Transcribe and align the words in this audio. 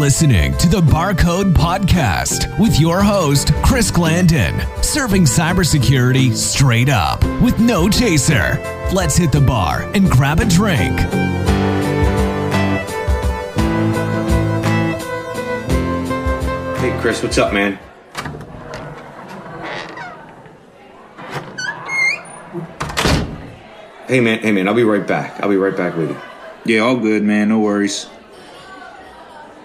listening 0.00 0.56
to 0.56 0.66
the 0.66 0.80
Barcode 0.80 1.52
Podcast 1.52 2.58
with 2.58 2.80
your 2.80 3.02
host, 3.02 3.52
Chris 3.62 3.90
Glanden, 3.90 4.58
serving 4.82 5.24
cybersecurity 5.24 6.32
straight 6.32 6.88
up 6.88 7.22
with 7.42 7.60
no 7.60 7.86
chaser. 7.86 8.58
Let's 8.94 9.14
hit 9.14 9.30
the 9.30 9.42
bar 9.42 9.82
and 9.94 10.10
grab 10.10 10.40
a 10.40 10.46
drink. 10.46 10.98
Hey, 16.78 16.98
Chris, 17.02 17.22
what's 17.22 17.36
up, 17.36 17.52
man? 17.52 17.78
Hey, 24.06 24.20
man, 24.20 24.38
hey, 24.38 24.50
man, 24.50 24.66
I'll 24.66 24.72
be 24.72 24.82
right 24.82 25.06
back. 25.06 25.38
I'll 25.42 25.50
be 25.50 25.58
right 25.58 25.76
back 25.76 25.94
with 25.94 26.08
you. 26.08 26.20
Yeah, 26.64 26.80
all 26.80 26.96
good, 26.96 27.22
man. 27.22 27.50
No 27.50 27.60
worries. 27.60 28.08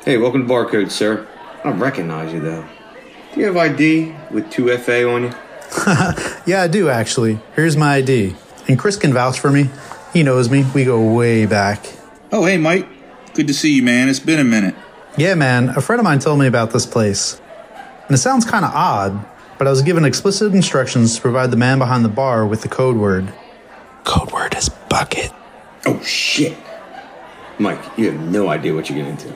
Hey, 0.05 0.17
welcome 0.17 0.47
to 0.47 0.53
Barcode, 0.53 0.91
sir. 0.91 1.27
I 1.63 1.63
don't 1.63 1.79
recognize 1.79 2.31
you, 2.31 2.39
though. 2.39 2.63
Do 3.33 3.39
you 3.39 3.47
have 3.47 3.57
ID 3.57 4.13
with 4.29 4.51
2FA 4.51 5.11
on 5.11 5.23
you? 5.23 5.31
Yeah, 6.45 6.61
I 6.61 6.67
do 6.67 6.89
actually. 6.89 7.39
Here's 7.55 7.75
my 7.75 7.95
ID. 7.95 8.35
And 8.67 8.77
Chris 8.77 8.97
can 8.97 9.11
vouch 9.11 9.39
for 9.39 9.49
me. 9.49 9.71
He 10.13 10.21
knows 10.21 10.47
me. 10.47 10.63
We 10.75 10.85
go 10.85 11.01
way 11.15 11.47
back. 11.47 11.83
Oh, 12.31 12.45
hey, 12.45 12.57
Mike. 12.57 12.87
Good 13.33 13.47
to 13.47 13.53
see 13.55 13.73
you, 13.73 13.81
man. 13.81 14.07
It's 14.07 14.19
been 14.19 14.39
a 14.39 14.43
minute. 14.43 14.75
Yeah, 15.17 15.33
man, 15.33 15.69
a 15.69 15.81
friend 15.81 15.99
of 15.99 16.03
mine 16.03 16.19
told 16.19 16.37
me 16.37 16.45
about 16.45 16.69
this 16.69 16.85
place. 16.85 17.41
And 18.05 18.13
it 18.13 18.19
sounds 18.19 18.45
kind 18.45 18.63
of 18.63 18.71
odd, 18.75 19.25
but 19.57 19.65
I 19.65 19.71
was 19.71 19.81
given 19.81 20.05
explicit 20.05 20.53
instructions 20.53 21.15
to 21.15 21.21
provide 21.21 21.49
the 21.49 21.57
man 21.57 21.79
behind 21.79 22.05
the 22.05 22.09
bar 22.09 22.45
with 22.45 22.61
the 22.61 22.69
code 22.69 22.95
word. 22.95 23.33
Code 24.03 24.31
word 24.31 24.55
is 24.55 24.69
bucket. 24.69 25.31
Oh, 25.87 25.99
shit. 26.01 26.55
Mike, 27.57 27.81
you 27.97 28.11
have 28.11 28.21
no 28.21 28.49
idea 28.49 28.75
what 28.75 28.87
you're 28.87 28.99
getting 28.99 29.13
into. 29.13 29.35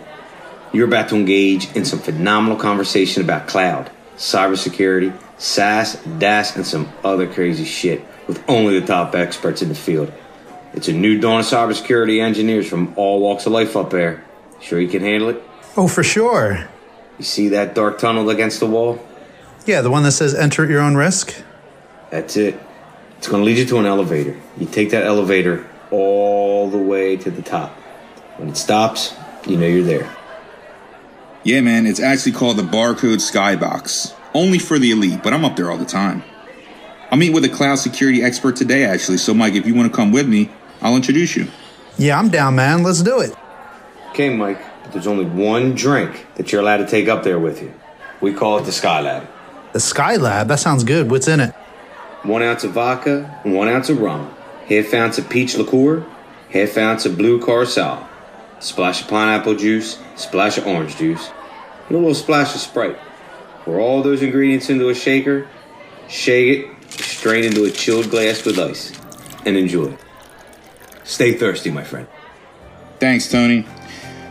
You're 0.72 0.88
about 0.88 1.10
to 1.10 1.16
engage 1.16 1.72
in 1.76 1.86
some 1.86 2.00
phenomenal 2.00 2.58
conversation 2.58 3.24
about 3.24 3.48
cloud, 3.48 3.90
cybersecurity, 4.18 5.18
SaaS, 5.38 5.96
DaaS, 6.20 6.56
and 6.56 6.66
some 6.66 6.92
other 7.04 7.32
crazy 7.32 7.66
shit 7.66 8.06
with 8.28 8.44
only 8.48 8.80
the 8.80 8.86
top 8.86 9.16
experts 9.16 9.62
in 9.62 9.70
the 9.70 9.76
field. 9.76 10.14
It's 10.74 10.88
a 10.88 10.94
new 10.94 11.20
dawn 11.20 11.40
of 11.40 11.46
cybersecurity 11.48 12.22
engineers 12.22 12.70
from 12.70 12.94
all 12.96 13.20
walks 13.20 13.48
of 13.48 13.52
life 13.52 13.76
up 13.76 13.90
there. 13.90 14.24
Sure 14.62 14.80
you 14.80 14.88
can 14.88 15.02
handle 15.02 15.30
it? 15.30 15.42
Oh, 15.76 15.88
for 15.88 16.04
sure. 16.04 16.70
You 17.18 17.26
see 17.26 17.50
that 17.50 17.74
dark 17.74 17.98
tunnel 17.98 18.30
against 18.30 18.60
the 18.60 18.68
wall? 18.68 19.04
Yeah, 19.66 19.82
the 19.82 19.90
one 19.90 20.04
that 20.04 20.12
says 20.12 20.36
enter 20.36 20.64
at 20.64 20.70
your 20.70 20.82
own 20.82 20.96
risk. 20.96 21.34
That's 22.12 22.38
it. 22.38 22.60
It's 23.18 23.28
going 23.28 23.42
to 23.42 23.46
lead 23.46 23.58
you 23.58 23.66
to 23.66 23.80
an 23.80 23.86
elevator. 23.86 24.40
You 24.58 24.68
take 24.68 24.92
that 24.92 25.06
elevator 25.06 25.68
all 25.92 26.70
the 26.70 26.78
way 26.78 27.18
to 27.18 27.32
the 27.32 27.42
top. 27.42 27.72
When 28.38 28.50
it 28.50 28.58
stops, 28.58 29.16
you 29.48 29.58
know 29.58 29.68
you're 29.68 29.84
there. 29.84 30.16
Yeah, 31.44 31.62
man. 31.62 31.86
It's 31.86 32.02
actually 32.02 32.34
called 32.34 32.58
the 32.58 32.64
Barcode 32.64 33.20
Skybox. 33.20 34.14
Only 34.34 34.60
for 34.60 34.78
the 34.78 34.92
elite, 34.92 35.24
but 35.24 35.34
I'm 35.34 35.46
up 35.46 35.56
there 35.56 35.72
all 35.72 35.78
the 35.78 35.86
time. 35.86 36.24
I'll 37.12 37.18
meet 37.18 37.34
with 37.34 37.46
a 37.46 37.50
cloud 37.50 37.80
security 37.80 38.22
expert 38.22 38.56
today, 38.56 38.84
actually. 38.84 39.18
So, 39.18 39.34
Mike, 39.34 39.54
if 39.54 39.66
you 39.66 39.74
want 39.74 39.92
to 39.92 39.96
come 39.96 40.12
with 40.12 40.28
me, 40.28 40.52
I'll 40.82 40.96
introduce 40.96 41.36
you. 41.36 41.48
Yeah, 41.98 42.20
I'm 42.20 42.30
down, 42.30 42.56
man. 42.56 42.84
Let's 42.84 43.02
do 43.02 43.20
it. 43.22 43.36
Okay, 44.10 44.30
Mike, 44.36 44.62
but 44.84 44.92
there's 44.92 45.08
only 45.08 45.26
one 45.26 45.76
drink 45.76 46.28
that 46.36 46.52
you're 46.52 46.62
allowed 46.62 46.78
to 46.78 46.88
take 46.88 47.08
up 47.08 47.24
there 47.24 47.40
with 47.40 47.62
you. 47.62 47.74
We 48.22 48.34
call 48.34 48.58
it 48.58 48.66
the 48.66 48.72
Skylab. 48.72 49.26
The 49.72 49.80
Skylab, 49.80 50.48
that 50.48 50.60
sounds 50.60 50.84
good. 50.84 51.10
What's 51.10 51.28
in 51.28 51.40
it? 51.40 51.56
One 52.24 52.44
ounce 52.44 52.66
of 52.66 52.72
vodka 52.72 53.40
and 53.46 53.54
one 53.54 53.70
ounce 53.70 53.90
of 53.90 54.02
rum. 54.02 54.36
Half 54.68 54.94
ounce 54.94 55.18
of 55.18 55.30
peach 55.30 55.56
liqueur. 55.56 56.06
Half 56.52 56.78
ounce 56.78 57.06
of 57.06 57.18
blue 57.18 57.40
curacao. 57.40 58.09
Splash 58.60 59.02
of 59.02 59.08
pineapple 59.08 59.56
juice. 59.56 60.00
Splash 60.16 60.58
of 60.58 60.68
orange 60.68 60.98
juice. 60.98 61.32
And 61.88 61.96
a 61.96 62.00
little 62.00 62.16
splash 62.16 62.54
of 62.56 62.62
Sprite. 62.62 62.98
Pour 63.64 63.80
all 63.80 64.02
those 64.02 64.22
ingredients 64.22 64.70
into 64.70 64.90
a 64.90 64.96
shaker. 64.96 65.48
Shake 66.08 66.60
it. 66.60 66.92
Strain 66.92 67.44
into 67.44 67.66
a 67.66 67.72
chilled 67.72 68.10
glass 68.10 68.46
with 68.46 68.60
ice. 68.60 68.92
And 69.46 69.56
enjoy. 69.56 69.98
Stay 71.04 71.34
thirsty, 71.34 71.72
my 71.72 71.84
friend. 71.84 72.08
Thanks, 73.00 73.30
Tony. 73.30 73.66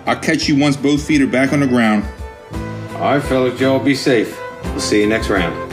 I'll 0.06 0.20
catch 0.20 0.48
you 0.48 0.56
once 0.56 0.76
both 0.76 1.06
feet 1.06 1.20
are 1.20 1.26
back 1.26 1.52
on 1.52 1.60
the 1.60 1.66
ground. 1.66 2.04
All 2.94 3.14
right, 3.14 3.22
fellas, 3.22 3.60
y'all 3.60 3.78
be 3.78 3.94
safe. 3.94 4.38
We'll 4.64 4.80
see 4.80 5.00
you 5.00 5.06
next 5.08 5.28
round. 5.28 5.67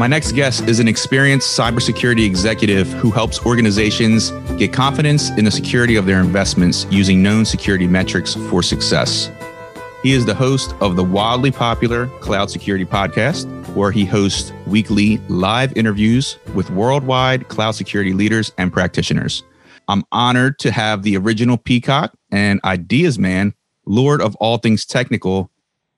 My 0.00 0.06
next 0.06 0.32
guest 0.32 0.66
is 0.66 0.80
an 0.80 0.88
experienced 0.88 1.58
cybersecurity 1.58 2.24
executive 2.24 2.90
who 2.90 3.10
helps 3.10 3.44
organizations 3.44 4.30
get 4.56 4.72
confidence 4.72 5.28
in 5.36 5.44
the 5.44 5.50
security 5.50 5.96
of 5.96 6.06
their 6.06 6.20
investments 6.20 6.86
using 6.88 7.22
known 7.22 7.44
security 7.44 7.86
metrics 7.86 8.32
for 8.48 8.62
success. 8.62 9.30
He 10.02 10.12
is 10.12 10.24
the 10.24 10.32
host 10.34 10.74
of 10.80 10.96
the 10.96 11.04
wildly 11.04 11.50
popular 11.50 12.06
Cloud 12.20 12.50
Security 12.50 12.86
Podcast, 12.86 13.44
where 13.74 13.90
he 13.90 14.06
hosts 14.06 14.54
weekly 14.66 15.18
live 15.28 15.76
interviews 15.76 16.38
with 16.54 16.70
worldwide 16.70 17.48
cloud 17.48 17.72
security 17.72 18.14
leaders 18.14 18.52
and 18.56 18.72
practitioners. 18.72 19.42
I'm 19.86 20.04
honored 20.12 20.58
to 20.60 20.70
have 20.70 21.02
the 21.02 21.18
original 21.18 21.58
Peacock 21.58 22.16
and 22.32 22.58
Ideas 22.64 23.18
Man, 23.18 23.52
Lord 23.84 24.22
of 24.22 24.34
all 24.36 24.56
things 24.56 24.86
technical. 24.86 25.50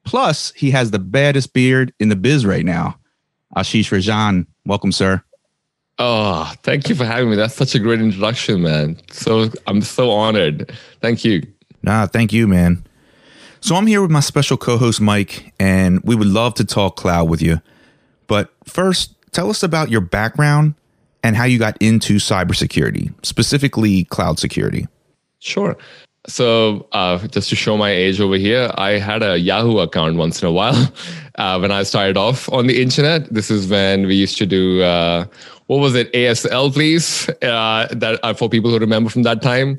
Plus, 0.05 0.53
he 0.57 0.73
has 0.73 0.91
the 0.91 0.99
baddest 0.99 1.53
beard 1.53 1.95
in 2.01 2.09
the 2.09 2.17
biz 2.17 2.45
right 2.45 2.65
now. 2.65 2.99
Ashish 3.57 3.91
Rajan, 3.91 4.47
welcome, 4.65 4.93
sir. 4.93 5.23
Oh, 5.99 6.53
thank 6.63 6.89
you 6.89 6.95
for 6.95 7.05
having 7.05 7.31
me. 7.31 7.37
That's 7.37 7.55
such 7.55 7.75
a 7.75 7.79
great 7.79 8.01
introduction, 8.01 8.63
man. 8.63 8.99
So 9.11 9.51
I'm 9.67 9.83
so 9.83 10.11
honored. 10.11 10.73
Thank 11.01 11.25
you. 11.25 11.43
Nah, 11.83 12.07
thank 12.07 12.33
you, 12.33 12.49
man. 12.49 12.85
So 13.61 13.77
I'm 13.77 13.87
here 13.87 14.03
with 14.03 14.11
my 14.11 14.21
special 14.21 14.57
co-host 14.57 15.01
Mike, 15.01 15.53
and 15.61 16.01
we 16.03 16.17
would 16.17 16.29
love 16.29 16.55
to 16.55 16.65
talk 16.65 16.97
cloud 16.97 17.29
with 17.29 17.43
you. 17.43 17.61
But 18.27 18.53
first, 18.65 19.15
tell 19.33 19.51
us 19.51 19.63
about 19.63 19.91
your 19.91 20.01
background 20.01 20.75
and 21.23 21.37
how 21.37 21.45
you 21.45 21.59
got 21.59 21.77
into 21.81 22.15
cybersecurity, 22.15 23.15
specifically 23.25 24.05
cloud 24.05 24.39
security. 24.39 24.89
Sure. 25.39 25.77
So, 26.29 26.87
uh, 26.93 27.27
just 27.27 27.49
to 27.49 27.57
show 27.57 27.77
my 27.77 27.91
age 27.91 28.21
over 28.21 28.37
here, 28.37 28.71
I 28.77 28.93
had 28.93 29.25
a 29.25 29.39
Yahoo 29.39 29.79
account 29.79 30.17
once 30.17 30.41
in 30.41 30.47
a 30.47 30.53
while 30.53 30.93
uh, 31.35 31.59
when 31.59 31.73
I 31.73 31.83
started 31.83 32.17
off 32.17 32.49
on 32.53 32.69
the 32.69 32.81
internet. 32.81 33.33
This 33.33 33.51
is 33.51 33.67
when 33.69 34.07
we 34.07 34.15
used 34.15 34.39
to 34.39 34.47
do 34.47 34.83
uh, 34.83 35.25
what 35.67 35.79
was 35.79 35.95
it, 35.97 36.13
ASL, 36.13 36.73
please, 36.73 37.29
uh, 37.43 37.89
that 37.91 38.21
uh, 38.23 38.35
for 38.35 38.49
people 38.49 38.71
who 38.71 38.79
remember 38.79 39.11
from 39.11 39.25
that 39.25 39.43
time. 39.43 39.79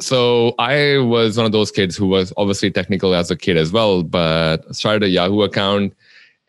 So 0.00 0.54
I 0.58 0.98
was 0.98 1.36
one 1.36 1.46
of 1.46 1.52
those 1.52 1.70
kids 1.70 1.96
who 1.96 2.06
was 2.06 2.32
obviously 2.36 2.70
technical 2.70 3.14
as 3.14 3.30
a 3.30 3.36
kid 3.36 3.56
as 3.56 3.72
well, 3.72 4.02
but 4.02 4.74
started 4.74 5.02
a 5.02 5.08
Yahoo 5.08 5.42
account 5.42 5.94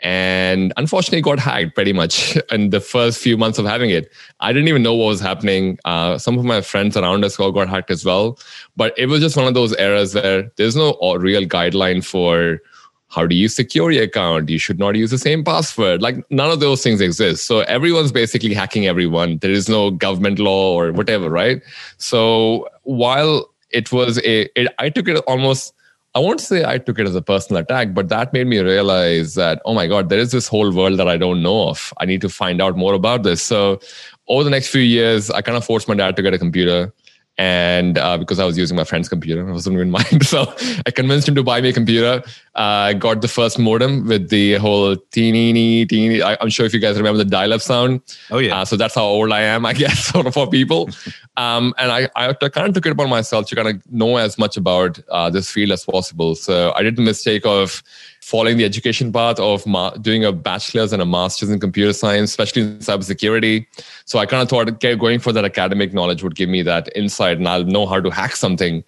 and 0.02 0.72
unfortunately 0.78 1.22
got 1.22 1.40
hacked 1.40 1.76
pretty 1.76 1.94
much 1.94 2.38
in 2.52 2.70
the 2.70 2.80
first 2.80 3.20
few 3.20 3.38
months 3.38 3.58
of 3.58 3.66
having 3.66 3.90
it. 3.90 4.12
I 4.40 4.54
didn't 4.54 4.68
even 4.68 4.84
know 4.84 4.96
what 4.96 5.06
was 5.06 5.20
happening. 5.20 5.78
Uh, 5.86 6.18
some 6.18 6.38
of 6.38 6.46
my 6.46 6.62
friends 6.62 6.96
around 6.96 7.26
us 7.26 7.40
all 7.40 7.52
got 7.52 7.68
hacked 7.68 7.92
as 7.92 8.06
well. 8.06 8.40
But 8.76 8.98
it 8.98 9.08
was 9.08 9.22
just 9.22 9.36
one 9.36 9.48
of 9.48 9.54
those 9.54 9.76
eras 9.78 10.16
where 10.16 10.52
there's 10.56 10.76
no 10.76 10.98
real 11.20 11.44
guideline 11.44 12.04
for 12.04 12.62
how 13.10 13.26
do 13.26 13.36
you 13.36 13.48
secure 13.48 13.90
your 13.90 14.04
account? 14.04 14.50
You 14.50 14.60
should 14.60 14.78
not 14.78 14.96
use 14.96 15.10
the 15.10 15.18
same 15.18 15.44
password. 15.44 16.02
Like 16.02 16.24
none 16.30 16.52
of 16.52 16.60
those 16.60 16.84
things 16.84 17.02
exist. 17.02 17.48
So 17.48 17.62
everyone's 17.62 18.12
basically 18.12 18.54
hacking 18.54 18.86
everyone. 18.86 19.40
There 19.40 19.52
is 19.52 19.68
no 19.68 19.90
government 19.90 20.38
law 20.38 20.76
or 20.76 20.92
whatever 20.92 21.30
right? 21.30 21.62
So 21.98 22.70
while 22.84 23.50
it 23.72 23.92
was 23.92 24.18
a 24.20 24.50
it, 24.60 24.74
i 24.80 24.90
took 24.90 25.08
it 25.08 25.18
almost 25.28 25.74
I 26.16 26.20
won't 26.20 26.42
say 26.42 26.66
I 26.66 26.80
took 26.80 26.98
it 26.98 27.06
as 27.06 27.16
a 27.16 27.22
personal 27.22 27.62
attack, 27.62 27.94
but 27.94 28.10
that 28.10 28.34
made 28.34 28.48
me 28.48 28.60
realize 28.60 29.36
that, 29.36 29.62
oh 29.64 29.76
my 29.76 29.86
God, 29.86 30.10
there 30.10 30.18
is 30.18 30.32
this 30.32 30.48
whole 30.48 30.74
world 30.74 30.98
that 30.98 31.08
I 31.08 31.18
don't 31.18 31.44
know 31.44 31.70
of. 31.70 31.94
I 31.98 32.06
need 32.06 32.22
to 32.22 32.30
find 32.30 32.62
out 32.62 32.76
more 32.76 32.96
about 32.96 33.22
this. 33.24 33.44
So, 33.44 33.80
over 34.28 34.44
the 34.44 34.50
next 34.50 34.68
few 34.70 34.82
years, 34.82 35.30
I 35.30 35.42
kind 35.42 35.58
of 35.58 35.66
forced 35.66 35.88
my 35.88 35.96
dad 35.96 36.16
to 36.16 36.22
get 36.22 36.34
a 36.34 36.40
computer. 36.40 36.94
And 37.40 37.98
uh, 37.98 38.18
because 38.18 38.38
I 38.38 38.44
was 38.44 38.58
using 38.58 38.76
my 38.76 38.84
friend's 38.84 39.08
computer, 39.08 39.48
I 39.48 39.54
wasn't 39.54 39.76
even 39.76 39.92
mine. 39.98 40.22
So, 40.24 40.54
I 40.86 40.92
convinced 40.92 41.26
him 41.26 41.36
to 41.36 41.44
buy 41.44 41.62
me 41.62 41.70
a 41.70 41.74
computer. 41.74 42.22
I 42.54 42.90
uh, 42.90 42.94
got 42.94 43.22
the 43.22 43.30
first 43.30 43.58
modem 43.58 44.06
with 44.08 44.28
the 44.28 44.56
whole 44.56 44.98
teeny, 45.12 45.86
teeny. 45.86 46.22
I, 46.22 46.36
am 46.42 46.50
sure 46.50 46.66
if 46.66 46.74
you 46.74 46.82
guys 46.82 46.98
remember 46.98 47.18
the 47.18 47.30
dial 47.30 47.54
up 47.54 47.62
sound. 47.62 48.02
Oh, 48.30 48.40
yeah. 48.40 48.60
Uh, 48.60 48.66
so, 48.66 48.76
that's 48.76 48.94
how 48.94 49.06
old 49.06 49.32
I 49.32 49.40
am, 49.40 49.66
I 49.66 49.72
guess, 49.82 50.08
sort 50.08 50.28
of 50.28 50.34
for 50.34 50.50
people. 50.50 50.90
Um, 51.38 51.74
and 51.78 51.94
I, 51.94 52.10
I 52.18 52.34
kind 52.34 52.68
of 52.68 52.74
took 52.74 52.86
it 52.86 52.92
upon 52.92 53.10
myself 53.10 53.48
to 53.48 53.56
kind 53.56 53.70
of 53.70 53.90
know 53.90 54.18
as 54.18 54.38
much 54.38 54.58
about 54.58 55.00
uh, 55.10 55.30
this 55.30 55.50
field 55.50 55.72
as 55.72 55.86
possible. 55.86 56.36
So 56.36 56.74
I 56.76 56.84
did 56.84 56.98
the 56.98 57.04
mistake 57.04 57.46
of 57.46 57.82
following 58.30 58.58
the 58.58 58.66
education 58.66 59.12
path 59.12 59.40
of 59.40 59.66
ma- 59.66 59.90
doing 60.08 60.24
a 60.24 60.32
bachelor's 60.32 60.94
and 60.94 61.02
a 61.02 61.06
master's 61.06 61.50
in 61.50 61.60
computer 61.60 61.92
science, 61.94 62.30
especially 62.30 62.62
in 62.62 62.78
cybersecurity. 62.78 63.66
So 64.06 64.20
I 64.20 64.28
kind 64.28 64.44
of 64.44 64.50
thought 64.50 64.70
okay, 64.70 64.96
going 64.96 65.20
for 65.20 65.34
that 65.34 65.46
academic 65.46 65.94
knowledge 65.96 66.22
would 66.22 66.36
give 66.36 66.48
me 66.48 66.62
that 66.62 66.90
insight 66.96 67.40
and 67.40 67.48
I'll 67.48 67.64
know 67.64 67.88
how 67.88 68.00
to 68.00 68.12
hack 68.12 68.36
something. 68.36 68.84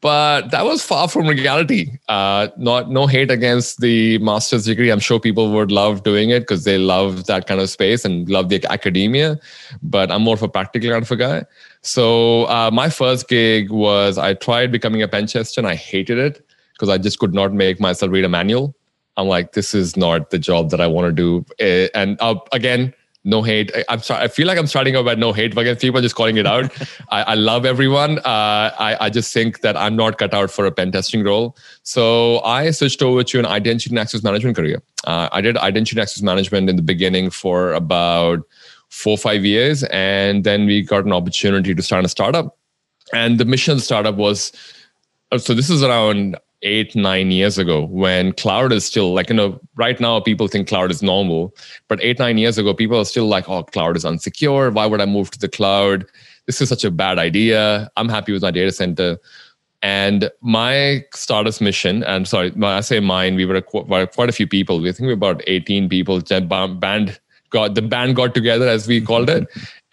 but 0.00 0.50
that 0.50 0.64
was 0.64 0.82
far 0.82 1.08
from 1.08 1.26
reality. 1.26 1.92
Uh, 2.08 2.48
not 2.56 2.90
no 2.90 3.06
hate 3.06 3.30
against 3.30 3.80
the 3.80 4.18
master's 4.18 4.66
degree. 4.66 4.90
I'm 4.90 5.00
sure 5.00 5.18
people 5.18 5.50
would 5.52 5.72
love 5.72 6.02
doing 6.02 6.30
it 6.30 6.40
because 6.40 6.64
they 6.64 6.76
love 6.78 7.26
that 7.26 7.46
kind 7.46 7.60
of 7.60 7.70
space 7.70 8.04
and 8.04 8.28
love 8.28 8.48
the 8.48 8.64
academia. 8.70 9.38
But 9.82 10.12
I'm 10.12 10.22
more 10.22 10.34
of 10.34 10.42
a 10.42 10.48
practical 10.48 10.90
kind 10.90 11.02
of 11.02 11.10
a 11.10 11.16
guy. 11.16 11.44
So 11.82 12.44
uh, 12.44 12.70
my 12.72 12.88
first 12.90 13.28
gig 13.28 13.70
was 13.70 14.18
I 14.18 14.34
tried 14.34 14.70
becoming 14.70 15.02
a 15.02 15.08
pen 15.08 15.26
tester 15.26 15.60
and 15.60 15.68
I 15.68 15.76
hated 15.76 16.18
it 16.18 16.45
because 16.76 16.88
I 16.88 16.98
just 16.98 17.18
could 17.18 17.34
not 17.34 17.52
make 17.52 17.80
myself 17.80 18.12
read 18.12 18.24
a 18.24 18.28
manual. 18.28 18.74
I'm 19.16 19.28
like, 19.28 19.52
this 19.52 19.74
is 19.74 19.96
not 19.96 20.30
the 20.30 20.38
job 20.38 20.70
that 20.70 20.80
I 20.80 20.86
want 20.86 21.06
to 21.06 21.12
do. 21.12 21.46
Eh, 21.58 21.88
and 21.94 22.20
uh, 22.20 22.34
again, 22.52 22.92
no 23.24 23.42
hate. 23.42 23.72
I, 23.74 23.94
am 23.94 24.00
sorry. 24.00 24.22
I 24.22 24.28
feel 24.28 24.46
like 24.46 24.58
I'm 24.58 24.66
starting 24.66 24.94
out 24.94 25.00
about 25.00 25.18
no 25.18 25.32
hate 25.32 25.56
against 25.56 25.80
people, 25.80 26.00
just 26.00 26.14
calling 26.14 26.36
it 26.36 26.46
out. 26.46 26.70
I, 27.10 27.22
I, 27.22 27.34
love 27.34 27.64
everyone. 27.64 28.18
Uh, 28.18 28.70
I, 28.78 28.96
I 29.00 29.10
just 29.10 29.32
think 29.32 29.62
that 29.62 29.76
I'm 29.76 29.96
not 29.96 30.18
cut 30.18 30.34
out 30.34 30.50
for 30.50 30.66
a 30.66 30.70
pen 30.70 30.92
testing 30.92 31.24
role. 31.24 31.56
So 31.82 32.40
I 32.40 32.70
switched 32.70 33.02
over 33.02 33.24
to 33.24 33.38
an 33.38 33.46
identity 33.46 33.90
and 33.90 33.98
access 33.98 34.22
management 34.22 34.56
career. 34.56 34.82
Uh, 35.04 35.28
I 35.32 35.40
did 35.40 35.56
identity 35.56 35.96
and 35.96 36.02
access 36.02 36.22
management 36.22 36.68
in 36.68 36.76
the 36.76 36.82
beginning 36.82 37.30
for 37.30 37.72
about 37.72 38.42
four 38.90 39.18
five 39.18 39.44
years, 39.44 39.82
and 39.84 40.44
then 40.44 40.66
we 40.66 40.82
got 40.82 41.04
an 41.04 41.12
opportunity 41.12 41.74
to 41.74 41.82
start 41.82 42.04
a 42.04 42.08
startup. 42.08 42.56
And 43.12 43.38
the 43.38 43.44
mission 43.44 43.72
of 43.72 43.78
the 43.78 43.84
startup 43.84 44.14
was 44.16 44.52
so 45.36 45.54
this 45.54 45.70
is 45.70 45.82
around 45.82 46.36
eight 46.66 46.94
nine 46.96 47.30
years 47.30 47.58
ago 47.58 47.84
when 47.86 48.32
cloud 48.32 48.72
is 48.72 48.84
still 48.84 49.14
like 49.14 49.28
you 49.30 49.36
know 49.36 49.58
right 49.76 50.00
now 50.00 50.18
people 50.20 50.48
think 50.48 50.68
cloud 50.68 50.90
is 50.90 51.02
normal 51.02 51.54
but 51.88 52.02
eight 52.02 52.18
nine 52.18 52.38
years 52.38 52.58
ago 52.58 52.74
people 52.74 52.98
are 52.98 53.04
still 53.04 53.28
like 53.28 53.48
oh 53.48 53.62
cloud 53.62 53.96
is 53.96 54.04
unsecure 54.04 54.72
why 54.72 54.84
would 54.84 55.00
i 55.00 55.06
move 55.06 55.30
to 55.30 55.38
the 55.38 55.48
cloud? 55.48 56.04
This 56.46 56.60
is 56.60 56.68
such 56.68 56.84
a 56.84 56.90
bad 56.90 57.18
idea. 57.18 57.90
I'm 57.96 58.08
happy 58.08 58.32
with 58.32 58.42
my 58.42 58.52
data 58.52 58.72
center. 58.72 59.18
And 59.82 60.30
my 60.40 61.04
startups 61.14 61.60
mission 61.60 62.02
and 62.04 62.26
sorry 62.26 62.50
when 62.50 62.70
i 62.70 62.80
say 62.80 62.98
mine 62.98 63.36
we 63.36 63.44
were 63.44 63.60
quite 63.60 64.28
a 64.28 64.32
few 64.32 64.46
people. 64.46 64.80
We 64.80 64.90
think 64.92 65.06
we 65.06 65.08
were 65.08 65.12
about 65.12 65.42
18 65.46 65.88
people. 65.88 66.20
Band 66.20 67.20
got 67.50 67.74
the 67.74 67.82
band 67.82 68.16
got 68.16 68.34
together 68.34 68.68
as 68.68 68.88
we 68.88 69.00
called 69.00 69.30
it 69.30 69.46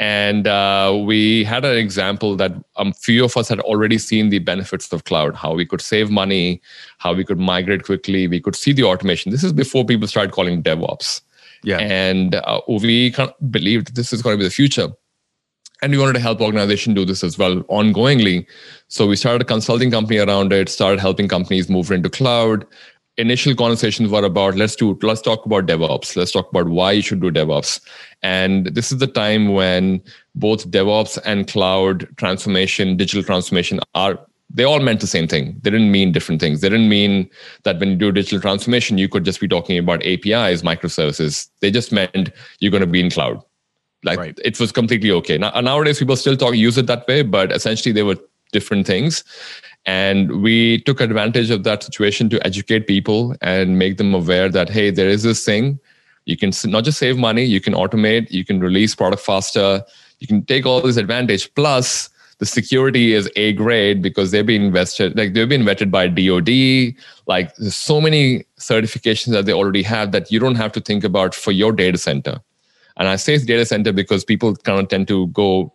and 0.04 0.48
uh, 0.48 1.02
we 1.06 1.46
had 1.46 1.64
an 1.64 1.78
example 1.78 2.36
that 2.36 2.52
a 2.52 2.82
um, 2.82 2.92
few 2.92 3.24
of 3.24 3.38
us 3.38 3.48
had 3.48 3.62
already 3.62 3.98
seen 3.98 4.30
the 4.30 4.40
benefits 4.40 4.92
of 4.92 5.06
cloud 5.06 5.34
how 5.36 5.54
we 5.54 5.66
could 5.66 5.82
save 5.82 6.10
money 6.10 6.62
how 6.98 7.14
we 7.14 7.24
could 7.24 7.40
migrate 7.40 7.84
quickly 7.84 8.28
we 8.28 8.42
could 8.42 8.56
see 8.56 8.74
the 8.74 8.84
automation. 8.84 9.32
This 9.32 9.44
is 9.44 9.54
before 9.54 9.86
people 9.86 10.08
started 10.08 10.34
calling 10.34 10.62
devops. 10.62 11.22
Yeah. 11.64 11.78
And 11.78 12.36
uh, 12.36 12.62
we 12.68 13.12
kind 13.12 13.30
of 13.30 13.52
believed 13.52 13.96
this 13.96 14.12
is 14.12 14.22
going 14.22 14.34
to 14.34 14.38
be 14.38 14.44
the 14.44 14.58
future. 14.62 14.90
And 15.82 15.92
we 15.92 15.98
wanted 15.98 16.14
to 16.14 16.20
help 16.20 16.42
organization 16.42 16.94
do 16.94 17.06
this 17.06 17.24
as 17.24 17.38
well 17.38 17.62
ongoingly. 17.64 18.46
So 18.88 19.08
we 19.08 19.16
started 19.16 19.42
a 19.42 19.46
consulting 19.46 19.92
company 19.92 20.20
around 20.20 20.54
it 20.54 20.70
started 20.70 21.00
helping 21.00 21.28
companies 21.28 21.70
move 21.70 21.92
into 21.92 22.10
cloud 22.10 22.66
initial 23.18 23.56
conversations 23.56 24.10
were 24.10 24.24
about 24.24 24.56
let's 24.56 24.76
do 24.76 24.98
let's 25.02 25.22
talk 25.22 25.46
about 25.46 25.66
devops. 25.66 26.16
Let's 26.16 26.32
talk 26.32 26.50
about 26.50 26.68
why 26.68 26.94
you 26.94 27.02
should 27.02 27.22
do 27.22 27.32
devops. 27.32 27.80
And 28.22 28.68
this 28.68 28.92
is 28.92 28.98
the 28.98 29.08
time 29.08 29.54
when 29.54 30.02
both 30.36 30.70
devops 30.72 31.20
and 31.26 31.48
cloud 31.48 32.08
transformation 32.18 32.98
digital 32.98 33.24
transformation 33.24 33.80
are 33.94 34.20
they 34.56 34.64
all 34.64 34.80
meant 34.80 35.02
the 35.02 35.08
same 35.08 35.28
thing. 35.28 35.60
They 35.64 35.72
didn't 35.72 35.92
mean 35.92 36.12
different 36.12 36.40
things. 36.40 36.62
They 36.62 36.70
didn't 36.70 36.90
mean 36.90 37.30
that 37.64 37.80
when 37.80 37.90
you 37.90 37.96
do 37.96 38.12
digital 38.12 38.40
transformation 38.40 38.98
you 38.98 39.10
could 39.10 39.26
just 39.26 39.40
be 39.40 39.48
talking 39.48 39.78
about 39.78 40.04
apis 40.04 40.62
microservices. 40.62 41.50
They 41.62 41.72
just 41.72 41.92
meant 41.92 42.30
you're 42.60 42.72
going 42.72 42.82
to 42.82 42.88
be 42.88 43.00
in 43.00 43.10
cloud. 43.10 43.42
Like 44.04 44.20
right. 44.20 44.40
it 44.44 44.60
was 44.60 44.72
completely 44.72 45.12
okay. 45.12 45.38
Now, 45.38 45.52
nowadays 45.62 46.00
people 46.00 46.18
still 46.18 46.36
talk 46.36 46.56
use 46.56 46.78
it 46.78 46.88
that 46.88 47.08
way 47.08 47.22
but 47.22 47.52
essentially 47.52 47.94
they 47.94 48.04
were 48.04 48.18
different 48.54 48.88
things 48.88 49.24
and 49.86 50.42
we 50.42 50.80
took 50.82 51.02
advantage 51.02 51.50
of 51.50 51.64
that 51.64 51.84
situation 51.84 52.30
to 52.30 52.46
educate 52.46 52.88
people 52.88 53.36
and 53.42 53.78
make 53.78 53.98
them 53.98 54.14
aware 54.14 54.50
that, 54.50 54.70
hey, 54.70 54.92
there 54.92 55.10
is 55.10 55.24
this 55.24 55.44
thing. 55.44 55.80
You 56.26 56.38
can 56.38 56.52
not 56.66 56.86
just 56.86 57.00
save 57.00 57.18
money, 57.18 57.44
you 57.44 57.60
can 57.60 57.74
automate, 57.74 58.32
you 58.32 58.46
can 58.46 58.62
release 58.62 58.96
product 58.96 59.22
faster, 59.22 59.84
you 60.20 60.28
can 60.28 60.46
take 60.46 60.66
all 60.66 60.82
this 60.82 60.96
advantage. 60.96 61.54
Plus, 61.56 62.10
the 62.38 62.46
security 62.46 63.14
is 63.14 63.30
A 63.36 63.52
grade 63.54 64.02
because 64.02 64.32
they've 64.32 64.46
been 64.46 64.64
invested, 64.64 65.18
like 65.18 65.34
they've 65.34 65.50
been 65.50 65.64
vetted 65.64 65.92
by 65.92 66.08
DoD. 66.08 66.96
Like 67.28 67.54
there's 67.56 67.76
so 67.76 68.00
many 68.00 68.46
certifications 68.58 69.34
that 69.34 69.46
they 69.46 69.54
already 69.54 69.84
have 69.84 70.14
that 70.14 70.32
you 70.32 70.40
don't 70.40 70.56
have 70.56 70.72
to 70.74 70.80
think 70.80 71.04
about 71.04 71.36
for 71.36 71.52
your 71.52 71.74
data 71.74 71.98
center. 71.98 72.40
And 72.96 73.10
I 73.10 73.18
say 73.18 73.38
data 73.38 73.66
center 73.66 73.92
because 73.92 74.24
people 74.24 74.56
kind 74.56 74.80
of 74.80 74.88
tend 74.88 75.10
to 75.10 75.28
go 75.28 75.74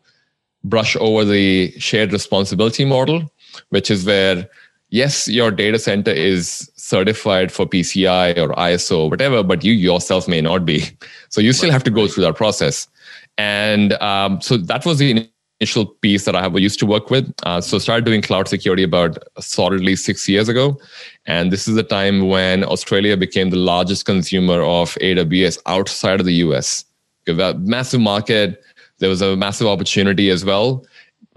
brush 0.65 0.97
over 0.97 1.25
the 1.25 1.73
shared 1.79 2.13
responsibility 2.13 2.85
model 2.85 3.31
which 3.71 3.91
is 3.91 4.05
where 4.05 4.49
yes, 4.91 5.29
your 5.29 5.51
data 5.51 5.79
center 5.79 6.11
is 6.11 6.71
certified 6.77 7.53
for 7.53 7.67
PCI 7.67 8.37
or 8.39 8.55
ISO 8.55 9.01
or 9.01 9.11
whatever, 9.11 9.43
but 9.43 9.65
you 9.65 9.73
yourself 9.73 10.29
may 10.29 10.41
not 10.41 10.65
be. 10.65 10.85
So 11.31 11.43
you 11.43 11.53
still 11.53 11.71
have 11.71 11.85
to 11.85 11.91
go 11.91 12.09
through 12.09 12.25
that 12.25 12.37
process. 12.37 12.89
And 13.37 13.93
um, 13.95 14.41
so 14.41 14.57
that 14.57 14.87
was 14.87 14.97
the 14.97 15.29
initial 15.61 15.85
piece 15.85 16.25
that 16.25 16.35
I 16.35 16.41
have 16.41 16.59
used 16.59 16.79
to 16.79 16.87
work 16.87 17.11
with. 17.11 17.31
Uh, 17.43 17.61
so 17.61 17.79
started 17.79 18.07
doing 18.07 18.23
cloud 18.23 18.49
security 18.49 18.83
about 18.83 19.19
solidly 19.39 19.95
six 19.95 20.27
years 20.27 20.49
ago. 20.49 20.81
And 21.27 21.53
this 21.53 21.69
is 21.69 21.75
the 21.75 21.83
time 21.83 22.29
when 22.29 22.65
Australia 22.65 23.15
became 23.15 23.51
the 23.51 23.57
largest 23.57 24.07
consumer 24.07 24.63
of 24.63 24.95
AWS 25.03 25.59
outside 25.67 26.19
of 26.19 26.25
the 26.25 26.35
US. 26.35 26.87
Massive 27.29 28.01
market. 28.01 28.63
There 28.99 29.09
was 29.09 29.23
a 29.23 29.37
massive 29.37 29.67
opportunity 29.67 30.31
as 30.31 30.45
well. 30.45 30.85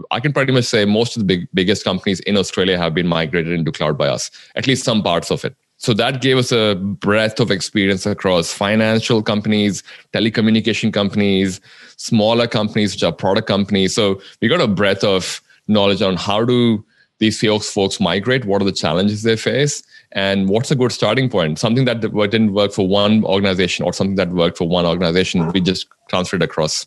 I 0.10 0.20
can 0.20 0.34
pretty 0.34 0.52
much 0.52 0.66
say 0.66 0.86
most 0.86 1.16
of 1.16 1.22
the 1.22 1.26
big, 1.26 1.48
biggest 1.54 1.84
companies 1.84 2.20
in 2.22 2.36
Australia 2.38 2.78
have 2.78 2.94
been 2.94 3.08
migrated 3.08 3.54
into 3.54 3.72
cloud 3.72 3.98
by 3.98 4.08
us, 4.08 4.32
at 4.56 4.66
least 4.68 4.84
some 4.84 5.04
parts 5.04 5.30
of 5.32 5.46
it. 5.46 5.56
So 5.78 5.94
that 5.94 6.22
gave 6.22 6.38
us 6.38 6.52
a 6.52 6.76
breadth 6.76 7.40
of 7.40 7.50
experience 7.50 8.06
across 8.06 8.54
financial 8.54 9.24
companies, 9.24 9.84
telecommunication 10.14 10.94
companies, 10.94 11.60
smaller 11.98 12.48
companies, 12.48 12.94
which 12.94 13.04
are 13.04 13.12
product 13.12 13.48
companies. 13.48 13.96
So 13.96 14.22
we 14.42 14.48
got 14.48 14.62
a 14.62 14.68
breadth 14.68 15.04
of 15.04 15.42
knowledge 15.68 16.02
on 16.04 16.18
how 16.18 16.46
do 16.46 16.86
these 17.18 17.40
folks 17.40 17.72
folks 17.72 18.00
migrate, 18.00 18.46
what 18.46 18.62
are 18.62 18.66
the 18.66 18.72
challenges 18.72 19.24
they 19.24 19.36
face, 19.36 19.84
and 20.12 20.50
what's 20.50 20.72
a 20.72 20.76
good 20.76 20.92
starting 20.92 21.30
point. 21.30 21.60
Something 21.60 21.86
that 21.86 22.02
didn't 22.02 22.54
work 22.54 22.74
for 22.74 22.88
one 22.88 23.24
organization 23.24 23.86
or 23.86 23.94
something 23.94 24.16
that 24.16 24.30
worked 24.30 24.58
for 24.58 24.68
one 24.68 24.86
organization, 24.86 25.52
we 25.52 25.62
just 25.62 25.88
transferred 26.10 26.42
across. 26.44 26.86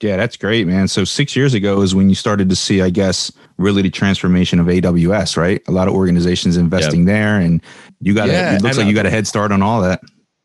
Yeah, 0.00 0.16
that's 0.16 0.36
great, 0.36 0.66
man. 0.66 0.86
So 0.86 1.04
six 1.04 1.34
years 1.34 1.54
ago 1.54 1.80
is 1.82 1.92
when 1.94 2.08
you 2.08 2.14
started 2.14 2.48
to 2.50 2.56
see, 2.56 2.82
I 2.82 2.90
guess, 2.90 3.32
really 3.56 3.82
the 3.82 3.90
transformation 3.90 4.60
of 4.60 4.66
AWS, 4.66 5.36
right? 5.36 5.60
A 5.66 5.72
lot 5.72 5.88
of 5.88 5.94
organizations 5.94 6.56
investing 6.56 7.00
yep. 7.00 7.06
there, 7.06 7.40
and 7.40 7.60
you 8.00 8.14
got 8.14 8.28
yeah, 8.28 8.52
a, 8.52 8.56
it 8.56 8.62
looks 8.62 8.76
like 8.76 8.86
you 8.86 8.94
got 8.94 9.06
a 9.06 9.10
head 9.10 9.26
start 9.26 9.50
on 9.50 9.60
all 9.60 9.80
that. 9.80 10.00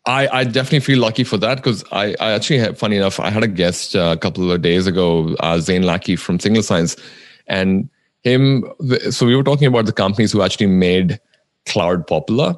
I, 0.06 0.28
I 0.28 0.44
definitely 0.44 0.82
feel 0.82 1.00
lucky 1.00 1.24
for 1.24 1.38
that 1.38 1.56
because 1.56 1.84
I, 1.92 2.16
I 2.20 2.32
actually 2.32 2.60
had, 2.60 2.78
funny 2.78 2.98
enough, 2.98 3.20
I 3.20 3.30
had 3.30 3.44
a 3.44 3.48
guest 3.48 3.96
uh, 3.96 4.14
a 4.14 4.18
couple 4.18 4.52
of 4.52 4.62
days 4.62 4.86
ago, 4.88 5.36
uh, 5.40 5.60
Zane 5.60 5.84
Lackey 5.84 6.16
from 6.16 6.40
Signal 6.40 6.64
Sciences, 6.64 7.02
and 7.48 7.90
him. 8.24 8.66
So 9.12 9.26
we 9.26 9.36
were 9.36 9.44
talking 9.44 9.68
about 9.68 9.86
the 9.86 9.94
companies 9.94 10.32
who 10.32 10.42
actually 10.42 10.68
made 10.68 11.20
cloud 11.68 12.08
popular, 12.08 12.56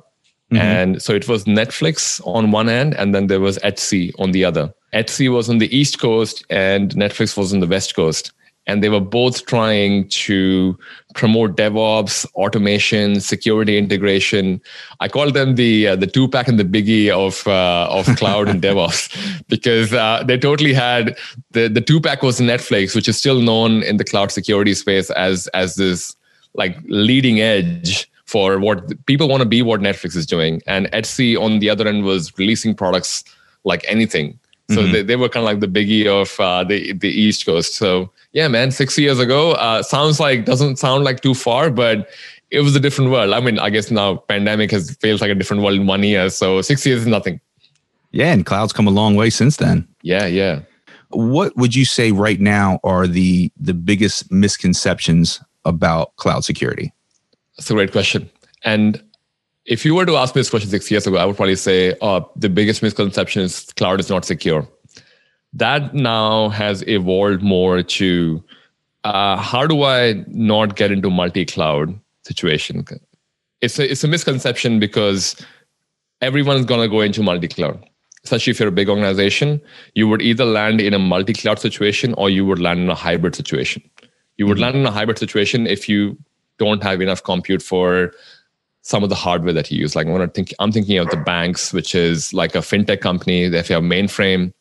mm-hmm. 0.51 0.57
and 0.57 1.01
so 1.01 1.13
it 1.13 1.27
was 1.27 1.45
Netflix 1.45 2.21
on 2.25 2.51
one 2.51 2.69
end, 2.69 2.93
and 2.95 3.13
then 3.13 3.27
there 3.27 3.39
was 3.39 3.57
Etsy 3.59 4.11
on 4.19 4.31
the 4.31 4.45
other 4.45 4.73
Etsy 4.95 5.31
was 5.31 5.49
on 5.49 5.57
the 5.57 5.75
East 5.75 5.99
Coast 5.99 6.45
and 6.49 6.91
Netflix 6.95 7.37
was 7.37 7.53
on 7.53 7.59
the 7.59 7.67
West 7.67 7.95
Coast. 7.95 8.31
And 8.67 8.81
they 8.81 8.89
were 8.89 8.99
both 8.99 9.45
trying 9.45 10.09
to 10.09 10.75
promote 11.13 11.55
DevOps, 11.55 12.25
automation, 12.33 13.21
security 13.21 13.77
integration. 13.77 14.59
I 15.01 15.07
call 15.07 15.29
them 15.29 15.53
the 15.53 15.89
uh, 15.89 15.95
the 15.95 16.07
Tupac 16.07 16.47
and 16.47 16.57
the 16.57 16.63
biggie 16.63 17.11
of 17.11 17.45
uh, 17.45 17.87
of 17.91 18.07
cloud 18.17 18.49
and 18.49 18.59
DevOps 18.67 19.45
because 19.49 19.93
uh, 19.93 20.23
they 20.25 20.39
totally 20.39 20.73
had 20.73 21.15
the 21.51 21.67
the 21.67 21.79
Tupac 21.79 22.23
was 22.23 22.39
Netflix, 22.39 22.95
which 22.95 23.07
is 23.07 23.19
still 23.19 23.39
known 23.39 23.83
in 23.83 23.97
the 23.97 24.03
cloud 24.03 24.31
security 24.31 24.73
space 24.73 25.11
as 25.11 25.45
as 25.49 25.75
this 25.75 26.15
like 26.55 26.75
leading 26.87 27.41
edge 27.41 28.09
for 28.25 28.59
what 28.59 29.05
people 29.05 29.27
want 29.27 29.41
to 29.41 29.49
be 29.49 29.61
what 29.61 29.81
Netflix 29.81 30.15
is 30.15 30.25
doing. 30.25 30.61
And 30.67 30.87
Etsy 30.91 31.39
on 31.39 31.59
the 31.59 31.69
other 31.69 31.87
end 31.87 32.03
was 32.03 32.37
releasing 32.37 32.75
products 32.75 33.23
like 33.63 33.85
anything. 33.87 34.39
So 34.69 34.77
mm-hmm. 34.77 34.93
they, 34.93 35.03
they 35.03 35.15
were 35.15 35.29
kind 35.29 35.45
of 35.45 35.51
like 35.51 35.59
the 35.59 35.67
biggie 35.67 36.07
of 36.07 36.39
uh, 36.39 36.63
the 36.63 36.93
the 36.93 37.09
East 37.09 37.45
Coast. 37.45 37.75
So 37.75 38.11
yeah, 38.33 38.47
man, 38.47 38.71
six 38.71 38.97
years 38.97 39.19
ago 39.19 39.51
uh, 39.51 39.83
sounds 39.83 40.19
like 40.19 40.45
doesn't 40.45 40.77
sound 40.77 41.03
like 41.03 41.21
too 41.21 41.35
far, 41.35 41.69
but 41.69 42.09
it 42.49 42.61
was 42.61 42.75
a 42.75 42.79
different 42.79 43.11
world. 43.11 43.33
I 43.33 43.39
mean, 43.41 43.59
I 43.59 43.69
guess 43.69 43.91
now 43.91 44.15
pandemic 44.15 44.71
has 44.71 44.95
feels 44.95 45.21
like 45.21 45.29
a 45.29 45.35
different 45.35 45.61
world 45.61 45.75
in 45.75 45.85
one 45.85 46.01
year. 46.01 46.31
So 46.31 46.61
six 46.61 46.83
years 46.85 47.01
is 47.01 47.07
nothing. 47.07 47.39
Yeah, 48.11 48.31
and 48.31 48.45
cloud's 48.45 48.73
come 48.73 48.87
a 48.87 48.91
long 48.91 49.15
way 49.15 49.29
since 49.29 49.57
then. 49.57 49.87
Yeah, 50.01 50.25
yeah. 50.25 50.61
What 51.09 51.55
would 51.57 51.75
you 51.75 51.85
say 51.85 52.11
right 52.11 52.39
now 52.39 52.79
are 52.83 53.05
the 53.05 53.51
the 53.59 53.75
biggest 53.75 54.31
misconceptions 54.31 55.39
about 55.63 56.15
cloud 56.15 56.43
security? 56.43 56.91
That's 57.57 57.69
a 57.69 57.73
great 57.73 57.91
question. 57.91 58.29
And 58.63 59.01
if 59.65 59.85
you 59.85 59.95
were 59.95 60.05
to 60.05 60.15
ask 60.17 60.35
me 60.35 60.41
this 60.41 60.49
question 60.49 60.69
six 60.69 60.89
years 60.91 61.07
ago, 61.07 61.17
I 61.17 61.25
would 61.25 61.35
probably 61.35 61.55
say 61.55 61.95
uh, 62.01 62.21
the 62.35 62.49
biggest 62.49 62.83
misconception 62.83 63.41
is 63.41 63.71
cloud 63.73 63.99
is 63.99 64.09
not 64.09 64.25
secure. 64.25 64.67
That 65.53 65.93
now 65.93 66.49
has 66.49 66.85
evolved 66.87 67.41
more 67.41 67.81
to 67.81 68.43
uh, 69.03 69.37
how 69.37 69.65
do 69.65 69.83
I 69.83 70.23
not 70.27 70.75
get 70.75 70.91
into 70.91 71.09
multi 71.09 71.45
cloud 71.45 71.97
situation. 72.23 72.85
It's 73.61 73.79
a, 73.79 73.89
it's 73.89 74.03
a 74.03 74.07
misconception 74.07 74.79
because 74.79 75.35
everyone's 76.21 76.65
going 76.65 76.81
to 76.81 76.87
go 76.87 77.01
into 77.01 77.21
multi-cloud. 77.21 77.83
Especially 78.23 78.51
if 78.51 78.59
you're 78.59 78.69
a 78.69 78.71
big 78.71 78.89
organization, 78.89 79.61
you 79.93 80.07
would 80.07 80.21
either 80.21 80.45
land 80.45 80.81
in 80.81 80.93
a 80.93 80.99
multi-cloud 80.99 81.59
situation 81.59 82.13
or 82.15 82.29
you 82.29 82.45
would 82.45 82.59
land 82.59 82.79
in 82.79 82.89
a 82.89 82.95
hybrid 82.95 83.35
situation. 83.35 83.83
You 84.37 84.47
would 84.47 84.55
mm-hmm. 84.55 84.63
land 84.63 84.77
in 84.77 84.85
a 84.85 84.91
hybrid 84.91 85.19
situation 85.19 85.67
if 85.67 85.87
you 85.87 86.17
don't 86.57 86.83
have 86.83 87.01
enough 87.01 87.23
compute 87.23 87.61
for 87.61 88.11
some 88.81 89.03
of 89.03 89.09
the 89.09 89.15
hardware 89.15 89.53
that 89.53 89.71
you 89.71 89.79
use. 89.79 89.95
Like 89.95 90.07
I 90.07 90.27
think 90.27 90.53
I'm 90.59 90.71
thinking 90.71 90.97
of 90.99 91.09
the 91.09 91.17
banks, 91.17 91.73
which 91.73 91.95
is 91.95 92.33
like 92.33 92.53
a 92.55 92.59
fintech 92.59 93.01
company. 93.01 93.43
If 93.45 93.69
you 93.69 93.75
have 93.75 93.83
mainframe, 93.83 94.53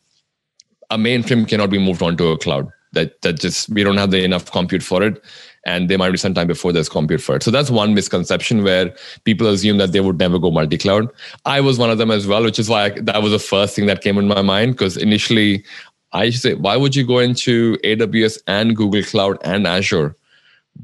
a 0.90 0.96
mainframe 0.96 1.46
cannot 1.46 1.70
be 1.70 1.78
moved 1.78 2.02
onto 2.02 2.28
a 2.28 2.38
cloud. 2.38 2.70
That 2.92 3.20
that 3.22 3.40
just 3.40 3.68
we 3.68 3.82
don't 3.82 3.96
have 3.96 4.12
the 4.12 4.22
enough 4.22 4.50
compute 4.50 4.82
for 4.82 5.02
it, 5.02 5.22
and 5.66 5.90
there 5.90 5.98
might 5.98 6.12
be 6.12 6.16
some 6.16 6.32
time 6.32 6.46
before 6.46 6.72
there's 6.72 6.88
compute 6.88 7.20
for 7.20 7.36
it. 7.36 7.42
So 7.42 7.50
that's 7.50 7.68
one 7.68 7.92
misconception 7.92 8.62
where 8.62 8.94
people 9.24 9.48
assume 9.48 9.78
that 9.78 9.92
they 9.92 10.00
would 10.00 10.18
never 10.18 10.38
go 10.38 10.50
multi-cloud. 10.50 11.08
I 11.44 11.60
was 11.60 11.78
one 11.78 11.90
of 11.90 11.98
them 11.98 12.12
as 12.12 12.26
well, 12.26 12.44
which 12.44 12.58
is 12.58 12.68
why 12.68 12.84
I, 12.84 12.88
that 13.00 13.20
was 13.20 13.32
the 13.32 13.38
first 13.40 13.74
thing 13.74 13.86
that 13.86 14.00
came 14.00 14.16
in 14.16 14.28
my 14.28 14.42
mind 14.42 14.72
because 14.72 14.96
initially 14.96 15.64
I 16.12 16.30
say, 16.30 16.54
why 16.54 16.76
would 16.76 16.94
you 16.94 17.04
go 17.04 17.18
into 17.18 17.76
AWS 17.78 18.38
and 18.46 18.76
Google 18.76 19.02
Cloud 19.02 19.38
and 19.42 19.66
Azure? 19.66 20.16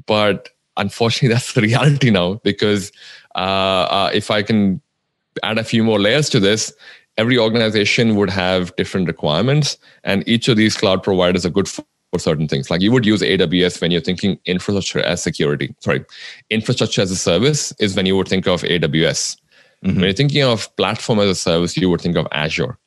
But 0.05 0.49
unfortunately, 0.77 1.29
that's 1.33 1.53
the 1.53 1.61
reality 1.61 2.09
now 2.09 2.35
because 2.43 2.91
uh, 3.35 3.87
uh, 3.89 4.11
if 4.13 4.31
I 4.31 4.43
can 4.43 4.81
add 5.43 5.57
a 5.57 5.63
few 5.63 5.83
more 5.83 5.99
layers 5.99 6.29
to 6.29 6.39
this, 6.39 6.73
every 7.17 7.37
organization 7.37 8.15
would 8.15 8.29
have 8.29 8.75
different 8.75 9.07
requirements, 9.07 9.77
and 10.03 10.27
each 10.27 10.47
of 10.47 10.57
these 10.57 10.75
cloud 10.75 11.03
providers 11.03 11.45
are 11.45 11.49
good 11.49 11.67
for 11.67 11.83
certain 12.17 12.47
things. 12.47 12.69
Like 12.69 12.81
you 12.81 12.91
would 12.91 13.05
use 13.05 13.21
AWS 13.21 13.81
when 13.81 13.91
you're 13.91 14.01
thinking 14.01 14.39
infrastructure 14.45 14.99
as 14.99 15.23
security. 15.23 15.73
Sorry, 15.79 16.03
infrastructure 16.49 17.01
as 17.01 17.11
a 17.11 17.15
service 17.15 17.73
is 17.79 17.95
when 17.95 18.05
you 18.05 18.15
would 18.17 18.27
think 18.27 18.47
of 18.47 18.63
AWS. 18.63 19.37
Mm-hmm. 19.83 19.95
When 19.95 20.03
you're 20.03 20.13
thinking 20.13 20.43
of 20.43 20.75
platform 20.75 21.19
as 21.19 21.29
a 21.29 21.35
service, 21.35 21.75
you 21.77 21.89
would 21.89 22.01
think 22.01 22.17
of 22.17 22.27
Azure. 22.31 22.77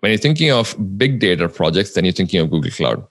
When 0.00 0.12
you're 0.12 0.18
thinking 0.18 0.50
of 0.50 0.76
big 0.96 1.18
data 1.18 1.48
projects, 1.48 1.92
then 1.92 2.04
you're 2.04 2.12
thinking 2.12 2.40
of 2.40 2.50
Google 2.50 2.70
Cloud 2.70 3.06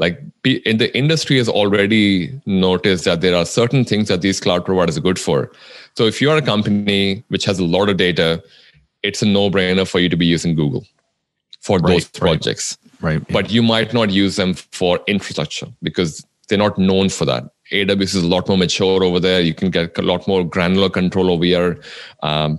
like 0.00 0.18
in 0.44 0.78
the 0.78 0.90
industry 0.96 1.36
has 1.36 1.48
already 1.48 2.32
noticed 2.46 3.04
that 3.04 3.20
there 3.20 3.36
are 3.36 3.44
certain 3.44 3.84
things 3.84 4.08
that 4.08 4.22
these 4.22 4.40
cloud 4.40 4.64
providers 4.64 4.96
are 4.96 5.02
good 5.02 5.18
for. 5.18 5.52
So 5.94 6.06
if 6.06 6.20
you're 6.20 6.36
a 6.36 6.42
company 6.42 7.22
which 7.28 7.44
has 7.44 7.58
a 7.58 7.64
lot 7.64 7.88
of 7.90 7.96
data 7.98 8.42
it's 9.02 9.22
a 9.22 9.26
no-brainer 9.26 9.86
for 9.88 9.98
you 9.98 10.08
to 10.08 10.16
be 10.16 10.26
using 10.26 10.54
google 10.54 10.84
for 11.60 11.78
right, 11.78 11.92
those 11.92 12.08
projects. 12.08 12.78
Right, 13.00 13.14
right 13.14 13.28
but 13.28 13.50
you 13.50 13.62
might 13.62 13.92
not 13.92 14.10
use 14.10 14.36
them 14.36 14.54
for 14.54 15.00
infrastructure 15.06 15.68
because 15.82 16.26
they're 16.48 16.58
not 16.58 16.76
known 16.78 17.08
for 17.08 17.24
that. 17.26 17.44
Aws 17.72 18.02
is 18.02 18.16
a 18.16 18.26
lot 18.26 18.48
more 18.48 18.58
mature 18.58 19.04
over 19.04 19.20
there. 19.20 19.40
You 19.40 19.54
can 19.54 19.70
get 19.70 19.96
a 19.96 20.02
lot 20.02 20.26
more 20.26 20.44
granular 20.44 20.90
control 20.90 21.30
over 21.30 21.44
your 21.44 21.78
um, 22.22 22.58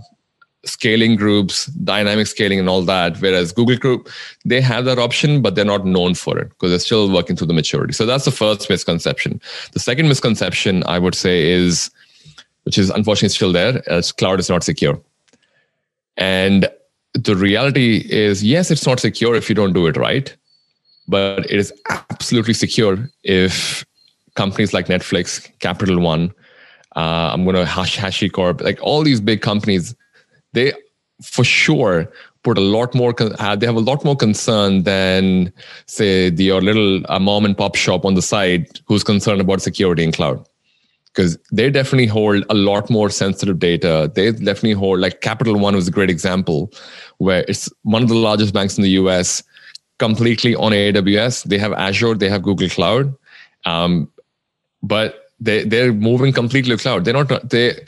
scaling 0.64 1.16
groups, 1.16 1.66
dynamic 1.68 2.28
scaling, 2.28 2.60
and 2.60 2.70
all 2.70 2.84
that. 2.84 3.20
Whereas 3.20 3.52
Google 3.52 3.78
Group, 3.78 4.10
they 4.46 4.62
have 4.62 4.86
that 4.86 5.00
option, 5.00 5.42
but 5.42 5.56
they're 5.56 5.66
not 5.66 5.86
known 5.86 6.14
for 6.14 6.38
it 6.38 6.50
because 6.50 6.70
they're 6.70 6.80
still 6.80 7.12
working 7.12 7.36
through 7.36 7.48
the 7.48 7.54
maturity. 7.54 7.94
So 7.94 8.06
that's 8.06 8.26
the 8.26 8.32
first 8.32 8.70
misconception. 8.70 9.42
The 9.72 9.80
second 9.80 10.08
misconception 10.08 10.84
I 10.86 11.00
would 11.00 11.16
say 11.16 11.50
is, 11.52 11.90
which 12.64 12.78
is 12.78 12.90
unfortunately 12.92 13.30
still 13.30 13.52
there, 13.52 13.82
is 13.88 14.12
cloud 14.12 14.40
is 14.40 14.50
not 14.50 14.64
secure. 14.64 15.00
And 16.18 16.70
the 17.14 17.36
reality 17.36 18.06
is, 18.10 18.44
yes, 18.44 18.70
it's 18.70 18.86
not 18.86 19.00
secure 19.00 19.36
if 19.36 19.50
you 19.50 19.56
don't 19.56 19.74
do 19.74 19.88
it 19.88 19.98
right, 19.98 20.36
but 21.08 21.50
it 21.50 21.60
is 21.60 21.74
absolutely 21.90 22.54
secure 22.54 23.10
if 23.24 23.84
companies 24.36 24.74
like 24.74 24.86
Netflix, 24.88 25.50
Capital 25.60 26.00
One, 26.00 26.32
uh, 26.96 27.32
I'm 27.34 27.44
going 27.44 27.56
to 27.56 27.66
hash 27.66 27.98
HashiCorp, 27.98 28.62
like 28.62 28.80
all 28.82 29.02
these 29.02 29.20
big 29.20 29.42
companies 29.42 29.96
they 30.54 30.74
for 31.24 31.44
sure 31.44 32.12
put 32.44 32.58
a 32.58 32.62
lot 32.62 32.96
more 32.96 33.14
uh, 33.20 33.56
they 33.56 33.66
have 33.66 33.76
a 33.76 33.80
lot 33.80 34.04
more 34.04 34.16
concern 34.16 34.84
than 34.84 35.54
say 35.86 36.30
the 36.30 36.46
your 36.46 36.62
little 36.62 37.02
uh, 37.10 37.20
mom 37.20 37.46
and 37.46 37.58
pop 37.58 37.76
shop 37.76 38.06
on 38.06 38.16
the 38.16 38.22
side 38.22 38.68
who's 38.86 39.04
concerned 39.04 39.42
about 39.42 39.62
security 39.62 40.04
in 40.04 40.12
cloud. 40.12 40.44
Because 41.14 41.38
they 41.52 41.70
definitely 41.70 42.08
hold 42.08 42.46
a 42.50 42.54
lot 42.54 42.90
more 42.90 43.10
sensitive 43.10 43.60
data. 43.60 44.10
They 44.16 44.32
definitely 44.32 44.72
hold 44.72 45.02
like 45.02 45.20
capital 45.20 45.58
one 45.60 45.76
was 45.76 45.90
a 45.90 45.92
great 45.92 46.10
example 46.10 46.72
where 47.18 47.44
it's 47.50 47.70
one 47.84 48.02
of 48.02 48.08
the 48.08 48.16
largest 48.16 48.54
banks 48.54 48.78
in 48.78 48.84
the 48.84 48.92
us 48.92 49.44
completely 50.00 50.56
on 50.56 50.72
aws 50.72 51.44
they 51.44 51.60
have 51.60 51.74
azure 51.74 52.16
they 52.16 52.28
have 52.28 52.42
google 52.42 52.68
cloud 52.68 53.14
um, 53.66 54.10
but 54.82 55.32
they, 55.40 55.64
they're 55.64 55.94
moving 55.94 56.32
completely 56.34 56.76
to 56.76 56.82
cloud. 56.82 57.06
They're 57.06 57.14
not 57.14 57.50
they 57.50 57.86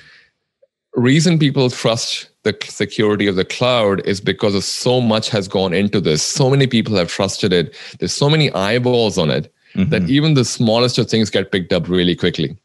reason 0.95 1.39
people 1.39 1.69
trust 1.69 2.29
the 2.43 2.55
security 2.63 3.27
of 3.27 3.35
the 3.35 3.45
cloud 3.45 4.05
is 4.05 4.19
because 4.21 4.53
of 4.53 4.63
so 4.63 4.99
much 5.01 5.29
has 5.29 5.47
gone 5.47 5.73
into 5.73 6.01
this. 6.01 6.21
So 6.21 6.49
many 6.49 6.67
people 6.67 6.95
have 6.95 7.09
trusted 7.09 7.53
it. 7.53 7.75
There's 7.99 8.13
so 8.13 8.29
many 8.29 8.51
eyeballs 8.53 9.17
on 9.17 9.29
it 9.29 9.53
mm-hmm. 9.75 9.89
that 9.89 10.09
even 10.09 10.33
the 10.33 10.45
smallest 10.45 10.97
of 10.97 11.09
things 11.09 11.29
get 11.29 11.51
picked 11.51 11.73
up 11.73 11.87
really 11.87 12.15
quickly. 12.15 12.57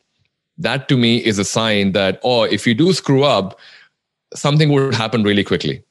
That 0.58 0.88
to 0.88 0.96
me 0.96 1.24
is 1.24 1.38
a 1.38 1.44
sign 1.44 1.92
that, 1.92 2.20
oh, 2.24 2.42
if 2.42 2.66
you 2.66 2.74
do 2.74 2.92
screw 2.92 3.22
up, 3.22 3.58
something 4.34 4.70
would 4.70 4.94
happen 4.94 5.22
really 5.22 5.44
quickly. 5.44 5.82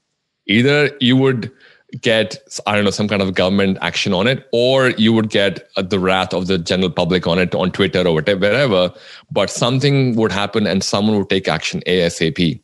Either 0.47 0.91
you 0.99 1.15
would 1.15 1.51
get 2.01 2.37
i 2.67 2.75
don't 2.75 2.83
know 2.83 2.91
some 2.91 3.07
kind 3.07 3.21
of 3.21 3.33
government 3.33 3.77
action 3.81 4.13
on 4.13 4.27
it 4.27 4.47
or 4.51 4.89
you 4.91 5.13
would 5.13 5.29
get 5.29 5.69
uh, 5.77 5.81
the 5.81 5.97
wrath 5.97 6.33
of 6.33 6.47
the 6.47 6.57
general 6.57 6.89
public 6.89 7.25
on 7.25 7.39
it 7.39 7.55
on 7.55 7.71
twitter 7.71 8.05
or 8.05 8.13
whatever 8.13 8.41
wherever 8.41 8.93
but 9.31 9.49
something 9.49 10.13
would 10.15 10.31
happen 10.31 10.67
and 10.67 10.83
someone 10.83 11.17
would 11.17 11.29
take 11.29 11.47
action 11.47 11.81
asap 11.87 12.61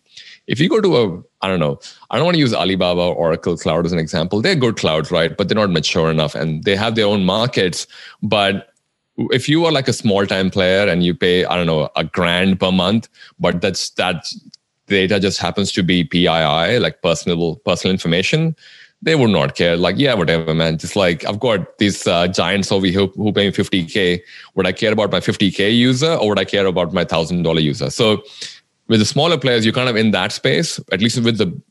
if 0.47 0.59
you 0.59 0.67
go 0.67 0.81
to 0.81 0.97
a 0.97 1.23
i 1.41 1.47
don't 1.47 1.61
know 1.61 1.79
i 2.11 2.17
don't 2.17 2.25
want 2.25 2.35
to 2.35 2.39
use 2.39 2.53
alibaba 2.53 2.99
or 2.99 3.15
oracle 3.15 3.55
cloud 3.55 3.85
as 3.85 3.93
an 3.93 3.99
example. 3.99 4.41
They're 4.41 4.55
good 4.55 4.75
clouds 4.75 5.09
right? 5.09 5.35
But 5.35 5.47
they're 5.47 5.55
not 5.55 5.71
mature 5.71 6.11
enough 6.11 6.35
and 6.35 6.63
they 6.65 6.75
have 6.75 6.95
their 6.95 7.05
own 7.05 7.23
markets. 7.23 7.87
But 8.21 8.73
if 9.17 9.47
you 9.47 9.63
are 9.65 9.71
like 9.71 9.87
a 9.87 9.93
small 9.93 10.25
time 10.25 10.49
player 10.49 10.87
and 10.87 11.03
you 11.03 11.13
pay 11.13 11.45
i 11.45 11.55
don't 11.55 11.67
know 11.67 11.89
a 11.95 12.03
grand 12.03 12.59
per 12.59 12.71
month 12.71 13.07
but 13.39 13.61
that's 13.61 13.91
that 13.91 14.27
data 14.87 15.19
just 15.19 15.39
happens 15.39 15.71
to 15.71 15.83
be 15.83 16.03
pii 16.03 16.79
like 16.79 17.01
personal 17.01 17.55
personal 17.57 17.93
information 17.93 18.55
they 19.03 19.15
would 19.15 19.29
not 19.29 19.55
care. 19.55 19.75
Like, 19.75 19.97
yeah, 19.97 20.13
whatever, 20.13 20.53
man. 20.53 20.77
Just 20.77 20.95
like 20.95 21.25
I've 21.25 21.39
got 21.39 21.77
these 21.77 22.07
uh, 22.07 22.27
giants 22.27 22.71
over 22.71 22.85
here 22.85 23.01
who, 23.01 23.07
who 23.07 23.33
pay 23.33 23.47
me 23.47 23.51
50k. 23.51 24.21
Would 24.55 24.65
I 24.65 24.71
care 24.71 24.93
about 24.93 25.11
my 25.11 25.19
50k 25.19 25.75
user 25.75 26.13
or 26.13 26.29
would 26.29 26.39
I 26.39 26.45
care 26.45 26.65
about 26.65 26.93
my 26.93 27.03
thousand 27.03 27.43
dollar 27.43 27.59
user? 27.59 27.89
So 27.89 28.23
with 28.87 29.01
the 29.01 29.05
smaller 29.05 29.37
players, 29.37 29.65
you're 29.65 29.73
kind 29.73 29.89
of 29.89 29.97
in 29.97 30.11
that 30.11 30.31
space. 30.31 30.79
At 30.91 31.01
least 31.01 31.21
with 31.21 31.37
the 31.37 31.61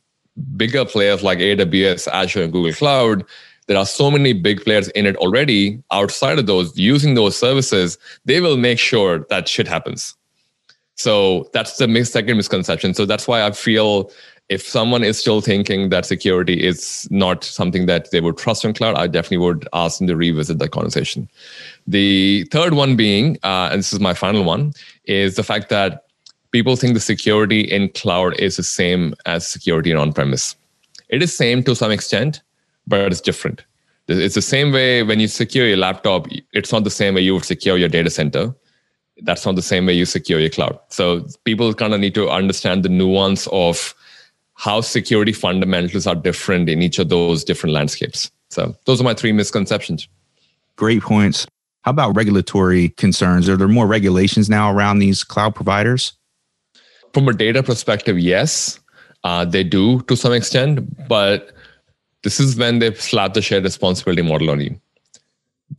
bigger 0.57 0.85
players 0.85 1.23
like 1.23 1.39
AWS, 1.39 2.07
Azure, 2.09 2.43
and 2.43 2.53
Google 2.53 2.73
Cloud, 2.75 3.25
there 3.67 3.79
are 3.79 3.87
so 3.87 4.11
many 4.11 4.35
big 4.35 4.63
players 4.63 4.89
in 4.89 5.07
it 5.07 5.17
already. 5.17 5.83
Outside 5.91 6.39
of 6.39 6.47
those, 6.47 6.77
using 6.79 7.15
those 7.15 7.37
services, 7.37 7.97
they 8.27 8.41
will 8.41 8.59
make 8.59 8.79
sure 8.79 9.27
that 9.31 9.49
shit 9.49 9.67
happens. 9.67 10.15
So 10.97 11.49
that's 11.53 11.79
the 11.79 12.05
second 12.05 12.37
misconception. 12.37 12.95
So 12.95 13.07
that's 13.07 13.27
why 13.27 13.45
I 13.45 13.51
feel 13.53 14.11
if 14.49 14.63
someone 14.63 15.03
is 15.03 15.19
still 15.19 15.41
thinking 15.41 15.89
that 15.89 16.05
security 16.05 16.63
is 16.63 17.09
not 17.11 17.45
something 17.45 17.87
that 17.87 18.11
they 18.11 18.21
would 18.21 18.37
trust 18.37 18.65
on 18.65 18.75
cloud, 18.75 18.97
I 18.97 19.07
definitely 19.07 19.39
would 19.39 19.69
ask 19.73 19.99
them 19.99 20.07
to 20.09 20.17
revisit 20.17 20.59
that 20.59 20.71
conversation. 20.71 21.29
The 21.87 22.45
third 22.51 22.75
one 22.75 22.97
being, 22.97 23.39
uh, 23.43 23.71
and 23.73 23.79
this 23.79 23.93
is 23.93 24.01
my 24.01 24.15
final 24.15 24.45
one, 24.45 24.73
is 25.05 25.37
the 25.37 25.43
fact 25.43 25.69
that 25.71 26.05
people 26.51 26.77
think 26.77 26.95
the 26.95 27.01
security 27.01 27.61
in 27.61 27.89
cloud 27.91 28.39
is 28.39 28.57
the 28.57 28.63
same 28.63 29.15
as 29.25 29.49
security 29.49 29.91
in 29.91 29.97
on-premise. 29.97 30.55
It 31.09 31.23
is 31.23 31.35
same 31.35 31.63
to 31.65 31.75
some 31.75 31.91
extent, 31.91 32.43
but 32.87 33.11
it's 33.11 33.21
different. 33.21 33.65
It's 34.09 34.35
the 34.35 34.43
same 34.43 34.73
way 34.73 35.03
when 35.03 35.21
you 35.21 35.29
secure 35.29 35.67
your 35.67 35.79
laptop, 35.79 36.27
it's 36.53 36.73
not 36.73 36.85
the 36.85 36.91
same 36.91 37.15
way 37.15 37.23
you 37.23 37.35
would 37.35 37.45
secure 37.45 37.79
your 37.79 37.89
data 37.89 38.11
center. 38.11 38.55
That's 39.23 39.47
not 39.47 39.55
the 39.55 39.63
same 39.63 39.87
way 39.87 39.95
you 39.95 40.05
secure 40.05 40.41
your 40.41 40.51
cloud. 40.51 40.79
So 40.89 41.27
people 41.45 41.73
kind 41.73 41.95
of 41.95 42.01
need 42.01 42.15
to 42.17 42.29
understand 42.29 42.83
the 42.83 42.89
nuance 42.89 43.47
of 43.53 43.95
how 44.63 44.81
security 44.81 45.33
fundamentals 45.33 46.07
are 46.07 46.15
different 46.15 46.69
in 46.69 46.83
each 46.83 47.01
of 47.01 47.09
those 47.09 47.43
different 47.43 47.75
landscapes. 47.75 48.31
So 48.51 48.77
those 48.85 49.01
are 49.01 49.05
my 49.05 49.13
three 49.13 49.33
misconceptions. 49.33 50.07
Great 50.77 51.03
points. 51.03 51.49
How 51.81 51.91
about 51.91 52.15
regulatory 52.15 52.91
concerns? 52.91 53.49
Are 53.49 53.57
there 53.57 53.67
more 53.67 53.89
regulations 53.89 54.49
now 54.49 54.73
around 54.73 55.01
these 55.01 55.25
cloud 55.25 55.57
providers? 55.57 56.13
From 57.13 57.27
a 57.27 57.33
data 57.33 57.65
perspective, 57.65 58.21
yes, 58.21 58.79
uh, 59.25 59.45
they 59.45 59.65
do 59.65 60.01
to 60.03 60.17
some 60.17 60.33
extent, 60.33 61.09
but 61.09 61.51
this 62.23 62.39
is 62.39 62.57
when 62.57 62.79
they 62.79 62.95
slap 62.95 63.35
the 63.35 63.43
shared 63.43 63.65
responsibility 63.65 64.23
model 64.23 64.49
on 64.49 64.61
you. 64.61 64.81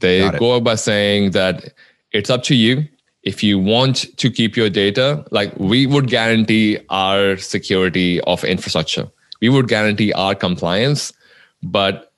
They 0.02 0.30
go 0.32 0.60
by 0.60 0.76
saying 0.76 1.32
that 1.32 1.74
it's 2.12 2.30
up 2.30 2.44
to 2.44 2.56
you 2.56 2.86
if 3.24 3.42
you 3.42 3.58
want 3.58 4.16
to 4.18 4.30
keep 4.30 4.56
your 4.56 4.70
data, 4.70 5.26
like 5.32 5.58
we 5.58 5.88
would 5.88 6.08
guarantee 6.08 6.78
our 6.90 7.38
security 7.38 8.20
of 8.22 8.44
infrastructure, 8.44 9.10
we 9.42 9.50
would 9.50 9.68
guarantee 9.68 10.12
our 10.14 10.36
compliance. 10.36 11.14
But 11.62 12.12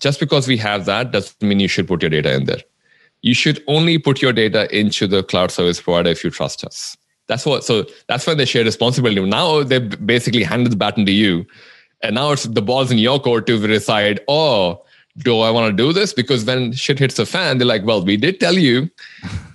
just 0.00 0.18
because 0.18 0.48
we 0.48 0.56
have 0.56 0.86
that 0.86 1.10
doesn't 1.10 1.42
mean 1.42 1.60
you 1.60 1.68
should 1.68 1.86
put 1.86 2.02
your 2.02 2.10
data 2.10 2.32
in 2.34 2.44
there. 2.44 2.62
You 3.22 3.34
should 3.34 3.62
only 3.66 3.98
put 3.98 4.22
your 4.22 4.32
data 4.32 4.74
into 4.76 5.06
the 5.06 5.22
cloud 5.22 5.50
service 5.50 5.80
provider 5.80 6.08
if 6.08 6.24
you 6.24 6.30
trust 6.30 6.64
us. 6.64 6.96
That's 7.26 7.44
what. 7.44 7.64
So 7.64 7.84
that's 8.08 8.26
when 8.26 8.38
they 8.38 8.46
share 8.46 8.64
responsibility. 8.64 9.20
Now 9.20 9.62
they 9.62 9.78
basically 9.78 10.42
handed 10.42 10.72
the 10.72 10.76
baton 10.76 11.04
to 11.04 11.12
you, 11.12 11.46
and 12.02 12.14
now 12.14 12.32
it's 12.32 12.44
the 12.44 12.62
ball's 12.62 12.90
in 12.90 12.98
your 12.98 13.20
court 13.20 13.46
to 13.46 13.66
decide. 13.66 14.20
Oh, 14.26 14.82
do 15.18 15.40
I 15.40 15.50
want 15.50 15.70
to 15.70 15.76
do 15.76 15.92
this? 15.92 16.14
Because 16.14 16.44
when 16.44 16.72
shit 16.72 16.98
hits 16.98 17.16
the 17.16 17.26
fan, 17.26 17.58
they're 17.58 17.66
like, 17.66 17.84
"Well, 17.84 18.02
we 18.02 18.16
did 18.16 18.40
tell 18.40 18.54
you. 18.54 18.90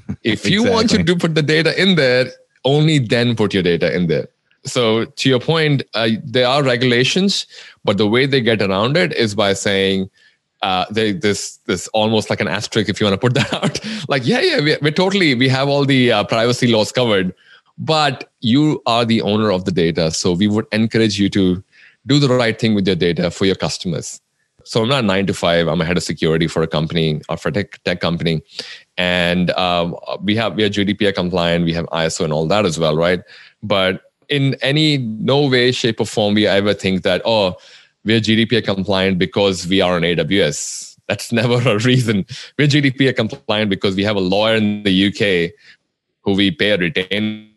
If 0.24 0.50
you 0.50 0.64
want 0.70 0.92
you 0.92 1.04
to 1.04 1.16
put 1.16 1.36
the 1.36 1.42
data 1.42 1.80
in 1.82 1.96
there, 1.96 2.32
only 2.64 3.00
then 3.00 3.36
put 3.36 3.54
your 3.54 3.64
data 3.64 3.94
in 3.96 4.08
there." 4.08 4.28
So 4.66 5.06
to 5.06 5.30
your 5.30 5.40
point, 5.40 5.84
uh, 5.94 6.10
there 6.24 6.48
are 6.48 6.64
regulations, 6.64 7.46
but 7.84 7.98
the 7.98 8.08
way 8.08 8.26
they 8.26 8.42
get 8.42 8.62
around 8.62 8.98
it 8.98 9.14
is 9.14 9.36
by 9.36 9.54
saying. 9.54 10.10
Uh, 10.62 10.86
they, 10.90 11.12
this 11.12 11.58
this 11.68 11.88
almost 11.90 12.30
like 12.32 12.42
an 12.42 12.48
asterisk 12.48 12.90
if 12.90 13.00
you 13.00 13.06
want 13.06 13.14
to 13.14 13.20
put 13.20 13.36
that 13.36 13.54
out 13.62 13.80
like 14.08 14.26
yeah 14.26 14.40
yeah 14.40 14.60
we, 14.60 14.76
we're 14.82 14.90
totally 14.90 15.36
we 15.36 15.48
have 15.48 15.68
all 15.68 15.86
the 15.86 16.12
uh, 16.12 16.24
privacy 16.24 16.66
laws 16.66 16.92
covered 16.92 17.36
but 17.78 18.32
you 18.42 18.82
are 18.86 19.06
the 19.06 19.22
owner 19.22 19.52
of 19.52 19.66
the 19.66 19.72
data. 19.72 20.12
So 20.12 20.34
we 20.34 20.48
would 20.48 20.66
encourage 20.72 21.20
you 21.20 21.30
to 21.30 21.64
do 22.08 22.20
the 22.20 22.30
right 22.30 22.58
thing 22.58 22.76
with 22.76 22.88
your 22.88 22.96
data 22.96 23.32
for 23.32 23.46
your 23.46 23.56
customers. 23.56 24.22
So 24.64 24.82
I'm 24.82 24.90
not 24.90 25.04
nine 25.04 25.28
to 25.28 25.34
five. 25.34 25.68
I'm 25.68 25.82
a 25.82 25.86
head 25.86 25.98
of 25.98 26.04
security 26.04 26.48
for 26.48 26.64
a 26.64 26.68
company 26.68 27.22
or 27.30 27.38
for 27.38 27.50
a 27.50 27.52
tech, 27.52 27.84
tech 27.84 28.00
company, 28.00 28.42
and 28.98 29.52
um, 29.52 29.96
we 30.22 30.36
have 30.36 30.56
we 30.56 30.64
are 30.64 30.70
GDPR 30.70 31.14
compliant. 31.14 31.66
We 31.66 31.74
have 31.74 31.86
ISO 31.88 32.24
and 32.24 32.34
all 32.34 32.48
that 32.48 32.66
as 32.66 32.80
well, 32.80 32.96
right? 32.96 33.22
But 33.62 34.02
in 34.30 34.56
any 34.62 34.98
no 34.98 35.48
way, 35.48 35.72
shape, 35.72 36.00
or 36.00 36.06
form, 36.06 36.36
we 36.36 36.48
ever 36.48 36.74
think 36.74 37.04
that 37.04 37.22
oh, 37.26 37.56
we 38.04 38.16
are 38.16 38.20
GDPR 38.20 38.64
compliant 38.64 39.18
because 39.18 39.68
we 39.68 39.82
are 39.82 39.96
on 39.96 40.04
AWS. 40.04 40.98
That's 41.08 41.32
never 41.42 41.56
a 41.70 41.80
reason. 41.80 42.26
We're 42.58 42.68
GDPR 42.68 43.16
compliant 43.16 43.70
because 43.70 43.96
we 43.96 44.04
have 44.04 44.16
a 44.16 44.22
lawyer 44.22 44.56
in 44.56 44.84
the 44.84 45.08
UK 45.08 45.54
who 46.24 46.34
we 46.34 46.52
pay 46.52 46.72
a 46.72 46.78
retainer 46.78 47.48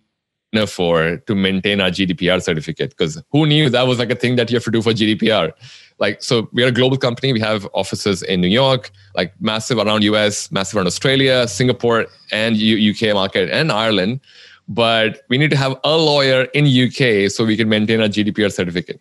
for 0.66 1.18
to 1.18 1.34
maintain 1.34 1.80
our 1.80 1.90
GDPR 1.90 2.42
certificate. 2.42 2.90
Because 2.90 3.22
who 3.30 3.46
knew 3.46 3.70
that 3.70 3.86
was 3.86 3.98
like 3.98 4.10
a 4.10 4.14
thing 4.14 4.36
that 4.36 4.50
you 4.50 4.56
have 4.56 4.64
to 4.64 4.70
do 4.70 4.82
for 4.82 4.92
GDPR? 4.92 5.52
Like, 5.98 6.22
so 6.22 6.48
we 6.52 6.62
are 6.62 6.68
a 6.68 6.72
global 6.72 6.96
company. 6.96 7.32
We 7.32 7.40
have 7.40 7.68
offices 7.74 8.22
in 8.22 8.40
New 8.40 8.48
York, 8.48 8.90
like 9.16 9.32
massive 9.40 9.78
around 9.78 10.02
US, 10.04 10.50
massive 10.52 10.76
around 10.76 10.86
Australia, 10.86 11.48
Singapore, 11.48 12.06
and 12.30 12.56
U- 12.56 12.92
UK 12.92 13.14
market, 13.14 13.50
and 13.50 13.72
Ireland. 13.72 14.20
But 14.68 15.22
we 15.28 15.38
need 15.38 15.50
to 15.50 15.56
have 15.56 15.76
a 15.82 15.96
lawyer 15.96 16.42
in 16.54 16.66
UK 16.66 17.30
so 17.30 17.44
we 17.44 17.56
can 17.56 17.68
maintain 17.68 18.00
our 18.00 18.08
GDPR 18.08 18.52
certificate. 18.52 19.00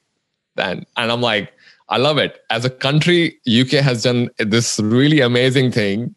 And 0.58 0.86
and 0.96 1.12
I'm 1.12 1.22
like, 1.22 1.54
I 1.90 1.98
love 1.98 2.18
it. 2.18 2.44
As 2.50 2.66
a 2.66 2.70
country, 2.70 3.40
UK 3.48 3.84
has 3.84 4.04
done 4.04 4.30
this 4.40 4.80
really 4.80 5.22
amazing 5.22 5.72
thing 5.72 6.16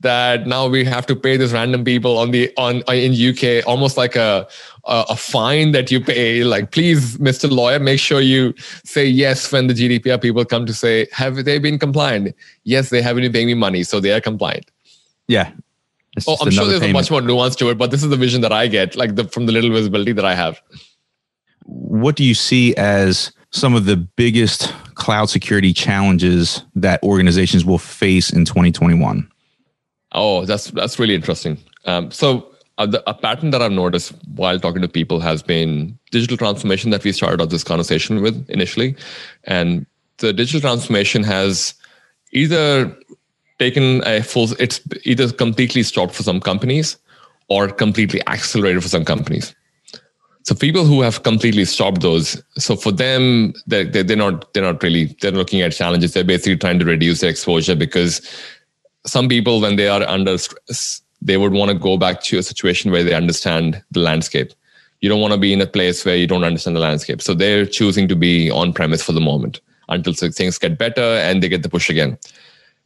that 0.00 0.48
now 0.48 0.66
we 0.66 0.84
have 0.84 1.06
to 1.06 1.14
pay 1.14 1.36
this 1.36 1.52
random 1.52 1.84
people 1.84 2.18
on 2.18 2.32
the 2.32 2.52
on 2.56 2.82
uh, 2.88 2.92
in 2.92 3.12
UK 3.14 3.64
almost 3.66 3.96
like 3.96 4.16
a 4.16 4.48
a, 4.84 5.04
a 5.10 5.16
fine 5.16 5.72
that 5.72 5.90
you 5.90 6.00
pay. 6.00 6.44
Like, 6.44 6.72
please, 6.72 7.18
Mr. 7.18 7.50
Lawyer, 7.50 7.78
make 7.78 8.00
sure 8.00 8.20
you 8.20 8.54
say 8.84 9.06
yes 9.06 9.50
when 9.52 9.68
the 9.68 9.74
GDPR 9.74 10.20
people 10.20 10.44
come 10.44 10.66
to 10.66 10.74
say, 10.74 11.06
have 11.12 11.44
they 11.44 11.58
been 11.58 11.78
compliant? 11.78 12.34
Yes, 12.64 12.90
they 12.90 13.00
haven't 13.00 13.22
been 13.22 13.32
paying 13.32 13.46
me 13.46 13.54
money, 13.54 13.84
so 13.84 14.00
they 14.00 14.12
are 14.12 14.20
compliant. 14.20 14.70
Yeah. 15.28 15.52
Oh, 16.26 16.36
I'm 16.40 16.50
sure 16.50 16.66
there's 16.66 16.80
payment. 16.80 16.96
a 16.96 17.00
much 17.00 17.10
more 17.10 17.22
nuance 17.22 17.56
to 17.56 17.70
it, 17.70 17.78
but 17.78 17.90
this 17.90 18.02
is 18.02 18.10
the 18.10 18.16
vision 18.16 18.42
that 18.42 18.52
I 18.52 18.66
get, 18.66 18.96
like 18.96 19.14
the, 19.14 19.24
from 19.24 19.46
the 19.46 19.52
little 19.52 19.70
visibility 19.70 20.12
that 20.12 20.24
I 20.24 20.34
have. 20.34 20.60
What 21.64 22.16
do 22.16 22.24
you 22.24 22.34
see 22.34 22.74
as 22.76 23.32
some 23.52 23.74
of 23.74 23.84
the 23.84 23.96
biggest 23.96 24.74
cloud 24.94 25.26
security 25.26 25.72
challenges 25.72 26.62
that 26.74 27.02
organizations 27.02 27.64
will 27.64 27.78
face 27.78 28.30
in 28.30 28.44
2021? 28.44 29.30
Oh, 30.12 30.44
that's 30.44 30.70
that's 30.72 30.98
really 30.98 31.14
interesting. 31.14 31.58
Um, 31.84 32.10
so 32.10 32.52
uh, 32.78 32.86
the, 32.86 33.08
a 33.08 33.14
pattern 33.14 33.50
that 33.50 33.62
I've 33.62 33.72
noticed 33.72 34.12
while 34.34 34.58
talking 34.58 34.82
to 34.82 34.88
people 34.88 35.20
has 35.20 35.42
been 35.42 35.98
digital 36.10 36.36
transformation 36.36 36.90
that 36.90 37.04
we 37.04 37.12
started 37.12 37.40
off 37.40 37.50
this 37.50 37.64
conversation 37.64 38.22
with 38.22 38.48
initially, 38.48 38.96
and 39.44 39.86
the 40.18 40.32
digital 40.32 40.60
transformation 40.60 41.22
has 41.22 41.74
either 42.32 42.96
taken 43.58 44.02
a 44.06 44.22
full 44.22 44.52
it's 44.58 44.80
either 45.04 45.30
completely 45.32 45.82
stopped 45.82 46.14
for 46.14 46.22
some 46.22 46.40
companies 46.40 46.96
or 47.48 47.68
completely 47.68 48.26
accelerated 48.26 48.82
for 48.82 48.88
some 48.88 49.04
companies 49.04 49.54
so 50.44 50.54
people 50.54 50.84
who 50.84 51.02
have 51.02 51.22
completely 51.22 51.64
stopped 51.64 52.00
those 52.00 52.42
so 52.58 52.74
for 52.74 52.90
them 52.90 53.54
they, 53.66 53.84
they, 53.84 54.02
they're 54.02 54.16
not 54.16 54.52
they're 54.52 54.62
not 54.62 54.82
really 54.82 55.16
they're 55.20 55.30
looking 55.30 55.60
at 55.60 55.72
challenges. 55.72 56.12
They're 56.12 56.24
basically 56.24 56.56
trying 56.56 56.78
to 56.80 56.84
reduce 56.84 57.20
their 57.20 57.30
exposure 57.30 57.76
because 57.76 58.20
some 59.06 59.28
people 59.28 59.60
when 59.60 59.76
they 59.76 59.88
are 59.88 60.02
under 60.02 60.38
stress 60.38 61.02
they 61.24 61.36
would 61.36 61.52
want 61.52 61.70
to 61.70 61.78
go 61.78 61.96
back 61.96 62.20
to 62.22 62.38
a 62.38 62.42
situation 62.42 62.90
where 62.90 63.04
they 63.04 63.14
understand 63.14 63.80
the 63.92 64.00
landscape. 64.00 64.52
You 65.00 65.08
don't 65.08 65.20
want 65.20 65.32
to 65.32 65.38
be 65.38 65.52
in 65.52 65.60
a 65.60 65.66
place 65.66 66.04
where 66.04 66.16
you 66.16 66.26
don't 66.26 66.44
understand 66.44 66.74
the 66.74 66.80
landscape. 66.80 67.22
So 67.22 67.32
they're 67.32 67.64
choosing 67.64 68.08
to 68.08 68.16
be 68.16 68.50
on 68.50 68.72
premise 68.72 69.02
for 69.02 69.12
the 69.12 69.20
moment 69.20 69.60
until 69.88 70.12
things 70.14 70.58
get 70.58 70.78
better 70.78 71.00
and 71.00 71.40
they 71.42 71.48
get 71.48 71.62
the 71.62 71.68
push 71.68 71.88
again. 71.88 72.18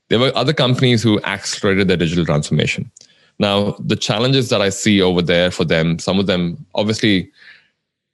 There 0.09 0.19
were 0.19 0.33
other 0.35 0.53
companies 0.53 1.03
who 1.03 1.21
accelerated 1.23 1.89
their 1.89 1.97
digital 1.97 2.27
transformation. 2.27 2.91
Now 3.39 3.77
the 3.79 3.97
challenges 3.97 4.49
that 4.49 4.63
i 4.63 4.71
see 4.71 5.03
over 5.03 5.21
there 5.21 5.51
for 5.51 5.65
them 5.65 5.99
some 5.99 6.19
of 6.19 6.27
them 6.27 6.65
obviously 6.75 7.31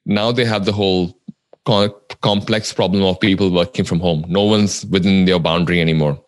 now 0.07 0.33
they 0.33 0.45
have 0.45 0.65
the 0.65 0.73
whole 0.73 1.17
complex 1.65 2.73
problem 2.73 3.03
of 3.05 3.21
people 3.21 3.51
working 3.51 3.85
from 3.85 4.01
home. 4.01 4.25
No 4.29 4.43
one's 4.43 4.85
within 4.87 5.27
their 5.27 5.39
boundary 5.39 5.81
anymore 5.81 6.19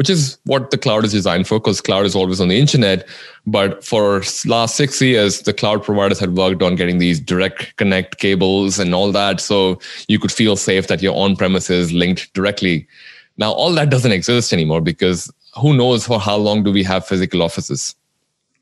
which 0.00 0.08
is 0.08 0.38
what 0.44 0.70
the 0.70 0.78
cloud 0.78 1.04
is 1.04 1.12
designed 1.12 1.46
for 1.46 1.58
because 1.58 1.82
cloud 1.82 2.06
is 2.06 2.16
always 2.16 2.40
on 2.40 2.48
the 2.48 2.58
internet. 2.58 3.06
But 3.46 3.84
for 3.84 4.22
last 4.46 4.74
six 4.76 5.02
years 5.02 5.42
the 5.42 5.52
cloud 5.52 5.84
providers 5.84 6.18
had 6.18 6.38
worked 6.38 6.62
on 6.62 6.74
getting 6.74 6.96
these 6.96 7.20
direct 7.20 7.76
connect 7.76 8.16
cables 8.16 8.78
and 8.78 8.94
all 8.94 9.12
that 9.12 9.40
so 9.40 9.78
you 10.08 10.18
could 10.18 10.32
feel 10.32 10.56
safe 10.56 10.86
that 10.86 11.02
your 11.02 11.14
on 11.14 11.36
premises 11.36 11.92
linked 11.92 12.32
directly. 12.32 12.88
Now 13.36 13.52
all 13.52 13.74
that 13.74 13.90
doesn't 13.90 14.10
exist 14.10 14.54
anymore 14.54 14.80
because 14.80 15.30
who 15.60 15.76
knows 15.76 16.06
for 16.06 16.18
how 16.18 16.36
long 16.38 16.62
do 16.62 16.72
we 16.72 16.82
have 16.82 17.06
physical 17.06 17.42
offices 17.42 17.94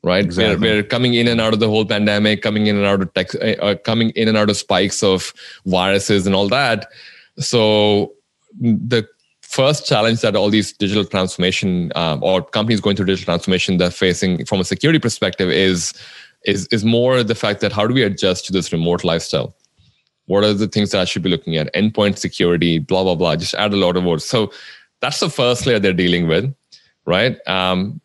right? 0.03 0.23
Exactly. 0.23 0.55
we're, 0.55 0.75
we're 0.75 0.83
coming 0.83 1.13
in 1.13 1.27
and 1.27 1.41
out 1.41 1.53
of 1.53 1.59
the 1.59 1.67
whole 1.67 1.85
pandemic 1.85 2.41
coming 2.41 2.67
in 2.67 2.75
and 2.75 2.85
out 2.85 3.01
of 3.01 3.13
tech 3.13 3.33
uh, 3.35 3.55
uh 3.61 3.75
coming 3.75 4.09
in 4.11 4.27
and 4.27 4.37
out 4.37 4.49
of 4.49 4.57
spikes 4.57 5.03
of 5.03 5.33
viruses 5.65 6.25
and 6.25 6.35
all 6.35 6.47
that. 6.49 6.87
So 7.37 8.13
the 8.59 9.07
first 9.41 9.85
challenge 9.85 10.21
that 10.21 10.35
all 10.35 10.49
these 10.49 10.73
digital 10.73 11.05
transformation 11.05 11.91
um, 11.95 12.23
or 12.23 12.43
companies 12.43 12.81
going 12.81 12.95
through 12.95 13.07
digital 13.07 13.25
transformation 13.25 13.77
they're 13.77 13.89
facing 13.89 14.45
from 14.45 14.59
a 14.59 14.63
security 14.63 14.99
perspective 14.99 15.49
is 15.49 15.93
is 16.45 16.67
is 16.71 16.85
more 16.85 17.23
the 17.23 17.35
fact 17.35 17.59
that 17.61 17.71
how 17.71 17.85
do 17.85 17.93
we 17.93 18.03
adjust 18.03 18.45
to 18.45 18.53
this 18.53 18.71
remote 18.71 19.03
lifestyle? 19.03 19.55
What 20.27 20.43
are 20.43 20.53
the 20.53 20.67
things 20.67 20.91
that 20.91 21.01
i 21.01 21.05
should 21.05 21.23
be 21.23 21.29
looking 21.29 21.57
at? 21.57 21.73
Endpoint 21.73 22.17
security 22.17 22.79
blah 22.79 23.03
blah 23.03 23.15
blah. 23.15 23.35
Just 23.35 23.55
add 23.55 23.73
a 23.73 23.77
lot 23.77 23.97
of 23.97 24.03
words. 24.03 24.25
So 24.25 24.51
that's 25.01 25.19
the 25.19 25.29
first 25.29 25.65
layer 25.65 25.79
they're 25.79 25.93
dealing 25.93 26.27
with 26.27 26.53
right? 27.09 27.35
Um, 27.47 27.99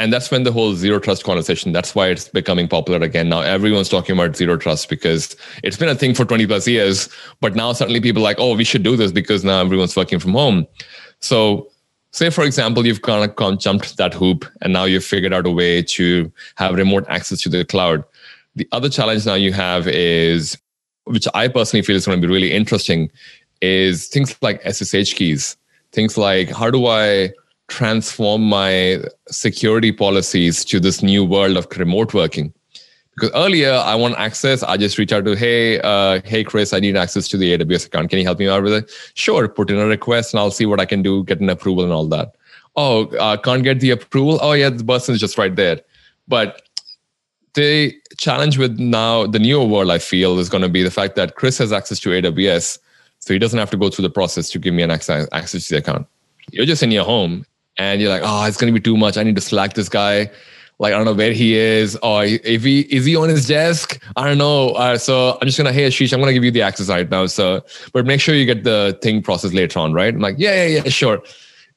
and 0.00 0.10
that's 0.10 0.30
when 0.30 0.44
the 0.44 0.50
whole 0.50 0.74
zero 0.74 0.98
trust 0.98 1.24
conversation 1.24 1.72
that's 1.72 1.94
why 1.94 2.08
it's 2.08 2.28
becoming 2.28 2.66
popular 2.66 3.04
again. 3.04 3.28
Now 3.28 3.42
everyone's 3.42 3.90
talking 3.90 4.16
about 4.16 4.34
zero 4.34 4.56
trust 4.56 4.88
because 4.88 5.36
it's 5.62 5.76
been 5.76 5.90
a 5.90 5.94
thing 5.94 6.14
for 6.14 6.24
20 6.24 6.46
plus 6.46 6.66
years 6.66 7.10
but 7.40 7.54
now 7.54 7.74
suddenly 7.74 8.00
people 8.00 8.22
are 8.22 8.24
like 8.24 8.40
oh 8.40 8.56
we 8.56 8.64
should 8.64 8.82
do 8.82 8.96
this 8.96 9.12
because 9.12 9.44
now 9.44 9.60
everyone's 9.60 9.94
working 9.94 10.18
from 10.18 10.32
home. 10.32 10.66
So 11.20 11.68
say 12.12 12.30
for 12.30 12.44
example 12.44 12.86
you've 12.86 13.02
kind 13.02 13.30
of 13.30 13.58
jumped 13.58 13.98
that 13.98 14.14
hoop 14.14 14.46
and 14.62 14.72
now 14.72 14.84
you've 14.84 15.04
figured 15.04 15.34
out 15.34 15.46
a 15.46 15.50
way 15.50 15.82
to 15.82 16.32
have 16.56 16.74
remote 16.76 17.04
access 17.10 17.42
to 17.42 17.50
the 17.50 17.62
cloud. 17.66 18.02
The 18.56 18.66
other 18.72 18.88
challenge 18.88 19.26
now 19.26 19.34
you 19.34 19.52
have 19.52 19.86
is 19.86 20.56
which 21.04 21.28
i 21.34 21.46
personally 21.46 21.82
feel 21.82 21.96
is 21.96 22.06
going 22.06 22.20
to 22.20 22.26
be 22.26 22.32
really 22.32 22.52
interesting 22.52 23.10
is 23.60 24.08
things 24.08 24.34
like 24.40 24.62
ssh 24.62 25.12
keys. 25.12 25.58
Things 25.92 26.16
like 26.16 26.48
how 26.48 26.70
do 26.70 26.86
i 26.86 27.32
transform 27.70 28.42
my 28.42 29.02
security 29.28 29.92
policies 29.92 30.64
to 30.66 30.80
this 30.80 31.02
new 31.02 31.24
world 31.24 31.56
of 31.56 31.66
remote 31.78 32.12
working. 32.12 32.52
Because 33.14 33.30
earlier 33.34 33.72
i 33.72 33.94
want 33.94 34.16
access. 34.18 34.62
I 34.62 34.76
just 34.76 34.98
reach 34.98 35.12
out 35.12 35.24
to 35.24 35.34
hey 35.34 35.80
uh, 35.80 36.20
hey 36.24 36.44
chris 36.44 36.72
i 36.72 36.80
need 36.80 36.96
access 36.96 37.28
to 37.28 37.36
the 37.36 37.56
aws 37.56 37.86
account. 37.86 38.10
Can 38.10 38.18
you 38.18 38.24
help 38.24 38.38
me 38.38 38.48
out 38.48 38.62
with 38.62 38.72
it? 38.72 38.90
Sure 39.14 39.48
put 39.48 39.70
in 39.70 39.78
a 39.78 39.86
request 39.86 40.32
and 40.32 40.40
i'll 40.40 40.50
see 40.50 40.66
what 40.66 40.80
i 40.80 40.86
can 40.86 41.02
do 41.02 41.24
get 41.24 41.40
an 41.40 41.50
approval 41.50 41.84
and 41.84 41.92
all 41.92 42.06
that. 42.06 42.34
Oh 42.76 43.06
uh, 43.16 43.36
can't 43.36 43.62
get 43.62 43.80
the 43.80 43.90
approval? 43.90 44.38
Oh 44.42 44.52
yeah 44.52 44.70
the 44.70 44.84
person 44.84 45.14
is 45.14 45.20
just 45.20 45.38
right 45.38 45.54
there. 45.54 45.80
But 46.28 46.62
the 47.54 47.94
challenge 48.16 48.58
with 48.58 48.78
now 48.78 49.26
the 49.26 49.40
newer 49.40 49.64
world 49.64 49.90
i 49.90 49.98
feel 49.98 50.38
is 50.38 50.48
going 50.48 50.62
to 50.62 50.68
be 50.68 50.84
the 50.84 50.90
fact 50.90 51.16
that 51.16 51.34
chris 51.34 51.58
has 51.58 51.72
access 51.72 51.98
to 51.98 52.10
aws 52.10 52.78
so 53.20 53.34
he 53.34 53.38
doesn't 53.38 53.58
have 53.58 53.70
to 53.70 53.76
go 53.76 53.90
through 53.90 54.02
the 54.02 54.10
process 54.10 54.50
to 54.50 54.58
give 54.58 54.74
me 54.74 54.82
an 54.82 54.90
access, 54.90 55.28
access 55.32 55.68
to 55.68 55.74
the 55.74 55.78
account. 55.78 56.06
You're 56.50 56.66
just 56.66 56.82
in 56.82 56.90
your 56.90 57.04
home 57.04 57.44
and 57.80 57.98
you're 57.98 58.10
like, 58.10 58.20
oh, 58.22 58.44
it's 58.44 58.58
gonna 58.58 58.72
be 58.72 58.80
too 58.80 58.96
much. 58.96 59.16
I 59.16 59.22
need 59.22 59.36
to 59.36 59.40
slack 59.40 59.72
this 59.72 59.88
guy. 59.88 60.30
Like 60.78 60.92
I 60.92 60.96
don't 60.96 61.06
know 61.06 61.14
where 61.14 61.32
he 61.32 61.56
is, 61.56 61.96
or 62.02 62.24
if 62.24 62.62
he 62.62 62.80
is 62.80 63.06
he 63.06 63.16
on 63.16 63.30
his 63.30 63.46
desk. 63.46 64.02
I 64.16 64.28
don't 64.28 64.38
know. 64.38 64.70
Uh, 64.70 64.98
so 64.98 65.38
I'm 65.40 65.46
just 65.46 65.56
gonna 65.56 65.72
hey 65.72 65.88
Ashish, 65.88 66.12
I'm 66.12 66.20
gonna 66.20 66.34
give 66.34 66.44
you 66.44 66.50
the 66.50 66.62
access 66.62 66.90
right 66.90 67.10
now. 67.10 67.24
So, 67.26 67.64
but 67.94 68.04
make 68.04 68.20
sure 68.20 68.34
you 68.34 68.44
get 68.44 68.64
the 68.64 68.98
thing 69.02 69.22
processed 69.22 69.54
later 69.54 69.78
on, 69.78 69.94
right? 69.94 70.12
I'm 70.14 70.20
like, 70.20 70.36
yeah, 70.38 70.66
yeah, 70.66 70.82
yeah, 70.84 70.90
sure. 70.90 71.22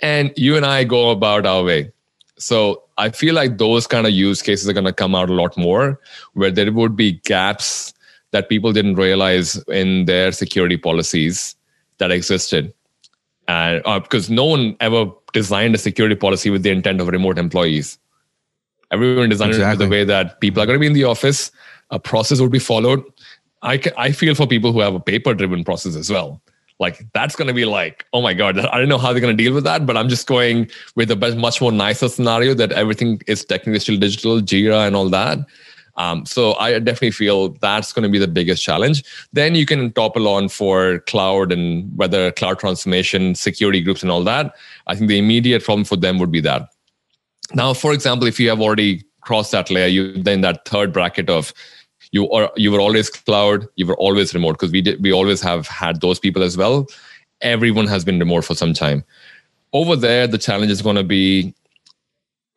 And 0.01 0.33
you 0.35 0.57
and 0.57 0.65
I 0.65 0.83
go 0.83 1.09
about 1.09 1.45
our 1.45 1.63
way. 1.63 1.91
So 2.37 2.83
I 2.97 3.09
feel 3.09 3.33
like 3.33 3.57
those 3.57 3.87
kind 3.87 4.05
of 4.05 4.11
use 4.11 4.41
cases 4.41 4.67
are 4.67 4.73
to 4.73 4.93
come 4.93 5.15
out 5.15 5.29
a 5.29 5.33
lot 5.33 5.55
more, 5.55 5.99
where 6.33 6.51
there 6.51 6.69
would 6.71 6.97
be 6.97 7.13
gaps 7.23 7.93
that 8.31 8.49
people 8.49 8.73
didn't 8.73 8.95
realize 8.95 9.55
in 9.69 10.05
their 10.05 10.33
security 10.33 10.75
policies 10.75 11.55
that 11.99 12.11
existed, 12.11 12.73
and 13.47 13.81
uh, 13.85 13.99
because 13.99 14.29
no 14.29 14.45
one 14.45 14.75
ever 14.79 15.05
designed 15.33 15.75
a 15.75 15.77
security 15.77 16.15
policy 16.15 16.49
with 16.49 16.63
the 16.63 16.69
intent 16.69 17.01
of 17.01 17.07
remote 17.07 17.37
employees. 17.37 17.97
Everyone 18.91 19.29
designed 19.29 19.51
Exactly. 19.51 19.85
it 19.85 19.87
the 19.87 19.91
way 19.91 20.03
that 20.03 20.39
people 20.39 20.61
are 20.61 20.65
going 20.65 20.75
to 20.75 20.79
be 20.79 20.87
in 20.87 20.93
the 20.93 21.03
office. 21.03 21.51
A 21.89 21.99
process 21.99 22.39
would 22.39 22.51
be 22.51 22.59
followed. 22.59 23.03
I, 23.61 23.77
ca- 23.77 23.91
I 23.97 24.11
feel 24.11 24.35
for 24.35 24.45
people 24.45 24.71
who 24.71 24.79
have 24.81 24.93
a 24.93 24.99
paper 24.99 25.33
driven 25.33 25.63
process 25.63 25.95
as 25.95 26.09
well. 26.09 26.41
Like 26.79 27.05
that's 27.13 27.35
going 27.35 27.47
to 27.47 27.53
be 27.53 27.65
like, 27.65 28.05
oh 28.13 28.21
my 28.21 28.33
God, 28.33 28.57
I 28.59 28.77
don't 28.77 28.89
know 28.89 28.97
how 28.97 29.11
they're 29.11 29.21
going 29.21 29.35
to 29.35 29.43
deal 29.43 29.53
with 29.53 29.63
that, 29.63 29.85
but 29.85 29.95
I'm 29.95 30.09
just 30.09 30.27
going 30.27 30.69
with 30.95 31.09
a 31.11 31.35
much 31.35 31.61
more 31.61 31.71
nicer 31.71 32.09
scenario 32.09 32.53
that 32.55 32.71
everything 32.71 33.21
is 33.27 33.45
technically 33.45 33.79
still 33.79 33.97
digital, 33.97 34.41
Jira 34.41 34.85
and 34.87 34.95
all 34.95 35.09
that. 35.09 35.39
Um, 35.95 36.25
so 36.25 36.55
I 36.55 36.79
definitely 36.79 37.11
feel 37.11 37.49
that's 37.61 37.93
going 37.93 38.03
to 38.03 38.09
be 38.09 38.17
the 38.17 38.27
biggest 38.27 38.63
challenge. 38.63 39.03
Then 39.31 39.55
you 39.55 39.65
can 39.65 39.91
topple 39.91 40.27
on 40.27 40.49
for 40.49 40.99
cloud 40.99 41.51
and 41.51 41.95
whether 41.95 42.31
cloud 42.31 42.59
transformation, 42.59 43.35
security 43.35 43.81
groups, 43.81 44.01
and 44.01 44.11
all 44.11 44.23
that. 44.23 44.55
I 44.87 44.95
think 44.95 45.07
the 45.07 45.19
immediate 45.19 45.63
problem 45.63 45.85
for 45.85 45.95
them 45.95 46.17
would 46.19 46.31
be 46.31 46.41
that. 46.41 46.69
Now, 47.53 47.73
for 47.73 47.93
example, 47.93 48.27
if 48.27 48.39
you 48.39 48.49
have 48.49 48.61
already 48.61 49.03
crossed 49.21 49.51
that 49.51 49.69
layer, 49.69 49.87
you 49.87 50.21
then 50.21 50.41
that 50.41 50.65
third 50.67 50.91
bracket 50.91 51.29
of 51.29 51.53
you 52.11 52.29
are 52.31 52.51
you 52.55 52.71
were 52.71 52.81
always 52.81 53.09
cloud, 53.09 53.67
you 53.75 53.85
were 53.85 53.97
always 53.97 54.33
remote 54.33 54.53
because 54.53 54.71
we 54.71 54.81
did 54.81 55.01
we 55.01 55.11
always 55.11 55.41
have 55.41 55.67
had 55.67 56.01
those 56.01 56.19
people 56.19 56.43
as 56.43 56.57
well. 56.57 56.87
Everyone 57.41 57.87
has 57.87 58.03
been 58.03 58.19
remote 58.19 58.45
for 58.45 58.55
some 58.55 58.73
time. 58.73 59.03
Over 59.73 59.95
there, 59.95 60.27
the 60.27 60.37
challenge 60.37 60.71
is 60.71 60.81
going 60.81 60.95
to 60.95 61.03
be 61.03 61.53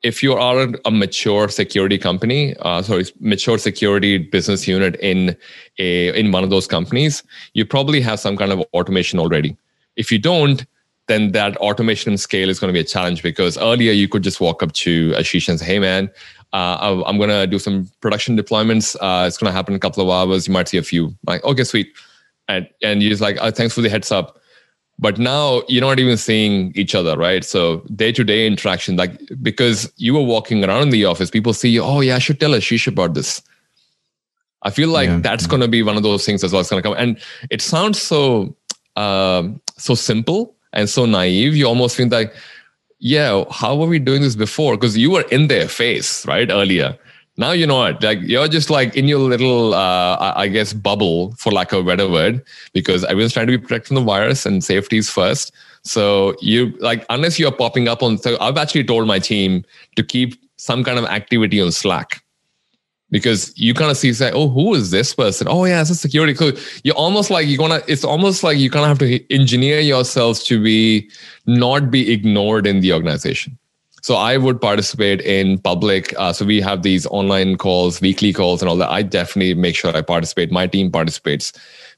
if 0.03 0.23
you 0.23 0.35
are 0.35 0.69
a 0.85 0.91
mature 0.91 1.49
security 1.49 1.99
company, 1.99 2.55
uh, 2.61 2.83
sorry, 2.83 3.07
mature 3.21 3.59
security 3.59 4.19
business 4.19 4.69
unit 4.69 4.97
in 5.01 5.37
a 5.79 6.19
in 6.19 6.33
one 6.33 6.45
of 6.45 6.51
those 6.51 6.67
companies, 6.67 7.23
you 7.55 7.65
probably 7.65 8.01
have 8.01 8.21
some 8.21 8.37
kind 8.37 8.53
of 8.53 8.61
automation 8.75 9.19
already. 9.19 9.57
If 9.97 10.13
you 10.13 10.19
don't, 10.19 10.65
then 11.09 11.33
that 11.33 11.57
automation 11.59 12.11
and 12.11 12.21
scale 12.21 12.51
is 12.51 12.59
going 12.59 12.69
to 12.69 12.73
be 12.73 12.81
a 12.81 12.85
challenge 12.85 13.23
because 13.23 13.57
earlier 13.59 13.93
you 13.93 14.09
could 14.09 14.23
just 14.23 14.41
walk 14.41 14.63
up 14.63 14.73
to 14.73 15.13
Ashish 15.13 15.49
and 15.49 15.59
say, 15.59 15.67
"Hey, 15.67 15.79
man, 15.79 16.11
uh, 16.53 17.03
I'm 17.07 17.17
going 17.19 17.31
to 17.31 17.47
do 17.47 17.59
some 17.59 17.91
production 18.01 18.37
deployments. 18.37 18.97
Uh, 19.01 19.27
it's 19.27 19.39
going 19.39 19.51
to 19.51 19.55
happen 19.55 19.75
in 19.75 19.77
a 19.77 19.81
couple 19.81 20.03
of 20.03 20.11
hours. 20.11 20.47
You 20.47 20.53
might 20.53 20.69
see 20.69 20.79
a 20.79 20.83
few. 20.83 21.15
Like, 21.27 21.43
okay, 21.45 21.65
sweet, 21.65 21.93
and 22.49 22.69
and 22.83 23.03
you're 23.03 23.11
just 23.11 23.23
like, 23.23 23.39
oh, 23.41 23.51
thanks 23.51 23.75
for 23.75 23.81
the 23.81 23.91
heads 23.91 24.13
up. 24.13 24.39
But 24.99 25.19
now 25.19 25.63
you're 25.69 25.83
not 25.83 25.99
even 25.99 26.17
seeing 26.17 26.73
each 26.75 26.95
other, 26.95 27.17
right? 27.19 27.45
So 27.45 27.83
day 27.95 28.13
to 28.13 28.25
day 28.25 28.47
interaction, 28.47 28.97
like 28.97 29.21
because 29.43 29.93
you 29.97 30.15
were 30.15 30.23
walking 30.23 30.65
around 30.65 30.83
in 30.83 30.91
the 30.91 31.05
office, 31.05 31.31
people 31.31 31.53
see 31.53 31.69
you. 31.69 31.83
Oh 31.83 32.01
yeah, 32.01 32.17
I 32.17 32.19
should 32.19 32.41
tell 32.41 32.53
Ashish 32.53 32.87
about 32.87 33.13
this. 33.15 33.43
I 34.63 34.71
feel 34.71 34.89
like 34.89 35.09
Yeah, 35.09 35.21
that's 35.21 35.47
going 35.47 35.61
to 35.61 35.69
be 35.69 35.83
one 35.83 35.97
of 35.97 36.03
those 36.03 36.25
things 36.25 36.43
as 36.43 36.53
well. 36.53 36.61
It's 36.61 36.71
going 36.71 36.83
to 36.83 36.89
come, 36.89 36.97
and 36.99 37.21
it 37.51 37.61
sounds 37.61 38.01
so 38.01 38.57
um, 38.97 39.61
so 39.77 39.95
simple 39.95 40.57
and 40.73 40.89
so 40.89 41.05
naive. 41.05 41.55
You 41.55 41.67
almost 41.67 41.97
feel 41.97 42.09
like, 42.09 42.35
yeah, 42.99 43.45
how 43.51 43.77
were 43.77 43.87
we 43.87 43.99
doing 43.99 44.23
this 44.23 44.35
before? 44.35 44.77
Because 44.77 44.97
you 44.97 45.11
were 45.11 45.25
in 45.31 45.49
their 45.49 45.69
face, 45.69 46.27
right, 46.27 46.51
earlier. 46.51 46.99
Now 47.39 47.53
you 47.53 47.67
know 47.67 47.85
it. 47.85 48.03
Like 48.03 48.21
you're 48.23 48.49
just 48.49 48.71
like 48.71 48.97
in 48.97 49.09
your 49.09 49.19
little, 49.19 49.75
uh, 49.75 50.33
I 50.37 50.49
guess, 50.49 50.73
bubble, 50.73 51.33
for 51.33 51.53
lack 51.53 51.73
of 51.73 51.81
a 51.81 51.85
better 51.85 52.09
word, 52.09 52.43
because 52.73 53.05
everyone's 53.05 53.33
trying 53.35 53.47
to 53.47 53.59
be 53.59 53.59
protected 53.59 53.89
from 53.89 53.97
the 53.97 54.03
virus 54.03 54.47
and 54.47 54.65
safety 54.65 54.99
is 54.99 55.11
first. 55.11 55.53
So 55.83 56.35
you 56.41 56.77
like, 56.79 57.05
unless 57.11 57.39
you're 57.39 57.53
popping 57.53 57.89
up 57.89 58.03
on, 58.03 58.19
so 58.19 58.37
I've 58.41 58.57
actually 58.57 58.85
told 58.85 59.07
my 59.07 59.19
team 59.19 59.65
to 59.97 60.03
keep 60.03 60.35
some 60.57 60.83
kind 60.83 60.99
of 60.99 61.05
activity 61.05 61.61
on 61.61 61.71
Slack 61.73 62.23
because 63.11 63.57
you 63.57 63.75
kind 63.75 63.91
of 63.91 63.97
see 63.97 64.13
say, 64.13 64.31
oh, 64.33 64.49
who 64.49 64.75
is 64.75 64.91
this 64.91 65.15
person? 65.15 65.47
Oh 65.49 65.65
yeah, 65.65 65.81
it's 65.81 65.91
a 65.91 65.95
security. 65.95 66.35
So 66.35 66.53
you're 66.83 66.97
almost 66.97 67.31
like 67.31 67.47
you're 67.47 67.59
gonna. 67.59 67.83
It's 67.87 68.05
almost 68.05 68.43
like 68.43 68.59
you 68.59 68.71
kind 68.71 68.85
of 68.85 68.89
have 68.89 68.99
to 68.99 69.33
engineer 69.33 69.81
yourselves 69.81 70.43
to 70.45 70.63
be 70.63 71.11
not 71.47 71.91
be 71.91 72.13
ignored 72.13 72.67
in 72.67 72.81
the 72.81 72.93
organization. 72.93 73.59
So 74.07 74.15
I 74.15 74.37
would 74.37 74.61
participate 74.61 75.21
in 75.23 75.59
public. 75.59 76.15
Uh, 76.17 76.33
so 76.33 76.45
we 76.45 76.61
have 76.61 76.85
these 76.85 77.07
online 77.07 77.57
calls, 77.57 78.01
weekly 78.01 78.33
calls, 78.33 78.63
and 78.63 78.69
all 78.69 78.77
that. 78.77 78.89
I 78.89 79.03
definitely 79.03 79.55
make 79.55 79.75
sure 79.75 79.91
I 79.97 80.01
participate. 80.01 80.53
My 80.53 80.69
team 80.69 80.93
participates 80.93 81.53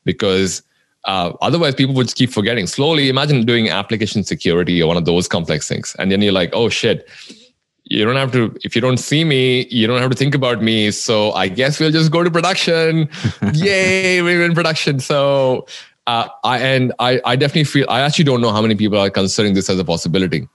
because 0.06 0.62
uh, 1.04 1.34
otherwise 1.42 1.74
people 1.74 1.94
would 1.96 2.06
just 2.06 2.16
keep 2.16 2.30
forgetting. 2.30 2.66
Slowly, 2.66 3.10
imagine 3.10 3.44
doing 3.44 3.68
application 3.68 4.24
security 4.24 4.82
or 4.82 4.86
one 4.86 4.96
of 4.96 5.04
those 5.04 5.28
complex 5.28 5.68
things, 5.68 5.94
and 5.98 6.10
then 6.10 6.22
you're 6.22 6.32
like, 6.32 6.48
oh 6.54 6.70
shit. 6.70 7.06
You 7.84 8.06
don't 8.06 8.16
have 8.16 8.32
to, 8.32 8.56
if 8.64 8.74
you 8.74 8.80
don't 8.80 8.96
see 8.96 9.22
me, 9.22 9.66
you 9.66 9.86
don't 9.86 10.00
have 10.00 10.10
to 10.10 10.16
think 10.16 10.34
about 10.34 10.62
me. 10.62 10.90
So 10.90 11.32
I 11.32 11.48
guess 11.48 11.78
we'll 11.78 11.90
just 11.90 12.10
go 12.10 12.24
to 12.24 12.30
production. 12.30 13.10
Yay, 13.52 14.22
we're 14.22 14.46
in 14.46 14.54
production. 14.54 14.98
So 14.98 15.66
uh, 16.06 16.28
I 16.42 16.58
and 16.60 16.94
I, 17.00 17.20
I 17.26 17.36
definitely 17.36 17.64
feel 17.64 17.84
I 17.90 18.00
actually 18.00 18.24
don't 18.24 18.40
know 18.40 18.52
how 18.52 18.62
many 18.62 18.76
people 18.76 18.98
are 18.98 19.10
considering 19.10 19.52
this 19.52 19.68
as 19.68 19.78
a 19.78 19.84
possibility 19.84 20.48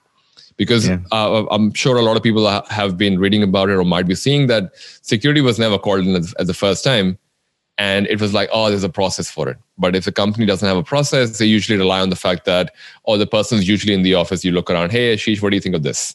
because 0.56 0.88
Yeah. 0.88 0.98
uh, 1.12 1.46
I'm 1.50 1.72
sure 1.74 1.96
a 1.96 2.02
lot 2.02 2.16
of 2.16 2.22
people 2.22 2.46
have 2.68 2.96
been 2.96 3.18
reading 3.18 3.42
about 3.42 3.70
it 3.70 3.74
or 3.74 3.84
might 3.84 4.06
be 4.06 4.14
seeing 4.14 4.46
that 4.48 4.70
security 5.02 5.40
was 5.40 5.58
never 5.58 5.78
called 5.78 6.06
in 6.06 6.14
as, 6.14 6.32
as 6.34 6.46
the 6.46 6.54
first 6.54 6.84
time. 6.84 7.18
And 7.76 8.06
it 8.06 8.20
was 8.20 8.32
like, 8.32 8.48
oh, 8.52 8.68
there's 8.68 8.84
a 8.84 8.88
process 8.88 9.28
for 9.28 9.48
it. 9.48 9.56
But 9.78 9.96
if 9.96 10.06
a 10.06 10.12
company 10.12 10.46
doesn't 10.46 10.66
have 10.66 10.76
a 10.76 10.84
process, 10.84 11.38
they 11.38 11.46
usually 11.46 11.76
rely 11.76 12.00
on 12.00 12.10
the 12.10 12.16
fact 12.16 12.44
that, 12.44 12.72
oh, 13.06 13.18
the 13.18 13.26
person's 13.26 13.66
usually 13.68 13.94
in 13.94 14.02
the 14.02 14.14
office. 14.14 14.44
You 14.44 14.52
look 14.52 14.70
around, 14.70 14.92
hey, 14.92 15.14
Ashish, 15.14 15.42
what 15.42 15.50
do 15.50 15.56
you 15.56 15.60
think 15.60 15.74
of 15.74 15.82
this? 15.82 16.14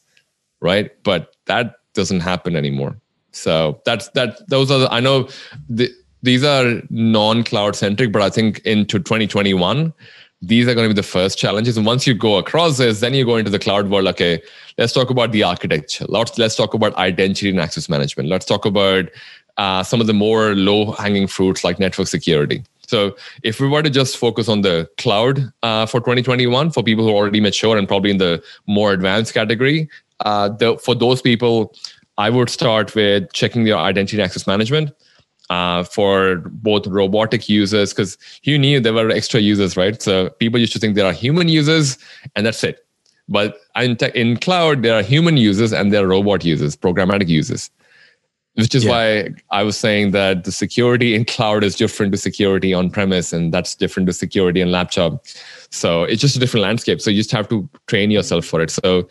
Right. 0.61 0.91
But 1.03 1.35
that 1.45 1.75
doesn't 1.93 2.21
happen 2.21 2.55
anymore. 2.55 2.97
So 3.33 3.81
that's 3.85 4.07
that. 4.09 4.47
Those 4.49 4.71
are 4.71 4.79
the, 4.79 4.91
I 4.91 5.01
know 5.01 5.27
the, 5.67 5.91
these 6.23 6.45
are 6.45 6.81
non-cloud 6.89 7.75
centric, 7.75 8.13
but 8.13 8.21
I 8.21 8.29
think 8.29 8.59
into 8.59 8.97
2021, 8.99 9.93
these 10.41 10.67
are 10.67 10.73
going 10.73 10.87
to 10.87 10.93
be 10.93 10.99
the 10.99 11.03
first 11.03 11.37
challenges. 11.37 11.75
And 11.75 11.85
once 11.85 12.07
you 12.07 12.13
go 12.13 12.37
across 12.37 12.77
this, 12.77 13.01
then 13.01 13.13
you 13.13 13.25
go 13.25 13.35
into 13.35 13.51
the 13.51 13.59
cloud 13.59 13.89
world. 13.89 14.07
Okay, 14.07 14.41
let's 14.77 14.93
talk 14.93 15.09
about 15.09 15.31
the 15.31 15.43
architecture. 15.43 16.05
Let's 16.07 16.37
let's 16.37 16.55
talk 16.55 16.73
about 16.73 16.95
identity 16.95 17.49
and 17.49 17.59
access 17.59 17.89
management. 17.89 18.29
Let's 18.29 18.45
talk 18.45 18.65
about 18.65 19.09
uh, 19.57 19.83
some 19.83 19.99
of 19.99 20.07
the 20.07 20.13
more 20.13 20.55
low-hanging 20.55 21.27
fruits 21.27 21.63
like 21.63 21.79
network 21.79 22.07
security. 22.07 22.63
So 22.87 23.15
if 23.43 23.59
we 23.59 23.67
were 23.67 23.83
to 23.83 23.89
just 23.89 24.17
focus 24.17 24.47
on 24.47 24.61
the 24.61 24.89
cloud 24.97 25.51
uh, 25.61 25.85
for 25.85 25.99
2021 25.99 26.71
for 26.71 26.81
people 26.81 27.03
who 27.03 27.11
are 27.11 27.15
already 27.15 27.41
mature 27.41 27.77
and 27.77 27.87
probably 27.87 28.09
in 28.09 28.17
the 28.17 28.41
more 28.65 28.93
advanced 28.93 29.33
category, 29.33 29.89
uh, 30.21 30.49
the, 30.49 30.77
for 30.77 30.95
those 30.95 31.21
people, 31.21 31.75
I 32.17 32.29
would 32.29 32.49
start 32.49 32.95
with 32.95 33.31
checking 33.33 33.65
their 33.65 33.77
identity 33.77 34.17
and 34.17 34.25
access 34.25 34.47
management 34.47 34.91
uh, 35.49 35.83
for 35.83 36.37
both 36.45 36.85
robotic 36.87 37.49
users 37.49 37.93
because 37.93 38.17
you 38.43 38.57
knew 38.57 38.79
there 38.79 38.93
were 38.93 39.09
extra 39.09 39.39
users, 39.39 39.75
right? 39.75 40.01
So 40.01 40.29
people 40.31 40.59
used 40.59 40.73
to 40.73 40.79
think 40.79 40.95
there 40.95 41.05
are 41.05 41.13
human 41.13 41.47
users 41.47 41.97
and 42.35 42.45
that's 42.45 42.63
it. 42.63 42.85
But 43.27 43.57
in, 43.75 43.95
tech, 43.95 44.15
in 44.15 44.37
cloud, 44.37 44.81
there 44.83 44.95
are 44.95 45.03
human 45.03 45.37
users 45.37 45.71
and 45.71 45.93
there 45.93 46.03
are 46.03 46.07
robot 46.07 46.43
users, 46.43 46.75
programmatic 46.75 47.27
users 47.27 47.69
which 48.55 48.75
is 48.75 48.83
Yeah. 48.83 48.91
why 48.91 49.29
I 49.51 49.63
was 49.63 49.77
saying 49.77 50.11
that 50.11 50.43
the 50.43 50.51
security 50.51 51.15
in 51.15 51.23
cloud 51.25 51.63
is 51.63 51.75
different 51.75 52.11
to 52.11 52.17
security 52.17 52.73
on 52.73 52.89
premise, 52.89 53.31
and 53.31 53.53
that's 53.53 53.75
different 53.75 54.07
to 54.07 54.13
security 54.13 54.59
in 54.59 54.71
laptop. 54.71 55.25
So 55.71 56.03
it's 56.03 56.21
just 56.21 56.35
a 56.35 56.39
different 56.39 56.63
landscape. 56.63 56.99
So 56.99 57.09
you 57.09 57.17
just 57.17 57.31
have 57.31 57.47
to 57.49 57.69
train 57.87 58.11
yourself 58.11 58.45
for 58.45 58.61
it. 58.61 58.69
So 58.69 59.07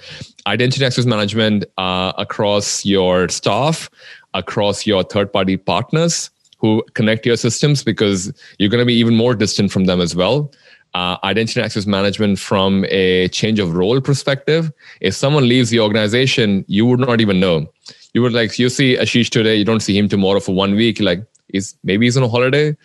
identity 0.46 0.85
access 0.85 1.07
management 1.07 1.64
uh, 1.79 2.12
across 2.18 2.85
your 2.85 3.29
staff, 3.29 3.88
across 4.35 4.87
your 4.87 5.03
third 5.03 5.33
party 5.33 5.57
partners 5.57 6.31
who 6.59 6.83
connect 6.95 7.25
your 7.25 7.37
systems 7.37 7.85
because 7.85 8.33
you're 8.59 8.69
going 8.71 8.81
to 8.83 8.87
be 8.87 8.95
even 8.95 9.14
more 9.17 9.35
distant 9.35 9.71
from 9.71 9.85
them 9.85 10.01
as 10.01 10.14
well. 10.17 10.53
Uh, 10.95 11.17
identity 11.23 11.61
access 11.61 11.87
management 11.87 12.38
from 12.38 12.85
a 12.88 13.29
change 13.29 13.59
of 13.59 13.75
role 13.75 14.01
perspective. 14.01 14.73
If 15.01 15.14
someone 15.14 15.47
leaves 15.49 15.71
the 15.71 15.81
organization, 15.81 16.64
you 16.67 16.87
would 16.87 16.99
not 17.01 17.21
even 17.21 17.38
know 17.38 17.71
you 18.14 18.23
would 18.23 18.33
like 18.33 18.59
you 18.59 18.69
see 18.69 18.97
Ashish 18.97 19.29
today, 19.31 19.57
you 19.57 19.64
don't 19.64 19.81
see 19.81 19.97
him 19.97 20.09
tomorrow 20.09 20.41
for 20.41 20.55
one 20.55 20.75
week. 20.75 21.01
Like 21.01 21.23
he's 21.53 21.77
maybe 21.85 22.07
he's 22.07 22.17
on 22.17 22.23
a 22.23 22.29
holiday. 22.29 22.77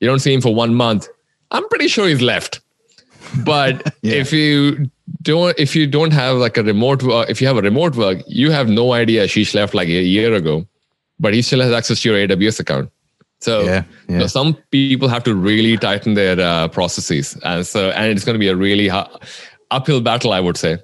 You 0.00 0.06
don't 0.08 0.20
see 0.20 0.32
him 0.32 0.40
for 0.40 0.54
one 0.54 0.74
month. 0.74 1.08
I'm 1.50 1.68
pretty 1.68 1.88
sure 1.88 2.08
he's 2.08 2.22
left. 2.22 2.60
But 3.44 3.94
Yeah. 4.02 4.14
if 4.14 4.32
you 4.32 4.90
don't, 5.22 5.58
if 5.58 5.74
you 5.74 5.86
don't 5.86 6.12
have 6.12 6.36
like 6.36 6.56
a 6.56 6.62
remote, 6.62 7.02
work, 7.02 7.28
if 7.28 7.40
you 7.40 7.46
have 7.46 7.56
a 7.56 7.62
remote 7.62 7.96
work, 7.96 8.18
you 8.26 8.50
have 8.50 8.68
no 8.68 8.92
idea 8.92 9.24
Ashish 9.24 9.54
left 9.54 9.74
like 9.74 9.88
a 9.88 10.02
year 10.02 10.32
ago, 10.34 10.66
but 11.20 11.34
he 11.34 11.42
still 11.42 11.60
has 11.60 11.72
access 11.72 12.00
to 12.02 12.10
your 12.10 12.18
AWS 12.28 12.60
account. 12.60 12.90
So 13.40 13.62
Yeah, 13.64 13.84
you 14.08 14.14
yeah. 14.14 14.18
know, 14.20 14.26
some 14.26 14.54
people 14.70 15.08
have 15.08 15.22
to 15.24 15.34
really 15.34 15.76
tighten 15.76 16.14
their 16.14 16.38
uh, 16.40 16.68
processes, 16.68 17.36
and 17.44 17.66
so 17.66 17.90
and 17.90 18.10
it's 18.12 18.24
going 18.24 18.34
to 18.34 18.40
be 18.40 18.48
a 18.48 18.56
really 18.56 18.88
hu- 18.88 19.18
uphill 19.70 20.00
battle, 20.00 20.32
I 20.32 20.40
would 20.40 20.56
say. 20.56 20.78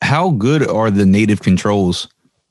How 0.00 0.30
good 0.30 0.68
are 0.68 0.90
the 0.90 1.06
native 1.06 1.42
controls 1.42 2.08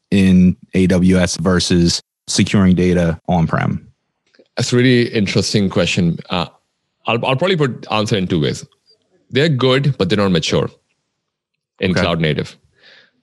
in 0.10 0.56
AWS 0.76 1.40
versus 1.40 2.02
securing 2.28 2.76
data 2.76 3.20
on 3.28 3.48
prem? 3.48 3.88
That's 4.58 4.74
a 4.74 4.76
really 4.78 5.08
interesting 5.14 5.70
question. 5.70 6.18
Uh, 6.30 6.48
I'll, 7.08 7.26
I'll 7.26 7.36
probably 7.38 7.56
put 7.58 7.88
answer 7.92 8.18
in 8.18 8.28
two 8.28 8.42
ways. 8.42 8.66
They're 9.30 9.50
good, 9.50 9.98
but 9.98 10.10
they're 10.10 10.18
not 10.18 10.32
mature 10.32 10.70
in 11.80 11.92
Okay. 11.92 12.02
cloud 12.02 12.20
native. 12.20 12.58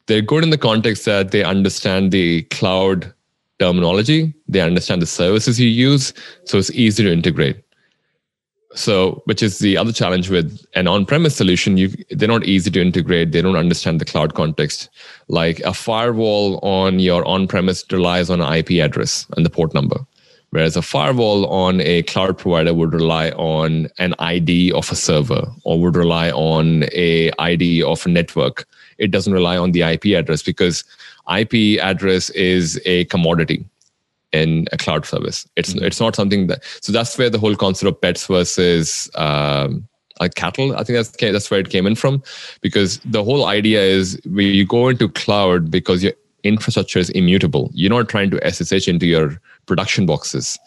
they're 0.06 0.22
good 0.22 0.42
in 0.42 0.48
the 0.50 0.58
context 0.58 1.04
that 1.04 1.30
they 1.32 1.44
understand 1.44 2.12
the 2.12 2.42
cloud 2.44 3.12
terminology, 3.58 4.34
they 4.48 4.60
understand 4.60 5.02
the 5.02 5.06
services 5.06 5.60
you 5.60 5.68
use, 5.68 6.12
so 6.44 6.58
it's 6.58 6.70
easy 6.70 7.02
to 7.04 7.12
integrate. 7.12 7.56
So, 8.74 9.22
which 9.24 9.42
is 9.42 9.58
the 9.58 9.76
other 9.76 9.92
challenge 9.92 10.28
with 10.28 10.64
an 10.74 10.86
on-premise 10.86 11.34
solution, 11.34 11.78
you 11.78 11.90
they're 12.10 12.28
not 12.28 12.44
easy 12.44 12.70
to 12.70 12.80
integrate. 12.80 13.32
They 13.32 13.40
don't 13.40 13.56
understand 13.56 14.00
the 14.00 14.04
cloud 14.04 14.34
context. 14.34 14.90
Like 15.28 15.60
a 15.60 15.72
firewall 15.72 16.58
on 16.58 16.98
your 16.98 17.26
on-premise 17.26 17.84
relies 17.90 18.28
on 18.28 18.40
an 18.40 18.52
IP 18.52 18.72
address 18.72 19.26
and 19.36 19.44
the 19.44 19.50
port 19.50 19.72
number, 19.72 19.96
whereas 20.50 20.76
a 20.76 20.82
firewall 20.82 21.46
on 21.46 21.80
a 21.80 22.02
cloud 22.04 22.36
provider 22.36 22.74
would 22.74 22.92
rely 22.92 23.30
on 23.30 23.88
an 23.98 24.14
ID 24.18 24.70
of 24.72 24.92
a 24.92 24.96
server 24.96 25.46
or 25.64 25.80
would 25.80 25.96
rely 25.96 26.30
on 26.30 26.84
a 26.92 27.32
ID 27.38 27.82
of 27.82 28.04
a 28.04 28.10
network. 28.10 28.66
It 28.98 29.10
doesn't 29.10 29.32
rely 29.32 29.56
on 29.56 29.72
the 29.72 29.82
IP 29.82 30.06
address 30.16 30.42
because 30.42 30.84
IP 31.36 31.80
address 31.80 32.30
is 32.30 32.80
a 32.84 33.04
commodity 33.06 33.64
in 34.32 34.66
a 34.72 34.76
cloud 34.76 35.06
service. 35.06 35.46
It's 35.56 35.74
mm-hmm. 35.74 35.84
it's 35.84 36.00
not 36.00 36.14
something 36.14 36.46
that 36.48 36.62
so 36.80 36.92
that's 36.92 37.16
where 37.16 37.30
the 37.30 37.38
whole 37.38 37.56
concept 37.56 37.88
of 37.88 38.00
pets 38.00 38.26
versus 38.26 39.10
um, 39.14 39.88
like 40.20 40.34
cattle. 40.34 40.74
I 40.74 40.84
think 40.84 40.98
that's 40.98 41.10
that's 41.10 41.50
where 41.50 41.60
it 41.60 41.70
came 41.70 41.86
in 41.86 41.94
from, 41.94 42.22
because 42.60 42.98
the 43.04 43.24
whole 43.24 43.46
idea 43.46 43.82
is 43.82 44.20
when 44.26 44.46
you 44.46 44.66
go 44.66 44.88
into 44.88 45.08
cloud 45.08 45.70
because 45.70 46.02
your 46.02 46.12
infrastructure 46.44 46.98
is 46.98 47.10
immutable. 47.10 47.70
You're 47.74 47.90
not 47.90 48.08
trying 48.08 48.30
to 48.30 48.50
SSH 48.50 48.88
into 48.88 49.06
your 49.06 49.40
production 49.66 50.06
boxes. 50.06 50.58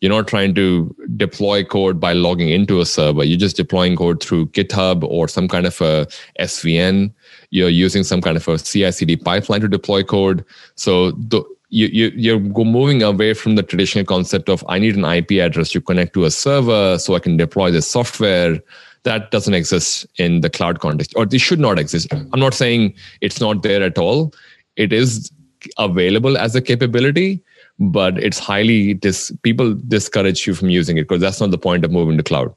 You're 0.00 0.12
not 0.12 0.28
trying 0.28 0.54
to 0.56 0.94
deploy 1.16 1.64
code 1.64 1.98
by 1.98 2.12
logging 2.12 2.50
into 2.50 2.80
a 2.80 2.86
server. 2.86 3.24
You're 3.24 3.38
just 3.38 3.56
deploying 3.56 3.96
code 3.96 4.22
through 4.22 4.48
GitHub 4.48 5.02
or 5.04 5.26
some 5.26 5.48
kind 5.48 5.66
of 5.66 5.80
a 5.80 6.06
SVN. 6.38 7.12
You're 7.50 7.68
using 7.68 8.04
some 8.04 8.20
kind 8.20 8.36
of 8.36 8.46
a 8.48 8.58
CI/CD 8.58 9.16
pipeline 9.16 9.60
to 9.60 9.68
deploy 9.68 10.02
code. 10.02 10.44
So 10.74 11.12
the, 11.12 11.42
you, 11.68 11.86
you 11.88 12.12
you're 12.14 12.38
moving 12.38 13.02
away 13.02 13.34
from 13.34 13.56
the 13.56 13.62
traditional 13.62 14.04
concept 14.04 14.48
of 14.48 14.64
I 14.68 14.78
need 14.78 14.96
an 14.96 15.04
IP 15.04 15.32
address 15.32 15.70
to 15.70 15.80
connect 15.80 16.14
to 16.14 16.24
a 16.24 16.30
server 16.30 16.98
so 16.98 17.14
I 17.14 17.18
can 17.18 17.36
deploy 17.36 17.70
this 17.70 17.86
software. 17.86 18.60
That 19.02 19.30
doesn't 19.30 19.54
exist 19.54 20.06
in 20.16 20.40
the 20.40 20.50
cloud 20.50 20.80
context, 20.80 21.12
or 21.16 21.26
this 21.26 21.42
should 21.42 21.60
not 21.60 21.78
exist. 21.78 22.08
I'm 22.12 22.40
not 22.40 22.54
saying 22.54 22.94
it's 23.20 23.40
not 23.40 23.62
there 23.62 23.82
at 23.82 23.98
all. 23.98 24.32
It 24.76 24.92
is 24.92 25.30
available 25.78 26.36
as 26.36 26.54
a 26.54 26.60
capability, 26.60 27.42
but 27.78 28.18
it's 28.18 28.38
highly 28.38 28.94
dis 28.94 29.32
people 29.42 29.74
discourage 29.88 30.46
you 30.46 30.54
from 30.54 30.70
using 30.70 30.98
it 30.98 31.02
because 31.02 31.20
that's 31.20 31.40
not 31.40 31.50
the 31.50 31.58
point 31.58 31.84
of 31.84 31.90
moving 31.90 32.16
to 32.16 32.22
cloud. 32.22 32.54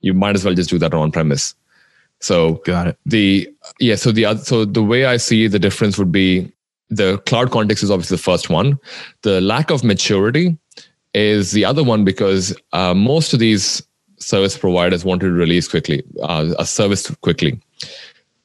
You 0.00 0.14
might 0.14 0.34
as 0.34 0.44
well 0.44 0.54
just 0.54 0.70
do 0.70 0.78
that 0.78 0.94
on 0.94 1.12
premise. 1.12 1.54
So 2.20 2.54
got 2.64 2.88
it. 2.88 2.98
The 3.06 3.48
yeah, 3.78 3.94
so 3.96 4.12
the 4.12 4.24
other, 4.24 4.42
so 4.42 4.64
the 4.64 4.82
way 4.82 5.04
I 5.04 5.16
see 5.16 5.48
the 5.48 5.58
difference 5.58 5.98
would 5.98 6.12
be 6.12 6.50
the 6.88 7.18
cloud 7.26 7.50
context 7.50 7.82
is 7.82 7.90
obviously 7.90 8.16
the 8.16 8.22
first 8.22 8.48
one. 8.48 8.78
The 9.22 9.40
lack 9.40 9.70
of 9.70 9.84
maturity 9.84 10.56
is 11.14 11.52
the 11.52 11.64
other 11.64 11.82
one 11.82 12.04
because 12.04 12.56
uh, 12.72 12.94
most 12.94 13.32
of 13.32 13.38
these 13.38 13.82
service 14.18 14.56
providers 14.56 15.04
want 15.04 15.20
to 15.20 15.30
release 15.30 15.68
quickly 15.68 16.02
uh, 16.22 16.54
a 16.58 16.66
service 16.66 17.10
quickly. 17.20 17.60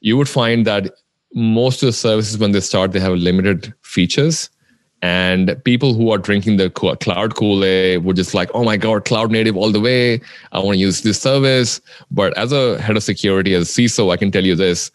You 0.02 0.18
would 0.18 0.30
find 0.30 0.66
that 0.66 0.92
most 1.34 1.82
of 1.82 1.88
the 1.88 1.94
services 1.94 2.38
when 2.38 2.52
they 2.52 2.60
start 2.60 2.92
they 2.92 3.00
have 3.00 3.14
limited 3.14 3.74
features 3.84 4.50
and 5.02 5.62
people 5.64 5.94
who 5.94 6.12
are 6.12 6.18
drinking 6.18 6.58
the 6.58 6.70
cloud 6.70 7.36
Kool-Aid 7.36 8.04
would 8.04 8.16
just 8.16 8.34
like, 8.34 8.52
oh 8.54 8.64
my 8.64 8.78
God, 8.78 9.06
cloud 9.06 9.32
native 9.32 9.58
all 9.58 9.72
the 9.72 9.80
way. 9.80 10.22
I 10.52 10.60
want 10.60 10.76
to 10.76 10.80
use 10.80 11.02
this 11.02 11.20
service. 11.20 11.82
But 12.12 12.38
as 12.38 12.52
a 12.52 12.80
head 12.80 12.96
of 12.96 13.04
security, 13.04 13.56
as 13.56 13.68
a 13.70 13.82
CISO, 13.82 14.14
I 14.14 14.18
can 14.18 14.32
tell 14.32 14.46
you 14.46 14.56
this. 14.56 14.92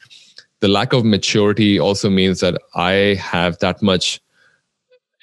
The 0.61 0.69
lack 0.69 0.93
of 0.93 1.05
maturity 1.05 1.79
also 1.79 2.09
means 2.09 2.41
that 2.41 2.57
I 2.75 3.19
have 3.21 3.59
that 3.59 3.83
much 3.83 4.21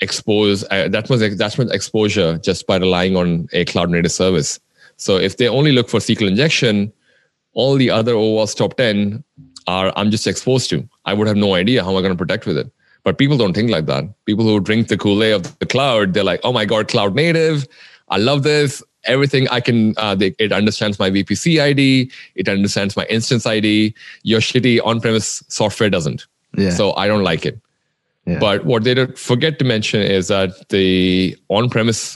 expose 0.02 0.65
uh, 0.69 0.89
that 0.89 1.10
much 1.10 1.19
that 1.19 1.58
much 1.58 1.72
exposure 1.72 2.38
just 2.39 2.67
by 2.67 2.78
relying 2.78 3.15
on 3.15 3.48
a 3.54 3.63
cloud 3.65 3.89
native 3.89 4.12
service. 4.12 4.60
So 4.98 5.17
if 5.17 5.38
they 5.38 5.48
only 5.48 5.72
look 5.72 5.89
for 5.89 6.00
SQL 6.00 6.28
injection, 6.28 6.91
all 7.54 7.76
the 7.76 7.89
other 7.89 8.13
OWASP 8.13 8.58
top 8.58 8.78
10 8.78 9.24
are 9.67 9.93
I'm 9.96 10.12
just 10.12 10.28
exposed 10.28 10.69
to. 10.72 10.88
I 11.06 11.13
would 11.13 11.28
have 11.28 11.38
no 11.38 11.56
idea 11.56 11.84
how 11.84 11.91
am 11.91 11.98
I 11.98 12.02
going 12.02 12.13
to 12.13 12.17
protect 12.17 12.46
with 12.46 12.58
it. 12.58 12.69
But 13.04 13.18
people 13.18 13.38
don't 13.38 13.54
think 13.54 13.70
like 13.70 13.86
that. 13.88 14.06
People 14.26 14.46
who 14.46 14.60
drink 14.60 14.88
the 14.88 14.98
Kool 14.98 15.24
Aid 15.24 15.34
of 15.34 15.60
the 15.60 15.66
cloud, 15.66 16.13
they're 16.13 16.24
like, 16.24 16.39
oh 16.44 16.54
my 16.54 16.66
God, 16.66 16.88
cloud 16.88 17.16
native. 17.16 17.68
I 18.10 18.18
love 18.18 18.44
this. 18.44 18.82
Everything 19.04 19.50
I 19.50 19.60
can, 19.60 19.94
uh, 19.98 20.16
they, 20.16 20.34
it 20.39 20.54
understands 20.54 20.98
my 20.98 21.12
VPC 21.12 21.62
ID. 21.62 22.10
It 22.36 22.48
understands 22.48 22.96
my 22.96 23.06
instance 23.06 23.46
ID. 23.46 23.94
Your 24.24 24.39
shitty 24.39 24.80
on 24.86 25.02
premise 25.02 25.44
software 25.50 25.89
doesn't. 25.89 26.26
Yeah. 26.58 26.70
So 26.70 26.94
I 26.96 27.08
don't 27.08 27.24
like 27.24 27.46
it. 27.46 27.60
Yeah. 28.26 28.39
But 28.39 28.63
what 28.63 28.86
they 28.86 29.06
forget 29.08 29.60
to 29.60 29.66
mention 29.66 30.02
is 30.02 30.30
that 30.30 30.70
the 30.70 31.38
on 31.50 31.70
premise 31.70 32.16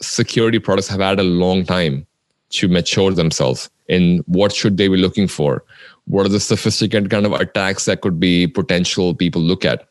security 0.00 0.58
products 0.58 0.88
have 0.88 1.00
had 1.00 1.20
a 1.20 1.24
long 1.24 1.66
time 1.66 2.06
to 2.50 2.68
mature 2.68 3.12
themselves 3.12 3.68
in 3.88 4.18
what 4.26 4.54
should 4.54 4.78
they 4.78 4.88
be 4.88 4.96
looking 4.96 5.28
for 5.28 5.62
what 6.06 6.26
are 6.26 6.30
the 6.30 6.40
sophisticated 6.40 7.10
kind 7.10 7.24
of 7.26 7.32
attacks 7.32 7.86
that 7.86 8.00
could 8.00 8.20
be 8.20 8.46
potential 8.46 9.14
people 9.14 9.40
look 9.40 9.64
at 9.64 9.88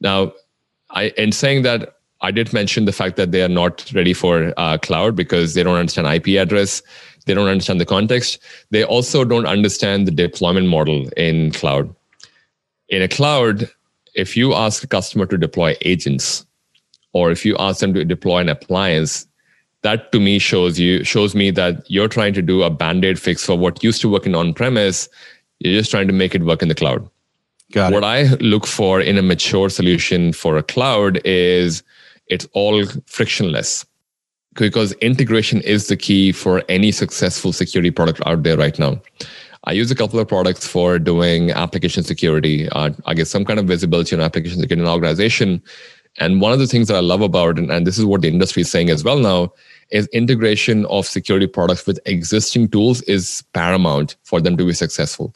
now, 0.00 0.32
I 0.90 1.08
in 1.16 1.32
saying 1.32 1.62
that, 1.62 1.96
I 2.20 2.30
did 2.30 2.52
mention 2.52 2.86
the 2.86 2.92
fact 2.92 3.16
that 3.16 3.32
they 3.32 3.42
are 3.42 3.48
not 3.48 3.92
ready 3.94 4.14
for 4.14 4.52
uh, 4.56 4.78
cloud 4.78 5.16
because 5.16 5.54
they 5.54 5.62
don't 5.62 5.76
understand 5.76 6.06
IP 6.06 6.38
address. 6.38 6.82
They 7.26 7.34
don't 7.34 7.48
understand 7.48 7.80
the 7.80 7.86
context. 7.86 8.38
They 8.70 8.84
also 8.84 9.24
don't 9.24 9.46
understand 9.46 10.06
the 10.06 10.12
deployment 10.12 10.68
model 10.68 11.08
in 11.16 11.50
cloud. 11.52 11.94
In 12.88 13.02
a 13.02 13.08
cloud, 13.08 13.68
if 14.14 14.36
you 14.36 14.54
ask 14.54 14.82
a 14.82 14.86
customer 14.86 15.26
to 15.26 15.36
deploy 15.36 15.76
agents, 15.82 16.46
or 17.12 17.30
if 17.30 17.44
you 17.44 17.56
ask 17.58 17.80
them 17.80 17.92
to 17.94 18.04
deploy 18.04 18.38
an 18.38 18.48
appliance, 18.48 19.26
that 19.82 20.10
to 20.12 20.20
me 20.20 20.38
shows 20.38 20.78
you 20.78 21.04
shows 21.04 21.34
me 21.34 21.50
that 21.50 21.88
you're 21.90 22.08
trying 22.08 22.32
to 22.34 22.42
do 22.42 22.62
a 22.62 22.70
band-aid 22.70 23.18
fix 23.18 23.44
for 23.44 23.56
what 23.56 23.82
used 23.84 24.00
to 24.02 24.08
work 24.08 24.26
in 24.26 24.34
on-premise. 24.34 25.08
You're 25.60 25.78
just 25.78 25.90
trying 25.90 26.06
to 26.06 26.12
make 26.12 26.34
it 26.34 26.44
work 26.44 26.62
in 26.62 26.68
the 26.68 26.74
cloud. 26.74 27.08
Got 27.72 27.92
what 27.92 28.02
it. 28.02 28.06
I 28.06 28.22
look 28.36 28.66
for 28.66 29.00
in 29.00 29.18
a 29.18 29.22
mature 29.22 29.68
solution 29.68 30.32
for 30.32 30.56
a 30.56 30.62
cloud 30.62 31.20
is 31.24 31.82
it's 32.28 32.46
all 32.52 32.84
frictionless 33.06 33.84
because 34.54 34.92
integration 34.94 35.60
is 35.62 35.88
the 35.88 35.96
key 35.96 36.32
for 36.32 36.62
any 36.68 36.92
successful 36.92 37.52
security 37.52 37.90
product 37.90 38.20
out 38.26 38.42
there 38.42 38.56
right 38.56 38.78
now. 38.78 39.00
I 39.64 39.72
use 39.72 39.90
a 39.90 39.96
couple 39.96 40.20
of 40.20 40.28
products 40.28 40.66
for 40.66 40.98
doing 40.98 41.50
application 41.50 42.04
security. 42.04 42.68
Uh, 42.68 42.90
I 43.04 43.14
get 43.14 43.26
some 43.26 43.44
kind 43.44 43.58
of 43.58 43.66
visibility 43.66 44.14
on 44.14 44.22
application 44.22 44.60
security 44.60 44.80
in 44.80 44.86
an 44.86 44.92
organization. 44.92 45.60
And 46.18 46.40
one 46.40 46.52
of 46.52 46.60
the 46.60 46.68
things 46.68 46.88
that 46.88 46.96
I 46.96 47.00
love 47.00 47.20
about 47.20 47.58
it, 47.58 47.68
and 47.68 47.86
this 47.86 47.98
is 47.98 48.04
what 48.04 48.22
the 48.22 48.28
industry 48.28 48.62
is 48.62 48.70
saying 48.70 48.90
as 48.90 49.04
well 49.04 49.18
now, 49.18 49.52
is 49.90 50.06
integration 50.08 50.86
of 50.86 51.04
security 51.06 51.46
products 51.46 51.86
with 51.86 51.98
existing 52.06 52.68
tools 52.68 53.02
is 53.02 53.42
paramount 53.52 54.16
for 54.22 54.40
them 54.40 54.56
to 54.56 54.64
be 54.64 54.72
successful. 54.72 55.34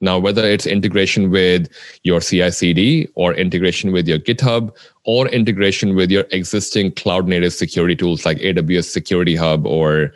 Now, 0.00 0.18
whether 0.18 0.44
it's 0.44 0.66
integration 0.66 1.30
with 1.30 1.68
your 2.02 2.20
CI 2.20 2.50
CD 2.50 3.08
or 3.14 3.32
integration 3.32 3.92
with 3.92 4.06
your 4.06 4.18
GitHub 4.18 4.76
or 5.04 5.26
integration 5.28 5.94
with 5.94 6.10
your 6.10 6.24
existing 6.32 6.92
cloud 6.92 7.26
native 7.26 7.54
security 7.54 7.96
tools 7.96 8.26
like 8.26 8.38
AWS 8.38 8.84
Security 8.84 9.34
Hub 9.36 9.66
or 9.66 10.12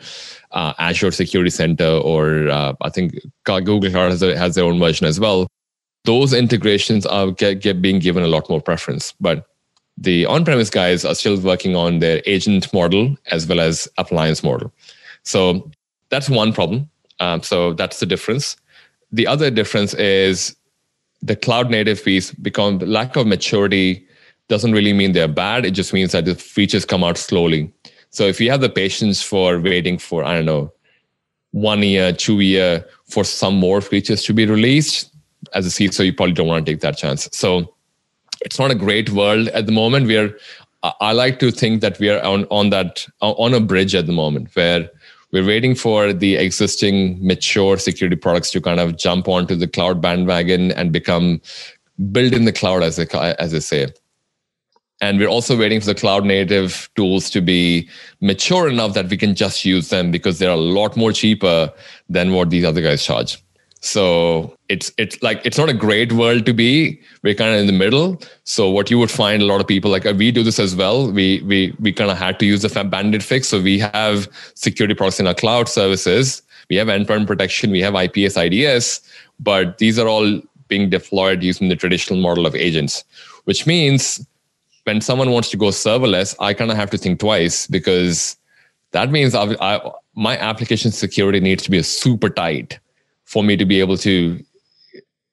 uh, 0.51 0.73
Azure 0.77 1.11
Security 1.11 1.49
Center, 1.49 1.87
or 1.87 2.49
uh, 2.49 2.73
I 2.81 2.89
think 2.89 3.15
Google 3.45 3.89
Cloud 3.89 4.11
has, 4.11 4.21
a, 4.21 4.37
has 4.37 4.55
their 4.55 4.65
own 4.65 4.79
version 4.79 5.07
as 5.07 5.19
well. 5.19 5.47
Those 6.03 6.33
integrations 6.33 7.05
are 7.05 7.31
get, 7.31 7.61
get 7.61 7.81
being 7.81 7.99
given 7.99 8.23
a 8.23 8.27
lot 8.27 8.49
more 8.49 8.61
preference. 8.61 9.13
But 9.19 9.47
the 9.97 10.25
on 10.25 10.45
premise 10.45 10.69
guys 10.69 11.05
are 11.05 11.15
still 11.15 11.39
working 11.39 11.75
on 11.75 11.99
their 11.99 12.21
agent 12.25 12.71
model 12.73 13.15
as 13.31 13.47
well 13.47 13.59
as 13.59 13.87
appliance 13.97 14.43
model. 14.43 14.71
So 15.23 15.71
that's 16.09 16.29
one 16.29 16.53
problem. 16.53 16.89
Um, 17.19 17.43
so 17.43 17.73
that's 17.73 17.99
the 17.99 18.05
difference 18.05 18.57
the 19.11 19.27
other 19.27 19.51
difference 19.51 19.93
is 19.95 20.55
the 21.21 21.35
cloud 21.35 21.69
native 21.69 22.03
piece 22.03 22.31
become 22.31 22.79
lack 22.79 23.15
of 23.15 23.27
maturity 23.27 24.05
doesn't 24.47 24.73
really 24.73 24.93
mean 24.93 25.13
they're 25.13 25.27
bad. 25.27 25.65
It 25.65 25.71
just 25.71 25.93
means 25.93 26.11
that 26.11 26.25
the 26.25 26.35
features 26.35 26.83
come 26.83 27.03
out 27.03 27.17
slowly. 27.17 27.71
So 28.09 28.25
if 28.25 28.41
you 28.41 28.51
have 28.51 28.61
the 28.61 28.69
patience 28.69 29.21
for 29.21 29.59
waiting 29.59 29.97
for, 29.97 30.23
I 30.23 30.35
don't 30.35 30.45
know, 30.45 30.73
one 31.51 31.83
year, 31.83 32.11
two 32.11 32.39
year 32.41 32.85
for 33.05 33.23
some 33.23 33.55
more 33.55 33.81
features 33.81 34.23
to 34.23 34.33
be 34.33 34.45
released, 34.45 35.09
as 35.53 35.65
a 35.65 35.69
CISO, 35.69 36.05
you 36.05 36.13
probably 36.13 36.33
don't 36.33 36.47
want 36.47 36.65
to 36.65 36.71
take 36.71 36.81
that 36.81 36.97
chance. 36.97 37.29
So 37.31 37.73
it's 38.41 38.59
not 38.59 38.71
a 38.71 38.75
great 38.75 39.09
world 39.11 39.47
at 39.49 39.65
the 39.65 39.71
moment. 39.71 40.07
We 40.07 40.17
are, 40.17 40.35
I 40.99 41.13
like 41.13 41.39
to 41.39 41.51
think 41.51 41.81
that 41.81 41.99
we 41.99 42.09
are 42.09 42.21
on, 42.23 42.45
on 42.45 42.69
that, 42.71 43.05
on 43.21 43.53
a 43.53 43.59
bridge 43.59 43.95
at 43.95 44.05
the 44.05 44.11
moment 44.11 44.55
where 44.55 44.89
we're 45.31 45.45
waiting 45.45 45.75
for 45.75 46.13
the 46.13 46.35
existing 46.35 47.25
mature 47.25 47.77
security 47.77 48.15
products 48.15 48.51
to 48.51 48.61
kind 48.61 48.79
of 48.79 48.97
jump 48.97 49.27
onto 49.27 49.55
the 49.55 49.67
cloud 49.67 50.01
bandwagon 50.01 50.71
and 50.71 50.91
become 50.91 51.41
built 52.11 52.33
in 52.33 52.45
the 52.45 52.51
cloud, 52.51 52.83
as 52.83 52.97
they, 52.97 53.07
as 53.39 53.51
they 53.51 53.59
say. 53.59 53.87
And 55.01 55.17
we're 55.17 55.27
also 55.27 55.57
waiting 55.57 55.79
for 55.79 55.87
the 55.87 55.95
cloud 55.95 56.25
native 56.25 56.89
tools 56.95 57.29
to 57.31 57.41
be 57.41 57.89
mature 58.19 58.69
enough 58.69 58.93
that 58.93 59.09
we 59.09 59.17
can 59.17 59.33
just 59.33 59.65
use 59.65 59.89
them 59.89 60.11
because 60.11 60.37
they're 60.37 60.51
a 60.51 60.55
lot 60.55 60.95
more 60.95 61.11
cheaper 61.11 61.73
than 62.07 62.33
what 62.33 62.51
these 62.51 62.63
other 62.63 62.81
guys 62.81 63.03
charge. 63.03 63.41
So 63.81 64.55
it's 64.69 64.91
it's 64.97 65.21
like 65.23 65.41
it's 65.43 65.57
not 65.57 65.67
a 65.67 65.73
great 65.73 66.13
world 66.13 66.45
to 66.45 66.53
be. 66.53 67.01
We're 67.23 67.33
kind 67.33 67.53
of 67.53 67.59
in 67.59 67.65
the 67.65 67.73
middle. 67.73 68.21
So 68.43 68.69
what 68.69 68.91
you 68.91 68.99
would 68.99 69.09
find 69.09 69.41
a 69.41 69.45
lot 69.45 69.59
of 69.59 69.67
people 69.67 69.89
like 69.89 70.05
uh, 70.05 70.13
we 70.15 70.31
do 70.31 70.43
this 70.43 70.59
as 70.59 70.75
well. 70.75 71.11
We 71.11 71.41
we 71.41 71.75
we 71.79 71.91
kind 71.91 72.11
of 72.11 72.17
had 72.17 72.37
to 72.39 72.45
use 72.45 72.61
the 72.61 72.83
bandit 72.83 73.23
fix. 73.23 73.47
So 73.47 73.59
we 73.59 73.79
have 73.79 74.29
security 74.53 74.93
products 74.93 75.19
in 75.19 75.25
our 75.25 75.33
cloud 75.33 75.67
services. 75.67 76.43
We 76.69 76.75
have 76.75 76.89
endpoint 76.89 77.25
protection. 77.25 77.71
We 77.71 77.81
have 77.81 77.95
IPS 77.95 78.37
IDS, 78.37 79.01
but 79.39 79.79
these 79.79 79.97
are 79.97 80.07
all 80.07 80.39
being 80.67 80.89
deployed 80.89 81.41
using 81.41 81.69
the 81.69 81.75
traditional 81.75 82.21
model 82.21 82.45
of 82.45 82.55
agents, 82.55 83.03
which 83.45 83.65
means 83.65 84.25
when 84.83 85.01
someone 85.01 85.31
wants 85.31 85.49
to 85.49 85.57
go 85.57 85.67
serverless, 85.67 86.35
I 86.39 86.53
kind 86.53 86.71
of 86.71 86.77
have 86.77 86.91
to 86.91 86.97
think 86.97 87.19
twice 87.19 87.65
because 87.65 88.37
that 88.91 89.11
means 89.11 89.33
I, 89.35 89.91
my 90.15 90.37
application 90.37 90.91
security 90.91 91.39
needs 91.39 91.63
to 91.63 91.71
be 91.71 91.81
super 91.81 92.29
tight 92.29 92.79
for 93.31 93.43
me 93.43 93.55
to 93.55 93.65
be 93.65 93.79
able 93.79 93.97
to 93.97 94.43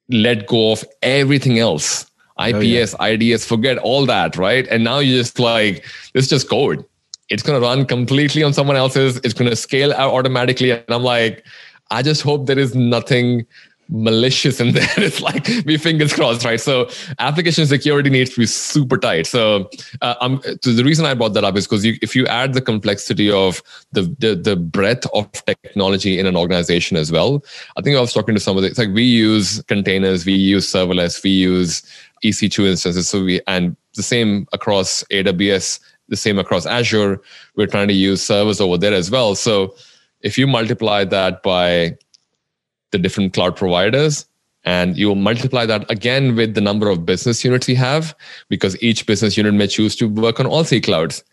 let 0.07 0.47
go 0.47 0.71
of 0.71 0.85
everything 1.01 1.59
else. 1.59 2.05
IPS, 2.39 2.95
oh, 2.97 3.05
yeah. 3.05 3.33
IDS, 3.33 3.45
forget 3.45 3.77
all 3.79 4.05
that, 4.05 4.37
right? 4.37 4.65
And 4.69 4.85
now 4.85 4.99
you 4.99 5.17
just 5.17 5.39
like, 5.39 5.85
it's 6.13 6.27
just 6.27 6.49
code. 6.49 6.85
It's 7.27 7.43
going 7.43 7.61
to 7.61 7.67
run 7.67 7.85
completely 7.85 8.41
on 8.41 8.53
someone 8.53 8.77
else's. 8.77 9.17
It's 9.17 9.33
going 9.33 9.49
to 9.49 9.55
scale 9.57 9.91
out 9.91 10.13
automatically. 10.13 10.71
And 10.71 10.85
I'm 10.87 11.03
like, 11.03 11.45
I 11.91 12.01
just 12.01 12.21
hope 12.21 12.45
there 12.45 12.57
is 12.57 12.73
nothing 12.73 13.45
malicious 13.89 14.59
in 14.59 14.73
there. 14.73 14.87
It's 14.97 15.21
like 15.21 15.47
we 15.65 15.77
fingers 15.77 16.13
crossed, 16.13 16.45
right? 16.45 16.59
So 16.59 16.89
application 17.17 17.65
security 17.65 18.09
needs 18.09 18.31
to 18.31 18.39
be 18.39 18.45
super 18.45 18.97
tight. 18.97 19.25
So, 19.27 19.69
uh, 20.01 20.15
um, 20.21 20.41
so 20.61 20.71
the 20.71 20.83
reason 20.83 21.05
I 21.05 21.13
brought 21.13 21.33
that 21.33 21.43
up 21.43 21.55
is 21.55 21.65
because 21.65 21.85
if 21.85 22.15
you 22.15 22.27
add 22.27 22.53
the 22.53 22.61
complexity 22.61 23.31
of 23.31 23.61
the, 23.91 24.03
the, 24.19 24.35
the 24.35 24.55
breadth 24.55 25.07
of 25.13 25.31
technology 25.31 26.19
in 26.19 26.25
an 26.25 26.35
organization 26.35 26.97
as 26.97 27.11
well, 27.11 27.43
I 27.77 27.81
think 27.81 27.97
I 27.97 28.01
was 28.01 28.13
talking 28.13 28.35
to 28.35 28.41
some 28.41 28.57
of 28.57 28.63
the, 28.63 28.69
it's 28.69 28.77
like 28.79 28.93
we 28.93 29.03
use 29.03 29.61
containers, 29.63 30.25
we 30.25 30.33
use 30.33 30.71
serverless, 30.71 31.23
we 31.23 31.31
use 31.31 31.81
EC2 32.23 32.67
instances. 32.67 33.09
So 33.09 33.23
we 33.23 33.41
and 33.47 33.75
the 33.95 34.03
same 34.03 34.47
across 34.53 35.03
AWS, 35.11 35.79
the 36.09 36.15
same 36.15 36.37
across 36.37 36.65
Azure. 36.65 37.21
We're 37.55 37.67
trying 37.67 37.87
to 37.87 37.93
use 37.93 38.21
servers 38.21 38.61
over 38.61 38.77
there 38.77 38.93
as 38.93 39.09
well. 39.09 39.35
So 39.35 39.75
if 40.21 40.37
you 40.37 40.47
multiply 40.47 41.05
that 41.05 41.41
by 41.43 41.97
the 42.91 42.97
different 42.97 43.33
cloud 43.33 43.55
providers 43.55 44.25
and 44.65 44.97
you 44.97 45.15
multiply 45.15 45.65
that 45.65 45.89
again 45.89 46.35
with 46.35 46.53
the 46.53 46.61
number 46.61 46.89
of 46.89 47.05
business 47.05 47.43
units 47.43 47.69
you 47.69 47.75
have 47.75 48.15
because 48.49 48.81
each 48.83 49.05
business 49.05 49.37
unit 49.37 49.53
may 49.53 49.67
choose 49.67 49.95
to 49.95 50.07
work 50.07 50.39
on 50.39 50.45
all 50.45 50.63
three 50.63 50.81
clouds. 50.81 51.23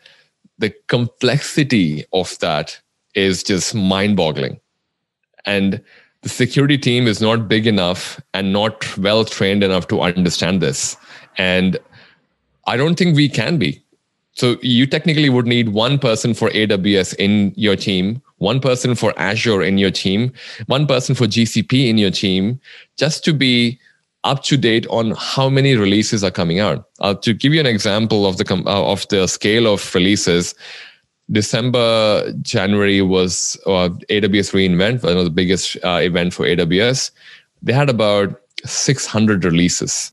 The 0.58 0.72
complexity 0.86 2.04
of 2.12 2.38
that 2.38 2.80
is 3.14 3.42
just 3.42 3.74
mind 3.74 4.16
boggling 4.16 4.60
and 5.44 5.82
the 6.22 6.28
security 6.28 6.76
team 6.76 7.06
is 7.06 7.20
not 7.20 7.48
big 7.48 7.66
enough 7.66 8.20
and 8.34 8.52
not 8.52 8.96
well 8.98 9.24
trained 9.24 9.62
enough 9.62 9.86
to 9.88 10.00
understand 10.00 10.60
this. 10.60 10.96
And 11.38 11.78
i 12.66 12.76
don't 12.76 12.96
think 12.96 13.16
we 13.16 13.28
can 13.28 13.58
be. 13.58 13.82
So 14.32 14.56
you 14.60 14.86
technically 14.86 15.30
would 15.30 15.46
need 15.46 15.70
one 15.70 15.98
person 15.98 16.34
for 16.34 16.50
aws 16.50 17.14
in 17.14 17.52
your 17.56 17.76
team 17.76 18.22
one 18.38 18.60
person 18.60 18.94
for 18.94 19.12
Azure 19.18 19.62
in 19.62 19.78
your 19.78 19.90
team, 19.90 20.32
one 20.66 20.86
person 20.86 21.14
for 21.14 21.26
GCP 21.26 21.88
in 21.88 21.98
your 21.98 22.10
team, 22.10 22.60
just 22.96 23.24
to 23.24 23.32
be 23.32 23.78
up 24.24 24.42
to 24.42 24.56
date 24.56 24.86
on 24.88 25.14
how 25.16 25.48
many 25.48 25.76
releases 25.76 26.24
are 26.24 26.30
coming 26.30 26.58
out. 26.58 26.88
Uh, 27.00 27.14
to 27.14 27.32
give 27.32 27.54
you 27.54 27.60
an 27.60 27.66
example 27.66 28.26
of 28.26 28.36
the 28.36 28.62
uh, 28.66 28.92
of 28.92 29.06
the 29.08 29.26
scale 29.26 29.72
of 29.72 29.94
releases, 29.94 30.54
December 31.30 32.32
January 32.42 33.02
was 33.02 33.56
uh, 33.66 33.88
AWS 34.10 34.52
reInvent, 34.52 35.02
one 35.02 35.16
of 35.16 35.24
the 35.24 35.30
biggest 35.30 35.76
uh, 35.84 36.00
event 36.02 36.34
for 36.34 36.44
AWS. 36.44 37.10
They 37.62 37.72
had 37.72 37.88
about 37.88 38.40
600 38.64 39.44
releases 39.44 40.12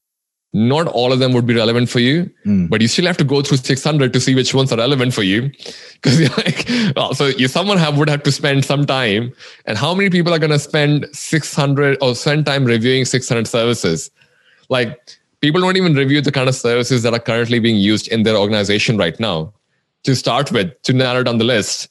not 0.53 0.87
all 0.87 1.11
of 1.11 1.17
them 1.17 1.33
would 1.33 1.47
be 1.47 1.55
relevant 1.55 1.89
for 1.89 1.99
you, 1.99 2.29
mm. 2.45 2.69
but 2.69 2.79
you 2.79 2.87
still 2.87 3.07
have 3.07 3.17
to 3.17 3.23
go 3.23 3.41
through 3.41 3.57
600 3.57 4.13
to 4.13 4.19
see 4.19 4.35
which 4.35 4.53
ones 4.53 4.71
are 4.71 4.77
relevant 4.77 5.13
for 5.13 5.23
you. 5.23 5.51
Because 6.03 6.19
you're 6.19 6.29
like, 6.35 6.69
well, 6.97 7.13
so 7.13 7.27
you 7.27 7.47
someone 7.47 7.77
have 7.77 7.97
would 7.97 8.09
have 8.09 8.23
to 8.23 8.31
spend 8.31 8.65
some 8.65 8.85
time. 8.85 9.31
And 9.65 9.77
how 9.77 9.95
many 9.95 10.09
people 10.09 10.33
are 10.33 10.37
going 10.37 10.51
to 10.51 10.59
spend 10.59 11.07
600 11.13 11.97
or 12.01 12.13
spend 12.13 12.45
time 12.45 12.65
reviewing 12.65 13.05
600 13.05 13.47
services? 13.47 14.11
Like 14.67 14.99
people 15.39 15.61
don't 15.61 15.77
even 15.77 15.93
review 15.93 16.19
the 16.19 16.31
kind 16.31 16.49
of 16.49 16.55
services 16.55 17.03
that 17.03 17.13
are 17.13 17.19
currently 17.19 17.59
being 17.59 17.77
used 17.77 18.09
in 18.09 18.23
their 18.23 18.35
organization 18.35 18.97
right 18.97 19.17
now 19.17 19.53
to 20.03 20.13
start 20.13 20.51
with, 20.51 20.73
to 20.81 20.91
narrow 20.91 21.23
down 21.23 21.37
the 21.37 21.45
list. 21.45 21.87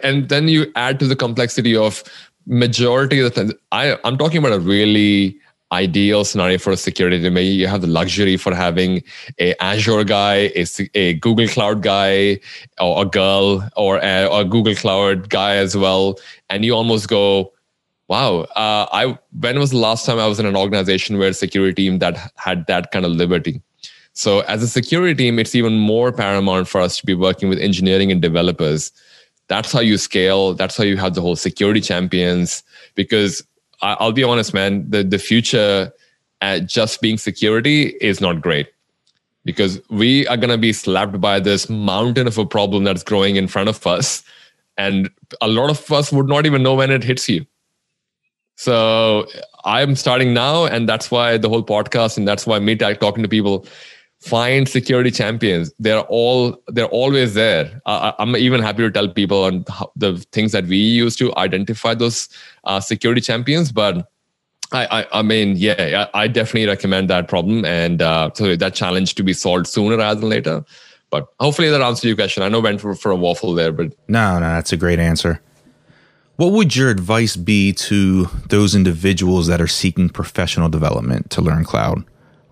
And 0.00 0.28
then 0.28 0.48
you 0.48 0.72
add 0.74 0.98
to 0.98 1.06
the 1.06 1.14
complexity 1.14 1.76
of 1.76 2.02
majority 2.46 3.20
of 3.20 3.24
the 3.24 3.30
things. 3.30 3.52
I, 3.70 3.96
I'm 4.02 4.18
talking 4.18 4.38
about 4.38 4.52
a 4.52 4.58
really 4.58 5.38
ideal 5.72 6.24
scenario 6.24 6.58
for 6.58 6.70
a 6.70 6.76
security 6.76 7.20
team. 7.20 7.36
You 7.36 7.66
have 7.66 7.80
the 7.80 7.86
luxury 7.86 8.36
for 8.36 8.54
having 8.54 9.02
a 9.38 9.54
Azure 9.62 10.04
guy, 10.04 10.50
a, 10.54 10.66
a 10.94 11.14
Google 11.14 11.48
Cloud 11.48 11.82
guy, 11.82 12.40
or 12.80 13.02
a 13.02 13.04
girl, 13.06 13.68
or 13.76 13.98
a, 13.98 14.28
a, 14.30 14.44
Google 14.44 14.74
Cloud 14.74 15.28
guy 15.28 15.56
as 15.56 15.76
well, 15.76 16.18
and 16.48 16.64
you 16.64 16.72
almost 16.72 17.08
go, 17.08 17.52
"Wow!" 18.08 18.42
Uh, 18.54 18.86
I 18.92 19.18
when 19.38 19.58
was 19.58 19.70
the 19.70 19.78
last 19.78 20.06
time 20.06 20.18
I 20.18 20.26
was 20.26 20.38
in 20.38 20.46
an 20.46 20.56
organization 20.56 21.18
where 21.18 21.28
a 21.28 21.34
security 21.34 21.74
team 21.74 21.98
that 21.98 22.32
had 22.36 22.66
that 22.68 22.90
kind 22.92 23.04
of 23.04 23.12
liberty? 23.12 23.60
So, 24.12 24.40
as 24.40 24.62
a 24.62 24.68
security 24.68 25.14
team, 25.14 25.38
it's 25.38 25.54
even 25.54 25.78
more 25.78 26.10
paramount 26.10 26.68
for 26.68 26.80
us 26.80 26.96
to 26.98 27.04
be 27.04 27.14
working 27.14 27.48
with 27.50 27.58
engineering 27.58 28.10
and 28.10 28.22
developers. 28.22 28.90
That's 29.48 29.72
how 29.72 29.80
you 29.80 29.98
scale. 29.98 30.54
That's 30.54 30.76
how 30.76 30.84
you 30.84 30.96
have 30.96 31.14
the 31.14 31.20
whole 31.20 31.36
security 31.36 31.80
champions 31.80 32.64
because 32.94 33.46
I'll 33.82 34.12
be 34.12 34.24
honest, 34.24 34.54
man. 34.54 34.88
The 34.90 35.02
the 35.02 35.18
future 35.18 35.92
at 36.40 36.66
just 36.66 37.00
being 37.00 37.18
security 37.18 37.96
is 38.00 38.20
not 38.20 38.40
great 38.40 38.68
because 39.44 39.80
we 39.90 40.26
are 40.26 40.36
going 40.36 40.50
to 40.50 40.58
be 40.58 40.72
slapped 40.72 41.20
by 41.20 41.40
this 41.40 41.70
mountain 41.70 42.26
of 42.26 42.36
a 42.36 42.44
problem 42.44 42.84
that's 42.84 43.02
growing 43.02 43.36
in 43.36 43.48
front 43.48 43.68
of 43.68 43.86
us, 43.86 44.22
and 44.76 45.10
a 45.40 45.48
lot 45.48 45.70
of 45.70 45.90
us 45.92 46.12
would 46.12 46.26
not 46.26 46.46
even 46.46 46.62
know 46.62 46.74
when 46.74 46.90
it 46.90 47.04
hits 47.04 47.28
you. 47.28 47.46
So 48.56 49.26
I'm 49.64 49.96
starting 49.96 50.32
now, 50.32 50.64
and 50.64 50.88
that's 50.88 51.10
why 51.10 51.36
the 51.36 51.48
whole 51.48 51.62
podcast, 51.62 52.16
and 52.16 52.26
that's 52.26 52.46
why 52.46 52.58
me 52.58 52.74
talking 52.76 53.22
to 53.22 53.28
people 53.28 53.66
find 54.20 54.68
security 54.68 55.10
champions 55.10 55.72
they're 55.78 56.00
all 56.00 56.62
they're 56.68 56.86
always 56.86 57.34
there. 57.34 57.80
I'm 57.86 58.34
even 58.36 58.60
happy 58.60 58.82
to 58.82 58.90
tell 58.90 59.08
people 59.08 59.44
on 59.44 59.64
the 59.94 60.16
things 60.32 60.52
that 60.52 60.66
we 60.66 60.78
use 60.78 61.16
to 61.16 61.36
identify 61.36 61.94
those 61.94 62.28
uh, 62.64 62.80
security 62.80 63.20
champions 63.20 63.72
but 63.72 64.10
I, 64.72 64.86
I, 65.02 65.18
I 65.18 65.22
mean 65.22 65.56
yeah 65.56 66.08
I, 66.14 66.22
I, 66.22 66.28
definitely 66.28 66.66
recommend 66.66 67.08
that 67.10 67.28
problem 67.28 67.64
and 67.64 68.02
uh, 68.02 68.30
so 68.34 68.56
that 68.56 68.74
challenge 68.74 69.14
to 69.16 69.22
be 69.22 69.32
solved 69.32 69.66
sooner 69.66 69.96
rather 69.96 70.20
than 70.20 70.28
later. 70.28 70.64
But 71.10 71.28
hopefully 71.38 71.70
that 71.70 71.80
answers 71.80 72.04
your 72.04 72.16
question. 72.16 72.42
I 72.42 72.48
know 72.48 72.58
went 72.58 72.80
for, 72.80 72.94
for 72.96 73.12
a 73.12 73.16
waffle 73.16 73.54
there 73.54 73.70
but 73.70 73.92
no 74.08 74.38
no 74.40 74.46
that's 74.46 74.72
a 74.72 74.76
great 74.76 74.98
answer. 74.98 75.40
What 76.36 76.52
would 76.52 76.74
your 76.74 76.90
advice 76.90 77.36
be 77.36 77.72
to 77.74 78.26
those 78.48 78.74
individuals 78.74 79.46
that 79.46 79.60
are 79.60 79.68
seeking 79.68 80.08
professional 80.08 80.68
development 80.68 81.30
to 81.30 81.40
learn 81.40 81.64
cloud 81.64 82.04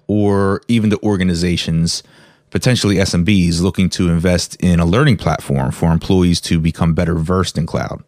or 0.06 0.62
even 0.68 0.90
the 0.90 0.98
organizations, 1.02 2.02
potentially 2.50 2.96
SMBs, 2.96 3.60
looking 3.60 3.88
to 3.90 4.08
invest 4.08 4.56
in 4.56 4.80
a 4.80 4.86
learning 4.86 5.16
platform 5.16 5.72
for 5.72 5.92
employees 5.92 6.40
to 6.42 6.60
become 6.60 6.94
better 6.94 7.14
versed 7.14 7.58
in 7.58 7.66
cloud? 7.66 8.02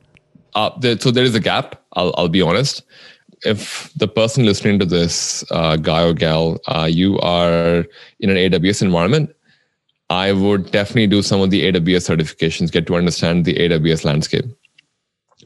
Uh, 0.54 0.70
there, 0.78 0.98
so 0.98 1.10
there 1.10 1.24
is 1.24 1.34
a 1.34 1.40
gap. 1.40 1.82
I'll, 1.94 2.14
I'll 2.16 2.28
be 2.28 2.42
honest. 2.42 2.82
If 3.44 3.92
the 3.94 4.08
person 4.08 4.46
listening 4.46 4.78
to 4.78 4.86
this, 4.86 5.44
uh, 5.50 5.76
guy 5.76 6.02
or 6.02 6.14
gal, 6.14 6.58
uh, 6.68 6.88
you 6.90 7.18
are 7.20 7.84
in 8.20 8.30
an 8.30 8.36
AWS 8.36 8.82
environment, 8.82 9.34
I 10.08 10.32
would 10.32 10.70
definitely 10.70 11.08
do 11.08 11.20
some 11.20 11.40
of 11.40 11.50
the 11.50 11.70
AWS 11.70 12.16
certifications, 12.16 12.70
get 12.70 12.86
to 12.86 12.96
understand 12.96 13.44
the 13.44 13.54
AWS 13.54 14.04
landscape. 14.04 14.44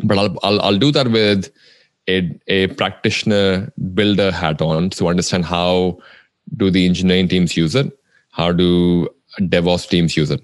But 0.05 0.19
I'll, 0.19 0.39
I'll, 0.43 0.61
I'll 0.61 0.79
do 0.79 0.93
that 0.93 1.09
with 1.09 1.51
a, 2.09 2.39
a 2.49 2.69
practitioner 2.69 3.73
builder 3.95 4.31
hat 4.31 4.61
on 4.61 4.91
to 4.91 5.09
understand 5.09 5.45
how 5.45 5.99
do 6.57 6.71
the 6.71 6.87
engineering 6.87 7.29
teams 7.29 7.57
use 7.57 7.75
it? 7.75 7.97
How 8.31 8.53
do 8.53 9.09
DevOps 9.39 9.89
teams 9.89 10.17
use 10.17 10.31
it? 10.31 10.41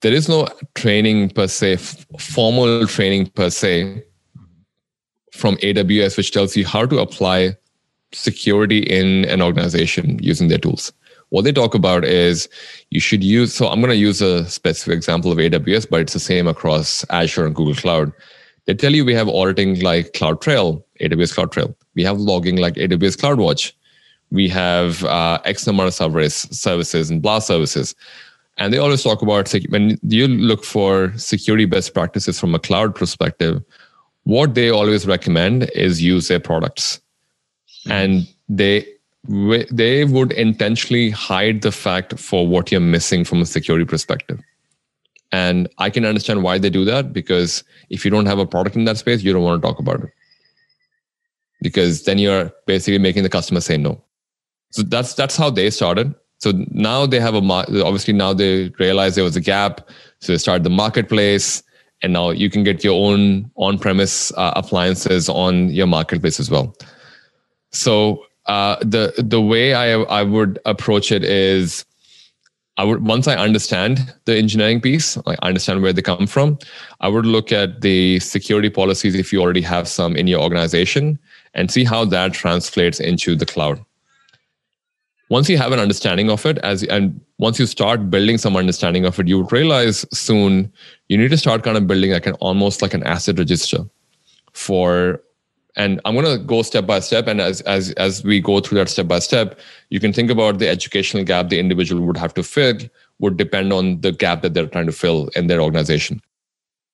There 0.00 0.12
is 0.12 0.28
no 0.28 0.46
training 0.74 1.30
per 1.30 1.46
se, 1.46 1.76
formal 2.18 2.86
training 2.86 3.28
per 3.28 3.50
se 3.50 4.04
from 5.32 5.56
AWS, 5.56 6.16
which 6.16 6.32
tells 6.32 6.56
you 6.56 6.66
how 6.66 6.86
to 6.86 6.98
apply 6.98 7.56
security 8.12 8.78
in 8.78 9.24
an 9.26 9.42
organization 9.42 10.18
using 10.22 10.48
their 10.48 10.58
tools. 10.58 10.92
What 11.30 11.42
they 11.42 11.52
talk 11.52 11.74
about 11.74 12.04
is 12.04 12.48
you 12.90 13.00
should 13.00 13.24
use, 13.24 13.52
so 13.52 13.68
I'm 13.68 13.80
going 13.80 13.90
to 13.90 13.96
use 13.96 14.22
a 14.22 14.48
specific 14.48 14.96
example 14.96 15.32
of 15.32 15.38
AWS, 15.38 15.88
but 15.90 16.00
it's 16.00 16.12
the 16.12 16.20
same 16.20 16.46
across 16.46 17.04
Azure 17.10 17.46
and 17.46 17.54
Google 17.54 17.74
Cloud. 17.74 18.12
They 18.66 18.74
tell 18.74 18.94
you 18.94 19.04
we 19.04 19.14
have 19.14 19.28
auditing 19.28 19.80
like 19.80 20.12
CloudTrail, 20.12 20.82
AWS 21.00 21.34
CloudTrail. 21.34 21.74
We 21.94 22.04
have 22.04 22.18
logging 22.18 22.56
like 22.56 22.74
AWS 22.74 23.16
CloudWatch 23.16 23.72
we 24.30 24.48
have 24.48 25.04
uh, 25.04 25.38
X 25.44 25.66
number 25.66 25.84
of 25.84 25.94
services 25.94 27.10
and 27.10 27.22
blah 27.22 27.38
services. 27.38 27.94
And 28.58 28.72
they 28.72 28.78
always 28.78 29.02
talk 29.02 29.22
about 29.22 29.52
when 29.68 29.98
you 30.02 30.28
look 30.28 30.64
for 30.64 31.12
security 31.16 31.66
best 31.66 31.92
practices 31.92 32.40
from 32.40 32.54
a 32.54 32.58
cloud 32.58 32.94
perspective, 32.94 33.62
what 34.24 34.54
they 34.54 34.70
always 34.70 35.06
recommend 35.06 35.70
is 35.74 36.02
use 36.02 36.28
their 36.28 36.40
products. 36.40 37.00
And 37.88 38.26
they 38.48 38.86
they 39.28 40.04
would 40.04 40.32
intentionally 40.32 41.10
hide 41.10 41.62
the 41.62 41.72
fact 41.72 42.18
for 42.18 42.46
what 42.46 42.70
you're 42.70 42.80
missing 42.80 43.24
from 43.24 43.42
a 43.42 43.46
security 43.46 43.84
perspective. 43.84 44.40
And 45.32 45.68
i 45.78 45.90
can 45.90 46.04
understand 46.04 46.44
why 46.44 46.58
they 46.58 46.70
do 46.70 46.84
that 46.84 47.12
because 47.12 47.64
if 47.90 48.04
you 48.04 48.10
don't 48.12 48.26
have 48.26 48.38
a 48.38 48.46
product 48.46 48.76
in 48.76 48.84
that 48.84 48.98
space 48.98 49.24
you 49.24 49.32
don't 49.32 49.42
want 49.42 49.60
to 49.60 49.68
talk 49.68 49.80
about 49.80 50.00
it. 50.00 50.10
Because 51.60 52.04
then 52.04 52.18
you're 52.18 52.52
basically 52.66 52.98
making 52.98 53.24
the 53.24 53.28
customer 53.28 53.60
say 53.60 53.76
no 53.76 54.00
so 54.76 54.82
that's 54.82 55.14
that's 55.14 55.36
how 55.36 55.48
they 55.48 55.70
started. 55.70 56.14
So 56.38 56.52
now 56.70 57.06
they 57.06 57.18
have 57.18 57.34
a 57.34 57.38
obviously 57.38 58.12
now 58.12 58.34
they 58.34 58.68
realize 58.78 59.14
there 59.14 59.24
was 59.24 59.36
a 59.36 59.40
gap. 59.40 59.88
So 60.20 60.32
they 60.32 60.38
started 60.38 60.64
the 60.64 60.70
marketplace 60.70 61.62
and 62.02 62.12
now 62.12 62.28
you 62.28 62.50
can 62.50 62.62
get 62.62 62.84
your 62.84 62.92
own 62.94 63.50
on-premise 63.56 64.32
uh, 64.32 64.52
appliances 64.54 65.30
on 65.30 65.70
your 65.70 65.86
marketplace 65.86 66.38
as 66.38 66.50
well. 66.50 66.76
So 67.72 68.26
uh, 68.44 68.76
the 68.82 69.14
the 69.16 69.40
way 69.40 69.72
I 69.72 70.02
I 70.02 70.22
would 70.22 70.58
approach 70.66 71.10
it 71.10 71.24
is 71.24 71.86
I 72.76 72.84
would 72.84 73.06
once 73.06 73.26
I 73.26 73.36
understand 73.36 74.14
the 74.26 74.36
engineering 74.36 74.82
piece, 74.82 75.16
I 75.26 75.36
understand 75.40 75.80
where 75.80 75.94
they 75.94 76.02
come 76.02 76.26
from, 76.26 76.58
I 77.00 77.08
would 77.08 77.24
look 77.24 77.50
at 77.50 77.80
the 77.80 78.20
security 78.20 78.68
policies 78.68 79.14
if 79.14 79.32
you 79.32 79.40
already 79.40 79.62
have 79.62 79.88
some 79.88 80.16
in 80.16 80.26
your 80.26 80.42
organization 80.42 81.18
and 81.54 81.70
see 81.70 81.84
how 81.84 82.04
that 82.04 82.34
translates 82.34 83.00
into 83.00 83.36
the 83.36 83.46
cloud. 83.46 83.82
Once 85.28 85.48
you 85.48 85.58
have 85.58 85.72
an 85.72 85.80
understanding 85.80 86.30
of 86.30 86.46
it, 86.46 86.58
as 86.58 86.84
and 86.84 87.20
once 87.38 87.58
you 87.58 87.66
start 87.66 88.10
building 88.10 88.38
some 88.38 88.56
understanding 88.56 89.04
of 89.04 89.18
it, 89.18 89.26
you 89.26 89.42
realize 89.44 90.06
soon 90.12 90.72
you 91.08 91.18
need 91.18 91.30
to 91.30 91.36
start 91.36 91.64
kind 91.64 91.76
of 91.76 91.86
building 91.86 92.12
like 92.12 92.26
an 92.26 92.34
almost 92.34 92.80
like 92.80 92.94
an 92.94 93.02
asset 93.02 93.38
register 93.38 93.84
for 94.52 95.20
and 95.76 96.00
i'm 96.04 96.14
going 96.14 96.24
to 96.24 96.42
go 96.44 96.62
step 96.62 96.86
by 96.86 96.98
step 96.98 97.26
and 97.26 97.40
as 97.40 97.60
as 97.62 97.92
as 97.92 98.24
we 98.24 98.40
go 98.40 98.60
through 98.60 98.78
that 98.78 98.88
step 98.88 99.06
by 99.06 99.18
step 99.18 99.60
you 99.90 100.00
can 100.00 100.12
think 100.12 100.30
about 100.30 100.58
the 100.58 100.68
educational 100.68 101.22
gap 101.22 101.50
the 101.50 101.60
individual 101.60 102.02
would 102.04 102.16
have 102.16 102.32
to 102.32 102.42
fill 102.42 102.78
would 103.18 103.36
depend 103.36 103.72
on 103.72 104.00
the 104.00 104.12
gap 104.12 104.42
that 104.42 104.54
they're 104.54 104.66
trying 104.66 104.86
to 104.86 104.92
fill 104.92 105.28
in 105.36 105.46
their 105.46 105.60
organization. 105.60 106.20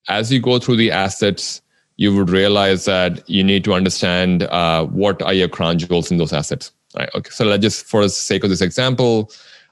As 0.09 0.33
you 0.33 0.41
go 0.41 0.59
through 0.59 0.77
the 0.77 0.91
assets 0.91 1.63
you 1.97 2.15
would 2.17 2.31
realize 2.31 2.85
that 2.87 3.29
you 3.29 3.45
need 3.45 3.65
to 3.65 3.75
understand 3.75 4.45
uh, 4.45 4.85
what 4.87 5.23
are 5.23 5.35
your 5.35 5.49
crown 5.49 5.79
jewels 5.79 6.11
in 6.11 6.17
those 6.17 6.33
assets 6.33 6.73
right 6.97 7.11
okay 7.15 7.31
so 7.31 7.45
let's 7.45 7.63
just 7.63 7.87
for 7.87 8.03
the 8.03 8.09
sake 8.09 8.45
of 8.45 8.51
this 8.51 8.61
example 8.61 9.31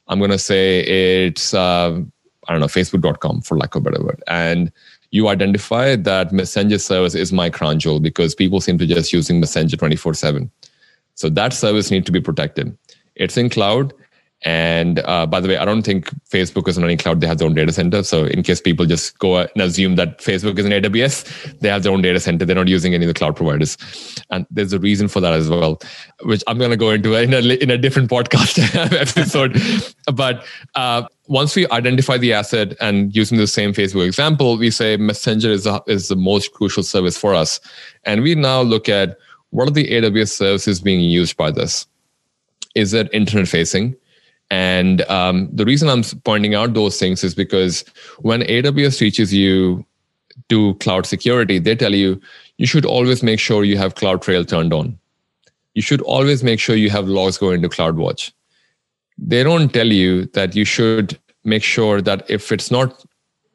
i'm 0.08 0.18
going 0.18 0.30
to 0.30 0.38
say 0.38 0.80
it's 0.80 1.54
uh, 1.54 2.00
i 2.48 2.52
don't 2.52 2.60
know 2.60 2.66
facebook.com 2.66 3.40
for 3.42 3.56
lack 3.56 3.74
of 3.74 3.86
a 3.86 3.90
better 3.90 4.04
word. 4.04 4.22
And 4.26 4.72
you 5.12 5.28
identify 5.28 5.96
that 5.96 6.32
messenger 6.32 6.78
service 6.78 7.14
is 7.14 7.32
my 7.32 7.50
crown 7.50 7.78
jewel 7.80 8.00
because 8.00 8.34
people 8.34 8.60
seem 8.60 8.78
to 8.78 8.86
just 8.86 9.12
using 9.12 9.40
messenger 9.40 9.76
24 9.76 10.14
7 10.14 10.50
so 11.14 11.28
that 11.28 11.52
service 11.52 11.90
need 11.90 12.06
to 12.06 12.12
be 12.12 12.20
protected. 12.20 12.76
It's 13.14 13.36
in 13.36 13.50
cloud 13.50 13.92
and 14.42 15.00
uh, 15.00 15.26
by 15.26 15.40
the 15.40 15.48
way, 15.48 15.58
I 15.58 15.66
don't 15.66 15.82
think 15.82 16.08
Facebook 16.30 16.66
is 16.66 16.78
on 16.78 16.84
any 16.84 16.96
cloud. 16.96 17.20
They 17.20 17.26
have 17.26 17.38
their 17.38 17.46
own 17.46 17.54
data 17.54 17.72
center. 17.72 18.02
So 18.02 18.24
in 18.24 18.42
case 18.42 18.60
people 18.60 18.86
just 18.86 19.18
go 19.18 19.36
and 19.36 19.50
assume 19.60 19.96
that 19.96 20.18
Facebook 20.18 20.58
is 20.58 20.64
an 20.64 20.72
AWS, 20.72 21.58
they 21.60 21.68
have 21.68 21.82
their 21.82 21.92
own 21.92 22.00
data 22.00 22.18
center. 22.20 22.46
They're 22.46 22.56
not 22.56 22.68
using 22.68 22.94
any 22.94 23.04
of 23.04 23.08
the 23.08 23.14
cloud 23.14 23.36
providers. 23.36 23.76
And 24.30 24.46
there's 24.50 24.72
a 24.72 24.78
reason 24.78 25.08
for 25.08 25.20
that 25.20 25.34
as 25.34 25.50
well, 25.50 25.80
which 26.22 26.42
I'm 26.46 26.56
going 26.56 26.70
to 26.70 26.76
go 26.78 26.90
into 26.90 27.14
in 27.22 27.34
a, 27.34 27.40
in 27.40 27.70
a 27.70 27.76
different 27.76 28.10
podcast 28.10 28.58
episode. 29.00 29.60
but 30.14 30.46
uh, 30.74 31.02
once 31.26 31.54
we 31.54 31.68
identify 31.68 32.16
the 32.16 32.32
asset 32.32 32.74
and 32.80 33.14
using 33.14 33.36
the 33.36 33.46
same 33.46 33.74
Facebook 33.74 34.06
example, 34.06 34.56
we 34.56 34.70
say 34.70 34.96
Messenger 34.96 35.50
is, 35.50 35.66
a, 35.66 35.82
is 35.86 36.08
the 36.08 36.16
most 36.16 36.54
crucial 36.54 36.82
service 36.82 37.16
for 37.16 37.34
us. 37.34 37.60
And 38.04 38.22
we 38.22 38.34
now 38.34 38.62
look 38.62 38.88
at 38.88 39.18
what 39.50 39.68
are 39.68 39.72
the 39.72 39.88
AWS 39.90 40.30
services 40.30 40.80
being 40.80 41.00
used 41.00 41.36
by 41.36 41.50
this? 41.50 41.86
Is 42.74 42.94
it 42.94 43.10
internet 43.12 43.48
facing? 43.48 43.96
And 44.50 45.02
um, 45.02 45.48
the 45.52 45.64
reason 45.64 45.88
I'm 45.88 46.02
pointing 46.24 46.54
out 46.54 46.74
those 46.74 46.98
things 46.98 47.22
is 47.22 47.34
because 47.34 47.84
when 48.18 48.42
AWS 48.42 48.98
teaches 48.98 49.32
you 49.32 49.86
to 50.48 50.74
cloud 50.74 51.06
security, 51.06 51.58
they 51.58 51.76
tell 51.76 51.94
you 51.94 52.20
you 52.58 52.66
should 52.66 52.84
always 52.84 53.22
make 53.22 53.38
sure 53.38 53.64
you 53.64 53.78
have 53.78 53.94
CloudTrail 53.94 54.48
turned 54.48 54.72
on. 54.72 54.98
You 55.74 55.82
should 55.82 56.00
always 56.02 56.42
make 56.42 56.58
sure 56.58 56.74
you 56.74 56.90
have 56.90 57.06
logs 57.08 57.38
going 57.38 57.62
to 57.62 57.68
CloudWatch. 57.68 58.32
They 59.16 59.44
don't 59.44 59.72
tell 59.72 59.86
you 59.86 60.26
that 60.26 60.56
you 60.56 60.64
should 60.64 61.18
make 61.44 61.62
sure 61.62 62.02
that 62.02 62.28
if 62.28 62.50
it's 62.50 62.70
not 62.70 63.04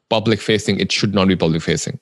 public 0.08 0.40
facing, 0.40 0.80
it 0.80 0.90
should 0.90 1.14
not 1.14 1.28
be 1.28 1.36
public 1.36 1.62
facing. 1.62 1.98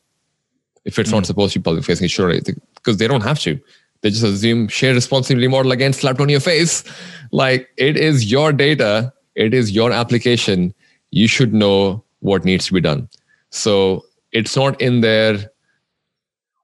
If 0.85 0.99
it's 0.99 1.11
mm. 1.11 1.15
not 1.15 1.27
supposed 1.27 1.55
to 1.55 1.59
be 1.59 1.65
public 1.65 1.85
facing, 1.85 2.05
it 2.05 2.11
should 2.11 2.45
because 2.75 2.99
they 2.99 3.09
don't 3.09 3.23
have 3.23 3.41
to. 3.41 3.59
They 4.05 4.11
just 4.11 4.23
assume 4.23 4.69
share 4.69 4.93
responsibility 4.93 5.49
model 5.49 5.73
again 5.73 5.95
slapped 5.95 6.21
on 6.21 6.29
your 6.29 6.39
face. 6.39 6.85
Like 7.33 7.71
it 7.79 7.97
is 7.97 8.31
your 8.31 8.53
data. 8.53 9.11
It 9.35 9.55
is 9.55 9.71
your 9.71 9.93
application. 9.93 10.75
You 11.11 11.27
should 11.27 11.55
know 11.55 12.05
what 12.21 12.45
needs 12.45 12.67
to 12.67 12.75
be 12.75 12.83
done. 12.83 13.09
So 13.49 14.05
it's 14.31 14.57
not 14.57 14.79
in 14.79 15.01
there. 15.01 15.51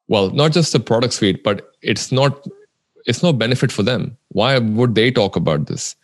Well 0.08 0.28
not 0.32 0.52
just 0.52 0.74
the 0.74 0.80
product 0.80 1.14
suite 1.14 1.42
but 1.42 1.72
it's 1.80 2.12
not 2.12 2.46
it's 3.06 3.22
no 3.22 3.32
benefit 3.32 3.72
for 3.72 3.82
them. 3.82 4.18
Why 4.28 4.58
would 4.58 4.94
they 4.94 5.10
talk 5.10 5.34
about 5.34 5.66
this? 5.66 5.96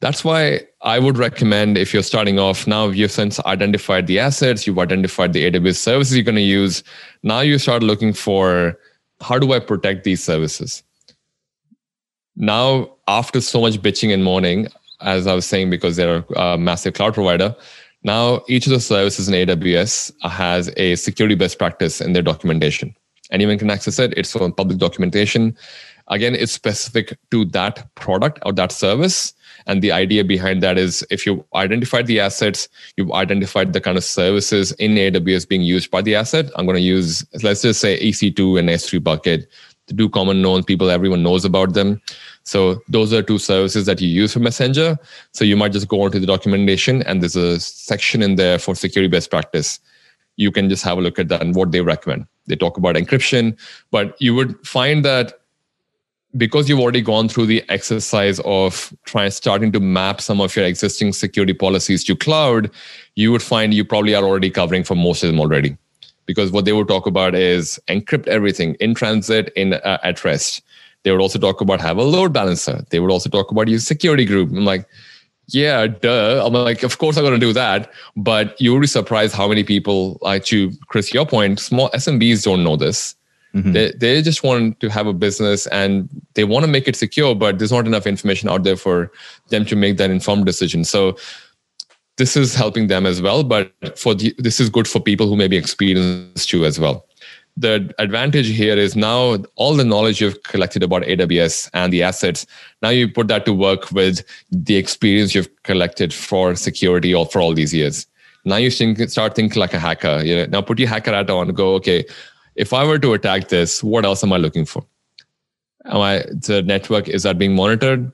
That's 0.00 0.24
why 0.24 0.62
i 0.80 0.98
would 0.98 1.16
recommend 1.16 1.78
if 1.78 1.94
you're 1.94 2.02
starting 2.02 2.40
off 2.40 2.66
now 2.66 2.88
you've 2.88 3.12
since 3.12 3.38
identified 3.46 4.08
the 4.08 4.18
assets 4.18 4.66
you've 4.66 4.80
identified 4.80 5.32
the 5.32 5.48
aws 5.48 5.76
services 5.76 6.16
you're 6.16 6.24
going 6.24 6.34
to 6.34 6.40
use 6.40 6.82
now 7.22 7.38
you 7.38 7.56
start 7.56 7.84
looking 7.84 8.12
for 8.12 8.76
how 9.22 9.38
do 9.38 9.52
i 9.52 9.58
protect 9.58 10.04
these 10.04 10.22
services? 10.22 10.82
Now 12.36 12.96
after 13.08 13.40
so 13.40 13.60
much 13.60 13.80
bitching 13.80 14.12
and 14.12 14.24
moaning 14.24 14.68
as 15.00 15.26
i 15.26 15.34
was 15.34 15.44
saying 15.44 15.70
because 15.70 15.96
they're 15.96 16.24
a 16.36 16.56
massive 16.56 16.94
cloud 16.94 17.14
provider 17.14 17.54
now 18.04 18.42
each 18.48 18.66
of 18.66 18.72
the 18.72 18.80
services 18.80 19.28
in 19.28 19.34
aws 19.34 20.12
has 20.22 20.72
a 20.76 20.96
security 20.96 21.34
best 21.34 21.58
practice 21.58 22.00
in 22.00 22.12
their 22.12 22.22
documentation. 22.22 22.94
Anyone 23.30 23.58
can 23.58 23.70
access 23.70 23.98
it. 23.98 24.12
It's 24.16 24.34
on 24.36 24.52
public 24.52 24.78
documentation. 24.78 25.56
Again 26.08 26.34
it's 26.34 26.52
specific 26.52 27.16
to 27.30 27.44
that 27.46 27.94
product 27.94 28.40
or 28.44 28.52
that 28.54 28.72
service 28.72 29.34
and 29.66 29.82
the 29.82 29.92
idea 29.92 30.24
behind 30.24 30.62
that 30.62 30.78
is 30.78 31.04
if 31.10 31.26
you 31.26 31.44
identified 31.54 32.06
the 32.06 32.20
assets 32.20 32.68
you've 32.96 33.12
identified 33.12 33.72
the 33.72 33.80
kind 33.80 33.96
of 33.96 34.04
services 34.04 34.72
in 34.72 34.94
aws 34.94 35.48
being 35.48 35.62
used 35.62 35.90
by 35.90 36.02
the 36.02 36.14
asset. 36.14 36.50
I'm 36.56 36.66
going 36.66 36.76
to 36.76 36.82
use 36.82 37.24
let's 37.42 37.62
just 37.62 37.80
say 37.80 37.98
ec2 38.00 38.58
and 38.58 38.68
s3 38.68 39.02
bucket 39.02 39.48
the 39.86 39.94
two 39.94 40.08
common 40.08 40.42
known 40.42 40.62
people 40.62 40.90
everyone 40.90 41.22
knows 41.22 41.44
about 41.44 41.74
them. 41.74 42.00
So 42.44 42.80
those 42.88 43.12
are 43.12 43.22
two 43.22 43.38
services 43.38 43.86
that 43.86 44.00
you 44.00 44.08
use 44.08 44.32
for 44.32 44.40
messenger. 44.40 44.96
So 45.32 45.44
you 45.44 45.56
might 45.56 45.72
just 45.72 45.88
go 45.88 46.02
onto 46.02 46.18
the 46.18 46.26
documentation 46.26 47.02
and 47.02 47.22
there's 47.22 47.36
a 47.36 47.60
section 47.60 48.22
in 48.22 48.36
there 48.36 48.58
for 48.58 48.74
security 48.74 49.08
best 49.08 49.30
practice. 49.30 49.80
You 50.36 50.50
can 50.50 50.68
just 50.68 50.82
have 50.84 50.98
a 50.98 51.00
look 51.00 51.18
at 51.18 51.28
that 51.28 51.42
and 51.42 51.54
what 51.54 51.72
they 51.72 51.80
recommend. 51.80 52.26
They 52.46 52.56
talk 52.56 52.76
about 52.76 52.96
encryption 52.96 53.58
but 53.90 54.20
you 54.20 54.34
would 54.34 54.66
find 54.66 55.04
that 55.04 55.34
because 56.36 56.68
you've 56.68 56.80
already 56.80 57.02
gone 57.02 57.28
through 57.28 57.46
the 57.46 57.62
exercise 57.68 58.40
of 58.44 58.92
trying 59.04 59.30
starting 59.30 59.70
to 59.72 59.80
map 59.80 60.20
some 60.20 60.40
of 60.40 60.54
your 60.56 60.64
existing 60.64 61.12
security 61.12 61.52
policies 61.52 62.02
to 62.04 62.16
cloud 62.16 62.70
you 63.14 63.30
would 63.32 63.42
find 63.42 63.74
you 63.74 63.84
probably 63.84 64.14
are 64.14 64.24
already 64.24 64.50
covering 64.50 64.84
for 64.84 64.94
most 64.94 65.22
of 65.22 65.28
them 65.28 65.40
already. 65.40 65.76
Because 66.26 66.50
what 66.52 66.64
they 66.64 66.72
would 66.72 66.88
talk 66.88 67.06
about 67.06 67.34
is 67.34 67.80
encrypt 67.88 68.28
everything 68.28 68.74
in 68.74 68.94
transit 68.94 69.52
in 69.56 69.74
uh, 69.74 69.98
at 70.02 70.24
rest. 70.24 70.62
They 71.02 71.10
would 71.10 71.20
also 71.20 71.38
talk 71.38 71.60
about 71.60 71.80
have 71.80 71.98
a 71.98 72.02
load 72.02 72.32
balancer. 72.32 72.84
They 72.90 73.00
would 73.00 73.10
also 73.10 73.28
talk 73.28 73.50
about 73.50 73.68
use 73.68 73.86
security 73.86 74.24
group. 74.24 74.50
I'm 74.50 74.64
like 74.64 74.86
yeah 75.48 75.88
duh. 75.88 76.46
I'm 76.46 76.52
like 76.52 76.84
of 76.84 76.98
course 76.98 77.16
i'm 77.16 77.24
going 77.24 77.38
to 77.38 77.46
do 77.46 77.52
that. 77.52 77.90
But 78.16 78.58
you 78.60 78.72
would 78.72 78.80
be 78.80 78.86
surprised 78.86 79.34
how 79.34 79.48
many 79.48 79.64
people 79.64 80.18
like 80.22 80.44
to 80.46 80.70
chris 80.86 81.12
your 81.12 81.26
point 81.26 81.58
small 81.58 81.90
smbs 81.90 82.44
don't 82.44 82.62
know 82.62 82.76
this 82.76 83.16
mm-hmm. 83.54 83.72
they, 83.72 83.92
they 83.92 84.22
just 84.22 84.42
want 84.42 84.80
to 84.80 84.88
have 84.88 85.06
a 85.06 85.12
business 85.12 85.66
and 85.68 86.08
they 86.34 86.44
want 86.44 86.64
to 86.64 86.70
make 86.70 86.88
it 86.88 86.96
secure 86.96 87.34
but 87.34 87.58
there's 87.58 87.72
not 87.72 87.86
enough 87.86 88.06
information 88.06 88.48
out 88.48 88.64
there 88.64 88.76
for 88.76 89.10
them 89.48 89.64
to 89.66 89.76
make 89.76 89.96
that 89.98 90.10
informed 90.10 90.46
decision. 90.46 90.84
So 90.84 91.16
this 92.16 92.36
is 92.36 92.54
helping 92.54 92.86
them 92.88 93.06
as 93.06 93.20
well 93.20 93.42
but 93.42 93.72
for 93.98 94.14
the, 94.14 94.34
this 94.38 94.60
is 94.60 94.70
good 94.70 94.88
for 94.88 95.00
people 95.00 95.28
who 95.28 95.36
may 95.36 95.48
be 95.48 95.56
experienced 95.56 96.48
too 96.48 96.64
as 96.64 96.78
well. 96.78 97.06
The 97.58 97.94
advantage 97.98 98.48
here 98.48 98.78
is 98.78 98.96
now 98.96 99.36
all 99.56 99.74
the 99.74 99.84
knowledge 99.84 100.22
you've 100.22 100.42
collected 100.42 100.82
about 100.82 101.02
aws 101.02 101.68
and 101.74 101.92
the 101.92 102.02
assets 102.02 102.46
now 102.80 102.88
you 102.88 103.08
put 103.08 103.28
that 103.28 103.44
to 103.44 103.52
work 103.52 103.92
with 103.92 104.24
the 104.50 104.76
experience 104.76 105.34
you've 105.34 105.50
collected 105.62 106.14
for 106.14 106.54
security 106.54 107.12
or 107.12 107.26
for 107.26 107.40
all 107.42 107.52
these 107.52 107.74
years. 107.74 108.06
Now 108.44 108.56
you 108.56 108.70
think, 108.70 108.98
start 109.10 109.36
thinking 109.36 109.60
like 109.60 109.74
a 109.74 109.78
hacker 109.78 110.22
you 110.24 110.34
know, 110.34 110.46
now 110.46 110.62
put 110.62 110.78
your 110.78 110.88
hacker 110.88 111.12
hat 111.12 111.28
on 111.28 111.48
go 111.48 111.74
okay 111.74 112.06
if 112.56 112.72
i 112.72 112.84
were 112.84 112.98
to 112.98 113.12
attack 113.12 113.48
this 113.48 113.82
what 113.82 114.04
else 114.04 114.22
am 114.22 114.32
i 114.32 114.36
looking 114.36 114.64
for 114.64 114.84
am 115.86 116.00
i 116.00 116.18
the 116.48 116.62
network 116.62 117.08
is 117.08 117.22
that 117.22 117.38
being 117.38 117.54
monitored 117.54 118.12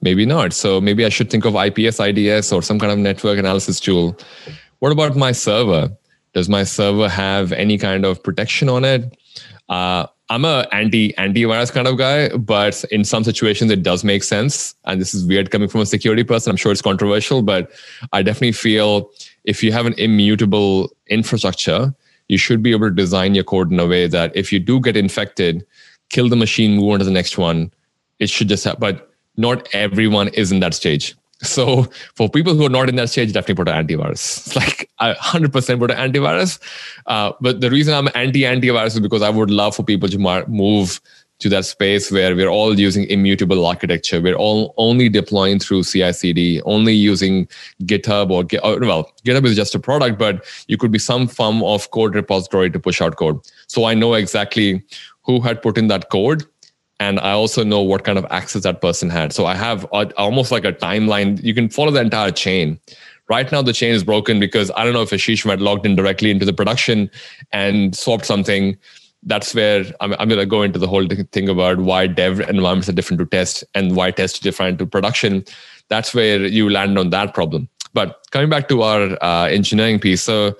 maybe 0.00 0.24
not. 0.24 0.52
So 0.52 0.80
maybe 0.80 1.04
I 1.04 1.08
should 1.08 1.30
think 1.30 1.44
of 1.44 1.54
IPS 1.54 2.00
IDS 2.00 2.52
or 2.52 2.62
some 2.62 2.78
kind 2.78 2.92
of 2.92 2.98
network 2.98 3.38
analysis 3.38 3.80
tool. 3.80 4.16
What 4.78 4.92
about 4.92 5.16
my 5.16 5.32
server? 5.32 5.90
Does 6.34 6.48
my 6.48 6.62
server 6.62 7.08
have 7.08 7.52
any 7.52 7.78
kind 7.78 8.04
of 8.04 8.22
protection 8.22 8.68
on 8.68 8.84
it? 8.84 9.16
Uh, 9.68 10.06
I'm 10.30 10.44
a 10.44 10.66
anti 10.72 11.12
antivirus 11.14 11.72
kind 11.72 11.88
of 11.88 11.96
guy, 11.96 12.28
but 12.36 12.84
in 12.90 13.02
some 13.04 13.24
situations 13.24 13.70
it 13.70 13.82
does 13.82 14.04
make 14.04 14.22
sense. 14.22 14.74
And 14.84 15.00
this 15.00 15.14
is 15.14 15.24
weird 15.24 15.50
coming 15.50 15.68
from 15.68 15.80
a 15.80 15.86
security 15.86 16.22
person. 16.22 16.50
I'm 16.50 16.56
sure 16.56 16.70
it's 16.70 16.82
controversial, 16.82 17.42
but 17.42 17.70
I 18.12 18.22
definitely 18.22 18.52
feel 18.52 19.10
if 19.44 19.62
you 19.64 19.72
have 19.72 19.86
an 19.86 19.94
immutable 19.94 20.90
infrastructure, 21.08 21.94
you 22.28 22.38
should 22.38 22.62
be 22.62 22.70
able 22.72 22.88
to 22.88 22.94
design 22.94 23.34
your 23.34 23.44
code 23.44 23.72
in 23.72 23.80
a 23.80 23.86
way 23.86 24.06
that 24.06 24.34
if 24.36 24.52
you 24.52 24.58
do 24.58 24.80
get 24.80 24.96
infected, 24.96 25.66
kill 26.10 26.28
the 26.28 26.36
machine, 26.36 26.76
move 26.76 26.92
on 26.92 26.98
to 27.00 27.04
the 27.04 27.10
next 27.10 27.38
one. 27.38 27.72
It 28.18 28.30
should 28.30 28.48
just 28.48 28.64
happen. 28.64 28.80
but 28.80 29.10
not 29.36 29.68
everyone 29.72 30.28
is 30.28 30.52
in 30.52 30.60
that 30.60 30.74
stage. 30.74 31.14
So 31.42 31.84
for 32.16 32.28
people 32.28 32.54
who 32.54 32.66
are 32.66 32.70
not 32.70 32.88
in 32.88 32.96
that 32.96 33.10
stage, 33.10 33.32
definitely 33.32 33.64
put 33.64 33.68
an 33.68 33.86
antivirus. 33.86 34.46
It's 34.46 34.56
like 34.62 34.90
I 34.98 35.14
100% 35.14 35.78
put 35.78 35.90
an 35.92 36.12
antivirus. 36.12 36.58
Uh, 37.06 37.32
but 37.40 37.60
the 37.60 37.70
reason 37.70 37.94
I'm 37.94 38.08
anti-antivirus 38.14 38.94
is 38.94 39.00
because 39.00 39.22
I 39.22 39.30
would 39.30 39.50
love 39.50 39.76
for 39.76 39.84
people 39.84 40.08
to 40.08 40.44
move 40.48 41.00
to 41.38 41.48
that 41.48 41.64
space 41.64 42.10
where 42.10 42.34
we're 42.34 42.48
all 42.48 42.78
using 42.78 43.04
immutable 43.04 43.64
architecture. 43.64 44.20
We're 44.20 44.34
all 44.34 44.74
only 44.76 45.08
deploying 45.08 45.60
through 45.60 45.84
CI/CD, 45.84 46.62
only 46.62 46.94
using 46.94 47.48
GitHub 47.84 48.30
or, 48.30 48.44
or 48.64 48.80
well, 48.80 49.12
GitHub 49.24 49.44
is 49.44 49.56
just 49.56 49.74
a 49.74 49.78
product, 49.78 50.18
but 50.18 50.44
you 50.66 50.76
could 50.76 50.90
be 50.90 50.98
some 50.98 51.28
form 51.28 51.62
of 51.62 51.90
code 51.90 52.14
repository 52.14 52.70
to 52.70 52.80
push 52.80 53.00
out 53.00 53.16
code. 53.16 53.40
So 53.68 53.84
I 53.84 53.94
know 53.94 54.14
exactly 54.14 54.82
who 55.22 55.40
had 55.40 55.62
put 55.62 55.78
in 55.78 55.88
that 55.88 56.10
code 56.10 56.44
and 57.00 57.20
I 57.20 57.32
also 57.32 57.62
know 57.62 57.80
what 57.80 58.04
kind 58.04 58.18
of 58.18 58.26
access 58.30 58.62
that 58.64 58.80
person 58.80 59.08
had. 59.08 59.32
So 59.32 59.46
I 59.46 59.54
have 59.54 59.84
a, 59.92 60.12
almost 60.16 60.50
like 60.50 60.64
a 60.64 60.72
timeline. 60.72 61.42
You 61.42 61.54
can 61.54 61.68
follow 61.68 61.90
the 61.90 62.00
entire 62.00 62.32
chain. 62.32 62.80
Right 63.28 63.50
now, 63.52 63.62
the 63.62 63.74
chain 63.74 63.94
is 63.94 64.02
broken 64.02 64.40
because 64.40 64.70
I 64.74 64.84
don't 64.84 64.94
know 64.94 65.02
if 65.02 65.10
Ashish 65.10 65.44
might 65.44 65.60
logged 65.60 65.84
in 65.84 65.94
directly 65.94 66.30
into 66.30 66.46
the 66.46 66.52
production 66.52 67.10
and 67.52 67.94
swapped 67.94 68.24
something. 68.24 68.76
That's 69.24 69.54
where 69.54 69.84
I'm, 70.00 70.14
I'm 70.18 70.28
going 70.28 70.40
to 70.40 70.46
go 70.46 70.62
into 70.62 70.78
the 70.78 70.86
whole 70.86 71.06
thing 71.32 71.48
about 71.48 71.78
why 71.78 72.06
dev 72.06 72.40
environments 72.40 72.88
are 72.88 72.92
different 72.92 73.18
to 73.20 73.26
test 73.26 73.64
and 73.74 73.96
why 73.96 74.10
test 74.10 74.36
is 74.36 74.40
different 74.40 74.78
to 74.78 74.86
production. 74.86 75.44
That's 75.88 76.14
where 76.14 76.46
you 76.46 76.70
land 76.70 76.98
on 76.98 77.10
that 77.10 77.34
problem. 77.34 77.68
But 77.94 78.24
coming 78.30 78.48
back 78.48 78.68
to 78.68 78.82
our 78.82 79.22
uh, 79.22 79.46
engineering 79.46 79.98
piece, 79.98 80.22
so 80.22 80.56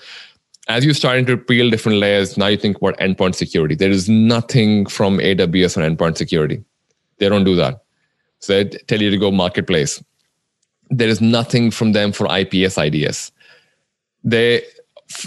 as 0.68 0.84
you're 0.84 0.94
starting 0.94 1.24
to 1.26 1.36
peel 1.36 1.70
different 1.70 1.98
layers, 1.98 2.36
now 2.36 2.46
you 2.48 2.56
think 2.56 2.76
about 2.76 2.98
endpoint 2.98 3.34
security. 3.34 3.74
There 3.74 3.90
is 3.90 4.08
nothing 4.08 4.86
from 4.86 5.18
AWS 5.18 5.82
on 5.82 5.96
endpoint 5.96 6.16
security. 6.16 6.62
They 7.18 7.28
don't 7.28 7.44
do 7.44 7.56
that. 7.56 7.82
So 8.40 8.52
they 8.52 8.64
tell 8.64 9.00
you 9.00 9.10
to 9.10 9.18
go 9.18 9.30
marketplace. 9.30 10.02
There 10.90 11.08
is 11.08 11.20
nothing 11.20 11.70
from 11.70 11.92
them 11.92 12.12
for 12.12 12.26
IPS 12.30 12.78
IDS. 12.78 13.32
They 14.24 14.62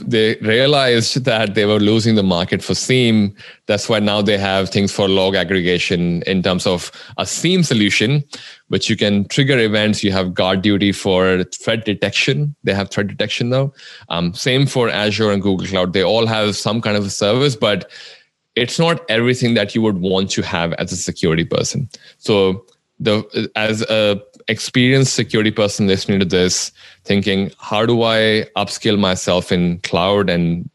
they 0.05 0.36
realized 0.41 1.25
that 1.25 1.55
they 1.55 1.65
were 1.65 1.79
losing 1.79 2.15
the 2.15 2.23
market 2.23 2.63
for 2.63 2.75
SIEM. 2.75 3.36
That's 3.65 3.89
why 3.89 3.99
now 3.99 4.21
they 4.21 4.38
have 4.38 4.69
things 4.69 4.91
for 4.91 5.09
log 5.09 5.36
aggregation 5.36 6.21
in 6.23 6.43
terms 6.43 6.67
of 6.67 6.91
a 7.17 7.25
SIEM 7.25 7.63
solution, 7.63 8.23
which 8.67 8.89
you 8.89 8.95
can 8.95 9.27
trigger 9.27 9.57
events. 9.57 10.03
You 10.03 10.11
have 10.11 10.27
GuardDuty 10.27 10.95
for 10.95 11.43
threat 11.45 11.84
detection. 11.86 12.55
They 12.63 12.73
have 12.73 12.89
threat 12.89 13.07
detection 13.07 13.49
now. 13.49 13.73
Um, 14.09 14.34
same 14.34 14.67
for 14.67 14.89
Azure 14.89 15.32
and 15.32 15.41
Google 15.41 15.67
Cloud. 15.67 15.93
They 15.93 16.03
all 16.03 16.27
have 16.27 16.55
some 16.55 16.79
kind 16.82 16.95
of 16.95 17.05
a 17.05 17.09
service, 17.09 17.55
but 17.55 17.89
it's 18.55 18.77
not 18.77 19.03
everything 19.09 19.55
that 19.55 19.73
you 19.73 19.82
would 19.82 19.97
want 19.97 20.29
to 20.32 20.41
have 20.43 20.73
as 20.73 20.91
a 20.91 20.97
security 20.97 21.45
person. 21.45 21.89
So 22.17 22.65
the 22.99 23.49
as 23.55 23.82
a 23.84 24.21
experienced 24.48 25.14
security 25.14 25.52
person 25.52 25.88
listening 25.88 26.20
to 26.20 26.26
this 26.26 26.72
thinking 27.04 27.52
how 27.60 27.86
do 27.86 28.04
i 28.04 28.46
upskill 28.56 29.00
myself 29.00 29.52
in 29.52 29.80
cloud 29.80 30.30
and 30.30 30.70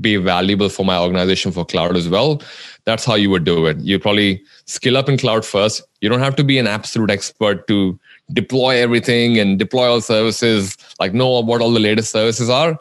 be 0.00 0.16
valuable 0.16 0.68
for 0.68 0.84
my 0.84 0.98
organization 0.98 1.50
for 1.52 1.64
cloud 1.64 1.96
as 1.96 2.08
well? 2.08 2.40
That's 2.84 3.04
how 3.04 3.14
you 3.14 3.30
would 3.30 3.44
do 3.44 3.66
it. 3.66 3.78
You 3.78 3.98
probably 3.98 4.42
skill 4.66 4.96
up 4.96 5.08
in 5.08 5.18
cloud 5.18 5.44
first. 5.44 5.82
You 6.00 6.08
don't 6.08 6.20
have 6.20 6.36
to 6.36 6.44
be 6.44 6.58
an 6.58 6.66
absolute 6.66 7.10
expert 7.10 7.66
to 7.66 7.98
deploy 8.32 8.76
everything 8.76 9.38
and 9.38 9.58
deploy 9.58 9.90
all 9.90 10.00
services 10.00 10.76
like 11.00 11.12
know 11.12 11.40
what 11.40 11.60
all 11.60 11.72
the 11.72 11.80
latest 11.80 12.12
services 12.12 12.48
are. 12.48 12.78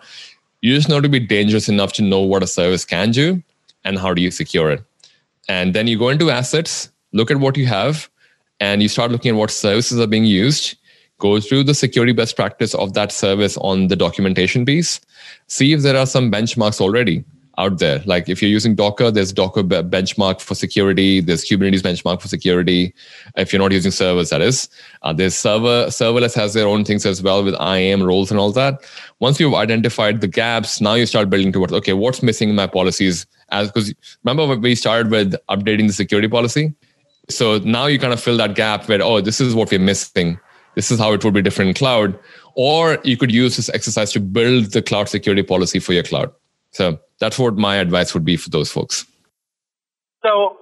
You 0.62 0.76
just 0.76 0.90
know 0.90 1.02
to 1.02 1.10
be 1.10 1.20
dangerous 1.20 1.70
enough 1.70 1.94
to 1.94 2.04
know 2.04 2.20
what 2.20 2.44
a 2.44 2.48
service 2.48 2.86
can 2.86 3.12
do 3.12 3.42
and 3.84 3.98
how 3.98 4.14
do 4.14 4.22
you 4.22 4.30
secure 4.30 4.70
it. 4.70 4.84
And 5.48 5.74
then 5.74 5.88
you 5.88 5.98
go 5.98 6.10
into 6.10 6.30
assets 6.30 6.90
look 7.12 7.32
at 7.32 7.38
what 7.38 7.58
you 7.58 7.66
have 7.66 8.10
and 8.60 8.82
you 8.82 8.90
start 8.90 9.12
looking 9.12 9.32
at 9.32 9.38
what 9.38 9.52
services 9.52 10.00
are 10.00 10.08
being 10.08 10.26
used 10.26 10.76
go 11.20 11.40
through 11.40 11.64
the 11.64 11.74
security 11.74 12.14
best 12.14 12.36
practice 12.36 12.74
of 12.76 12.94
that 12.94 13.12
service 13.12 13.58
on 13.58 13.88
the 13.88 13.96
documentation 13.96 14.66
piece 14.66 15.00
see 15.48 15.74
if 15.74 15.82
there 15.82 15.98
are 15.98 16.06
some 16.06 16.32
benchmarks 16.32 16.80
already 16.80 17.24
out 17.60 17.78
there. 17.78 18.02
Like 18.06 18.30
if 18.30 18.42
you're 18.42 18.50
using 18.50 18.74
docker 18.74 19.12
there's 19.12 19.34
docker 19.34 19.62
benchmark 19.64 20.42
for 20.42 20.56
security 20.56 21.20
there's 21.20 21.44
kubernetes 21.44 21.82
benchmark 21.82 22.22
for 22.22 22.28
security. 22.28 22.94
If 23.36 23.52
you're 23.52 23.62
not 23.62 23.74
using 23.74 23.92
servers 23.92 24.30
that 24.30 24.42
is. 24.42 24.70
Uh, 25.04 25.14
there's 25.14 25.36
server 25.36 25.88
serverless 25.88 26.34
has 26.36 26.54
their 26.54 26.68
own 26.68 26.86
things 26.86 27.06
as 27.06 27.22
well 27.22 27.44
with 27.44 27.56
iam 27.56 28.02
roles 28.02 28.32
and 28.32 28.40
all 28.40 28.52
that. 28.54 28.80
Once 29.20 29.40
you've 29.40 29.54
identified 29.54 30.22
the 30.22 30.28
gaps 30.28 30.80
now 30.82 30.94
you 30.94 31.06
start 31.06 31.30
building 31.30 31.52
towards 31.52 31.74
okay 31.74 31.94
what's 31.94 32.24
missing 32.24 32.50
in 32.50 32.56
my 32.56 32.68
policies? 32.68 33.26
As 33.52 33.70
because 33.70 33.94
remember 34.24 34.56
we 34.56 34.74
started 34.74 35.12
with 35.12 35.36
updating 35.50 35.88
the 35.88 35.94
security 35.94 36.30
policy 36.30 36.74
so 37.30 37.60
now 37.60 37.86
you 37.86 38.00
kind 38.00 38.14
of 38.14 38.20
fill 38.20 38.38
that 38.38 38.56
gap 38.56 38.90
where, 38.90 39.02
oh, 39.02 39.22
this 39.22 39.40
is 39.40 39.54
what 39.54 39.72
we're 39.72 39.80
missing. 39.80 40.40
This 40.76 40.92
is 40.92 41.00
how 41.00 41.14
it 41.14 41.24
would 41.24 41.34
be 41.34 41.42
different 41.42 41.70
in 41.70 41.74
cloud. 41.76 42.18
Or 42.56 43.00
you 43.04 43.18
could 43.18 43.32
use 43.32 43.56
this 43.56 43.70
exercise 43.70 44.12
to 44.14 44.20
build 44.20 44.72
the 44.72 44.82
cloud 44.82 45.10
security 45.10 45.44
policy 45.44 45.80
for 45.80 45.94
your 45.94 46.04
cloud. 46.04 46.32
So 46.72 47.00
that's 47.20 47.38
what 47.38 47.56
my 47.56 47.76
advice 47.78 48.14
would 48.14 48.26
be 48.26 48.38
for 48.38 48.50
those 48.50 48.72
folks. 48.72 49.06
So, 50.24 50.58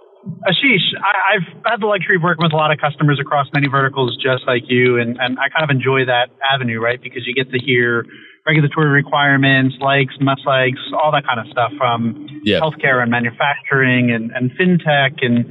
Ashish, 0.48 0.94
I, 1.02 1.40
have 1.40 1.64
had 1.66 1.82
the 1.82 1.88
luxury 1.88 2.18
of 2.18 2.22
working 2.22 2.44
with 2.44 2.54
a 2.54 2.56
lot 2.56 2.72
of 2.72 2.80
customers 2.80 3.20
across 3.20 3.48
many 3.54 3.68
verticals 3.68 4.18
just 4.22 4.46
like 4.46 4.64
you, 4.68 5.00
and, 5.00 5.18
and 5.20 5.40
I 5.40 5.50
kind 5.50 5.64
of 5.64 5.70
enjoy 5.70 6.06
that 6.06 6.30
avenue, 6.52 6.80
right? 6.80 7.02
Because 7.02 7.24
you 7.26 7.34
get 7.34 7.52
to 7.52 7.60
hear 7.60 8.06
regulatory 8.46 8.90
requirements, 8.90 9.76
likes, 9.80 10.14
must 10.20 10.46
likes, 10.46 10.80
all 11.04 11.12
that 11.12 11.26
kind 11.26 11.40
of 11.40 11.48
stuff 11.52 11.72
from 11.78 12.28
healthcare 12.46 13.02
and 13.02 13.12
manufacturing 13.12 14.12
and, 14.12 14.32
and 14.32 14.52
fintech 14.52 15.24
and 15.24 15.46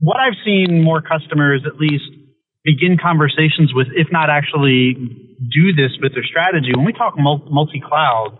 what 0.00 0.18
I've 0.18 0.38
seen 0.44 0.82
more 0.82 1.02
customers 1.02 1.62
at 1.66 1.76
least 1.76 2.04
begin 2.64 2.98
conversations 3.00 3.72
with, 3.74 3.88
if 3.94 4.08
not 4.10 4.30
actually 4.30 4.94
do 4.94 5.72
this 5.74 5.92
with 6.02 6.14
their 6.14 6.24
strategy, 6.24 6.72
when 6.74 6.84
we 6.84 6.92
talk 6.92 7.14
multi 7.18 7.80
cloud, 7.80 8.38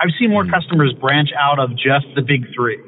I've 0.00 0.10
seen 0.18 0.30
more 0.30 0.44
mm. 0.44 0.50
customers 0.50 0.92
branch 1.00 1.30
out 1.38 1.58
of 1.58 1.70
just 1.70 2.06
the 2.14 2.22
big 2.22 2.46
three 2.54 2.78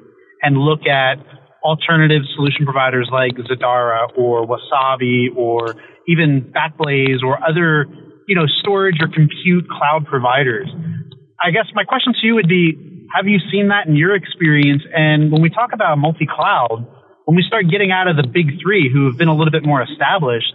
and 0.42 0.56
look 0.56 0.86
at 0.86 1.18
alternative 1.64 2.22
solution 2.36 2.64
providers 2.64 3.08
like 3.10 3.32
Zadara 3.34 4.06
or 4.16 4.46
Wasabi 4.46 5.34
or 5.34 5.74
even 6.06 6.52
Backblaze 6.54 7.22
or 7.22 7.38
other, 7.42 7.86
you 8.26 8.36
know, 8.36 8.46
storage 8.46 8.96
or 9.00 9.08
compute 9.08 9.68
cloud 9.68 10.06
providers. 10.06 10.68
I 11.42 11.50
guess 11.50 11.66
my 11.74 11.84
question 11.84 12.14
to 12.14 12.26
you 12.26 12.34
would 12.34 12.48
be, 12.48 13.06
have 13.14 13.26
you 13.26 13.38
seen 13.50 13.68
that 13.68 13.86
in 13.86 13.96
your 13.96 14.14
experience? 14.14 14.82
And 14.94 15.32
when 15.32 15.42
we 15.42 15.50
talk 15.50 15.70
about 15.72 15.98
multi-cloud, 15.98 16.86
when 17.28 17.36
we 17.36 17.42
start 17.42 17.68
getting 17.68 17.92
out 17.92 18.08
of 18.08 18.16
the 18.16 18.26
big 18.26 18.58
three 18.58 18.90
who 18.90 19.04
have 19.04 19.18
been 19.18 19.28
a 19.28 19.36
little 19.36 19.50
bit 19.50 19.62
more 19.62 19.82
established, 19.82 20.54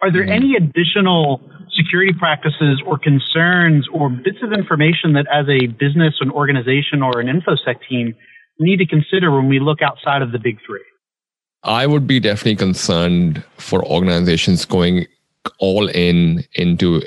are 0.00 0.10
there 0.10 0.24
hmm. 0.24 0.32
any 0.32 0.54
additional 0.56 1.42
security 1.76 2.14
practices 2.18 2.82
or 2.86 2.96
concerns 2.96 3.86
or 3.92 4.08
bits 4.08 4.38
of 4.42 4.50
information 4.50 5.12
that 5.12 5.26
as 5.30 5.44
a 5.46 5.66
business, 5.66 6.14
an 6.20 6.30
organization, 6.30 7.02
or 7.02 7.20
an 7.20 7.26
InfoSec 7.26 7.86
team 7.86 8.14
need 8.58 8.78
to 8.78 8.86
consider 8.86 9.30
when 9.30 9.46
we 9.50 9.60
look 9.60 9.82
outside 9.82 10.22
of 10.22 10.32
the 10.32 10.38
big 10.38 10.56
three? 10.66 10.80
I 11.64 11.86
would 11.86 12.06
be 12.06 12.18
definitely 12.18 12.56
concerned 12.56 13.44
for 13.58 13.84
organizations 13.84 14.64
going 14.64 15.06
all 15.58 15.86
in 15.86 16.44
into 16.54 17.02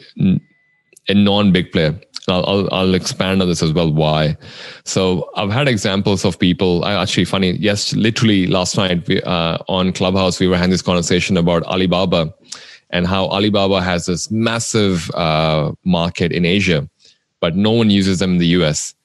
a 1.09 1.13
non 1.13 1.51
big 1.51 1.71
player. 1.71 1.99
I'll, 2.27 2.45
I'll, 2.45 2.73
I'll, 2.73 2.93
expand 2.93 3.41
on 3.41 3.47
this 3.47 3.63
as 3.63 3.73
well. 3.73 3.91
Why? 3.91 4.37
So 4.85 5.29
I've 5.35 5.51
had 5.51 5.67
examples 5.67 6.23
of 6.23 6.37
people. 6.37 6.85
Actually, 6.85 7.25
funny. 7.25 7.51
Yes, 7.53 7.93
literally 7.93 8.47
last 8.47 8.77
night 8.77 9.07
we, 9.07 9.21
uh, 9.23 9.57
on 9.67 9.91
Clubhouse 9.93 10.39
we 10.39 10.47
were 10.47 10.55
having 10.55 10.71
this 10.71 10.81
conversation 10.81 11.37
about 11.37 11.63
Alibaba 11.63 12.33
and 12.91 13.07
how 13.07 13.25
Alibaba 13.27 13.81
has 13.81 14.05
this 14.05 14.31
massive 14.31 15.09
uh, 15.11 15.71
market 15.83 16.31
in 16.31 16.45
Asia, 16.45 16.87
but 17.39 17.55
no 17.55 17.71
one 17.71 17.89
uses 17.89 18.19
them 18.19 18.33
in 18.33 18.37
the 18.37 18.47
US. 18.47 18.95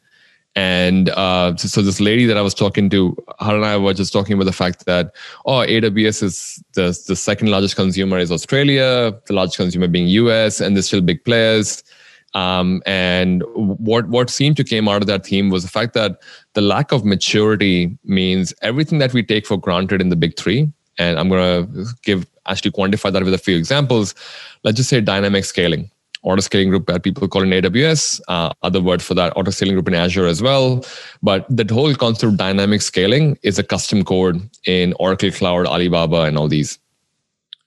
And 0.57 1.09
uh, 1.11 1.57
so, 1.57 1.67
so, 1.67 1.83
this 1.83 2.01
lady 2.01 2.27
that 2.27 2.37
I 2.37 2.41
was 2.41 2.55
talking 2.55 2.89
to, 2.91 3.17
her 3.41 3.57
and 3.57 3.65
I 3.65 3.77
were 3.77 3.93
just 3.93 4.13
talking 4.13 4.35
about 4.35 4.45
the 4.45 4.53
fact 4.53 4.87
that 4.87 5.13
oh, 5.47 5.67
AWS 5.67 6.23
is 6.23 6.63
the 6.75 6.97
the 7.09 7.17
second 7.17 7.51
largest 7.51 7.75
consumer 7.75 8.19
is 8.19 8.31
Australia, 8.31 9.13
the 9.27 9.33
largest 9.33 9.57
consumer 9.57 9.89
being 9.89 10.07
US, 10.07 10.61
and 10.61 10.77
there's 10.77 10.87
still 10.87 11.01
big 11.01 11.25
players 11.25 11.83
um, 12.35 12.83
and 12.85 13.43
what 13.55 14.09
what 14.09 14.29
seemed 14.31 14.57
to 14.57 14.65
came 14.65 14.89
out 14.89 15.03
of 15.03 15.07
that 15.07 15.27
theme 15.27 15.51
was 15.51 15.63
the 15.63 15.71
fact 15.71 15.95
that 15.95 16.21
the 16.55 16.61
lack 16.61 16.93
of 16.93 17.05
maturity 17.05 17.97
means 18.05 18.53
everything 18.63 18.99
that 18.99 19.13
we 19.13 19.23
take 19.23 19.47
for 19.47 19.57
granted 19.57 20.01
in 20.01 20.09
the 20.09 20.17
big 20.17 20.37
three. 20.37 20.71
And 20.99 21.19
I'm 21.19 21.29
going 21.29 21.67
to 21.67 21.87
give 22.03 22.27
actually 22.47 22.71
quantify 22.73 23.13
that 23.13 23.25
with 23.25 23.35
a 23.35 23.39
few 23.39 23.57
examples. 23.57 24.15
Let's 24.63 24.77
just 24.77 24.91
say 24.91 25.01
dynamic 25.01 25.45
scaling 25.45 25.91
auto 26.25 26.41
scaling 26.41 26.71
group 26.71 26.87
that 26.87 27.03
people 27.03 27.29
call 27.29 27.43
in 27.43 27.51
AWS, 27.51 28.21
uh, 28.29 28.51
other 28.63 28.81
word 28.81 29.03
for 29.03 29.15
that, 29.15 29.33
auto 29.37 29.51
scaling 29.51 29.75
group 29.75 29.89
in 29.89 29.95
Azure 29.95 30.27
as 30.27 30.43
well. 30.43 30.85
But 31.23 31.47
that 31.51 31.71
whole 31.71 31.95
concept 31.95 32.25
of 32.25 32.37
dynamic 32.37 32.83
scaling 32.83 33.39
is 33.43 33.59
a 33.59 33.63
custom 33.63 34.05
code 34.05 34.49
in 34.67 34.95
Oracle 34.99 35.31
Cloud, 35.31 35.67
Alibaba, 35.67 36.23
and 36.23 36.37
all 36.37 36.49
these. 36.49 36.79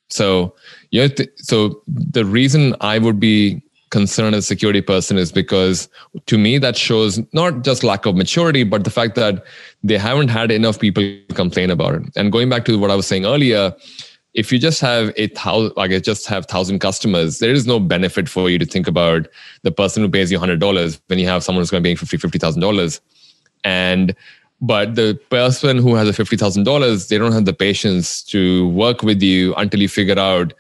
So, 0.09 0.55
you 0.91 1.01
know, 1.01 1.07
th- 1.07 1.29
so 1.35 1.81
the 1.87 2.25
reason 2.25 2.75
I 2.81 2.97
would 2.97 3.19
be 3.19 3.61
concerned 3.89 4.35
as 4.35 4.43
a 4.43 4.47
security 4.47 4.81
person 4.81 5.17
is 5.17 5.31
because 5.31 5.87
to 6.25 6.37
me 6.37 6.57
that 6.57 6.75
shows 6.75 7.19
not 7.33 7.63
just 7.63 7.83
lack 7.83 8.05
of 8.05 8.15
maturity 8.15 8.63
but 8.63 8.83
the 8.83 8.89
fact 8.89 9.15
that 9.15 9.43
they 9.83 9.97
haven't 9.97 10.27
had 10.27 10.51
enough 10.51 10.79
people 10.79 11.03
complain 11.33 11.69
about 11.69 11.95
it. 11.95 12.03
And 12.15 12.31
going 12.31 12.49
back 12.49 12.65
to 12.65 12.77
what 12.77 12.91
i 12.91 12.95
was 12.95 13.07
saying 13.07 13.25
earlier 13.25 13.73
if 14.33 14.51
you 14.51 14.59
just 14.59 14.79
have 14.81 15.11
a 15.17 15.27
thousand 15.27 15.73
like 15.77 15.91
I 15.91 15.99
just 15.99 16.27
have 16.27 16.45
thousand 16.45 16.79
customers 16.79 17.39
there 17.39 17.51
is 17.51 17.65
no 17.65 17.79
benefit 17.79 18.29
for 18.29 18.49
you 18.49 18.59
to 18.59 18.65
think 18.65 18.87
about 18.87 19.27
the 19.63 19.71
person 19.71 20.03
who 20.03 20.09
pays 20.09 20.31
you 20.31 20.39
$100 20.39 20.99
when 21.07 21.19
you 21.19 21.27
have 21.27 21.43
someone 21.43 21.61
who's 21.61 21.71
going 21.71 21.83
to 21.83 21.89
be 21.89 21.95
paying 21.95 21.97
$50 21.97 22.39
$50000 22.39 22.99
and 23.63 24.15
but 24.59 24.95
the 24.95 25.19
person 25.29 25.77
who 25.77 25.93
has 25.95 26.09
a 26.09 26.13
$50000 26.13 27.07
they 27.07 27.17
don't 27.17 27.31
have 27.31 27.45
the 27.45 27.53
patience 27.53 28.23
to 28.23 28.69
work 28.69 29.01
with 29.01 29.21
you 29.21 29.55
until 29.55 29.79
you 29.79 29.89
figure 29.89 30.19
out 30.19 30.53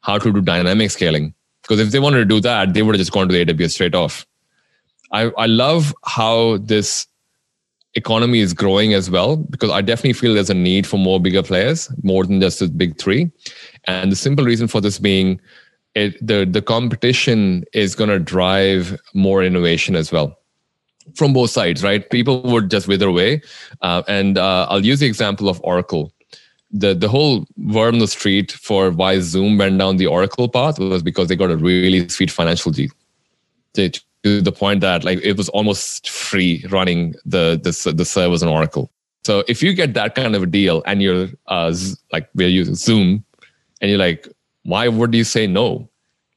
how 0.00 0.18
to 0.18 0.32
do 0.32 0.40
dynamic 0.40 0.90
scaling 0.90 1.34
because 1.64 1.80
if 1.80 1.90
they 1.90 1.98
wanted 1.98 2.18
to 2.18 2.24
do 2.26 2.40
that, 2.40 2.74
they 2.74 2.82
would 2.82 2.94
have 2.94 3.00
just 3.00 3.12
gone 3.12 3.26
to 3.26 3.34
the 3.34 3.44
AWS 3.44 3.72
straight 3.72 3.94
off. 3.94 4.26
I, 5.12 5.30
I 5.38 5.46
love 5.46 5.94
how 6.04 6.58
this 6.58 7.06
economy 7.94 8.40
is 8.40 8.52
growing 8.52 8.92
as 8.92 9.10
well 9.10 9.36
because 9.36 9.70
I 9.70 9.80
definitely 9.80 10.12
feel 10.12 10.34
there's 10.34 10.50
a 10.50 10.54
need 10.54 10.86
for 10.86 10.98
more 10.98 11.20
bigger 11.20 11.42
players, 11.42 11.90
more 12.02 12.24
than 12.24 12.40
just 12.40 12.58
the 12.58 12.68
big 12.68 12.98
three. 12.98 13.30
And 13.84 14.12
the 14.12 14.16
simple 14.16 14.44
reason 14.44 14.68
for 14.68 14.80
this 14.80 14.98
being 14.98 15.40
it, 15.94 16.14
the, 16.24 16.44
the 16.44 16.60
competition 16.60 17.64
is 17.72 17.94
going 17.94 18.10
to 18.10 18.18
drive 18.18 18.98
more 19.14 19.42
innovation 19.42 19.94
as 19.94 20.10
well 20.10 20.38
from 21.14 21.32
both 21.32 21.50
sides, 21.50 21.84
right? 21.84 22.08
People 22.10 22.42
would 22.42 22.70
just 22.70 22.88
wither 22.88 23.08
away. 23.08 23.42
Uh, 23.80 24.02
and 24.08 24.38
uh, 24.38 24.66
I'll 24.68 24.84
use 24.84 25.00
the 25.00 25.06
example 25.06 25.48
of 25.48 25.60
Oracle 25.62 26.12
the 26.70 26.94
the 26.94 27.08
whole 27.08 27.46
word 27.56 27.94
the 27.94 28.08
street 28.08 28.52
for 28.52 28.90
why 28.90 29.20
Zoom 29.20 29.58
went 29.58 29.78
down 29.78 29.96
the 29.96 30.06
Oracle 30.06 30.48
path 30.48 30.78
was 30.78 31.02
because 31.02 31.28
they 31.28 31.36
got 31.36 31.50
a 31.50 31.56
really 31.56 32.08
sweet 32.08 32.30
financial 32.30 32.72
deal. 32.72 32.90
To, 33.74 33.90
to 34.22 34.40
the 34.40 34.52
point 34.52 34.80
that 34.80 35.04
like 35.04 35.20
it 35.22 35.36
was 35.36 35.48
almost 35.50 36.08
free 36.08 36.64
running 36.70 37.14
the 37.24 37.60
the 37.62 37.92
the 37.92 38.04
servers 38.04 38.42
on 38.42 38.48
Oracle. 38.48 38.90
So 39.24 39.42
if 39.48 39.62
you 39.62 39.72
get 39.72 39.94
that 39.94 40.14
kind 40.14 40.36
of 40.36 40.42
a 40.42 40.46
deal 40.46 40.82
and 40.86 41.00
you're 41.00 41.28
uh, 41.46 41.74
like 42.12 42.28
we're 42.34 42.48
using 42.48 42.74
Zoom, 42.74 43.24
and 43.80 43.90
you're 43.90 43.98
like, 43.98 44.28
why 44.64 44.88
would 44.88 45.14
you 45.14 45.24
say 45.24 45.46
no? 45.46 45.88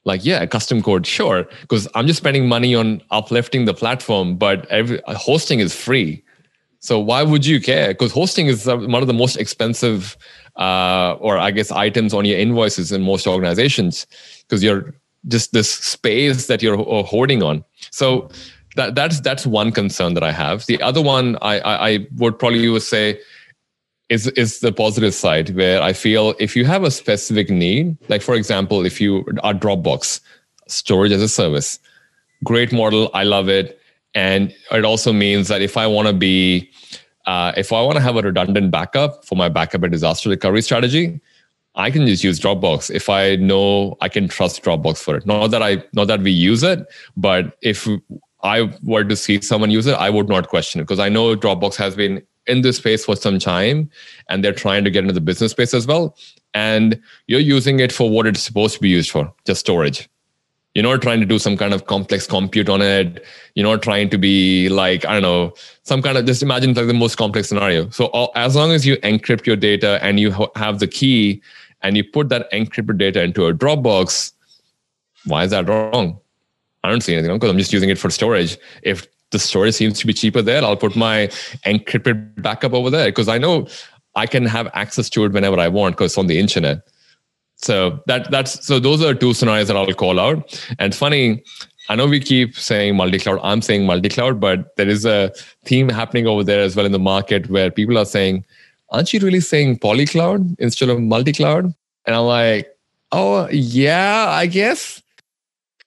Like, 0.04 0.24
yeah, 0.24 0.44
custom 0.46 0.82
code, 0.82 1.06
sure, 1.06 1.44
because 1.62 1.88
I'm 1.94 2.06
just 2.06 2.18
spending 2.18 2.48
money 2.48 2.74
on 2.74 3.02
uplifting 3.10 3.64
the 3.64 3.74
platform, 3.74 4.36
but 4.36 4.66
every 4.66 5.00
hosting 5.06 5.60
is 5.60 5.74
free. 5.74 6.22
So 6.80 6.98
why 6.98 7.22
would 7.22 7.44
you 7.44 7.60
care? 7.60 7.88
Because 7.88 8.12
hosting 8.12 8.46
is 8.46 8.66
one 8.66 9.02
of 9.02 9.06
the 9.06 9.14
most 9.14 9.36
expensive, 9.36 10.16
uh, 10.56 11.14
or 11.14 11.36
I 11.36 11.50
guess, 11.50 11.72
items 11.72 12.14
on 12.14 12.24
your 12.24 12.38
invoices 12.38 12.92
in 12.92 13.02
most 13.02 13.26
organizations, 13.26 14.06
because 14.42 14.62
you're 14.62 14.94
just 15.26 15.52
this 15.52 15.70
space 15.70 16.46
that 16.46 16.62
you're 16.62 16.76
hoarding 17.04 17.42
on. 17.42 17.64
So 17.90 18.30
that 18.76 18.94
that's 18.94 19.20
that's 19.20 19.46
one 19.46 19.72
concern 19.72 20.14
that 20.14 20.22
I 20.22 20.30
have. 20.30 20.66
The 20.66 20.80
other 20.80 21.02
one 21.02 21.36
I 21.42 21.58
I, 21.58 21.88
I 21.88 22.06
would 22.16 22.38
probably 22.38 22.78
say 22.80 23.20
is 24.08 24.28
is 24.28 24.60
the 24.60 24.72
positive 24.72 25.14
side 25.14 25.54
where 25.56 25.82
I 25.82 25.92
feel 25.92 26.34
if 26.38 26.54
you 26.54 26.64
have 26.64 26.84
a 26.84 26.90
specific 26.90 27.50
need, 27.50 27.96
like 28.08 28.22
for 28.22 28.34
example, 28.34 28.86
if 28.86 29.00
you 29.00 29.24
are 29.42 29.52
Dropbox 29.52 30.20
storage 30.68 31.12
as 31.12 31.22
a 31.22 31.28
service, 31.28 31.78
great 32.44 32.72
model, 32.72 33.10
I 33.14 33.24
love 33.24 33.48
it 33.48 33.77
and 34.14 34.54
it 34.70 34.84
also 34.84 35.12
means 35.12 35.48
that 35.48 35.62
if 35.62 35.76
I 35.76 35.86
want 35.86 36.08
to 36.08 36.14
be, 36.14 36.70
uh, 37.26 37.52
if 37.56 37.72
I 37.72 37.82
want 37.82 37.96
to 37.96 38.02
have 38.02 38.16
a 38.16 38.22
redundant 38.22 38.70
backup 38.70 39.24
for 39.24 39.36
my 39.36 39.48
backup 39.48 39.82
and 39.82 39.92
disaster 39.92 40.30
recovery 40.30 40.62
strategy, 40.62 41.20
I 41.74 41.90
can 41.90 42.06
just 42.06 42.24
use 42.24 42.40
Dropbox 42.40 42.90
if 42.90 43.08
I 43.08 43.36
know 43.36 43.96
I 44.00 44.08
can 44.08 44.26
trust 44.26 44.62
Dropbox 44.62 44.98
for 44.98 45.16
it. 45.16 45.26
Not 45.26 45.48
that 45.48 45.62
I, 45.62 45.84
not 45.92 46.08
that 46.08 46.22
we 46.22 46.32
use 46.32 46.62
it, 46.62 46.86
but 47.16 47.56
if 47.62 47.86
I 48.42 48.72
were 48.82 49.04
to 49.04 49.14
see 49.14 49.40
someone 49.42 49.70
use 49.70 49.86
it, 49.86 49.94
I 49.94 50.10
would 50.10 50.28
not 50.28 50.48
question 50.48 50.80
it 50.80 50.84
because 50.84 50.98
I 50.98 51.08
know 51.08 51.36
Dropbox 51.36 51.76
has 51.76 51.94
been 51.94 52.22
in 52.46 52.62
this 52.62 52.78
space 52.78 53.04
for 53.04 53.14
some 53.14 53.38
time 53.38 53.90
and 54.28 54.42
they're 54.42 54.52
trying 54.54 54.82
to 54.84 54.90
get 54.90 55.04
into 55.04 55.12
the 55.12 55.20
business 55.20 55.52
space 55.52 55.74
as 55.74 55.86
well. 55.86 56.16
And 56.54 57.00
you're 57.26 57.40
using 57.40 57.78
it 57.78 57.92
for 57.92 58.10
what 58.10 58.26
it's 58.26 58.42
supposed 58.42 58.74
to 58.76 58.80
be 58.80 58.88
used 58.88 59.10
for, 59.10 59.32
just 59.46 59.60
storage 59.60 60.08
you're 60.78 60.88
not 60.88 61.02
trying 61.02 61.18
to 61.18 61.26
do 61.26 61.40
some 61.40 61.56
kind 61.56 61.74
of 61.74 61.86
complex 61.86 62.24
compute 62.24 62.68
on 62.68 62.80
it. 62.80 63.24
You're 63.56 63.66
not 63.66 63.82
trying 63.82 64.10
to 64.10 64.18
be 64.18 64.68
like 64.68 65.04
i 65.04 65.12
don't 65.12 65.22
know 65.22 65.52
some 65.82 66.02
kind 66.02 66.16
of 66.16 66.24
just 66.24 66.40
imagine 66.40 66.72
like 66.74 66.86
the 66.86 66.94
most 66.94 67.16
complex 67.16 67.48
scenario. 67.48 67.90
So 67.90 68.30
as 68.36 68.54
long 68.54 68.70
as 68.70 68.86
you 68.86 68.96
encrypt 68.98 69.44
your 69.44 69.56
data 69.56 69.98
and 70.00 70.20
you 70.20 70.30
have 70.54 70.78
the 70.78 70.86
key 70.86 71.42
and 71.82 71.96
you 71.96 72.04
put 72.04 72.28
that 72.28 72.48
encrypted 72.52 72.98
data 72.98 73.22
into 73.22 73.46
a 73.46 73.52
dropbox 73.52 74.32
why 75.24 75.42
is 75.42 75.50
that 75.50 75.68
wrong? 75.68 76.20
I 76.84 76.88
don't 76.88 77.00
see 77.00 77.12
anything 77.12 77.30
wrong 77.30 77.40
because 77.40 77.50
i'm 77.50 77.58
just 77.58 77.72
using 77.72 77.90
it 77.90 77.98
for 77.98 78.08
storage. 78.08 78.56
If 78.82 79.08
the 79.30 79.38
storage 79.38 79.74
seems 79.74 79.98
to 79.98 80.06
be 80.06 80.12
cheaper 80.12 80.42
there 80.42 80.64
i'll 80.64 80.76
put 80.76 80.96
my 80.96 81.26
encrypted 81.66 82.40
backup 82.40 82.72
over 82.72 82.88
there 82.88 83.08
because 83.08 83.28
i 83.28 83.36
know 83.36 83.66
i 84.14 84.26
can 84.26 84.46
have 84.46 84.68
access 84.72 85.10
to 85.10 85.24
it 85.24 85.32
whenever 85.32 85.58
i 85.58 85.68
want 85.68 85.96
because 85.96 86.12
it's 86.12 86.18
on 86.18 86.28
the 86.28 86.38
internet 86.38 86.80
so 87.58 88.00
that 88.06 88.30
that's 88.30 88.64
so 88.64 88.78
those 88.78 89.02
are 89.02 89.14
two 89.14 89.34
scenarios 89.34 89.68
that 89.68 89.76
I'll 89.76 89.92
call 89.92 90.20
out. 90.20 90.64
And 90.78 90.94
funny, 90.94 91.42
I 91.88 91.96
know 91.96 92.06
we 92.06 92.20
keep 92.20 92.56
saying 92.56 92.96
multi-cloud. 92.96 93.40
I'm 93.42 93.62
saying 93.62 93.84
multi-cloud, 93.84 94.40
but 94.40 94.76
there 94.76 94.88
is 94.88 95.04
a 95.04 95.32
theme 95.64 95.88
happening 95.88 96.26
over 96.26 96.44
there 96.44 96.60
as 96.60 96.76
well 96.76 96.86
in 96.86 96.92
the 96.92 96.98
market 96.98 97.50
where 97.50 97.70
people 97.70 97.98
are 97.98 98.04
saying, 98.04 98.44
"Aren't 98.90 99.12
you 99.12 99.20
really 99.20 99.40
saying 99.40 99.78
polycloud 99.80 100.56
instead 100.60 100.88
of 100.88 101.00
multi-cloud?" 101.00 101.74
And 102.06 102.16
I'm 102.16 102.26
like, 102.26 102.68
"Oh 103.10 103.48
yeah, 103.50 104.26
I 104.28 104.46
guess." 104.46 105.02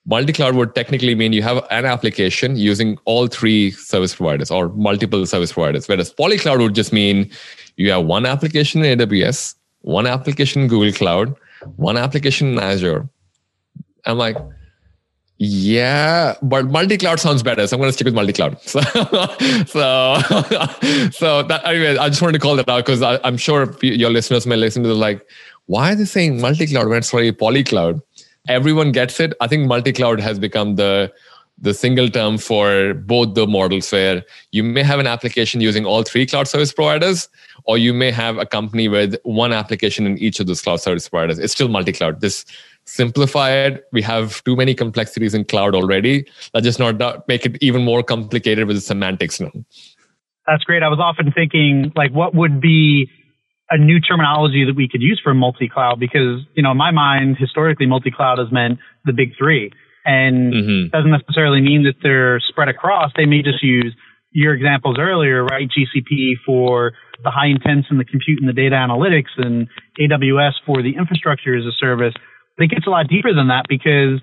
Multi-cloud 0.06 0.56
would 0.56 0.74
technically 0.74 1.14
mean 1.14 1.32
you 1.32 1.44
have 1.44 1.64
an 1.70 1.86
application 1.86 2.58
using 2.58 2.98
all 3.06 3.28
three 3.28 3.70
service 3.72 4.16
providers 4.16 4.50
or 4.50 4.70
multiple 4.70 5.26
service 5.28 5.54
providers, 5.54 5.88
whereas 5.88 6.12
polycloud 6.12 6.58
would 6.58 6.74
just 6.74 6.92
mean 6.92 7.30
you 7.78 7.92
have 7.92 8.04
one 8.06 8.26
application 8.26 8.84
in 8.84 9.00
AWS, 9.00 9.56
one 9.82 10.08
application 10.08 10.64
in 10.64 10.68
Google 10.68 10.92
Cloud, 10.92 11.36
one 11.76 11.98
application 11.98 12.54
in 12.54 12.60
Azure. 12.60 13.08
I'm 14.06 14.18
like, 14.18 14.38
yeah, 15.44 16.36
but 16.44 16.68
multi-cloud 16.68 17.20
sounds 17.20 17.42
better, 17.42 17.66
so 17.66 17.76
I'm 17.76 17.82
going 17.82 17.90
to 17.90 17.94
stick 17.94 18.06
with 18.06 18.14
multi-cloud. 18.14 18.60
So, 18.68 18.80
so, 19.66 20.16
so 21.12 21.44
that 21.44 21.62
anyway, 21.66 21.98
I 21.98 22.10
just 22.10 22.22
wanted 22.22 22.34
to 22.34 22.40
call 22.40 22.56
that 22.58 22.70
out 22.70 22.86
because 22.86 23.02
I'm 23.02 23.38
sure 23.38 23.76
your 23.82 24.12
listeners 24.12 24.46
may 24.46 24.56
listen 24.56 24.84
to 24.84 24.90
the 24.90 24.96
like, 24.96 25.26
why 25.66 25.94
are 25.94 25.96
they 25.96 26.06
saying 26.06 26.42
multi-cloud 26.42 26.88
when 26.88 27.00
it's 27.00 27.12
really 27.12 27.32
poly-cloud? 27.32 28.02
Everyone 28.48 28.92
gets 28.92 29.20
it. 29.20 29.34
I 29.42 29.48
think 29.48 29.68
multi-cloud 29.68 30.20
has 30.20 30.38
become 30.38 30.76
the 30.76 31.12
the 31.62 31.74
single 31.74 32.10
term 32.10 32.38
for 32.40 32.96
both 32.96 33.36
the 33.36 33.46
models 33.46 33.92
where 33.92 34.24
you 34.52 34.64
may 34.64 34.82
have 34.82 35.00
an 35.00 35.08
application 35.08 35.62
using 35.62 35.86
all 35.86 36.02
three 36.04 36.26
cloud 36.26 36.48
service 36.48 36.74
providers 36.74 37.30
or 37.66 37.78
you 37.78 37.94
may 37.94 38.12
have 38.12 38.38
a 38.38 38.46
company 38.46 38.88
with 38.88 39.16
one 39.24 39.54
application 39.54 40.08
in 40.08 40.18
each 40.18 40.40
of 40.40 40.48
those 40.48 40.62
cloud 40.62 40.82
service 40.82 41.08
providers. 41.08 41.38
It's 41.38 41.54
still 41.54 41.68
multi-cloud. 41.68 42.20
This 42.20 42.46
simplify 42.86 43.52
it 43.52 43.86
we 43.92 44.02
have 44.02 44.44
too 44.44 44.56
many 44.56 44.74
complexities 44.74 45.36
in 45.36 45.46
cloud 45.46 45.76
already. 45.76 46.26
Let's 46.54 46.66
just 46.66 46.80
not 46.80 47.28
make 47.28 47.46
it 47.46 47.58
even 47.62 47.84
more 47.84 48.02
complicated 48.02 48.68
with 48.68 48.76
the 48.76 48.82
semantics 48.82 49.40
now. 49.40 49.52
That's 50.48 50.64
great. 50.64 50.82
I 50.82 50.90
was 50.90 51.00
often 51.00 51.32
thinking 51.32 51.94
like 51.96 52.12
what 52.12 52.34
would 52.34 52.60
be 52.60 53.08
a 53.70 53.78
new 53.78 54.00
terminology 54.00 54.66
that 54.66 54.76
we 54.76 54.90
could 54.90 55.02
use 55.02 55.22
for 55.24 55.36
multi-cloud? 55.36 56.00
Because 56.00 56.42
you 56.56 56.64
know 56.64 56.72
in 56.72 56.78
my 56.78 56.90
mind 56.90 57.38
historically 57.38 57.86
multi-cloud 57.86 58.40
has 58.40 58.52
meant 58.52 58.80
the 59.06 59.14
big 59.14 59.38
three 59.38 59.72
and 60.06 60.54
mm-hmm. 60.54 60.90
doesn't 60.90 61.12
necessarily 61.12 61.62
mean 61.62 61.84
that 61.84 61.96
they're 62.02 62.40
spread 62.40 62.70
across. 62.70 63.12
They 63.16 63.26
may 63.26 63.42
just 63.42 63.64
use 63.64 63.96
your 64.32 64.54
examples 64.54 64.98
earlier, 65.00 65.44
right? 65.44 65.68
GCP 65.68 66.34
for 66.46 66.94
the 67.24 67.30
high 67.30 67.48
intents 67.48 67.88
and 67.90 68.00
the 68.00 68.06
compute 68.06 68.40
and 68.40 68.50
the 68.50 68.54
data 68.54 68.76
analytics 68.76 69.36
and 69.38 69.68
AWS 70.00 70.54
for 70.66 70.82
the 70.82 70.96
infrastructure 70.98 71.56
as 71.56 71.66
a 71.66 71.76
service. 71.80 72.14
But 72.58 72.66
it 72.66 72.72
gets 72.72 72.88
a 72.88 72.90
lot 72.90 73.08
deeper 73.08 73.34
than 73.34 73.50
that 73.50 73.66
because 73.68 74.22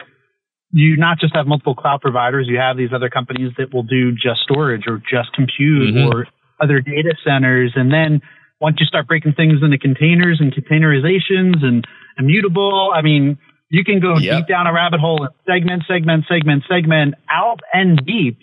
you 0.71 0.97
not 0.97 1.19
just 1.19 1.35
have 1.35 1.47
multiple 1.47 1.75
cloud 1.75 2.01
providers, 2.01 2.47
you 2.49 2.59
have 2.59 2.77
these 2.77 2.91
other 2.95 3.09
companies 3.09 3.53
that 3.59 3.73
will 3.73 3.85
do 3.85 4.13
just 4.13 4.41
storage 4.43 4.85
or 4.87 4.99
just 4.99 5.33
compute 5.35 5.95
mm-hmm. 5.95 6.13
or 6.13 6.27
other 6.61 6.81
data 6.81 7.15
centers. 7.25 7.73
And 7.77 7.93
then 7.93 8.21
once 8.61 8.77
you 8.81 8.87
start 8.87 9.07
breaking 9.07 9.35
things 9.35 9.61
into 9.63 9.79
containers 9.79 10.41
and 10.41 10.53
containerizations 10.53 11.63
and 11.63 11.87
immutable, 12.19 12.91
I 12.95 13.03
mean, 13.03 13.39
you 13.71 13.85
can 13.85 14.01
go 14.01 14.17
yep. 14.19 14.39
deep 14.39 14.49
down 14.49 14.67
a 14.67 14.73
rabbit 14.73 15.01
hole 15.01 15.25
and 15.25 15.35
segment, 15.47 15.85
segment, 15.87 16.25
segment, 16.29 16.65
segment, 16.69 17.15
out 17.31 17.61
and 17.73 18.01
deep. 18.05 18.39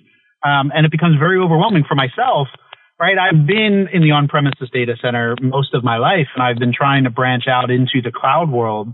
Um, 0.46 0.72
and 0.74 0.86
it 0.86 0.92
becomes 0.92 1.18
very 1.18 1.40
overwhelming 1.40 1.84
for 1.88 1.96
myself, 1.96 2.48
right? 3.00 3.18
I've 3.18 3.48
been 3.48 3.88
in 3.92 4.04
the 4.04 4.12
on 4.12 4.28
premises 4.28 4.70
data 4.72 4.94
center 5.02 5.36
most 5.42 5.74
of 5.74 5.84
my 5.84 5.98
life, 5.98 6.28
and 6.36 6.44
I've 6.44 6.60
been 6.60 6.74
trying 6.74 7.06
to 7.06 7.10
branch 7.10 7.46
out 7.50 7.72
into 7.72 8.02
the 8.04 8.12
cloud 8.12 8.52
world. 8.52 8.94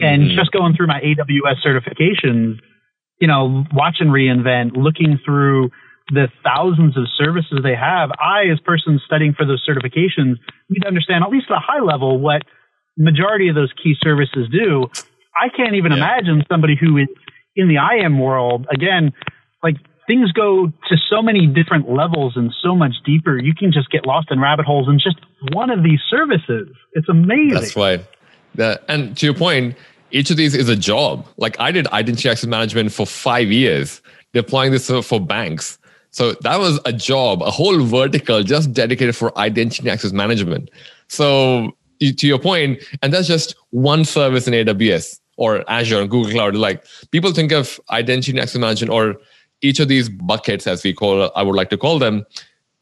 And 0.00 0.22
mm-hmm. 0.22 0.36
just 0.36 0.50
going 0.50 0.74
through 0.74 0.88
my 0.88 1.00
AWS 1.00 1.62
certifications, 1.64 2.58
you 3.20 3.28
know, 3.28 3.64
watching 3.72 4.08
reInvent, 4.08 4.72
looking 4.74 5.20
through 5.24 5.70
the 6.12 6.26
thousands 6.42 6.96
of 6.96 7.04
services 7.16 7.60
they 7.62 7.76
have, 7.76 8.10
I, 8.18 8.50
as 8.50 8.58
person 8.60 9.00
studying 9.06 9.34
for 9.34 9.46
those 9.46 9.62
certifications, 9.68 10.40
need 10.68 10.80
to 10.80 10.88
understand 10.88 11.22
at 11.22 11.30
least 11.30 11.46
at 11.50 11.56
a 11.56 11.60
high 11.60 11.84
level 11.84 12.18
what 12.18 12.42
majority 12.96 13.48
of 13.48 13.54
those 13.54 13.72
key 13.82 13.94
services 14.02 14.48
do. 14.50 14.90
I 15.40 15.48
can't 15.48 15.74
even 15.74 15.92
yeah. 15.92 15.98
imagine 15.98 16.44
somebody 16.50 16.76
who 16.76 16.98
is 16.98 17.08
in 17.56 17.68
the 17.68 17.76
IAM 17.76 18.18
world, 18.18 18.66
again, 18.70 19.12
like 19.62 19.76
things 20.06 20.32
go 20.32 20.66
to 20.66 20.96
so 21.08 21.22
many 21.22 21.46
different 21.46 21.88
levels 21.88 22.34
and 22.36 22.52
so 22.62 22.74
much 22.74 22.94
deeper. 23.04 23.38
You 23.38 23.54
can 23.54 23.72
just 23.72 23.90
get 23.90 24.06
lost 24.06 24.28
in 24.30 24.40
rabbit 24.40 24.66
holes 24.66 24.88
in 24.88 24.98
just 24.98 25.16
one 25.52 25.70
of 25.70 25.82
these 25.82 26.00
services. 26.08 26.68
It's 26.92 27.08
amazing. 27.08 27.54
That's 27.54 27.76
right. 27.76 28.00
And 28.88 29.16
to 29.16 29.26
your 29.26 29.34
point, 29.34 29.76
each 30.10 30.30
of 30.30 30.36
these 30.36 30.54
is 30.54 30.68
a 30.68 30.76
job. 30.76 31.26
Like 31.36 31.58
I 31.60 31.70
did 31.70 31.86
identity 31.88 32.28
access 32.28 32.48
management 32.48 32.92
for 32.92 33.06
five 33.06 33.50
years, 33.50 34.02
deploying 34.32 34.72
this 34.72 34.90
for 34.90 35.20
banks. 35.20 35.78
So 36.10 36.32
that 36.40 36.58
was 36.58 36.80
a 36.84 36.92
job, 36.92 37.42
a 37.42 37.50
whole 37.52 37.84
vertical 37.84 38.42
just 38.42 38.72
dedicated 38.72 39.14
for 39.14 39.36
identity 39.38 39.88
access 39.88 40.12
management. 40.12 40.70
So 41.06 41.70
to 42.00 42.26
your 42.26 42.40
point, 42.40 42.82
and 43.02 43.12
that's 43.12 43.28
just 43.28 43.54
one 43.70 44.04
service 44.04 44.48
in 44.48 44.54
AWS 44.54 45.19
or 45.40 45.64
Azure 45.70 46.02
and 46.02 46.10
Google 46.10 46.30
Cloud. 46.30 46.54
Like 46.54 46.84
people 47.10 47.32
think 47.32 47.50
of 47.50 47.80
identity 47.90 48.38
access 48.38 48.60
management 48.60 48.92
or 48.92 49.16
each 49.62 49.80
of 49.80 49.88
these 49.88 50.08
buckets, 50.08 50.66
as 50.66 50.84
we 50.84 50.92
call, 50.92 51.32
I 51.34 51.42
would 51.42 51.56
like 51.56 51.70
to 51.70 51.78
call 51.78 51.98
them, 51.98 52.26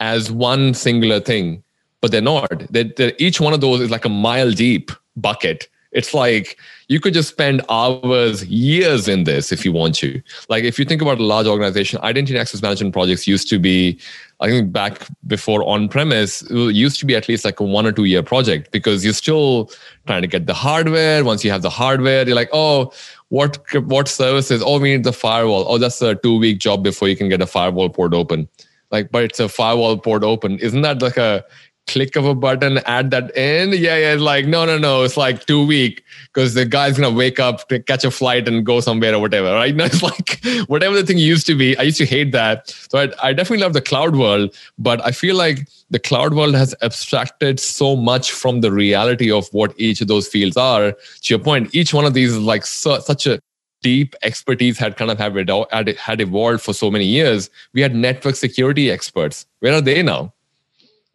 as 0.01 0.31
one 0.31 0.75
singular 0.75 1.21
thing, 1.21 1.63
but 2.01 2.11
they're 2.11 2.21
not. 2.21 2.49
They're, 2.71 2.91
they're, 2.97 3.13
each 3.19 3.41
one 3.41 3.53
of 3.53 3.61
those 3.61 3.81
is 3.81 3.91
like 3.91 4.05
a 4.05 4.09
mile 4.09 4.51
deep 4.51 4.91
bucket 5.17 5.69
it's 5.93 6.13
like 6.13 6.59
you 6.89 7.01
could 7.01 7.15
just 7.15 7.29
spend 7.29 7.63
hours, 7.69 8.45
years 8.45 9.09
in 9.09 9.25
this 9.25 9.53
if 9.53 9.65
you 9.65 9.73
want 9.73 9.95
to. 9.97 10.21
Like 10.49 10.65
if 10.65 10.79
you 10.79 10.85
think 10.85 11.01
about 11.01 11.19
a 11.19 11.25
large 11.25 11.47
organization, 11.47 12.01
identity 12.03 12.35
and 12.35 12.41
access 12.41 12.63
management 12.63 12.93
projects 12.93 13.27
used 13.27 13.49
to 13.51 13.59
be, 13.59 13.99
I 14.41 14.49
think 14.49 14.73
back 14.73 15.07
before 15.27 15.67
on 15.69 15.89
premise, 15.89 16.43
used 16.51 17.01
to 17.01 17.07
be 17.07 17.17
at 17.17 17.29
least 17.29 17.45
like 17.45 17.61
a 17.61 17.65
one 17.65 17.87
or 17.87 17.93
two 17.93 18.05
year 18.05 18.23
project 18.23 18.71
because 18.71 19.05
you're 19.05 19.15
still 19.15 19.71
trying 20.07 20.23
to 20.23 20.29
get 20.29 20.47
the 20.47 20.55
hardware. 20.55 21.25
Once 21.25 21.45
you 21.45 21.51
have 21.51 21.63
the 21.63 21.71
hardware, 21.71 22.27
you're 22.27 22.37
like, 22.37 22.51
oh, 22.53 22.93
what 23.29 23.59
what 23.85 24.09
services? 24.09 24.63
Oh, 24.65 24.79
we 24.79 24.93
need 24.93 25.05
the 25.05 25.13
firewall. 25.13 25.65
Oh, 25.69 25.79
that's 25.79 26.01
a 26.03 26.15
two 26.17 26.39
week 26.39 26.59
job 26.59 26.83
before 26.83 27.09
you 27.09 27.17
can 27.17 27.29
get 27.29 27.43
a 27.43 27.47
firewall 27.47 27.89
port 27.89 28.15
open. 28.15 28.49
Like, 28.91 29.11
but 29.11 29.25
it's 29.25 29.41
a 29.41 29.49
firewall 29.49 29.99
port 29.99 30.23
open. 30.23 30.59
Isn't 30.59 30.81
that 30.83 31.03
like 31.03 31.19
a 31.19 31.45
click 31.89 32.15
of 32.15 32.25
a 32.25 32.35
button, 32.35 32.79
add 32.87 33.11
that 33.11 33.37
in. 33.37 33.71
Yeah, 33.71 33.97
yeah. 33.97 34.13
It's 34.13 34.23
like, 34.23 34.47
no, 34.47 34.65
no, 34.65 34.79
no. 34.79 35.03
It's 35.03 35.17
like 35.17 35.47
two 35.47 35.67
week 35.67 36.05
because 36.27 36.55
the 36.55 36.65
guy's 36.65 36.99
gonna 36.99 37.15
wake 37.15 37.41
up 37.41 37.69
to 37.69 37.81
catch 37.81 38.05
a 38.05 38.11
flight 38.11 38.47
and 38.47 38.65
go 38.65 38.81
somewhere 38.81 39.15
or 39.15 39.19
whatever, 39.19 39.53
right? 39.53 39.75
Now 39.79 39.87
it's 39.87 40.03
like 40.03 40.41
whatever 40.69 40.95
the 40.95 41.05
thing 41.05 41.19
used 41.19 41.47
to 41.47 41.55
be. 41.55 41.77
I 41.79 41.83
used 41.83 41.99
to 41.99 42.07
hate 42.07 42.33
that. 42.33 42.69
So 42.91 42.99
I, 42.99 43.29
I 43.29 43.33
definitely 43.33 43.65
love 43.65 43.73
the 43.73 43.81
cloud 43.81 44.17
world, 44.17 44.55
but 44.79 45.05
I 45.05 45.11
feel 45.11 45.35
like 45.37 45.69
the 45.91 45.99
cloud 45.99 46.35
world 46.35 46.55
has 46.55 46.75
abstracted 46.83 47.59
so 47.59 47.97
much 47.97 48.33
from 48.33 48.61
the 48.61 48.71
reality 48.71 49.31
of 49.31 49.49
what 49.53 49.73
each 49.79 50.01
of 50.01 50.09
those 50.09 50.29
fields 50.29 50.57
are. 50.57 50.93
To 50.93 51.35
your 51.35 51.39
point, 51.39 51.75
each 51.75 51.95
one 51.95 52.05
of 52.05 52.15
these 52.15 52.33
is 52.33 52.39
like 52.39 52.67
such 52.67 53.27
a 53.27 53.41
deep 53.83 54.15
expertise 54.23 54.79
had 54.79 54.97
kind 54.97 55.11
of 55.11 55.19
had, 55.19 55.89
had 55.97 56.21
evolved 56.21 56.63
for 56.63 56.73
so 56.73 56.91
many 56.91 57.05
years. 57.05 57.51
We 57.73 57.81
had 57.81 57.95
network 57.95 58.35
security 58.35 58.91
experts. 58.91 59.47
Where 59.61 59.75
are 59.75 59.81
they 59.81 60.03
now? 60.03 60.33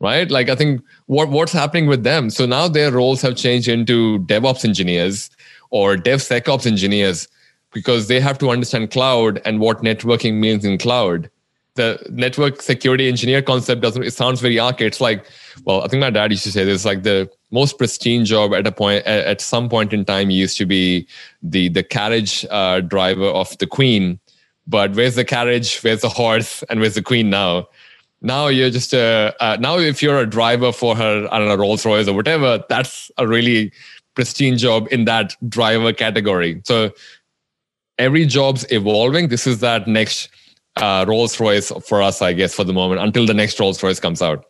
Right? 0.04 0.30
Like 0.30 0.50
I 0.50 0.56
think 0.56 0.84
what 1.08 1.30
what's 1.30 1.54
happening 1.54 1.88
with 1.88 2.04
them. 2.04 2.30
So 2.30 2.46
now 2.46 2.68
their 2.68 2.92
roles 2.92 3.22
have 3.22 3.36
changed 3.36 3.68
into 3.68 4.20
DevOps 4.20 4.66
engineers 4.66 5.32
or 5.72 5.96
DevSecOps 5.96 6.68
engineers 6.68 7.28
because 7.72 8.08
they 8.08 8.20
have 8.20 8.38
to 8.40 8.52
understand 8.52 8.92
cloud 8.92 9.42
and 9.46 9.60
what 9.60 9.82
networking 9.82 10.36
means 10.36 10.64
in 10.64 10.78
cloud. 10.78 11.30
The 11.76 11.98
network 12.12 12.62
security 12.62 13.08
engineer 13.08 13.42
concept 13.42 13.82
doesn't. 13.82 14.04
It 14.04 14.14
sounds 14.14 14.42
very 14.42 14.60
archaic. 14.60 14.90
It's 14.90 15.02
like, 15.02 15.26
well, 15.66 15.82
I 15.82 15.88
think 15.88 16.02
my 16.02 16.12
dad 16.12 16.30
used 16.30 16.44
to 16.44 16.52
say 16.52 16.66
this. 16.66 16.86
Like 16.86 17.02
the 17.02 17.28
most 17.50 17.80
pristine 17.80 18.26
job 18.26 18.54
at 18.54 18.68
a 18.68 18.72
point, 18.72 19.04
at 19.08 19.42
some 19.42 19.70
point 19.70 19.92
in 19.92 20.06
time, 20.06 20.30
used 20.30 20.58
to 20.60 20.68
be 20.68 21.08
the 21.42 21.70
the 21.70 21.82
carriage 21.82 22.46
uh, 22.52 22.82
driver 22.82 23.26
of 23.26 23.58
the 23.58 23.66
queen. 23.66 24.20
But 24.68 24.94
where's 24.94 25.16
the 25.16 25.26
carriage? 25.26 25.80
Where's 25.82 26.02
the 26.02 26.10
horse? 26.10 26.64
And 26.70 26.80
where's 26.80 26.94
the 26.94 27.02
queen 27.02 27.32
now? 27.32 27.68
Now 28.24 28.48
you're 28.48 28.70
just 28.70 28.94
a 28.94 29.36
uh, 29.40 29.58
now 29.60 29.78
if 29.78 30.02
you're 30.02 30.20
a 30.20 30.26
driver 30.26 30.72
for 30.72 30.96
her 30.96 31.28
i 31.32 31.38
don't 31.38 31.48
know 31.48 31.56
rolls 31.56 31.86
royce 31.86 32.08
or 32.08 32.14
whatever 32.14 32.64
that's 32.70 33.12
a 33.18 33.28
really 33.28 33.72
pristine 34.16 34.58
job 34.58 34.88
in 34.92 35.06
that 35.06 35.36
driver 35.50 35.94
category. 35.94 36.62
So 36.66 36.92
every 37.98 38.26
job's 38.26 38.66
evolving. 38.72 39.30
This 39.30 39.48
is 39.48 39.60
that 39.60 39.88
next 39.88 40.30
uh, 40.78 41.06
rolls 41.08 41.40
royce 41.40 41.72
for 41.88 42.02
us 42.02 42.20
i 42.20 42.34
guess 42.34 42.56
for 42.56 42.64
the 42.64 42.74
moment 42.74 43.00
until 43.00 43.28
the 43.28 43.34
next 43.34 43.60
rolls 43.60 43.82
royce 43.84 44.00
comes 44.00 44.22
out. 44.22 44.46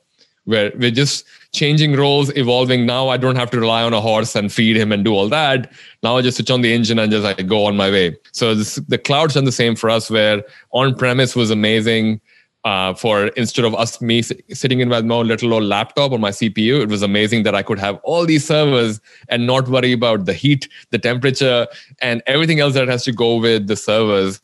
Where 0.46 0.72
we're 0.78 0.92
just 0.92 1.26
changing 1.54 1.96
roles 1.96 2.36
evolving. 2.38 2.86
Now 2.86 3.10
i 3.10 3.18
don't 3.18 3.36
have 3.36 3.52
to 3.52 3.60
rely 3.60 3.84
on 3.84 3.94
a 3.94 4.02
horse 4.02 4.36
and 4.36 4.52
feed 4.52 4.78
him 4.78 4.92
and 4.92 5.04
do 5.04 5.14
all 5.14 5.28
that. 5.30 5.72
Now 6.02 6.18
i 6.18 6.22
just 6.22 6.38
switch 6.38 6.52
on 6.52 6.62
the 6.62 6.74
engine 6.74 7.00
and 7.00 7.12
just 7.12 7.24
like 7.24 7.46
go 7.48 7.66
on 7.66 7.76
my 7.76 7.90
way. 7.90 8.18
So 8.32 8.56
this, 8.56 8.76
the 8.76 8.98
cloud's 8.98 9.34
done 9.34 9.46
the 9.46 9.52
same 9.52 9.76
for 9.76 9.90
us 9.90 10.10
where 10.10 10.44
on 10.72 10.96
premise 10.96 11.36
was 11.36 11.52
amazing 11.52 12.22
uh, 12.66 12.94
for 12.94 13.28
instead 13.30 13.66
of 13.66 13.76
us 13.76 14.00
me 14.02 14.22
sitting 14.22 14.80
in 14.80 14.90
my 14.90 15.00
little 15.00 15.54
old 15.54 15.64
laptop 15.64 16.12
or 16.12 16.20
my 16.20 16.30
CPU, 16.30 16.82
it 16.82 16.90
was 16.90 17.02
amazing 17.02 17.44
that 17.44 17.56
I 17.56 17.62
could 17.62 17.80
have 17.80 18.00
all 18.04 18.26
these 18.26 18.46
servers 18.46 19.02
and 19.30 19.46
not 19.46 19.68
worry 19.68 19.92
about 19.92 20.26
the 20.26 20.34
heat, 20.34 20.70
the 20.92 21.00
temperature, 21.00 21.68
and 22.02 22.24
everything 22.26 22.60
else 22.60 22.74
that 22.76 22.88
has 22.88 23.04
to 23.04 23.12
go 23.12 23.36
with 23.36 23.68
the 23.68 23.76
servers. 23.76 24.42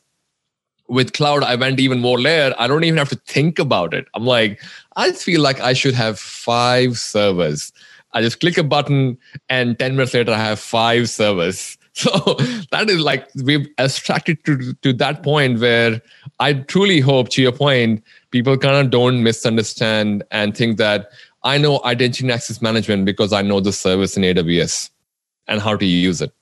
With 0.88 1.12
cloud, 1.12 1.44
I 1.44 1.54
went 1.54 1.78
even 1.78 2.00
more 2.00 2.18
layer. 2.18 2.52
I 2.58 2.66
don't 2.66 2.84
even 2.84 2.98
have 2.98 3.08
to 3.10 3.20
think 3.26 3.58
about 3.58 3.94
it. 3.94 4.06
I'm 4.14 4.26
like, 4.26 4.60
I 4.96 5.12
feel 5.12 5.40
like 5.40 5.60
I 5.60 5.72
should 5.72 5.94
have 5.94 6.18
five 6.18 6.98
servers. 6.98 7.72
I 8.12 8.20
just 8.22 8.40
click 8.40 8.58
a 8.58 8.64
button, 8.64 9.16
and 9.48 9.78
10 9.78 9.92
minutes 9.92 10.14
later, 10.14 10.32
I 10.32 10.38
have 10.38 10.60
five 10.60 11.08
servers. 11.08 11.76
So 11.92 12.08
that 12.70 12.88
is 12.88 13.00
like 13.00 13.28
we've 13.42 13.68
abstracted 13.76 14.44
to, 14.44 14.74
to 14.74 14.92
that 14.94 15.24
point 15.24 15.58
where 15.60 16.00
I 16.40 16.54
truly 16.54 17.00
hope, 17.00 17.28
to 17.30 17.42
your 17.42 17.52
point, 17.52 18.02
people 18.30 18.56
kind 18.56 18.76
of 18.76 18.90
don't 18.90 19.22
misunderstand 19.22 20.24
and 20.30 20.56
think 20.56 20.78
that 20.78 21.10
I 21.44 21.58
know 21.58 21.80
identity 21.84 22.24
and 22.24 22.32
access 22.32 22.60
management 22.60 23.04
because 23.04 23.32
I 23.32 23.42
know 23.42 23.60
the 23.60 23.72
service 23.72 24.16
in 24.16 24.22
AWS 24.22 24.90
and 25.46 25.60
how 25.60 25.76
to 25.76 25.86
use 25.86 26.20
it. 26.20 26.32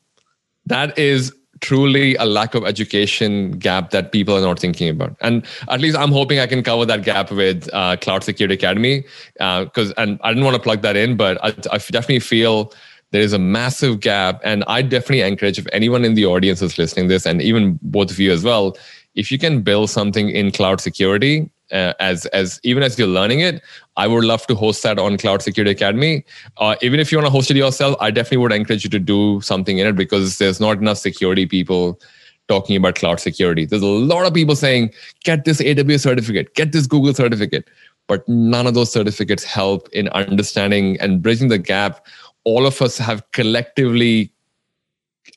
That 0.67 0.97
is 0.99 1.35
truly 1.61 2.15
a 2.17 2.25
lack 2.25 2.55
of 2.55 2.65
education 2.65 3.53
gap 3.59 3.91
that 3.91 4.13
people 4.13 4.37
are 4.37 4.41
not 4.41 4.61
thinking 4.61 4.89
about. 4.89 5.17
And 5.21 5.45
at 5.69 5.81
least 5.81 5.97
I'm 5.97 6.13
hoping 6.13 6.39
I 6.39 6.47
can 6.47 6.63
cover 6.63 6.87
that 6.87 7.03
gap 7.03 7.33
with 7.33 7.69
uh, 7.73 7.97
Cloud 7.97 8.23
Security 8.23 8.55
Academy. 8.55 9.05
Because, 9.35 9.91
uh, 9.91 9.95
and 9.99 10.21
I 10.23 10.31
didn't 10.31 10.45
want 10.45 10.57
to 10.57 10.63
plug 10.63 10.83
that 10.83 10.97
in, 10.97 11.17
but 11.17 11.43
I, 11.43 11.49
I 11.73 11.79
definitely 11.79 12.21
feel 12.21 12.73
there 13.11 13.23
is 13.23 13.33
a 13.33 13.39
massive 13.39 14.01
gap. 14.01 14.41
And 14.45 14.63
I 14.69 14.83
definitely 14.83 15.23
encourage 15.23 15.59
if 15.59 15.67
anyone 15.73 16.05
in 16.05 16.15
the 16.15 16.27
audience 16.27 16.63
is 16.63 16.79
listening 16.79 17.09
this, 17.09 17.27
and 17.27 17.43
even 17.43 17.79
both 17.83 18.11
of 18.11 18.19
you 18.19 18.31
as 18.31 18.45
well, 18.45 18.77
if 19.19 19.31
you 19.33 19.39
can 19.45 19.63
build 19.63 19.91
something 19.91 20.31
in 20.31 20.51
cloud 20.59 20.81
security 20.81 21.51
uh, 21.73 21.93
as 22.01 22.27
as 22.27 22.61
even 22.63 22.83
as 22.83 22.99
you're 22.99 23.15
learning 23.17 23.41
it 23.41 23.63
i 23.97 24.07
would 24.07 24.25
love 24.25 24.47
to 24.47 24.55
host 24.55 24.83
that 24.83 24.99
on 24.99 25.19
cloud 25.19 25.43
security 25.43 25.71
academy. 25.71 26.25
Uh, 26.57 26.77
even 26.83 27.01
if 27.01 27.13
you 27.13 27.19
want 27.19 27.27
to 27.27 27.37
host 27.39 27.51
it 27.51 27.57
yourself 27.57 27.97
i 28.01 28.11
definitely 28.11 28.43
would 28.45 28.53
encourage 28.53 28.85
you 28.85 28.91
to 28.91 28.99
do 28.99 29.41
something 29.41 29.79
in 29.79 29.87
it 29.87 29.97
because 29.97 30.39
there's 30.39 30.61
not 30.61 30.79
enough 30.79 30.99
security 30.99 31.47
people 31.47 32.01
talking 32.49 32.77
about 32.77 32.95
cloud 32.95 33.21
security. 33.21 33.67
There's 33.67 33.83
a 33.83 33.87
lot 33.87 34.25
of 34.27 34.33
people 34.33 34.57
saying 34.57 34.91
get 35.23 35.45
this 35.45 35.61
aws 35.61 36.01
certificate 36.01 36.55
get 36.55 36.73
this 36.73 36.87
google 36.87 37.15
certificate. 37.15 37.69
But 38.07 38.27
none 38.27 38.67
of 38.67 38.73
those 38.73 38.91
certificates 38.91 39.45
help 39.45 39.87
in 39.93 40.09
understanding 40.09 40.99
and 40.99 41.21
bridging 41.23 41.49
the 41.49 41.59
gap 41.59 42.07
all 42.45 42.67
of 42.67 42.81
us 42.81 42.97
have 42.97 43.23
collectively 43.33 44.33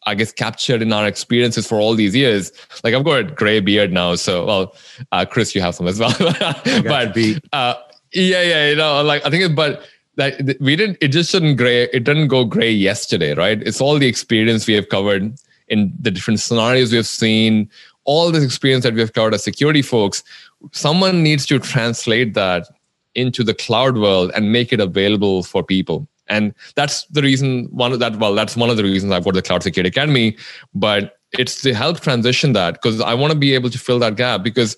I 0.06 0.16
guess 0.16 0.32
captured 0.32 0.82
in 0.82 0.94
our 0.94 1.08
experiences 1.08 1.68
for 1.68 1.80
all 1.80 1.96
these 1.96 2.16
years. 2.16 2.52
Like 2.84 2.94
I've 2.94 3.04
got 3.04 3.20
a 3.20 3.24
gray 3.24 3.60
beard 3.60 3.92
now, 3.92 4.16
so 4.16 4.46
well, 4.46 4.76
uh, 5.12 5.26
Chris, 5.26 5.54
you 5.56 5.62
have 5.62 5.76
some 5.76 5.88
as 5.88 6.00
well. 6.00 6.14
but 6.20 7.18
uh, 7.54 7.76
yeah, 8.14 8.42
yeah, 8.42 8.70
you 8.70 8.76
know, 8.76 9.02
like 9.04 9.26
I 9.26 9.30
think, 9.30 9.44
it, 9.44 9.56
but 9.56 9.84
like 10.18 10.40
we 10.60 10.76
didn't. 10.76 10.98
It 11.02 11.10
just 11.10 11.32
didn't 11.32 11.56
gray. 11.56 11.84
It 11.84 12.04
didn't 12.04 12.28
go 12.28 12.46
gray 12.46 12.72
yesterday, 12.72 13.34
right? 13.34 13.62
It's 13.62 13.82
all 13.82 13.98
the 13.98 14.08
experience 14.08 14.68
we 14.68 14.74
have 14.74 14.90
covered 14.90 15.34
in 15.68 15.94
the 16.00 16.12
different 16.12 16.40
scenarios 16.40 16.92
we 16.92 16.98
have 16.98 17.08
seen. 17.08 17.70
All 18.04 18.32
this 18.32 18.44
experience 18.44 18.84
that 18.84 18.94
we 18.94 19.00
have 19.00 19.14
covered 19.14 19.34
as 19.34 19.44
security 19.44 19.82
folks. 19.82 20.24
Someone 20.72 21.24
needs 21.24 21.46
to 21.48 21.60
translate 21.60 22.34
that 22.34 22.68
into 23.16 23.44
the 23.44 23.54
cloud 23.54 23.98
world 23.98 24.32
and 24.36 24.52
make 24.52 24.74
it 24.74 24.80
available 24.80 25.44
for 25.44 25.64
people 25.64 26.08
and 26.32 26.54
that's 26.76 27.04
the 27.18 27.22
reason 27.22 27.66
one 27.72 27.94
of 27.94 28.00
that 28.00 28.16
well 28.18 28.34
that's 28.34 28.56
one 28.56 28.70
of 28.70 28.78
the 28.78 28.84
reasons 28.84 29.12
i've 29.12 29.24
got 29.24 29.34
the 29.34 29.42
cloud 29.42 29.62
security 29.62 29.90
academy 29.90 30.36
but 30.74 31.20
it's 31.38 31.62
to 31.62 31.74
help 31.74 32.00
transition 32.00 32.54
that 32.54 32.74
because 32.74 33.00
i 33.02 33.14
want 33.14 33.32
to 33.32 33.38
be 33.38 33.54
able 33.54 33.70
to 33.70 33.78
fill 33.78 34.00
that 34.00 34.16
gap 34.16 34.44
because 34.44 34.76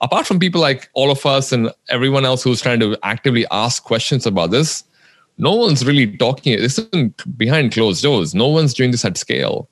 apart 0.00 0.26
from 0.26 0.38
people 0.38 0.60
like 0.60 0.88
all 0.94 1.10
of 1.10 1.24
us 1.26 1.52
and 1.52 1.70
everyone 1.88 2.24
else 2.24 2.42
who's 2.42 2.62
trying 2.62 2.80
to 2.80 2.96
actively 3.02 3.46
ask 3.50 3.84
questions 3.84 4.26
about 4.26 4.50
this 4.50 4.84
no 5.38 5.54
one's 5.54 5.84
really 5.84 6.16
talking 6.16 6.56
this 6.58 6.78
isn't 6.78 7.38
behind 7.38 7.72
closed 7.72 8.02
doors. 8.02 8.34
No 8.34 8.48
one's 8.48 8.74
doing 8.74 8.90
this 8.90 9.04
at 9.04 9.16
scale. 9.16 9.68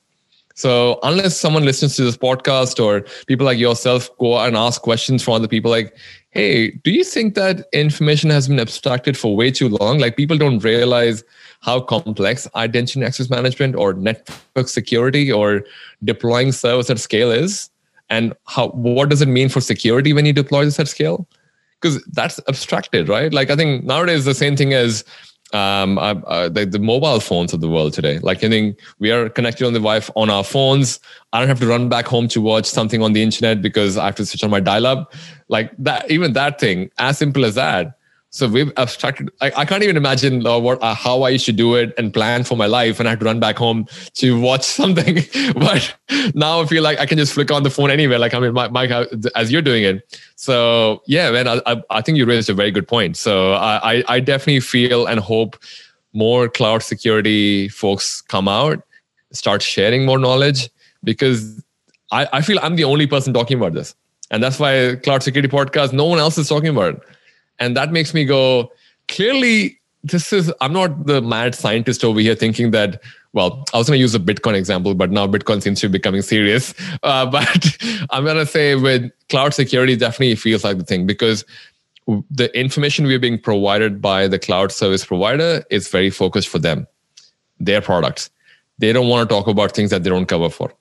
So 0.55 0.99
unless 1.03 1.39
someone 1.39 1.65
listens 1.65 1.95
to 1.95 2.03
this 2.03 2.17
podcast 2.17 2.83
or 2.83 3.01
people 3.25 3.45
like 3.45 3.57
yourself 3.57 4.09
go 4.19 4.37
and 4.37 4.55
ask 4.55 4.81
questions 4.81 5.23
from 5.23 5.33
other 5.33 5.47
people 5.47 5.71
like, 5.71 5.95
hey, 6.33 6.71
do 6.83 6.91
you 6.91 7.03
think 7.03 7.35
that 7.35 7.67
information 7.73 8.31
has 8.31 8.47
been 8.47 8.59
abstracted 8.59 9.15
for 9.15 9.35
way 9.35 9.51
too 9.51 9.69
long? 9.69 9.99
Like 9.99 10.17
people 10.17 10.37
don't 10.37 10.63
realize 10.63 11.23
how 11.61 11.79
complex 11.79 12.47
identity 12.55 13.05
access 13.05 13.29
management 13.29 13.75
or 13.75 13.93
network 13.93 14.67
security 14.67 15.31
or 15.31 15.63
deploying 16.03 16.51
service 16.51 16.89
at 16.89 16.99
scale 16.99 17.31
is 17.31 17.69
and 18.09 18.33
how 18.45 18.69
what 18.69 19.09
does 19.09 19.21
it 19.21 19.27
mean 19.27 19.47
for 19.47 19.61
security 19.61 20.11
when 20.11 20.25
you 20.25 20.33
deploy 20.33 20.65
this 20.65 20.79
at 20.79 20.87
scale 20.87 21.27
because 21.79 22.03
that's 22.11 22.39
abstracted 22.49 23.07
right 23.07 23.33
like 23.33 23.49
i 23.49 23.55
think 23.55 23.85
nowadays 23.85 24.25
the 24.25 24.33
same 24.33 24.57
thing 24.57 24.73
as 24.73 25.05
um, 25.53 25.97
uh, 25.97 26.49
the, 26.49 26.65
the, 26.65 26.79
mobile 26.79 27.19
phones 27.19 27.53
of 27.53 27.61
the 27.61 27.69
world 27.69 27.93
today. 27.93 28.19
Like 28.19 28.43
I 28.43 28.49
think 28.49 28.79
we 28.99 29.11
are 29.11 29.29
connected 29.29 29.65
on 29.65 29.73
the 29.73 29.79
Wi-Fi 29.79 30.11
on 30.15 30.29
our 30.29 30.43
phones. 30.43 30.99
I 31.31 31.39
don't 31.39 31.47
have 31.47 31.59
to 31.59 31.67
run 31.67 31.89
back 31.89 32.07
home 32.07 32.27
to 32.29 32.41
watch 32.41 32.65
something 32.65 33.01
on 33.01 33.13
the 33.13 33.21
internet 33.21 33.61
because 33.61 33.97
I 33.97 34.05
have 34.05 34.15
to 34.15 34.25
switch 34.25 34.43
on 34.43 34.49
my 34.49 34.59
dial-up. 34.59 35.13
Like 35.49 35.71
that, 35.77 36.09
even 36.09 36.33
that 36.33 36.59
thing, 36.59 36.89
as 36.97 37.17
simple 37.17 37.45
as 37.45 37.55
that. 37.55 37.97
So 38.33 38.47
we've 38.47 38.73
abstracted. 38.77 39.29
I, 39.41 39.51
I 39.57 39.65
can't 39.65 39.83
even 39.83 39.95
imagine 39.95 40.45
uh, 40.47 40.57
what 40.57 40.81
uh, 40.81 40.95
how 40.95 41.21
I 41.21 41.29
used 41.29 41.45
to 41.45 41.51
do 41.51 41.75
it 41.75 41.93
and 41.99 42.11
plan 42.11 42.43
for 42.43 42.57
my 42.57 42.65
life, 42.65 42.99
and 42.99 43.07
I 43.07 43.11
had 43.11 43.19
to 43.19 43.25
run 43.25 43.39
back 43.39 43.57
home 43.57 43.85
to 44.15 44.41
watch 44.41 44.63
something. 44.79 45.19
but 45.53 45.95
now 46.33 46.59
I 46.59 46.65
feel 46.65 46.81
like 46.81 46.99
I 46.99 47.05
can 47.05 47.19
just 47.19 47.33
flick 47.33 47.51
on 47.51 47.61
the 47.61 47.69
phone 47.69 47.91
anywhere. 47.91 48.17
Like 48.17 48.33
I 48.33 48.39
mean, 48.39 48.53
Mike, 48.53 48.89
as 49.35 49.51
you're 49.51 49.61
doing 49.61 49.83
it. 49.83 50.19
So 50.35 51.03
yeah, 51.05 51.29
man, 51.29 51.47
I, 51.47 51.61
I, 51.67 51.83
I 51.91 52.01
think 52.01 52.17
you 52.17 52.25
raised 52.25 52.49
a 52.49 52.55
very 52.55 52.71
good 52.71 52.87
point. 52.87 53.17
So 53.17 53.53
I, 53.53 54.03
I 54.07 54.19
definitely 54.19 54.61
feel 54.61 55.05
and 55.05 55.19
hope 55.19 55.55
more 56.13 56.49
cloud 56.49 56.81
security 56.81 57.69
folks 57.69 58.19
come 58.21 58.47
out, 58.47 58.81
start 59.31 59.61
sharing 59.61 60.07
more 60.07 60.17
knowledge 60.17 60.71
because 61.03 61.63
I, 62.11 62.27
I 62.33 62.41
feel 62.41 62.57
I'm 62.63 62.77
the 62.77 62.85
only 62.85 63.05
person 63.05 63.31
talking 63.31 63.57
about 63.57 63.73
this, 63.73 63.93
and 64.31 64.41
that's 64.41 64.57
why 64.57 64.95
cloud 65.03 65.21
security 65.21 65.55
podcast. 65.55 65.93
No 65.93 66.05
one 66.05 66.17
else 66.17 66.39
is 66.39 66.49
talking 66.49 66.69
about 66.69 66.95
it 66.95 67.01
and 67.63 67.77
that 67.77 67.93
makes 67.93 68.13
me 68.13 68.25
go, 68.25 68.71
clearly, 69.07 69.79
this 70.03 70.33
is, 70.33 70.51
I'm 70.59 70.73
not 70.73 71.05
the 71.05 71.21
mad 71.21 71.55
scientist 71.55 72.03
over 72.03 72.19
here 72.19 72.35
thinking 72.35 72.71
that, 72.71 73.01
well, 73.31 73.63
I 73.73 73.77
was 73.77 73.87
going 73.87 73.97
to 73.97 74.01
use 74.01 74.13
a 74.13 74.19
Bitcoin 74.19 74.53
example, 74.53 74.93
but 74.93 75.11
now 75.11 75.27
Bitcoin 75.27 75.61
seems 75.61 75.79
to 75.79 75.87
be 75.87 75.93
becoming 75.93 76.21
serious. 76.21 76.73
Uh, 77.03 77.25
but 77.25 77.77
I'm 78.11 78.23
going 78.23 78.37
to 78.37 78.45
say 78.45 78.75
with 78.75 79.11
cloud 79.29 79.53
security, 79.53 79.95
definitely 79.95 80.35
feels 80.35 80.63
like 80.63 80.77
the 80.77 80.83
thing 80.83 81.05
because 81.05 81.43
the 82.31 82.49
information 82.57 83.05
we're 83.05 83.19
being 83.19 83.39
provided 83.39 84.01
by 84.01 84.27
the 84.27 84.39
cloud 84.39 84.71
service 84.71 85.05
provider 85.05 85.63
is 85.69 85.87
very 85.87 86.09
focused 86.09 86.49
for 86.49 86.59
them, 86.59 86.85
their 87.59 87.81
products. 87.81 88.29
They 88.77 88.91
don't 88.91 89.07
want 89.07 89.29
to 89.29 89.33
talk 89.33 89.47
about 89.47 89.73
things 89.73 89.89
that 89.89 90.03
they 90.03 90.09
don't 90.09 90.25
cover 90.25 90.49
for. 90.49 90.73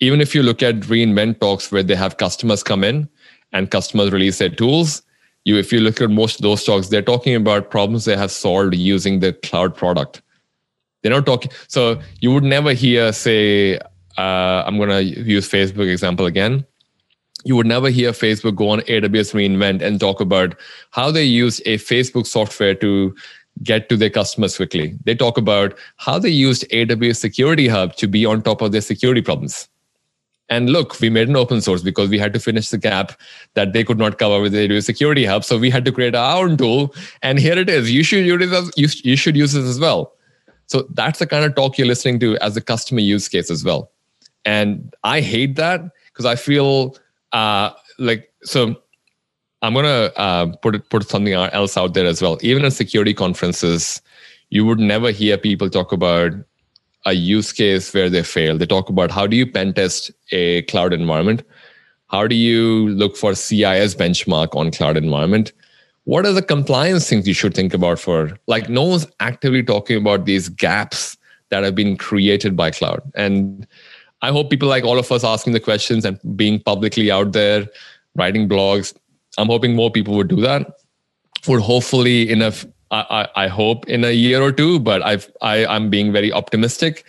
Even 0.00 0.20
if 0.20 0.34
you 0.34 0.42
look 0.42 0.62
at 0.62 0.80
reInvent 0.80 1.40
talks 1.40 1.70
where 1.70 1.82
they 1.82 1.94
have 1.94 2.16
customers 2.16 2.62
come 2.62 2.84
in 2.84 3.08
and 3.52 3.70
customers 3.70 4.10
release 4.10 4.38
their 4.38 4.50
tools, 4.50 5.02
you 5.46 5.56
if 5.56 5.72
you 5.72 5.80
look 5.80 6.00
at 6.00 6.10
most 6.10 6.36
of 6.36 6.42
those 6.42 6.64
talks 6.64 6.88
they're 6.88 7.08
talking 7.10 7.34
about 7.34 7.70
problems 7.70 8.04
they 8.04 8.16
have 8.16 8.30
solved 8.30 8.74
using 8.74 9.20
the 9.20 9.32
cloud 9.32 9.74
product. 9.74 10.20
They're 11.02 11.12
not 11.12 11.24
talking 11.24 11.52
so 11.68 12.00
you 12.20 12.32
would 12.32 12.42
never 12.42 12.72
hear 12.72 13.12
say 13.12 13.78
uh, 14.18 14.64
i'm 14.66 14.76
going 14.76 14.88
to 14.90 15.02
use 15.02 15.48
facebook 15.48 15.90
example 15.90 16.26
again. 16.26 16.66
You 17.44 17.54
would 17.54 17.66
never 17.66 17.90
hear 17.90 18.10
facebook 18.10 18.56
go 18.56 18.70
on 18.70 18.80
aws 18.80 19.32
reinvent 19.40 19.82
and 19.82 20.00
talk 20.00 20.20
about 20.20 20.56
how 20.90 21.10
they 21.12 21.24
used 21.24 21.62
a 21.64 21.78
facebook 21.78 22.26
software 22.26 22.74
to 22.74 23.14
get 23.62 23.88
to 23.88 23.96
their 23.96 24.10
customers 24.10 24.56
quickly. 24.56 24.98
They 25.04 25.14
talk 25.14 25.38
about 25.38 25.78
how 25.96 26.18
they 26.18 26.28
used 26.28 26.68
aws 26.70 27.16
security 27.16 27.68
hub 27.68 27.94
to 27.96 28.08
be 28.08 28.26
on 28.26 28.42
top 28.42 28.62
of 28.62 28.72
their 28.72 28.80
security 28.80 29.22
problems 29.22 29.68
and 30.48 30.70
look, 30.70 31.00
we 31.00 31.10
made 31.10 31.28
an 31.28 31.36
open 31.36 31.60
source 31.60 31.82
because 31.82 32.08
we 32.08 32.18
had 32.18 32.32
to 32.32 32.38
finish 32.38 32.70
the 32.70 32.78
gap 32.78 33.12
that 33.54 33.72
they 33.72 33.82
could 33.82 33.98
not 33.98 34.18
cover 34.18 34.40
with 34.40 34.54
AWS 34.54 34.84
Security 34.84 35.24
Hub. 35.24 35.44
So 35.44 35.58
we 35.58 35.70
had 35.70 35.84
to 35.84 35.92
create 35.92 36.14
our 36.14 36.44
own 36.44 36.56
tool. 36.56 36.94
And 37.22 37.38
here 37.38 37.58
it 37.58 37.68
is. 37.68 37.90
You 37.90 38.04
should 38.04 38.24
use 38.24 38.50
this, 38.50 38.70
you, 38.76 38.88
you 39.10 39.16
should 39.16 39.36
use 39.36 39.52
this 39.54 39.64
as 39.64 39.80
well. 39.80 40.12
So 40.66 40.86
that's 40.94 41.18
the 41.18 41.26
kind 41.26 41.44
of 41.44 41.54
talk 41.54 41.78
you're 41.78 41.86
listening 41.86 42.20
to 42.20 42.36
as 42.38 42.56
a 42.56 42.60
customer 42.60 43.00
use 43.00 43.28
case 43.28 43.50
as 43.50 43.64
well. 43.64 43.90
And 44.44 44.94
I 45.02 45.20
hate 45.20 45.56
that 45.56 45.82
because 46.06 46.26
I 46.26 46.36
feel 46.36 46.96
uh, 47.32 47.70
like 47.98 48.32
so. 48.42 48.76
I'm 49.62 49.74
gonna 49.74 50.12
uh, 50.16 50.54
put 50.62 50.88
put 50.90 51.08
something 51.08 51.32
else 51.32 51.76
out 51.76 51.94
there 51.94 52.06
as 52.06 52.22
well. 52.22 52.38
Even 52.42 52.64
at 52.64 52.72
security 52.72 53.14
conferences, 53.14 54.00
you 54.50 54.64
would 54.64 54.78
never 54.78 55.10
hear 55.10 55.36
people 55.36 55.68
talk 55.70 55.92
about 55.92 56.32
a 57.06 57.14
use 57.14 57.52
case 57.52 57.92
where 57.94 58.10
they 58.10 58.22
fail. 58.22 58.58
They 58.58 58.66
talk 58.66 58.90
about 58.90 59.10
how 59.10 59.26
do 59.26 59.36
you 59.36 59.46
pen 59.50 59.72
test 59.72 60.10
a 60.32 60.62
cloud 60.62 60.92
environment? 60.92 61.42
How 62.08 62.26
do 62.26 62.34
you 62.34 62.88
look 62.90 63.16
for 63.16 63.34
CIS 63.34 63.94
benchmark 63.94 64.54
on 64.54 64.70
cloud 64.70 64.98
environment? 64.98 65.52
What 66.04 66.26
are 66.26 66.32
the 66.32 66.42
compliance 66.42 67.08
things 67.08 67.26
you 67.26 67.34
should 67.34 67.54
think 67.54 67.72
about 67.72 67.98
for 67.98 68.38
like 68.46 68.68
no 68.68 68.82
one's 68.82 69.06
actively 69.20 69.62
talking 69.62 69.96
about 69.96 70.26
these 70.26 70.48
gaps 70.48 71.16
that 71.50 71.64
have 71.64 71.74
been 71.74 71.96
created 71.96 72.56
by 72.56 72.70
cloud. 72.70 73.00
And 73.14 73.66
I 74.22 74.30
hope 74.30 74.50
people 74.50 74.68
like 74.68 74.84
all 74.84 74.98
of 74.98 75.10
us 75.12 75.24
asking 75.24 75.52
the 75.52 75.60
questions 75.60 76.04
and 76.04 76.18
being 76.36 76.60
publicly 76.60 77.10
out 77.10 77.32
there, 77.32 77.66
writing 78.14 78.48
blogs. 78.48 78.94
I'm 79.38 79.46
hoping 79.48 79.74
more 79.74 79.90
people 79.90 80.14
would 80.16 80.28
do 80.28 80.40
that. 80.40 80.78
Would 81.46 81.60
hopefully 81.60 82.30
enough 82.30 82.64
I, 82.90 83.28
I, 83.34 83.48
hope 83.48 83.88
in 83.88 84.04
a 84.04 84.12
year 84.12 84.40
or 84.40 84.52
two, 84.52 84.78
but 84.78 85.02
I've, 85.02 85.30
I, 85.40 85.66
I'm 85.66 85.90
being 85.90 86.12
very 86.12 86.32
optimistic. 86.32 87.04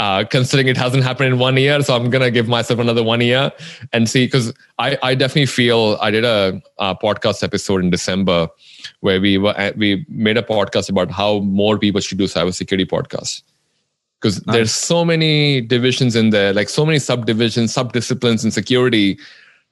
Uh, 0.00 0.24
considering 0.24 0.66
it 0.66 0.76
hasn't 0.76 1.04
happened 1.04 1.32
in 1.32 1.38
one 1.38 1.56
year, 1.56 1.80
so 1.80 1.94
I'm 1.94 2.10
gonna 2.10 2.28
give 2.28 2.48
myself 2.48 2.80
another 2.80 3.04
one 3.04 3.20
year 3.20 3.52
and 3.92 4.10
see. 4.10 4.26
Because 4.26 4.52
I, 4.80 4.98
I 5.04 5.14
definitely 5.14 5.46
feel 5.46 5.98
I 6.00 6.10
did 6.10 6.24
a, 6.24 6.60
a, 6.78 6.96
podcast 6.96 7.44
episode 7.44 7.84
in 7.84 7.90
December 7.90 8.48
where 9.00 9.20
we 9.20 9.38
were 9.38 9.56
uh, 9.56 9.70
we 9.76 10.04
made 10.08 10.36
a 10.36 10.42
podcast 10.42 10.88
about 10.90 11.12
how 11.12 11.38
more 11.38 11.78
people 11.78 12.00
should 12.00 12.18
do 12.18 12.24
cybersecurity 12.24 12.86
podcasts. 12.86 13.42
Because 14.20 14.44
nice. 14.46 14.54
there's 14.54 14.74
so 14.74 15.04
many 15.04 15.60
divisions 15.60 16.16
in 16.16 16.30
there, 16.30 16.52
like 16.52 16.70
so 16.70 16.84
many 16.84 16.98
subdivisions, 16.98 17.72
subdisciplines 17.72 18.42
in 18.42 18.50
security. 18.50 19.16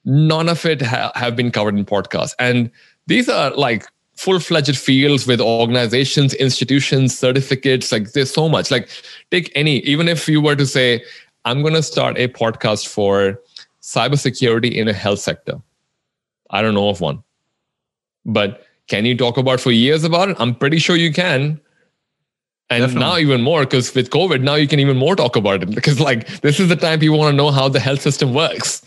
None 0.05 0.47
of 0.47 0.65
it 0.65 0.81
ha- 0.81 1.11
have 1.15 1.35
been 1.35 1.51
covered 1.51 1.75
in 1.77 1.83
podcasts, 1.83 2.33
and 2.39 2.71
these 3.07 3.27
are 3.27 3.51
like 3.51 3.87
full-fledged 4.15 4.77
fields 4.77 5.25
with 5.25 5.41
organizations 5.41 6.33
institutions 6.35 7.17
certificates 7.17 7.91
like 7.91 8.11
there's 8.11 8.31
so 8.31 8.47
much. 8.47 8.71
Like 8.71 8.89
take 9.31 9.51
any 9.55 9.79
even 9.79 10.07
if 10.07 10.27
you 10.27 10.41
were 10.41 10.55
to 10.55 10.65
say 10.65 11.03
i'm 11.45 11.61
going 11.61 11.73
to 11.73 11.83
start 11.83 12.17
a 12.17 12.27
podcast 12.27 12.87
for 12.87 13.39
cybersecurity 13.81 14.71
in 14.71 14.87
a 14.87 14.93
health 14.93 15.19
sector 15.19 15.61
i 16.51 16.61
don't 16.61 16.73
know 16.73 16.89
of 16.89 17.01
one. 17.01 17.23
But 18.25 18.65
can 18.87 19.05
you 19.05 19.17
talk 19.17 19.37
about 19.37 19.59
for 19.59 19.71
years 19.71 20.03
about 20.03 20.29
it? 20.29 20.37
I'm 20.39 20.55
pretty 20.55 20.77
sure 20.77 20.95
you 20.95 21.11
can. 21.11 21.59
And 22.69 22.81
Definitely. 22.81 22.99
now 22.99 23.17
even 23.17 23.41
more 23.41 23.61
because 23.61 23.93
with 23.93 24.09
covid 24.09 24.41
now 24.41 24.55
you 24.55 24.67
can 24.67 24.79
even 24.79 24.97
more 24.97 25.15
talk 25.15 25.35
about 25.35 25.63
it. 25.63 25.69
Because 25.75 25.99
like 25.99 26.27
this 26.41 26.59
is 26.59 26.69
the 26.69 26.75
time 26.75 26.99
people 26.99 27.19
want 27.19 27.33
to 27.33 27.37
know 27.37 27.51
how 27.51 27.67
the 27.69 27.79
health 27.79 28.01
system 28.01 28.33
works. 28.33 28.85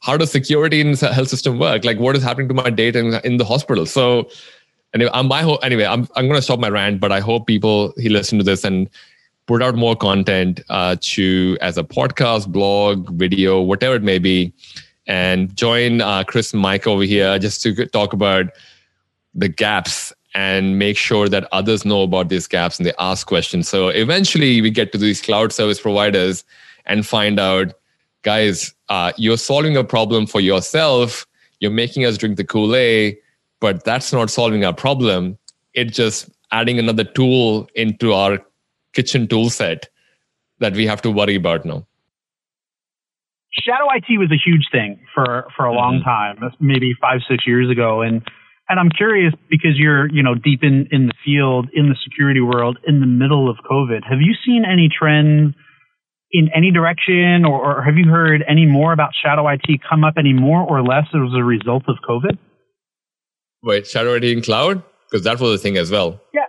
How 0.00 0.16
does 0.16 0.30
security 0.30 0.80
in 0.80 0.92
the 0.92 1.12
health 1.12 1.28
system 1.28 1.58
work? 1.58 1.84
Like 1.84 1.98
what 1.98 2.14
is 2.16 2.22
happening 2.22 2.48
to 2.48 2.54
my 2.54 2.70
data 2.70 2.98
in, 2.98 3.14
in 3.24 3.36
the 3.38 3.44
hospital? 3.44 3.86
So 3.86 4.28
anyway, 4.96 5.10
I'm 5.14 5.28
my 5.28 5.42
hope. 5.42 5.60
Anyway, 5.62 5.84
I'm 5.84 6.08
I'm 6.16 6.26
going 6.26 6.38
to 6.38 6.42
stop 6.42 6.58
my 6.58 6.68
rant, 6.68 7.00
but 7.00 7.12
I 7.12 7.20
hope 7.20 7.46
people 7.46 7.92
he 7.96 8.08
listen 8.08 8.38
to 8.38 8.44
this 8.44 8.64
and 8.64 8.88
put 9.46 9.62
out 9.62 9.76
more 9.76 9.94
content 9.94 10.60
uh, 10.68 10.96
to 11.00 11.56
as 11.60 11.78
a 11.78 11.84
podcast, 11.84 12.48
blog, 12.48 13.10
video, 13.10 13.60
whatever 13.60 13.94
it 13.94 14.02
may 14.02 14.18
be, 14.18 14.52
and 15.06 15.54
join 15.54 16.00
uh, 16.00 16.24
Chris 16.24 16.52
and 16.52 16.62
Mike 16.62 16.86
over 16.86 17.04
here 17.04 17.38
just 17.38 17.62
to 17.62 17.86
talk 17.86 18.12
about 18.12 18.46
the 19.34 19.48
gaps 19.48 20.12
and 20.34 20.78
make 20.78 20.96
sure 20.96 21.28
that 21.28 21.46
others 21.52 21.84
know 21.84 22.02
about 22.02 22.28
these 22.28 22.46
gaps 22.46 22.78
and 22.78 22.86
they 22.86 22.92
ask 22.98 23.26
questions. 23.26 23.68
So 23.68 23.88
eventually, 23.88 24.60
we 24.60 24.70
get 24.70 24.92
to 24.92 24.98
these 24.98 25.20
cloud 25.20 25.52
service 25.52 25.80
providers 25.80 26.42
and 26.86 27.06
find 27.06 27.38
out, 27.38 27.74
guys, 28.22 28.74
uh, 28.88 29.12
you're 29.16 29.38
solving 29.38 29.76
a 29.76 29.84
problem 29.84 30.26
for 30.26 30.40
yourself. 30.40 31.26
You're 31.60 31.70
making 31.70 32.04
us 32.04 32.18
drink 32.18 32.36
the 32.36 32.44
Kool 32.44 32.74
Aid 32.74 33.18
but 33.60 33.84
that's 33.84 34.12
not 34.12 34.30
solving 34.30 34.64
our 34.64 34.74
problem. 34.74 35.38
It's 35.74 35.96
just 35.96 36.30
adding 36.52 36.78
another 36.78 37.04
tool 37.04 37.68
into 37.74 38.12
our 38.12 38.38
kitchen 38.92 39.28
tool 39.28 39.50
set 39.50 39.88
that 40.58 40.74
we 40.74 40.86
have 40.86 41.02
to 41.02 41.10
worry 41.10 41.34
about 41.34 41.64
now. 41.64 41.86
Shadow 43.52 43.86
IT 43.94 44.18
was 44.18 44.30
a 44.30 44.40
huge 44.42 44.68
thing 44.70 45.00
for, 45.14 45.48
for 45.56 45.66
a 45.66 45.70
mm-hmm. 45.70 45.76
long 45.76 46.02
time, 46.02 46.38
maybe 46.60 46.92
five, 47.00 47.20
six 47.28 47.46
years 47.46 47.70
ago. 47.70 48.02
And, 48.02 48.22
and 48.68 48.78
I'm 48.78 48.90
curious 48.90 49.32
because 49.48 49.72
you're, 49.76 50.08
you 50.08 50.22
know, 50.22 50.34
deep 50.34 50.62
in, 50.62 50.88
in 50.90 51.06
the 51.06 51.14
field, 51.24 51.68
in 51.72 51.88
the 51.88 51.96
security 52.04 52.40
world, 52.40 52.78
in 52.86 53.00
the 53.00 53.06
middle 53.06 53.50
of 53.50 53.56
COVID. 53.70 54.04
Have 54.08 54.20
you 54.20 54.34
seen 54.44 54.64
any 54.70 54.88
trends 54.88 55.54
in 56.32 56.50
any 56.54 56.70
direction 56.70 57.44
or, 57.46 57.78
or 57.78 57.82
have 57.82 57.96
you 57.96 58.10
heard 58.10 58.44
any 58.48 58.66
more 58.66 58.92
about 58.92 59.10
Shadow 59.14 59.48
IT 59.48 59.64
come 59.88 60.04
up 60.04 60.14
any 60.18 60.32
more 60.32 60.60
or 60.60 60.82
less 60.82 61.06
as 61.14 61.32
a 61.34 61.42
result 61.42 61.84
of 61.88 61.96
COVID? 62.06 62.36
Wait, 63.62 63.86
Shadow 63.86 64.14
IT 64.14 64.24
in 64.24 64.42
cloud? 64.42 64.82
Because 65.10 65.24
that 65.24 65.40
was 65.40 65.60
a 65.60 65.62
thing 65.62 65.76
as 65.76 65.90
well. 65.90 66.20
Yeah. 66.32 66.42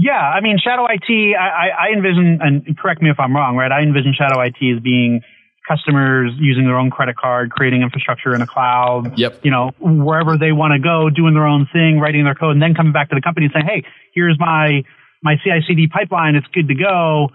Yeah, 0.00 0.12
I 0.12 0.40
mean, 0.40 0.58
Shadow 0.62 0.86
IT, 0.86 1.36
I, 1.36 1.88
I 1.88 1.92
envision, 1.92 2.38
and 2.40 2.78
correct 2.78 3.02
me 3.02 3.10
if 3.10 3.18
I'm 3.18 3.34
wrong, 3.34 3.56
right? 3.56 3.72
I 3.72 3.80
envision 3.80 4.14
Shadow 4.16 4.40
IT 4.40 4.54
as 4.62 4.80
being 4.80 5.22
customers 5.68 6.32
using 6.38 6.64
their 6.64 6.78
own 6.78 6.90
credit 6.90 7.16
card, 7.16 7.50
creating 7.50 7.82
infrastructure 7.82 8.32
in 8.32 8.40
a 8.40 8.46
cloud. 8.46 9.18
Yep. 9.18 9.44
You 9.44 9.50
know, 9.50 9.72
wherever 9.78 10.38
they 10.38 10.52
want 10.52 10.72
to 10.72 10.80
go, 10.80 11.10
doing 11.10 11.34
their 11.34 11.46
own 11.46 11.68
thing, 11.72 12.00
writing 12.00 12.24
their 12.24 12.34
code, 12.34 12.52
and 12.52 12.62
then 12.62 12.74
coming 12.74 12.92
back 12.92 13.10
to 13.10 13.14
the 13.14 13.20
company 13.20 13.46
and 13.46 13.52
saying, 13.52 13.66
"Hey, 13.66 13.84
here's 14.14 14.38
my 14.40 14.82
my 15.22 15.34
CI/CD 15.44 15.88
pipeline. 15.88 16.34
It's 16.34 16.46
good 16.54 16.68
to 16.68 16.74
go." 16.74 17.28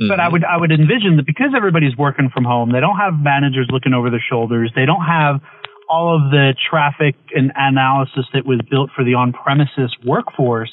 Mm-hmm. 0.00 0.08
But 0.08 0.20
I 0.20 0.28
would 0.28 0.44
I 0.44 0.56
would 0.56 0.72
envision 0.72 1.16
that 1.16 1.26
because 1.26 1.52
everybody's 1.56 1.96
working 1.96 2.30
from 2.32 2.44
home, 2.44 2.72
they 2.72 2.80
don't 2.80 2.96
have 2.96 3.14
managers 3.14 3.68
looking 3.70 3.92
over 3.92 4.10
their 4.10 4.24
shoulders. 4.24 4.72
They 4.74 4.86
don't 4.86 5.04
have 5.04 5.40
all 5.88 6.14
of 6.14 6.30
the 6.30 6.54
traffic 6.70 7.16
and 7.34 7.52
analysis 7.54 8.26
that 8.32 8.46
was 8.46 8.60
built 8.70 8.90
for 8.94 9.04
the 9.04 9.14
on-premises 9.14 9.94
workforce. 10.04 10.70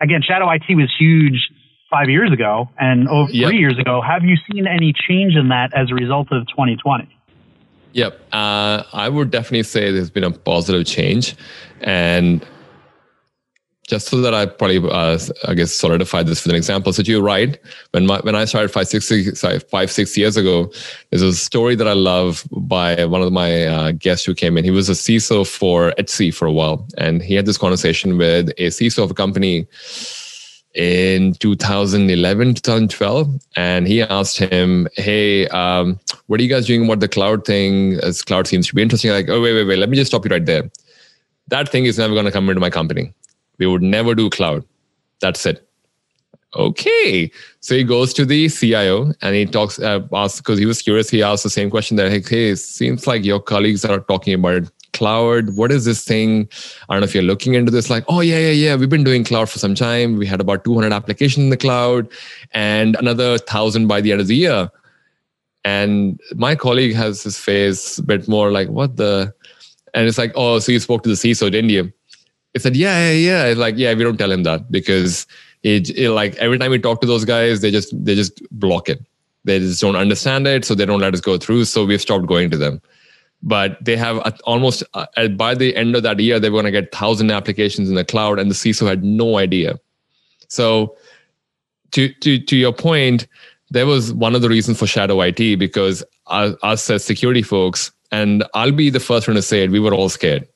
Again, 0.00 0.22
Shadow 0.26 0.50
IT 0.50 0.64
was 0.70 0.92
huge 0.98 1.50
five 1.90 2.08
years 2.08 2.32
ago 2.32 2.68
and 2.78 3.08
over 3.08 3.30
yep. 3.32 3.50
three 3.50 3.58
years 3.58 3.78
ago. 3.78 4.00
Have 4.00 4.22
you 4.24 4.36
seen 4.50 4.66
any 4.66 4.92
change 4.92 5.34
in 5.34 5.48
that 5.48 5.74
as 5.74 5.90
a 5.90 5.94
result 5.94 6.28
of 6.30 6.46
2020? 6.48 7.08
Yep, 7.92 8.20
uh, 8.32 8.84
I 8.92 9.08
would 9.08 9.30
definitely 9.30 9.64
say 9.64 9.90
there's 9.90 10.10
been 10.10 10.24
a 10.24 10.30
positive 10.30 10.86
change, 10.86 11.34
and 11.80 12.46
just 13.90 14.06
so 14.08 14.20
that 14.20 14.32
I 14.32 14.46
probably, 14.46 14.78
uh, 14.88 15.18
I 15.48 15.54
guess, 15.54 15.74
solidify 15.74 16.22
this 16.22 16.44
with 16.44 16.52
an 16.52 16.56
example. 16.56 16.92
So 16.92 17.02
you're 17.02 17.20
right. 17.20 17.58
When 17.90 18.06
my, 18.06 18.20
when 18.20 18.36
I 18.36 18.44
started 18.44 18.70
five 18.70 18.86
six, 18.86 19.10
five, 19.68 19.90
six 19.90 20.16
years 20.16 20.36
ago, 20.36 20.72
there's 21.10 21.22
a 21.22 21.34
story 21.34 21.74
that 21.74 21.88
I 21.88 21.94
love 21.94 22.46
by 22.52 23.04
one 23.04 23.20
of 23.20 23.32
my 23.32 23.66
uh, 23.66 23.90
guests 23.90 24.24
who 24.24 24.32
came 24.32 24.56
in. 24.56 24.62
He 24.62 24.70
was 24.70 24.88
a 24.88 24.92
CISO 24.92 25.44
for 25.44 25.92
Etsy 25.98 26.32
for 26.32 26.46
a 26.46 26.52
while. 26.52 26.86
And 26.98 27.20
he 27.20 27.34
had 27.34 27.46
this 27.46 27.58
conversation 27.58 28.16
with 28.16 28.50
a 28.50 28.68
CISO 28.68 29.02
of 29.02 29.10
a 29.10 29.14
company 29.14 29.66
in 30.74 31.32
2011, 31.34 32.54
2012. 32.54 33.28
And 33.56 33.88
he 33.88 34.02
asked 34.02 34.38
him, 34.38 34.86
Hey, 34.94 35.48
um, 35.48 35.98
what 36.28 36.38
are 36.38 36.44
you 36.44 36.48
guys 36.48 36.66
doing 36.66 36.84
about 36.84 37.00
the 37.00 37.08
cloud 37.08 37.44
thing? 37.44 37.94
As 38.04 38.22
cloud 38.22 38.46
seems 38.46 38.68
to 38.68 38.74
be 38.76 38.82
interesting. 38.82 39.10
Like, 39.10 39.28
oh, 39.28 39.42
wait, 39.42 39.54
wait, 39.54 39.64
wait. 39.64 39.80
Let 39.80 39.88
me 39.88 39.96
just 39.96 40.12
stop 40.12 40.24
you 40.24 40.30
right 40.30 40.46
there. 40.46 40.70
That 41.48 41.68
thing 41.68 41.86
is 41.86 41.98
never 41.98 42.14
going 42.14 42.26
to 42.26 42.30
come 42.30 42.48
into 42.48 42.60
my 42.60 42.70
company 42.70 43.12
we 43.60 43.66
would 43.66 43.82
never 43.82 44.16
do 44.16 44.28
cloud. 44.28 44.64
That's 45.20 45.46
it. 45.46 45.66
Okay. 46.56 47.30
So 47.60 47.76
he 47.76 47.84
goes 47.84 48.12
to 48.14 48.24
the 48.24 48.48
CIO 48.48 49.12
and 49.22 49.36
he 49.36 49.46
talks, 49.46 49.78
uh, 49.78 50.00
asks, 50.12 50.40
because 50.40 50.58
he 50.58 50.66
was 50.66 50.82
curious, 50.82 51.08
he 51.08 51.22
asked 51.22 51.44
the 51.44 51.50
same 51.50 51.70
question 51.70 51.96
that, 51.98 52.10
hey, 52.10 52.20
hey, 52.20 52.56
seems 52.56 53.06
like 53.06 53.24
your 53.24 53.38
colleagues 53.38 53.84
are 53.84 54.00
talking 54.00 54.34
about 54.34 54.62
cloud. 54.92 55.54
What 55.56 55.70
is 55.70 55.84
this 55.84 56.04
thing? 56.04 56.48
I 56.88 56.94
don't 56.94 57.02
know 57.02 57.04
if 57.04 57.14
you're 57.14 57.22
looking 57.22 57.54
into 57.54 57.70
this. 57.70 57.88
Like, 57.88 58.04
oh, 58.08 58.20
yeah, 58.20 58.38
yeah, 58.38 58.50
yeah. 58.50 58.74
We've 58.74 58.88
been 58.88 59.04
doing 59.04 59.22
cloud 59.22 59.48
for 59.48 59.60
some 59.60 59.76
time. 59.76 60.16
We 60.16 60.26
had 60.26 60.40
about 60.40 60.64
200 60.64 60.92
applications 60.92 61.44
in 61.44 61.50
the 61.50 61.56
cloud 61.56 62.08
and 62.52 62.96
another 62.96 63.30
1,000 63.30 63.86
by 63.86 64.00
the 64.00 64.10
end 64.10 64.20
of 64.20 64.26
the 64.26 64.36
year. 64.36 64.70
And 65.64 66.18
my 66.34 66.56
colleague 66.56 66.96
has 66.96 67.22
his 67.22 67.38
face 67.38 67.98
a 67.98 68.02
bit 68.02 68.26
more 68.26 68.50
like, 68.50 68.68
what 68.70 68.96
the? 68.96 69.32
And 69.92 70.08
it's 70.08 70.18
like, 70.18 70.32
oh, 70.34 70.58
so 70.58 70.72
you 70.72 70.80
spoke 70.80 71.02
to 71.02 71.08
the 71.08 71.14
CISO, 71.14 71.50
didn't 71.50 71.70
you? 71.70 71.92
He 72.52 72.58
said, 72.58 72.76
yeah, 72.76 73.12
yeah, 73.12 73.48
yeah. 73.48 73.54
like, 73.54 73.76
yeah, 73.76 73.94
we 73.94 74.02
don't 74.02 74.16
tell 74.16 74.30
him 74.30 74.42
that 74.42 74.70
because 74.70 75.26
it, 75.62 75.90
it, 75.90 76.10
like 76.10 76.34
every 76.36 76.58
time 76.58 76.70
we 76.70 76.78
talk 76.78 77.00
to 77.00 77.06
those 77.06 77.24
guys, 77.24 77.60
they 77.60 77.70
just 77.70 77.92
they 78.04 78.14
just 78.14 78.42
block 78.50 78.88
it. 78.88 79.04
They 79.44 79.58
just 79.58 79.80
don't 79.80 79.96
understand 79.96 80.46
it, 80.46 80.64
so 80.64 80.74
they 80.74 80.84
don't 80.84 81.00
let 81.00 81.14
us 81.14 81.20
go 81.20 81.38
through. 81.38 81.64
So 81.64 81.84
we've 81.84 82.00
stopped 82.00 82.26
going 82.26 82.50
to 82.50 82.56
them. 82.56 82.80
But 83.42 83.82
they 83.82 83.96
have 83.96 84.18
almost 84.44 84.82
uh, 84.92 85.28
by 85.28 85.54
the 85.54 85.74
end 85.74 85.96
of 85.96 86.02
that 86.02 86.18
year, 86.20 86.38
they 86.38 86.50
were 86.50 86.60
going 86.60 86.72
to 86.72 86.80
get 86.80 86.92
thousand 86.92 87.30
applications 87.30 87.88
in 87.88 87.94
the 87.94 88.04
cloud, 88.04 88.38
and 88.38 88.50
the 88.50 88.54
CISO 88.54 88.86
had 88.86 89.02
no 89.02 89.38
idea. 89.38 89.78
So, 90.48 90.96
to 91.92 92.12
to 92.14 92.38
to 92.38 92.56
your 92.56 92.72
point, 92.72 93.26
there 93.70 93.86
was 93.86 94.12
one 94.12 94.34
of 94.34 94.42
the 94.42 94.48
reasons 94.48 94.78
for 94.78 94.86
shadow 94.86 95.20
IT 95.20 95.58
because 95.58 96.02
us, 96.26 96.54
us 96.62 96.90
as 96.90 97.04
security 97.04 97.42
folks, 97.42 97.92
and 98.12 98.44
I'll 98.54 98.72
be 98.72 98.90
the 98.90 99.00
first 99.00 99.28
one 99.28 99.36
to 99.36 99.42
say 99.42 99.62
it, 99.64 99.70
we 99.70 99.80
were 99.80 99.94
all 99.94 100.08
scared 100.08 100.46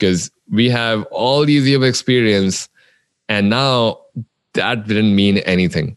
because 0.00 0.30
we 0.50 0.68
have 0.70 1.04
all 1.10 1.44
these 1.44 1.68
years 1.68 1.76
of 1.76 1.84
experience 1.84 2.68
and 3.28 3.50
now 3.50 4.00
that 4.54 4.86
didn't 4.86 5.14
mean 5.14 5.38
anything. 5.38 5.96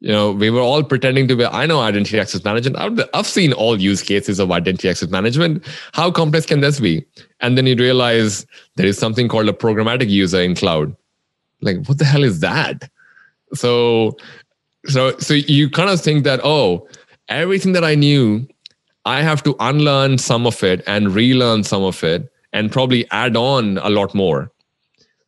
You 0.00 0.12
know 0.12 0.30
we 0.30 0.48
were 0.48 0.60
all 0.60 0.84
pretending 0.84 1.26
to 1.26 1.34
be 1.34 1.44
i 1.44 1.66
know 1.66 1.80
identity 1.80 2.20
access 2.20 2.44
management. 2.44 2.78
I've, 2.78 3.08
I've 3.14 3.26
seen 3.26 3.52
all 3.52 3.80
use 3.80 4.00
cases 4.00 4.38
of 4.38 4.52
identity 4.52 4.88
access 4.88 5.10
management. 5.10 5.66
How 5.92 6.12
complex 6.12 6.46
can 6.46 6.60
this 6.60 6.78
be? 6.78 7.04
And 7.40 7.58
then 7.58 7.66
you 7.66 7.74
realize 7.74 8.46
there 8.76 8.86
is 8.86 8.96
something 8.96 9.26
called 9.26 9.48
a 9.48 9.52
programmatic 9.52 10.08
user 10.08 10.40
in 10.40 10.54
cloud. 10.54 10.96
Like 11.62 11.84
what 11.86 11.98
the 11.98 12.04
hell 12.04 12.22
is 12.22 12.38
that? 12.40 12.88
So 13.54 14.16
so 14.86 15.18
so 15.18 15.34
you 15.34 15.68
kind 15.68 15.90
of 15.90 16.00
think 16.00 16.24
that 16.24 16.40
oh 16.44 16.86
everything 17.28 17.72
that 17.72 17.84
i 17.84 17.94
knew 17.94 18.46
i 19.04 19.22
have 19.22 19.42
to 19.42 19.54
unlearn 19.60 20.18
some 20.18 20.46
of 20.46 20.62
it 20.62 20.82
and 20.86 21.14
relearn 21.14 21.64
some 21.64 21.82
of 21.82 22.02
it 22.04 22.30
and 22.52 22.72
probably 22.72 23.08
add 23.10 23.36
on 23.36 23.78
a 23.78 23.90
lot 23.90 24.14
more. 24.14 24.50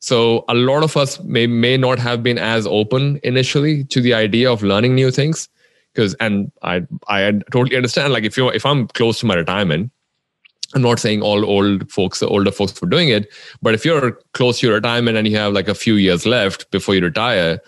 So 0.01 0.45
a 0.49 0.55
lot 0.55 0.83
of 0.83 0.97
us 0.97 1.21
may 1.21 1.47
may 1.47 1.77
not 1.77 1.99
have 1.99 2.23
been 2.23 2.39
as 2.39 2.67
open 2.67 3.21
initially 3.23 3.85
to 3.85 4.01
the 4.01 4.15
idea 4.15 4.51
of 4.51 4.63
learning 4.63 4.95
new 4.95 5.11
things 5.11 5.49
because 5.93 6.15
and 6.21 6.51
I 6.63 6.87
I 7.09 7.33
totally 7.53 7.77
understand 7.77 8.13
like 8.13 8.25
if 8.25 8.37
you 8.37 8.49
if 8.49 8.65
I'm 8.65 8.89
close 8.89 9.21
to 9.21 9.27
my 9.27 9.35
retirement 9.35 9.91
I'm 10.75 10.83
not 10.83 11.01
saying 11.01 11.23
all 11.23 11.45
old 11.45 11.91
folks 11.91 12.23
older 12.23 12.51
folks 12.51 12.81
were 12.81 12.89
doing 12.89 13.09
it 13.09 13.29
but 13.61 13.75
if 13.75 13.85
you're 13.85 14.13
close 14.33 14.61
to 14.61 14.67
your 14.67 14.77
retirement 14.77 15.17
and 15.17 15.27
you 15.29 15.37
have 15.37 15.53
like 15.53 15.69
a 15.69 15.75
few 15.75 15.95
years 15.95 16.27
left 16.27 16.71
before 16.71 16.95
you 16.95 17.03
retire 17.03 17.61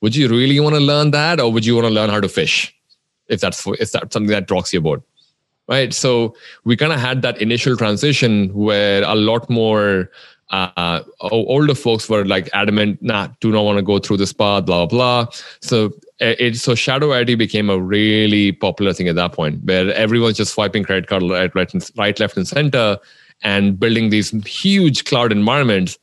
would 0.00 0.14
you 0.16 0.28
really 0.28 0.60
want 0.60 0.74
to 0.74 0.80
learn 0.80 1.10
that 1.10 1.40
or 1.40 1.52
would 1.52 1.66
you 1.66 1.74
want 1.74 1.86
to 1.86 1.92
learn 1.92 2.10
how 2.10 2.20
to 2.20 2.28
fish 2.28 2.74
if 3.28 3.40
that's 3.40 3.66
if 3.66 3.92
that's 3.92 4.12
something 4.12 4.26
that 4.26 4.50
rocks 4.50 4.72
your 4.72 4.82
boat 4.82 5.02
right? 5.68 5.92
So 5.92 6.34
we 6.64 6.76
kind 6.76 6.92
of 6.92 7.00
had 7.00 7.22
that 7.22 7.40
initial 7.40 7.76
transition 7.76 8.52
where 8.54 9.02
a 9.02 9.14
lot 9.14 9.48
more 9.48 10.10
uh, 10.50 11.02
older 11.20 11.74
folks 11.74 12.08
were 12.08 12.24
like 12.24 12.48
adamant, 12.52 13.02
nah, 13.02 13.28
do 13.40 13.50
not 13.50 13.62
want 13.62 13.78
to 13.78 13.82
go 13.82 13.98
through 13.98 14.18
this 14.18 14.32
path, 14.32 14.66
blah, 14.66 14.86
blah, 14.86 15.24
blah. 15.24 15.32
So 15.60 15.92
it, 16.20 16.56
so 16.56 16.74
shadow 16.74 17.12
IT 17.12 17.36
became 17.36 17.70
a 17.70 17.78
really 17.78 18.52
popular 18.52 18.92
thing 18.92 19.08
at 19.08 19.16
that 19.16 19.32
point 19.32 19.64
where 19.64 19.92
everyone's 19.94 20.36
just 20.36 20.54
swiping 20.54 20.84
credit 20.84 21.08
card 21.08 21.22
right, 21.22 21.52
right, 21.54 21.90
right, 21.96 22.20
left 22.20 22.36
and 22.36 22.46
center 22.46 22.98
and 23.42 23.78
building 23.78 24.10
these 24.10 24.30
huge 24.46 25.04
cloud 25.04 25.32
environments. 25.32 25.98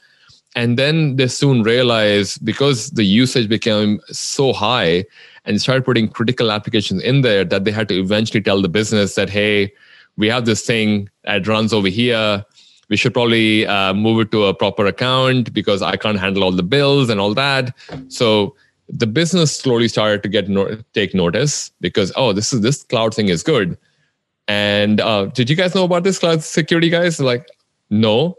And 0.55 0.77
then 0.77 1.15
they 1.15 1.27
soon 1.27 1.63
realized 1.63 2.43
because 2.43 2.91
the 2.91 3.03
usage 3.03 3.47
became 3.47 4.01
so 4.07 4.51
high 4.51 5.05
and 5.45 5.61
started 5.61 5.85
putting 5.85 6.09
critical 6.09 6.51
applications 6.51 7.01
in 7.03 7.21
there 7.21 7.45
that 7.45 7.63
they 7.63 7.71
had 7.71 7.87
to 7.89 7.99
eventually 7.99 8.41
tell 8.41 8.61
the 8.61 8.69
business 8.69 9.15
that, 9.15 9.29
hey, 9.29 9.71
we 10.17 10.27
have 10.27 10.45
this 10.45 10.65
thing 10.65 11.09
that 11.23 11.47
runs 11.47 11.73
over 11.73 11.87
here. 11.87 12.43
We 12.89 12.97
should 12.97 13.13
probably 13.13 13.65
uh, 13.65 13.93
move 13.93 14.19
it 14.19 14.31
to 14.31 14.45
a 14.45 14.53
proper 14.53 14.85
account 14.85 15.53
because 15.53 15.81
I 15.81 15.95
can't 15.95 16.19
handle 16.19 16.43
all 16.43 16.51
the 16.51 16.63
bills 16.63 17.09
and 17.09 17.21
all 17.21 17.33
that. 17.33 17.73
So 18.09 18.55
the 18.89 19.07
business 19.07 19.55
slowly 19.55 19.87
started 19.87 20.21
to 20.23 20.29
get 20.29 20.49
no- 20.49 20.77
take 20.93 21.15
notice 21.15 21.71
because 21.79 22.11
oh, 22.15 22.33
this 22.33 22.51
is 22.51 22.61
this 22.61 22.83
cloud 22.83 23.15
thing 23.15 23.29
is 23.29 23.41
good. 23.43 23.77
And 24.47 24.99
uh, 24.99 25.27
did 25.27 25.49
you 25.49 25.55
guys 25.55 25.73
know 25.73 25.85
about 25.85 26.03
this 26.03 26.19
cloud 26.19 26.43
security, 26.43 26.89
guys? 26.89 27.21
Like, 27.21 27.47
no. 27.89 28.37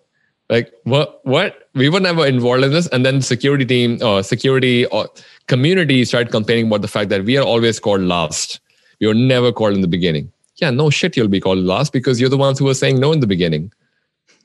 Like 0.52 0.70
what? 0.84 1.20
What? 1.24 1.70
We 1.74 1.88
were 1.88 1.98
never 1.98 2.26
involved 2.26 2.62
in 2.62 2.72
this. 2.72 2.86
And 2.88 3.06
then 3.06 3.22
security 3.22 3.64
team 3.64 3.98
or 4.02 4.18
uh, 4.18 4.22
security 4.22 4.84
or 4.86 5.08
community 5.46 6.04
started 6.04 6.30
complaining 6.30 6.66
about 6.66 6.82
the 6.82 6.88
fact 6.88 7.08
that 7.08 7.24
we 7.24 7.38
are 7.38 7.44
always 7.44 7.80
called 7.80 8.02
last. 8.02 8.60
We 9.00 9.06
were 9.06 9.14
never 9.14 9.50
called 9.50 9.72
in 9.72 9.80
the 9.80 9.88
beginning. 9.88 10.30
Yeah, 10.56 10.68
no 10.68 10.90
shit, 10.90 11.16
you'll 11.16 11.28
be 11.28 11.40
called 11.40 11.60
last 11.60 11.90
because 11.94 12.20
you're 12.20 12.28
the 12.28 12.36
ones 12.36 12.58
who 12.58 12.66
were 12.66 12.74
saying 12.74 13.00
no 13.00 13.12
in 13.12 13.20
the 13.20 13.26
beginning, 13.26 13.72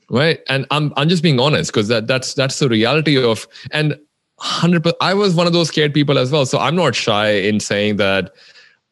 right? 0.08 0.40
And 0.48 0.66
I'm 0.70 0.94
I'm 0.96 1.10
just 1.10 1.22
being 1.22 1.38
honest 1.38 1.70
because 1.70 1.88
that 1.88 2.06
that's 2.06 2.32
that's 2.32 2.58
the 2.58 2.70
reality 2.70 3.22
of 3.22 3.46
and 3.70 4.00
hundred. 4.38 4.90
I 5.02 5.12
was 5.12 5.34
one 5.34 5.46
of 5.46 5.52
those 5.52 5.68
scared 5.68 5.92
people 5.92 6.16
as 6.16 6.32
well, 6.32 6.46
so 6.46 6.58
I'm 6.58 6.74
not 6.74 6.94
shy 6.94 7.32
in 7.32 7.60
saying 7.60 7.96
that. 7.96 8.32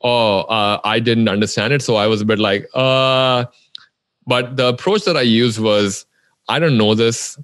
Oh, 0.03 0.41
uh, 0.41 0.81
I 0.85 1.01
didn't 1.01 1.31
understand 1.31 1.73
it, 1.73 1.81
so 1.81 1.97
I 1.97 2.09
was 2.09 2.21
a 2.21 2.27
bit 2.27 2.39
like, 2.39 2.69
uh. 2.75 3.47
But 4.27 4.57
the 4.59 4.69
approach 4.69 5.05
that 5.05 5.17
I 5.17 5.23
used 5.23 5.59
was, 5.61 6.05
I 6.49 6.59
don't 6.59 6.79
know 6.79 6.95
this. 6.95 7.39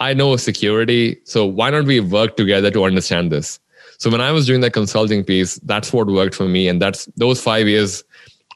I 0.00 0.14
know 0.14 0.36
security, 0.36 1.18
so 1.24 1.44
why 1.44 1.70
don't 1.70 1.86
we 1.86 1.98
work 2.00 2.36
together 2.36 2.70
to 2.70 2.84
understand 2.84 3.32
this? 3.32 3.58
So 3.98 4.10
when 4.10 4.20
I 4.20 4.30
was 4.30 4.46
doing 4.46 4.60
that 4.60 4.72
consulting 4.72 5.24
piece, 5.24 5.56
that's 5.64 5.92
what 5.92 6.06
worked 6.06 6.36
for 6.36 6.48
me. 6.48 6.68
And 6.68 6.80
that's 6.80 7.06
those 7.16 7.42
five 7.42 7.66
years 7.66 8.04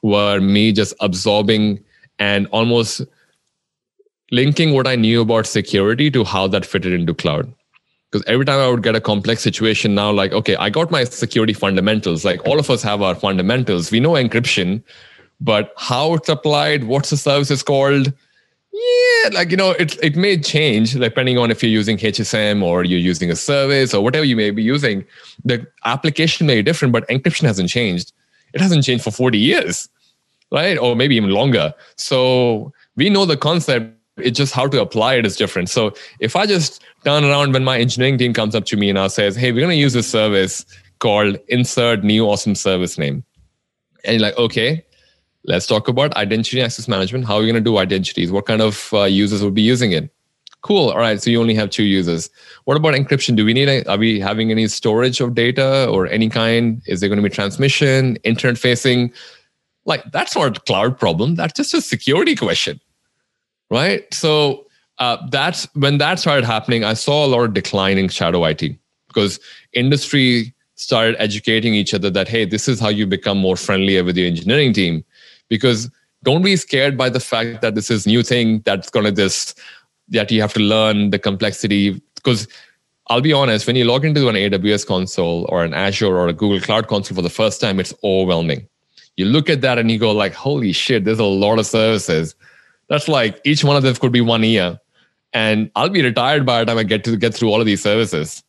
were 0.03 0.41
me 0.41 0.73
just 0.73 0.95
absorbing 1.01 1.83
and 2.21 2.47
almost 2.53 3.03
linking 4.31 4.73
what 4.73 4.87
I 4.87 4.95
knew 4.95 5.23
about 5.23 5.47
security 5.47 6.11
to 6.13 6.25
how 6.25 6.47
that 6.49 6.65
fitted 6.65 6.93
into 6.93 7.13
cloud. 7.13 7.53
Because 8.11 8.25
every 8.29 8.45
time 8.45 8.61
I 8.61 8.69
would 8.69 8.83
get 8.83 8.95
a 8.95 9.01
complex 9.01 9.43
situation 9.43 9.95
now, 9.95 10.13
like, 10.13 10.33
okay, 10.33 10.55
I 10.57 10.71
got 10.71 10.91
my 10.91 11.05
security 11.05 11.55
fundamentals. 11.55 12.25
Like 12.25 12.47
all 12.47 12.61
of 12.61 12.71
us 12.71 12.83
have 12.83 13.03
our 13.03 13.15
fundamentals. 13.15 13.91
We 13.91 14.01
know 14.01 14.13
encryption, 14.13 14.83
but 15.41 15.73
how 15.77 16.15
it's 16.15 16.29
applied, 16.29 16.85
what's 16.85 17.11
the 17.11 17.17
service 17.17 17.51
is 17.51 17.63
called, 17.63 18.13
Yeah, 18.73 19.29
like 19.33 19.51
you 19.51 19.57
know, 19.57 19.73
it 19.73 20.03
it 20.03 20.17
may 20.17 20.39
change 20.39 20.95
depending 20.95 21.37
on 21.37 21.51
if 21.51 21.63
you're 21.63 21.71
using 21.71 21.99
HSM 21.99 22.63
or 22.63 22.85
you're 22.85 22.99
using 22.99 23.31
a 23.31 23.37
service 23.37 23.93
or 23.93 24.03
whatever 24.03 24.25
you 24.25 24.35
may 24.35 24.51
be 24.51 24.63
using. 24.63 25.05
The 25.45 25.67
application 25.85 26.47
may 26.47 26.57
be 26.57 26.63
different, 26.63 26.93
but 26.93 27.07
encryption 27.09 27.43
hasn't 27.43 27.69
changed. 27.69 28.13
It 28.55 28.63
hasn't 28.63 28.85
changed 28.85 29.05
for 29.05 29.11
40 29.11 29.39
years, 29.39 29.89
right? 30.51 30.79
Or 30.79 30.97
maybe 30.97 31.17
even 31.17 31.31
longer. 31.31 31.75
So 31.97 32.73
we 32.97 33.11
know 33.11 33.27
the 33.27 33.37
concept. 33.37 33.95
It's 34.17 34.39
just 34.39 34.55
how 34.55 34.67
to 34.69 34.81
apply 34.81 35.15
it 35.15 35.27
is 35.27 35.37
different. 35.37 35.69
So 35.69 35.93
if 36.21 36.35
I 36.35 36.47
just 36.47 36.83
turn 37.05 37.25
around 37.25 37.53
when 37.53 37.65
my 37.65 37.79
engineering 37.79 38.17
team 38.17 38.33
comes 38.33 38.55
up 38.55 38.65
to 38.67 38.77
me 38.77 38.89
and 38.89 38.99
I 38.99 39.09
says, 39.09 39.37
"Hey, 39.37 39.53
we're 39.53 39.61
going 39.61 39.71
to 39.71 39.77
use 39.77 39.93
this 39.93 40.09
service 40.09 40.65
called 40.99 41.37
insert 41.49 42.05
new 42.05 42.27
awesome 42.27 42.55
service 42.55 42.97
name," 42.97 43.23
and 44.05 44.15
you're 44.15 44.29
like, 44.29 44.39
"Okay." 44.39 44.83
Let's 45.45 45.67
talk 45.67 45.89
about 45.89 46.15
identity 46.17 46.63
access 46.63 46.87
management. 46.87 47.25
How 47.25 47.37
are 47.37 47.41
we 47.41 47.47
going 47.47 47.57
to 47.57 47.61
do 47.61 47.79
identities? 47.79 48.31
What 48.31 48.47
kind 48.47 48.63
of 48.63 48.93
uh, 48.93 49.05
users 49.05 49.43
will 49.43 49.51
be 49.51 49.63
using 49.63 49.93
it? 49.93 50.13
Cool. 50.63 50.91
All 50.91 50.99
right. 50.99 51.21
So 51.21 51.31
you 51.31 51.41
only 51.41 51.55
have 51.55 51.71
two 51.71 51.83
users. 51.83 52.31
What 52.65 52.77
about 52.77 52.95
encryption? 52.95 53.35
Do 53.35 53.45
we 53.45 53.53
need? 53.53 53.69
A, 53.69 53.85
are 53.91 53.99
we 53.99 54.21
having 54.21 54.53
any 54.53 54.69
storage 54.69 55.21
of 55.21 55.35
data 55.35 55.89
or 55.89 56.07
any 56.07 56.29
kind? 56.29 56.81
Is 56.87 57.01
there 57.01 57.09
going 57.09 57.21
to 57.21 57.29
be 57.29 57.35
transmission, 57.35 58.17
internet 58.23 58.57
facing? 58.57 59.13
Like 59.85 60.05
that's 60.13 60.37
not 60.37 60.57
a 60.57 60.61
cloud 60.61 60.97
problem. 60.99 61.35
That's 61.35 61.55
just 61.55 61.75
a 61.75 61.83
security 61.83 62.37
question, 62.37 62.81
right? 63.69 64.03
So 64.15 64.67
uh, 64.99 65.17
that's 65.31 65.67
when 65.75 65.99
that 65.99 66.21
started 66.21 66.45
happening. 66.45 66.85
I 66.85 66.95
saw 66.95 67.25
a 67.25 67.27
lot 67.27 67.41
of 67.41 67.55
decline 67.55 67.99
in 67.99 68.09
shadow 68.09 68.45
IT 68.45 68.63
because 69.09 69.41
industry 69.73 70.55
started 70.77 71.17
educating 71.19 71.75
each 71.75 71.93
other 71.93 72.11
that 72.11 72.29
hey, 72.29 72.45
this 72.45 72.69
is 72.69 72.79
how 72.79 72.89
you 72.89 73.05
become 73.09 73.39
more 73.39 73.57
friendlier 73.57 74.05
with 74.05 74.17
your 74.17 74.29
engineering 74.29 74.73
team 74.73 75.05
because 75.53 75.91
don't 76.23 76.41
be 76.41 76.57
scared 76.57 76.97
by 76.97 77.11
the 77.11 77.21
fact 77.21 77.61
that 77.61 77.75
this 77.75 77.91
is 77.91 78.07
new 78.07 78.23
thing 78.23 78.63
that's 78.65 78.89
going 78.89 79.05
to 79.05 79.13
just 79.13 79.61
that 80.09 80.31
you 80.31 80.41
have 80.41 80.55
to 80.55 80.61
learn 80.61 81.11
the 81.11 81.19
complexity 81.19 82.01
because 82.15 82.49
I'll 83.09 83.21
be 83.21 83.35
honest, 83.35 83.67
when 83.67 83.77
you 83.77 83.85
log 83.85 84.07
into 84.07 84.31
an 84.31 84.35
AWS 84.35 84.87
console 84.87 85.45
or 85.51 85.63
an 85.63 85.75
Azure 85.75 86.17
or 86.17 86.29
a 86.29 86.33
Google 86.33 86.59
Cloud 86.59 86.89
console 86.89 87.17
for 87.17 87.21
the 87.21 87.29
first 87.29 87.61
time, 87.61 87.79
it's 87.79 87.93
overwhelming. 88.03 88.67
You 89.19 89.27
look 89.27 89.51
at 89.51 89.61
that 89.61 89.77
and 89.77 89.91
you 89.91 89.99
go 89.99 90.13
like, 90.13 90.33
holy 90.33 90.73
shit, 90.73 91.05
there's 91.05 91.19
a 91.19 91.25
lot 91.25 91.59
of 91.59 91.67
services. 91.67 92.35
That's 92.89 93.09
like 93.09 93.39
each 93.45 93.63
one 93.63 93.77
of 93.77 93.83
them 93.83 93.95
could 93.97 94.13
be 94.13 94.23
one 94.23 94.43
year. 94.43 94.81
And 95.35 95.71
I'll 95.77 95.91
be 95.91 96.03
retired 96.03 96.47
by 96.47 96.61
the 96.61 96.67
time 96.67 96.79
I 96.79 96.85
get 96.85 97.05
to 97.05 97.17
get 97.19 97.35
through 97.35 97.51
all 97.51 97.61
of 97.61 97.67
these 97.67 97.83
services 97.83 98.43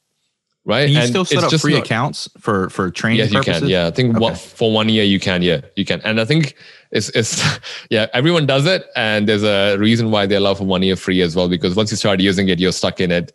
right? 0.66 0.86
Can 0.86 0.94
you 0.94 1.00
and 1.00 1.10
still 1.10 1.26
set 1.26 1.44
up 1.44 1.60
free 1.60 1.74
not, 1.74 1.86
accounts 1.86 2.30
for 2.40 2.70
for 2.70 2.90
training? 2.92 3.20
Yes, 3.20 3.32
purposes? 3.32 3.56
you 3.56 3.60
can. 3.62 3.70
Yeah, 3.70 3.88
I 3.88 3.92
think 3.92 4.16
okay. 4.16 4.20
one, 4.20 4.36
for 4.36 4.72
one 4.72 4.90
year 4.90 5.04
you 5.04 5.20
can. 5.20 5.42
Yeah, 5.42 5.62
you 5.76 5.86
can. 5.86 6.02
And 6.02 6.20
I 6.20 6.26
think 6.26 6.56
it's 6.94 7.10
it's 7.10 7.44
yeah, 7.90 8.08
everyone 8.14 8.46
does 8.46 8.66
it, 8.66 8.86
and 8.96 9.28
there's 9.28 9.44
a 9.44 9.76
reason 9.78 10.12
why 10.12 10.26
they 10.26 10.36
allow 10.36 10.54
for 10.54 10.64
one 10.64 10.84
year 10.84 10.96
free 10.96 11.22
as 11.22 11.36
well 11.36 11.50
because 11.50 11.76
once 11.76 11.92
you 11.92 11.98
start 11.98 12.22
using 12.22 12.48
it, 12.48 12.60
you're 12.60 12.72
stuck 12.72 13.02
in 13.02 13.12
it. 13.12 13.34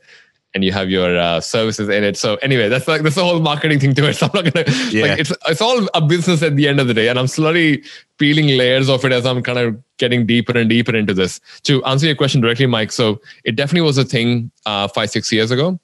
And 0.54 0.64
you 0.64 0.72
have 0.72 0.88
your 0.88 1.14
uh, 1.14 1.42
services 1.42 1.90
in 1.90 2.02
it. 2.02 2.16
So 2.16 2.36
anyway, 2.36 2.70
that's 2.70 2.88
like 2.88 3.02
that's 3.02 3.16
the 3.16 3.22
whole 3.22 3.38
marketing 3.38 3.80
thing 3.80 3.94
to 3.96 4.08
it. 4.08 4.16
So 4.16 4.26
I'm 4.26 4.32
not 4.32 4.52
gonna 4.52 4.64
yeah. 4.90 5.02
like 5.02 5.18
it's 5.18 5.30
it's 5.46 5.60
all 5.60 5.86
a 5.92 6.00
business 6.00 6.42
at 6.42 6.56
the 6.56 6.66
end 6.66 6.80
of 6.80 6.86
the 6.86 6.94
day, 6.94 7.08
and 7.08 7.18
I'm 7.18 7.26
slowly 7.26 7.84
peeling 8.16 8.46
layers 8.56 8.88
of 8.88 9.04
it 9.04 9.12
as 9.12 9.26
I'm 9.26 9.42
kind 9.42 9.58
of 9.58 9.78
getting 9.98 10.24
deeper 10.24 10.56
and 10.56 10.68
deeper 10.70 10.96
into 10.96 11.12
this. 11.12 11.38
To 11.64 11.84
answer 11.84 12.06
your 12.06 12.14
question 12.14 12.40
directly, 12.40 12.64
Mike, 12.64 12.92
so 12.92 13.20
it 13.44 13.56
definitely 13.56 13.82
was 13.82 13.98
a 13.98 14.06
thing 14.06 14.50
uh, 14.64 14.88
five 14.88 15.10
six 15.10 15.30
years 15.30 15.50
ago, 15.50 15.78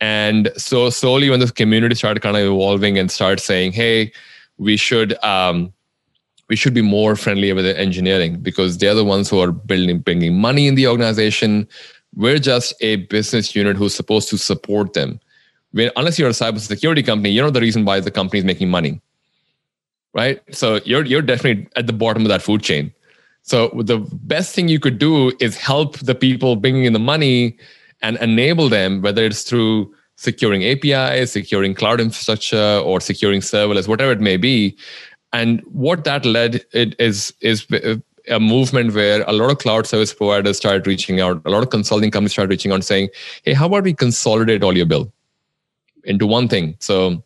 and 0.00 0.50
so 0.56 0.88
slowly, 0.88 1.28
when 1.28 1.40
the 1.40 1.52
community 1.52 1.94
started 1.94 2.20
kind 2.20 2.38
of 2.38 2.42
evolving 2.42 2.96
and 2.96 3.10
started 3.10 3.40
saying, 3.40 3.72
"Hey, 3.72 4.12
we 4.56 4.78
should 4.78 5.22
um, 5.22 5.74
we 6.48 6.56
should 6.56 6.74
be 6.74 6.82
more 6.82 7.16
friendly 7.16 7.52
with 7.52 7.64
the 7.64 7.78
engineering 7.78 8.38
because 8.40 8.78
they're 8.78 8.94
the 8.94 9.04
ones 9.04 9.28
who 9.28 9.40
are 9.40 9.52
building, 9.52 9.98
bringing 9.98 10.38
money 10.38 10.66
in 10.66 10.74
the 10.74 10.86
organization. 10.86 11.66
We're 12.14 12.38
just 12.38 12.74
a 12.80 12.96
business 12.96 13.54
unit 13.54 13.76
who's 13.76 13.94
supposed 13.94 14.28
to 14.30 14.38
support 14.38 14.92
them. 14.92 15.20
When, 15.72 15.90
unless 15.96 16.18
you're 16.18 16.28
a 16.28 16.32
cybersecurity 16.32 17.04
company, 17.04 17.30
you're 17.30 17.44
not 17.44 17.54
the 17.54 17.60
reason 17.60 17.84
why 17.84 18.00
the 18.00 18.10
company 18.10 18.38
is 18.38 18.44
making 18.44 18.70
money, 18.70 19.00
right? 20.14 20.40
So 20.54 20.80
you're 20.84 21.04
you're 21.04 21.22
definitely 21.22 21.68
at 21.76 21.86
the 21.86 21.92
bottom 21.92 22.22
of 22.22 22.28
that 22.28 22.42
food 22.42 22.62
chain. 22.62 22.92
So 23.42 23.68
the 23.74 23.98
best 24.12 24.54
thing 24.54 24.68
you 24.68 24.80
could 24.80 24.98
do 24.98 25.32
is 25.40 25.56
help 25.56 25.98
the 25.98 26.14
people 26.14 26.56
bringing 26.56 26.84
in 26.84 26.92
the 26.92 26.98
money 26.98 27.56
and 28.02 28.16
enable 28.18 28.68
them, 28.68 29.02
whether 29.02 29.24
it's 29.24 29.42
through 29.42 29.92
securing 30.16 30.64
APIs, 30.64 31.32
securing 31.32 31.74
cloud 31.74 32.00
infrastructure, 32.00 32.80
or 32.84 33.00
securing 33.00 33.40
serverless, 33.40 33.86
whatever 33.86 34.12
it 34.12 34.20
may 34.20 34.36
be. 34.36 34.76
And 35.36 35.62
what 35.84 36.04
that 36.04 36.24
led 36.24 36.64
it 36.72 36.94
is 36.98 37.32
is 37.40 37.66
uh, 37.72 37.96
a 38.28 38.40
movement 38.40 38.94
where 38.94 39.22
a 39.26 39.32
lot 39.32 39.50
of 39.50 39.58
cloud 39.58 39.86
service 39.86 40.14
providers 40.14 40.56
started 40.56 40.86
reaching 40.86 41.20
out, 41.20 41.42
a 41.44 41.50
lot 41.50 41.62
of 41.62 41.70
consulting 41.70 42.10
companies 42.10 42.32
started 42.32 42.50
reaching 42.50 42.72
out 42.72 42.84
saying, 42.84 43.08
"Hey, 43.44 43.54
how 43.60 43.66
about 43.66 43.84
we 43.84 43.94
consolidate 44.04 44.62
all 44.62 44.76
your 44.76 44.86
bill 44.86 45.12
into 46.04 46.26
one 46.26 46.48
thing?" 46.48 46.74
So 46.80 47.22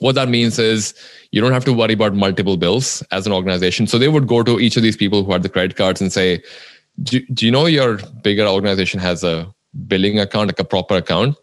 what 0.00 0.14
that 0.14 0.28
means 0.28 0.58
is 0.58 0.94
you 1.30 1.40
don't 1.40 1.52
have 1.52 1.64
to 1.64 1.72
worry 1.72 1.94
about 1.94 2.14
multiple 2.14 2.56
bills 2.56 3.02
as 3.10 3.26
an 3.26 3.32
organization. 3.32 3.86
So 3.86 3.98
they 3.98 4.08
would 4.08 4.26
go 4.26 4.42
to 4.42 4.58
each 4.60 4.76
of 4.76 4.82
these 4.82 4.96
people 4.96 5.24
who 5.24 5.32
had 5.32 5.42
the 5.42 5.48
credit 5.48 5.76
cards 5.76 6.00
and 6.00 6.12
say, 6.12 6.42
do, 7.02 7.20
do 7.34 7.46
you 7.46 7.52
know 7.52 7.66
your 7.66 7.98
bigger 8.22 8.46
organization 8.46 9.00
has 9.00 9.22
a 9.24 9.52
billing 9.86 10.18
account, 10.18 10.48
like 10.48 10.58
a 10.58 10.64
proper 10.64 10.96
account. 10.96 11.36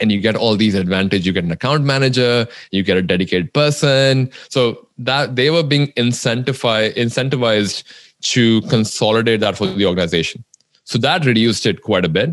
And 0.00 0.12
you 0.12 0.20
get 0.20 0.36
all 0.36 0.56
these 0.56 0.74
advantages. 0.74 1.26
You 1.26 1.32
get 1.32 1.44
an 1.44 1.50
account 1.50 1.84
manager, 1.84 2.46
you 2.70 2.82
get 2.82 2.96
a 2.96 3.02
dedicated 3.02 3.52
person. 3.52 4.30
So 4.48 4.86
that 4.98 5.36
they 5.36 5.50
were 5.50 5.62
being 5.62 5.88
incentivized, 5.92 6.96
incentivized 6.96 7.84
to 8.20 8.60
consolidate 8.62 9.40
that 9.40 9.56
for 9.56 9.66
the 9.66 9.86
organization. 9.86 10.44
So 10.84 10.98
that 10.98 11.24
reduced 11.24 11.66
it 11.66 11.82
quite 11.82 12.04
a 12.04 12.08
bit. 12.08 12.30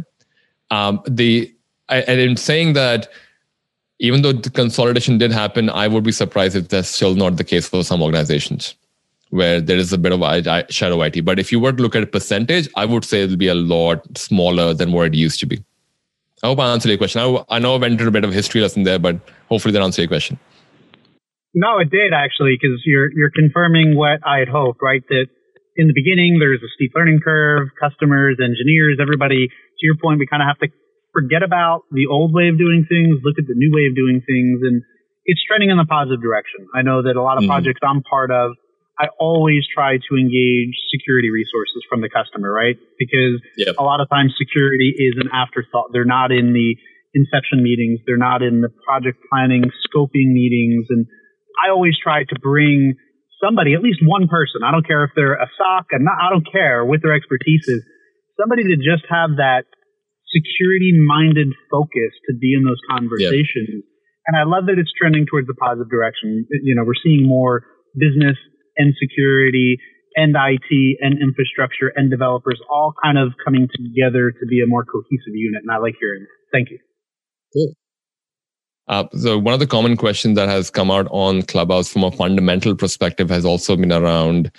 Um, 0.72 1.02
the 1.08 1.52
and 1.90 2.20
in 2.20 2.36
saying 2.36 2.74
that, 2.74 3.10
even 4.00 4.24
though 4.24 4.34
the 4.34 4.50
consolidation 4.50 5.18
did 5.18 5.32
happen, 5.32 5.70
I 5.70 5.88
would 5.88 6.04
be 6.04 6.12
surprised 6.12 6.56
if 6.56 6.70
that's 6.70 6.90
still 6.90 7.16
not 7.16 7.38
the 7.38 7.44
case 7.44 7.70
for 7.70 7.84
some 7.84 8.02
organizations 8.02 8.76
where 9.30 9.60
there 9.60 9.78
is 9.78 9.92
a 9.92 9.98
bit 9.98 10.14
of 10.14 10.72
shadow 10.72 11.02
IT. 11.02 11.24
But 11.26 11.40
if 11.40 11.52
you 11.52 11.60
were 11.60 11.74
to 11.74 11.82
look 11.82 11.96
at 11.96 12.04
a 12.04 12.08
percentage, 12.08 12.70
I 12.76 12.86
would 12.86 13.04
say 13.04 13.24
it'll 13.24 13.38
be 13.38 13.48
a 13.48 13.56
lot 13.56 14.18
smaller 14.18 14.74
than 14.74 14.92
what 14.92 15.08
it 15.08 15.14
used 15.14 15.40
to 15.42 15.46
be. 15.46 15.64
I 16.46 16.48
hope 16.48 16.60
I 16.60 16.70
answered 16.70 16.90
your 16.90 17.02
question. 17.02 17.26
I, 17.26 17.58
I 17.58 17.58
know 17.58 17.74
I 17.74 17.82
went 17.82 17.98
into 17.98 18.06
a 18.06 18.14
bit 18.14 18.24
of 18.24 18.30
a 18.30 18.34
history 18.34 18.62
lesson 18.62 18.84
there, 18.84 19.00
but 19.00 19.18
hopefully 19.50 19.74
that 19.74 19.82
answered 19.82 20.04
your 20.06 20.14
question. 20.14 20.38
No, 21.58 21.80
it 21.82 21.90
did 21.90 22.14
actually, 22.14 22.54
because 22.54 22.78
you're 22.86 23.10
you're 23.18 23.34
confirming 23.34 23.98
what 23.98 24.22
I 24.22 24.38
had 24.46 24.48
hoped, 24.48 24.78
right? 24.84 25.02
That 25.10 25.26
in 25.76 25.88
the 25.88 25.98
beginning 25.98 26.38
there's 26.38 26.62
a 26.62 26.70
steep 26.78 26.92
learning 26.94 27.22
curve, 27.26 27.74
customers, 27.82 28.38
engineers, 28.38 29.02
everybody. 29.02 29.50
To 29.50 29.82
your 29.82 29.98
point, 29.98 30.20
we 30.20 30.28
kind 30.28 30.46
of 30.46 30.48
have 30.48 30.62
to 30.62 30.70
forget 31.18 31.42
about 31.42 31.90
the 31.90 32.06
old 32.14 32.30
way 32.30 32.54
of 32.54 32.60
doing 32.62 32.86
things, 32.86 33.26
look 33.26 33.42
at 33.42 33.50
the 33.50 33.58
new 33.58 33.74
way 33.74 33.90
of 33.90 33.96
doing 33.98 34.22
things, 34.22 34.62
and 34.62 34.84
it's 35.26 35.42
trending 35.50 35.74
in 35.74 35.82
the 35.82 35.90
positive 35.90 36.22
direction. 36.22 36.70
I 36.76 36.86
know 36.86 37.02
that 37.02 37.18
a 37.18 37.24
lot 37.26 37.42
of 37.42 37.46
mm. 37.46 37.50
projects 37.50 37.82
I'm 37.82 38.04
part 38.06 38.30
of 38.30 38.54
I 38.96 39.12
always 39.20 39.68
try 39.68 40.00
to 40.00 40.12
engage 40.16 40.72
security 40.88 41.28
resources 41.28 41.84
from 41.90 42.00
the 42.00 42.08
customer, 42.08 42.48
right? 42.48 42.80
Because 42.96 43.44
yep. 43.58 43.76
a 43.78 43.84
lot 43.84 44.00
of 44.00 44.08
times 44.08 44.34
security 44.40 44.96
is 44.96 45.20
an 45.20 45.28
afterthought. 45.36 45.92
They're 45.92 46.08
not 46.08 46.32
in 46.32 46.56
the 46.56 46.80
inception 47.12 47.60
meetings. 47.64 48.00
They're 48.08 48.22
not 48.22 48.42
in 48.42 48.62
the 48.62 48.72
project 48.88 49.20
planning, 49.28 49.68
scoping 49.84 50.32
meetings. 50.32 50.88
And 50.90 51.08
I 51.60 51.72
always 51.72 51.96
try 52.00 52.24
to 52.24 52.36
bring 52.40 52.96
somebody, 53.44 53.76
at 53.76 53.84
least 53.84 54.00
one 54.04 54.28
person. 54.32 54.64
I 54.64 54.72
don't 54.72 54.88
care 54.88 55.04
if 55.04 55.12
they're 55.16 55.36
a 55.36 55.50
SOC, 55.60 55.92
and 55.92 56.06
not, 56.08 56.16
I 56.16 56.32
don't 56.32 56.48
care 56.48 56.86
what 56.86 57.04
their 57.04 57.16
expertise 57.16 57.68
is. 57.68 57.84
Somebody 58.40 58.64
to 58.64 58.76
just 58.80 59.04
have 59.12 59.40
that 59.44 59.68
security 60.32 60.96
minded 60.96 61.52
focus 61.72 62.12
to 62.28 62.36
be 62.36 62.56
in 62.56 62.64
those 62.64 62.80
conversations. 62.88 63.84
Yep. 63.84 63.92
And 64.28 64.34
I 64.40 64.44
love 64.44 64.68
that 64.68 64.80
it's 64.80 64.92
trending 64.96 65.28
towards 65.28 65.48
the 65.48 65.56
positive 65.56 65.92
direction. 65.92 66.48
You 66.64 66.76
know, 66.76 66.84
we're 66.84 67.00
seeing 67.00 67.28
more 67.28 67.64
business 67.96 68.36
and 68.78 68.94
security 69.00 69.78
and 70.16 70.36
IT 70.36 70.98
and 71.02 71.22
infrastructure 71.22 71.92
and 71.96 72.10
developers 72.10 72.60
all 72.70 72.94
kind 73.04 73.18
of 73.18 73.34
coming 73.44 73.68
together 73.76 74.32
to 74.32 74.46
be 74.48 74.62
a 74.62 74.68
more 74.68 74.86
cohesive 74.86 75.34
unit. 75.34 75.62
And 75.62 75.72
I 75.72 75.78
like 75.78 75.96
hearing 76.00 76.22
that. 76.22 76.58
Thank 76.58 76.72
you. 76.72 76.80
Cool. 77.54 77.74
Uh, 78.88 79.06
so 79.18 79.38
one 79.38 79.54
of 79.54 79.60
the 79.60 79.68
common 79.68 79.98
questions 79.98 80.36
that 80.36 80.48
has 80.48 80.70
come 80.70 80.92
out 80.92 81.08
on 81.10 81.42
Clubhouse 81.44 81.92
from 81.92 82.04
a 82.04 82.12
fundamental 82.12 82.76
perspective 82.76 83.30
has 83.30 83.44
also 83.44 83.76
been 83.76 83.92
around 83.92 84.52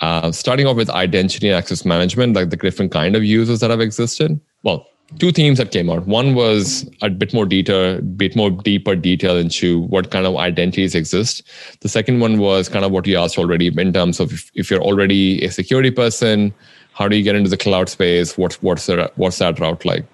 uh, 0.00 0.32
starting 0.32 0.66
off 0.66 0.76
with 0.76 0.90
identity 0.90 1.48
and 1.48 1.56
access 1.56 1.84
management, 1.84 2.34
like 2.34 2.50
the 2.50 2.56
different 2.56 2.92
kind 2.92 3.14
of 3.14 3.24
users 3.24 3.60
that 3.60 3.70
have 3.70 3.80
existed. 3.80 4.40
Well, 4.62 4.86
two 5.18 5.32
themes 5.32 5.58
that 5.58 5.70
came 5.70 5.88
out. 5.88 6.06
One 6.06 6.34
was 6.34 6.88
a 7.00 7.08
bit 7.08 7.32
more 7.32 7.46
detail, 7.46 8.00
bit 8.00 8.36
more 8.36 8.50
deeper 8.50 8.94
detail 8.94 9.36
into 9.36 9.80
what 9.82 10.10
kind 10.10 10.26
of 10.26 10.36
identities 10.36 10.94
exist. 10.94 11.42
The 11.80 11.88
second 11.88 12.20
one 12.20 12.38
was 12.38 12.68
kind 12.68 12.84
of 12.84 12.92
what 12.92 13.06
you 13.06 13.16
asked 13.16 13.38
already 13.38 13.68
in 13.68 13.92
terms 13.92 14.20
of 14.20 14.32
if, 14.32 14.50
if 14.54 14.70
you're 14.70 14.82
already 14.82 15.42
a 15.44 15.50
security 15.50 15.90
person, 15.90 16.52
how 16.92 17.08
do 17.08 17.16
you 17.16 17.22
get 17.22 17.36
into 17.36 17.48
the 17.48 17.56
cloud 17.56 17.88
space? 17.88 18.36
What's 18.36 18.60
what's 18.60 18.86
the, 18.86 19.10
what's 19.16 19.38
that 19.38 19.58
route 19.58 19.84
like? 19.84 20.04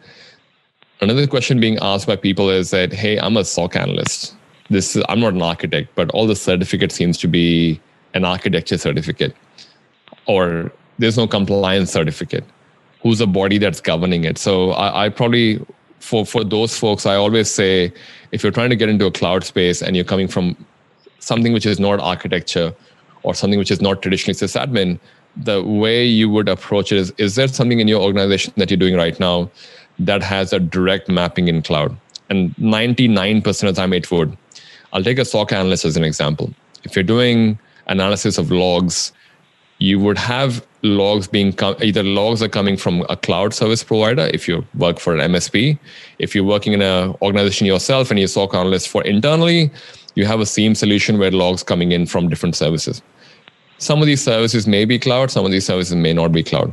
Another 1.00 1.26
question 1.26 1.58
being 1.58 1.78
asked 1.82 2.06
by 2.06 2.16
people 2.16 2.48
is 2.48 2.70
that, 2.70 2.92
hey, 2.92 3.18
I'm 3.18 3.36
a 3.36 3.44
SOC 3.44 3.76
analyst. 3.76 4.34
This 4.70 4.96
is, 4.96 5.02
I'm 5.08 5.20
not 5.20 5.34
an 5.34 5.42
architect, 5.42 5.94
but 5.96 6.08
all 6.10 6.26
the 6.26 6.36
certificate 6.36 6.92
seems 6.92 7.18
to 7.18 7.28
be 7.28 7.80
an 8.14 8.24
architecture 8.24 8.78
certificate, 8.78 9.34
or 10.26 10.70
there's 10.98 11.16
no 11.16 11.26
compliance 11.26 11.90
certificate 11.90 12.44
who's 13.04 13.18
the 13.18 13.26
body 13.26 13.58
that's 13.58 13.80
governing 13.80 14.24
it. 14.24 14.38
So 14.38 14.70
I, 14.70 15.04
I 15.04 15.08
probably 15.10 15.64
for 16.00 16.26
for 16.26 16.42
those 16.42 16.76
folks, 16.76 17.06
I 17.06 17.14
always 17.14 17.50
say 17.50 17.92
if 18.32 18.42
you're 18.42 18.52
trying 18.52 18.70
to 18.70 18.76
get 18.76 18.88
into 18.88 19.06
a 19.06 19.12
cloud 19.12 19.44
space 19.44 19.82
and 19.82 19.94
you're 19.94 20.04
coming 20.04 20.26
from 20.26 20.56
something 21.20 21.52
which 21.52 21.66
is 21.66 21.78
not 21.78 22.00
architecture 22.00 22.74
or 23.22 23.34
something 23.34 23.58
which 23.58 23.70
is 23.70 23.80
not 23.80 24.02
traditionally 24.02 24.34
sysadmin, 24.34 24.98
the 25.36 25.62
way 25.62 26.04
you 26.04 26.28
would 26.30 26.48
approach 26.48 26.92
it 26.92 26.98
is 26.98 27.12
is 27.18 27.34
there 27.36 27.46
something 27.46 27.78
in 27.78 27.88
your 27.88 28.00
organization 28.00 28.52
that 28.56 28.70
you're 28.70 28.78
doing 28.78 28.96
right 28.96 29.20
now 29.20 29.50
that 29.98 30.22
has 30.22 30.52
a 30.52 30.58
direct 30.58 31.08
mapping 31.08 31.48
in 31.48 31.62
cloud? 31.62 31.96
And 32.30 32.56
99% 32.56 33.46
of 33.46 33.60
the 33.60 33.72
time 33.74 33.92
it 33.92 34.10
would. 34.10 34.36
I'll 34.94 35.04
take 35.04 35.18
a 35.18 35.26
SOC 35.26 35.52
analyst 35.52 35.84
as 35.84 35.96
an 35.98 36.04
example. 36.04 36.54
If 36.84 36.96
you're 36.96 37.02
doing 37.02 37.58
analysis 37.86 38.38
of 38.38 38.50
logs, 38.50 39.12
you 39.78 39.98
would 39.98 40.16
have 40.16 40.66
logs 40.84 41.26
being 41.26 41.52
com- 41.52 41.76
either 41.80 42.02
logs 42.02 42.42
are 42.42 42.48
coming 42.48 42.76
from 42.76 43.04
a 43.08 43.16
cloud 43.16 43.54
service 43.54 43.82
provider 43.82 44.30
if 44.32 44.46
you 44.46 44.64
work 44.76 45.00
for 45.00 45.16
an 45.16 45.32
MSP. 45.32 45.78
If 46.18 46.34
you're 46.34 46.44
working 46.44 46.74
in 46.74 46.82
an 46.82 47.14
organization 47.22 47.66
yourself 47.66 48.10
and 48.10 48.18
you're 48.18 48.28
SOC 48.28 48.54
analyst 48.54 48.88
for 48.88 49.02
internally, 49.02 49.70
you 50.14 50.26
have 50.26 50.40
a 50.40 50.46
SIEM 50.46 50.74
solution 50.74 51.18
where 51.18 51.30
logs 51.30 51.62
coming 51.62 51.92
in 51.92 52.06
from 52.06 52.28
different 52.28 52.54
services. 52.54 53.02
Some 53.78 54.00
of 54.00 54.06
these 54.06 54.22
services 54.22 54.66
may 54.66 54.84
be 54.84 54.98
cloud, 54.98 55.30
some 55.30 55.44
of 55.44 55.50
these 55.50 55.66
services 55.66 55.96
may 55.96 56.12
not 56.12 56.32
be 56.32 56.42
cloud. 56.42 56.72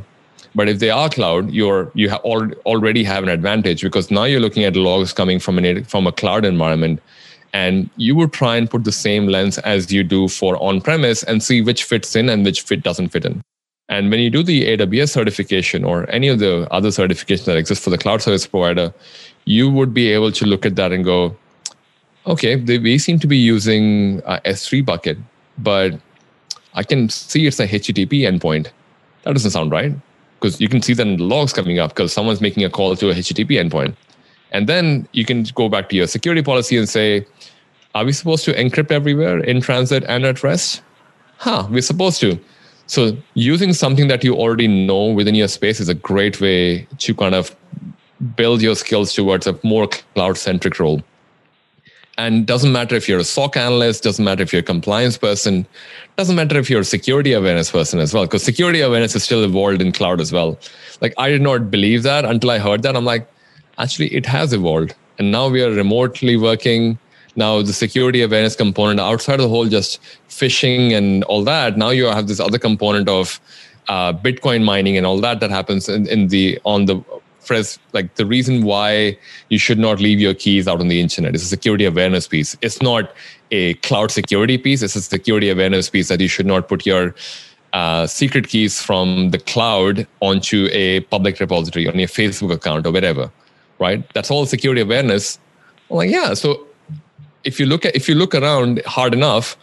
But 0.54 0.68
if 0.68 0.78
they 0.78 0.90
are 0.90 1.08
cloud, 1.08 1.50
you're 1.50 1.90
you 1.94 2.10
have 2.10 2.20
al- 2.24 2.52
already 2.66 3.02
have 3.04 3.22
an 3.22 3.30
advantage 3.30 3.82
because 3.82 4.10
now 4.10 4.24
you're 4.24 4.40
looking 4.40 4.64
at 4.64 4.76
logs 4.76 5.12
coming 5.12 5.38
from 5.38 5.58
an 5.58 5.84
from 5.84 6.06
a 6.06 6.12
cloud 6.12 6.44
environment, 6.44 7.00
and 7.54 7.88
you 7.96 8.14
would 8.16 8.34
try 8.34 8.56
and 8.56 8.70
put 8.70 8.84
the 8.84 8.92
same 8.92 9.26
lens 9.26 9.56
as 9.58 9.90
you 9.90 10.04
do 10.04 10.28
for 10.28 10.62
on-premise 10.62 11.22
and 11.22 11.42
see 11.42 11.62
which 11.62 11.84
fits 11.84 12.14
in 12.14 12.28
and 12.28 12.44
which 12.44 12.60
fit 12.60 12.82
doesn't 12.82 13.08
fit 13.08 13.24
in. 13.24 13.42
And 13.92 14.10
when 14.10 14.20
you 14.20 14.30
do 14.30 14.42
the 14.42 14.74
AWS 14.74 15.10
certification 15.10 15.84
or 15.84 16.08
any 16.08 16.28
of 16.28 16.38
the 16.38 16.66
other 16.70 16.88
certifications 16.88 17.44
that 17.44 17.58
exist 17.58 17.84
for 17.84 17.90
the 17.90 17.98
cloud 17.98 18.22
service 18.22 18.46
provider, 18.46 18.90
you 19.44 19.68
would 19.68 19.92
be 19.92 20.08
able 20.08 20.32
to 20.32 20.46
look 20.46 20.64
at 20.64 20.76
that 20.76 20.92
and 20.92 21.04
go, 21.04 21.36
okay, 22.26 22.54
they, 22.54 22.78
we 22.78 22.96
seem 22.96 23.18
to 23.18 23.26
be 23.26 23.36
using 23.36 24.22
S3 24.22 24.82
bucket, 24.86 25.18
but 25.58 25.92
I 26.72 26.82
can 26.84 27.10
see 27.10 27.46
it's 27.46 27.60
a 27.60 27.68
HTTP 27.68 28.22
endpoint. 28.30 28.68
That 29.24 29.34
doesn't 29.34 29.50
sound 29.50 29.70
right 29.70 29.92
because 30.40 30.58
you 30.58 30.70
can 30.70 30.80
see 30.80 30.94
that 30.94 31.06
in 31.06 31.18
the 31.18 31.24
logs 31.24 31.52
coming 31.52 31.78
up 31.78 31.90
because 31.90 32.14
someone's 32.14 32.40
making 32.40 32.64
a 32.64 32.70
call 32.70 32.96
to 32.96 33.10
a 33.10 33.14
HTTP 33.14 33.60
endpoint. 33.62 33.94
And 34.52 34.70
then 34.70 35.06
you 35.12 35.26
can 35.26 35.42
go 35.54 35.68
back 35.68 35.90
to 35.90 35.96
your 35.96 36.06
security 36.06 36.42
policy 36.42 36.78
and 36.78 36.88
say, 36.88 37.26
are 37.94 38.06
we 38.06 38.12
supposed 38.12 38.46
to 38.46 38.54
encrypt 38.54 38.90
everywhere 38.90 39.40
in 39.40 39.60
transit 39.60 40.02
and 40.08 40.24
at 40.24 40.42
rest? 40.42 40.80
Huh, 41.36 41.66
we're 41.70 41.82
supposed 41.82 42.20
to. 42.22 42.40
So 42.92 43.16
using 43.32 43.72
something 43.72 44.08
that 44.08 44.22
you 44.22 44.34
already 44.34 44.68
know 44.68 45.06
within 45.06 45.34
your 45.34 45.48
space 45.48 45.80
is 45.80 45.88
a 45.88 45.94
great 45.94 46.42
way 46.42 46.86
to 46.98 47.14
kind 47.14 47.34
of 47.34 47.56
build 48.36 48.60
your 48.60 48.76
skills 48.76 49.14
towards 49.14 49.46
a 49.46 49.58
more 49.62 49.88
cloud 49.88 50.36
centric 50.36 50.78
role. 50.78 51.00
And 52.18 52.46
doesn't 52.46 52.70
matter 52.70 52.94
if 52.94 53.08
you're 53.08 53.20
a 53.20 53.24
SOC 53.24 53.56
analyst, 53.56 54.02
doesn't 54.02 54.22
matter 54.22 54.42
if 54.42 54.52
you're 54.52 54.60
a 54.60 54.62
compliance 54.74 55.16
person, 55.16 55.66
doesn't 56.18 56.36
matter 56.36 56.58
if 56.58 56.68
you're 56.68 56.82
a 56.82 56.84
security 56.84 57.32
awareness 57.32 57.70
person 57.70 57.98
as 57.98 58.12
well, 58.12 58.24
because 58.24 58.42
security 58.42 58.82
awareness 58.82 59.16
is 59.16 59.24
still 59.24 59.42
evolved 59.42 59.80
in 59.80 59.90
cloud 59.90 60.20
as 60.20 60.30
well. 60.30 60.58
Like 61.00 61.14
I 61.16 61.30
did 61.30 61.40
not 61.40 61.70
believe 61.70 62.02
that 62.02 62.26
until 62.26 62.50
I 62.50 62.58
heard 62.58 62.82
that. 62.82 62.94
I'm 62.94 63.06
like, 63.06 63.26
actually, 63.78 64.14
it 64.14 64.26
has 64.26 64.52
evolved. 64.52 64.94
And 65.18 65.32
now 65.32 65.48
we 65.48 65.62
are 65.62 65.70
remotely 65.70 66.36
working. 66.36 66.98
Now 67.36 67.62
the 67.62 67.72
security 67.72 68.22
awareness 68.22 68.56
component 68.56 69.00
outside 69.00 69.34
of 69.34 69.42
the 69.42 69.48
whole 69.48 69.66
just 69.66 70.00
phishing 70.28 70.92
and 70.92 71.24
all 71.24 71.44
that. 71.44 71.76
Now 71.76 71.90
you 71.90 72.04
have 72.06 72.26
this 72.26 72.40
other 72.40 72.58
component 72.58 73.08
of 73.08 73.40
uh, 73.88 74.12
Bitcoin 74.12 74.64
mining 74.64 74.96
and 74.96 75.06
all 75.06 75.20
that 75.20 75.40
that 75.40 75.50
happens 75.50 75.88
in, 75.88 76.06
in 76.06 76.28
the 76.28 76.60
on 76.64 76.86
the 76.86 77.02
Fresh, 77.42 77.76
like 77.92 78.14
the 78.14 78.24
reason 78.24 78.62
why 78.62 79.18
you 79.48 79.58
should 79.58 79.78
not 79.78 79.98
leave 79.98 80.20
your 80.20 80.32
keys 80.32 80.68
out 80.68 80.78
on 80.78 80.86
the 80.86 81.00
internet 81.00 81.34
is 81.34 81.42
a 81.42 81.46
security 81.46 81.84
awareness 81.84 82.28
piece. 82.28 82.56
It's 82.62 82.80
not 82.80 83.12
a 83.50 83.74
cloud 83.74 84.12
security 84.12 84.56
piece. 84.58 84.80
It's 84.80 84.94
a 84.94 85.02
security 85.02 85.50
awareness 85.50 85.90
piece 85.90 86.06
that 86.06 86.20
you 86.20 86.28
should 86.28 86.46
not 86.46 86.68
put 86.68 86.86
your 86.86 87.16
uh, 87.72 88.06
secret 88.06 88.48
keys 88.48 88.80
from 88.80 89.30
the 89.30 89.38
cloud 89.38 90.06
onto 90.20 90.68
a 90.70 91.00
public 91.00 91.40
repository 91.40 91.88
on 91.88 91.98
your 91.98 92.06
Facebook 92.06 92.52
account 92.52 92.86
or 92.86 92.92
whatever, 92.92 93.28
right? 93.80 94.08
That's 94.14 94.30
all 94.30 94.46
security 94.46 94.80
awareness. 94.80 95.40
I'm 95.90 95.96
like, 95.96 96.10
yeah. 96.10 96.34
So 96.34 96.64
if 97.44 97.58
you 97.58 97.66
look 97.66 97.84
at 97.84 97.94
if 97.96 98.08
you 98.08 98.14
look 98.14 98.34
around 98.34 98.82
hard 98.86 99.14
enough, 99.14 99.56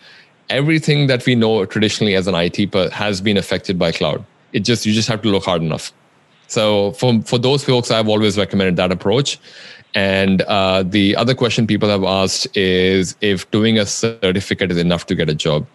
everything 0.50 1.08
that 1.08 1.26
we 1.26 1.36
know 1.36 1.66
traditionally 1.66 2.16
as 2.16 2.28
an 2.28 2.36
IT 2.36 2.74
has 2.94 3.22
been 3.22 3.38
affected 3.38 3.78
by 3.78 3.92
cloud. 3.92 4.26
It 4.54 4.62
just 4.62 4.86
you 4.86 4.94
just 4.94 5.08
have 5.08 5.22
to 5.22 5.30
look 5.30 5.46
hard 5.46 5.62
enough. 5.62 5.94
So 6.48 6.94
for 6.94 7.22
for 7.24 7.38
those 7.38 7.64
folks, 7.64 7.92
I've 7.92 8.10
always 8.10 8.38
recommended 8.38 8.76
that 8.78 8.92
approach. 8.92 9.40
And 9.96 10.44
uh, 10.44 10.84
the 10.84 11.16
other 11.16 11.34
question 11.34 11.66
people 11.66 11.90
have 11.90 12.04
asked 12.04 12.56
is 12.56 13.16
if 13.22 13.50
doing 13.50 13.80
a 13.80 13.86
certificate 13.86 14.72
is 14.72 14.78
enough 14.78 15.08
to 15.08 15.16
get 15.16 15.30
a 15.30 15.36
job. 15.36 15.66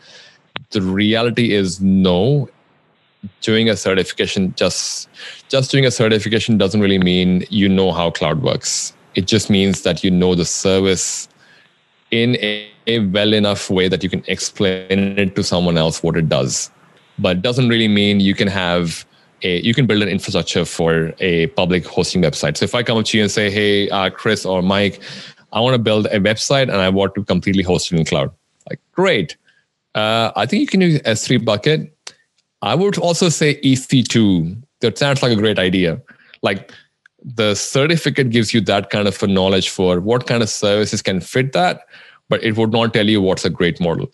The 0.71 0.83
reality 0.83 1.53
is 1.53 1.81
no. 1.81 2.49
Doing 3.41 3.71
a 3.71 3.77
certification 3.77 4.55
just 4.55 5.09
just 5.49 5.71
doing 5.71 5.87
a 5.87 5.91
certification 5.91 6.59
doesn't 6.59 6.81
really 6.81 6.99
mean 6.99 7.45
you 7.49 7.69
know 7.69 7.91
how 7.93 8.11
cloud 8.11 8.43
works. 8.43 8.93
It 9.15 9.27
just 9.27 9.49
means 9.49 9.83
that 9.83 10.05
you 10.05 10.11
know 10.11 10.35
the 10.35 10.45
service 10.45 11.29
in 12.15 12.36
a, 12.36 12.70
a 12.86 13.01
well 13.01 13.35
enough 13.35 13.69
way 13.69 13.89
that 13.89 14.05
you 14.05 14.09
can 14.09 14.23
explain 14.28 15.19
it 15.19 15.35
to 15.35 15.43
someone 15.43 15.77
else 15.77 16.03
what 16.03 16.16
it 16.16 16.28
does. 16.28 16.70
But 17.19 17.43
doesn't 17.43 17.69
really 17.69 17.89
mean 17.89 18.20
you 18.20 18.35
can 18.35 18.47
have 18.47 19.05
a, 19.43 19.61
you 19.62 19.74
can 19.74 19.86
build 19.86 20.03
an 20.03 20.09
infrastructure 20.09 20.65
for 20.65 21.12
a 21.19 21.49
public 21.59 21.85
hosting 21.85 22.23
website. 22.23 22.57
So 22.57 22.65
if 22.65 22.74
I 22.74 22.85
come 22.85 22.99
up 22.99 23.07
to 23.07 23.16
you 23.16 23.24
and 23.24 23.32
say, 23.32 23.51
hey, 23.51 23.91
uh, 23.91 24.11
Chris 24.11 24.47
or 24.47 24.62
Mike, 24.62 25.03
I 25.53 25.61
want 25.61 25.74
to 25.74 25.78
build 25.78 26.07
a 26.07 26.20
website 26.20 26.62
and 26.62 26.77
I 26.77 26.89
want 26.89 27.16
to 27.16 27.24
completely 27.24 27.65
host 27.65 27.91
it 27.91 27.97
in 27.97 28.05
the 28.05 28.09
cloud. 28.09 28.31
Like, 28.70 28.81
great. 28.93 29.36
Uh, 29.97 30.31
I 30.36 30.47
think 30.47 30.61
you 30.61 30.66
can 30.69 30.81
use 30.81 31.01
S3 31.01 31.45
bucket. 31.45 31.93
I 32.62 32.77
would 32.77 32.97
also 32.99 33.28
say 33.28 33.61
EC2. 33.61 34.62
That 34.81 34.99
sounds 34.99 35.23
like 35.23 35.32
a 35.32 35.36
great 35.36 35.59
idea. 35.59 36.01
Like 36.43 36.73
the 37.25 37.55
certificate 37.55 38.31
gives 38.31 38.53
you 38.53 38.61
that 38.63 38.91
kind 38.91 39.09
of 39.09 39.23
a 39.23 39.27
knowledge 39.27 39.71
for 39.71 40.01
what 40.01 40.27
kind 40.27 40.43
of 40.43 40.51
services 40.51 41.01
can 41.01 41.21
fit 41.21 41.53
that, 41.53 41.87
but 42.29 42.43
it 42.45 42.57
would 42.57 42.73
not 42.73 42.93
tell 42.93 43.09
you 43.09 43.21
what's 43.21 43.45
a 43.45 43.51
great 43.51 43.81
model. 43.81 44.13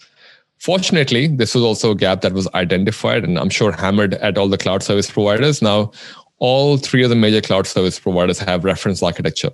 Fortunately, 0.58 1.26
this 1.26 1.54
was 1.54 1.64
also 1.64 1.90
a 1.90 1.96
gap 1.96 2.20
that 2.20 2.32
was 2.32 2.46
identified 2.54 3.24
and 3.24 3.38
I'm 3.38 3.50
sure 3.50 3.72
hammered 3.72 4.14
at 4.14 4.38
all 4.38 4.48
the 4.48 4.58
cloud 4.58 4.82
service 4.82 5.10
providers. 5.10 5.60
Now, 5.60 5.90
all 6.38 6.76
three 6.76 7.02
of 7.02 7.10
the 7.10 7.16
major 7.16 7.40
cloud 7.40 7.66
service 7.66 7.98
providers 7.98 8.38
have 8.38 8.64
reference 8.64 9.02
architecture. 9.02 9.50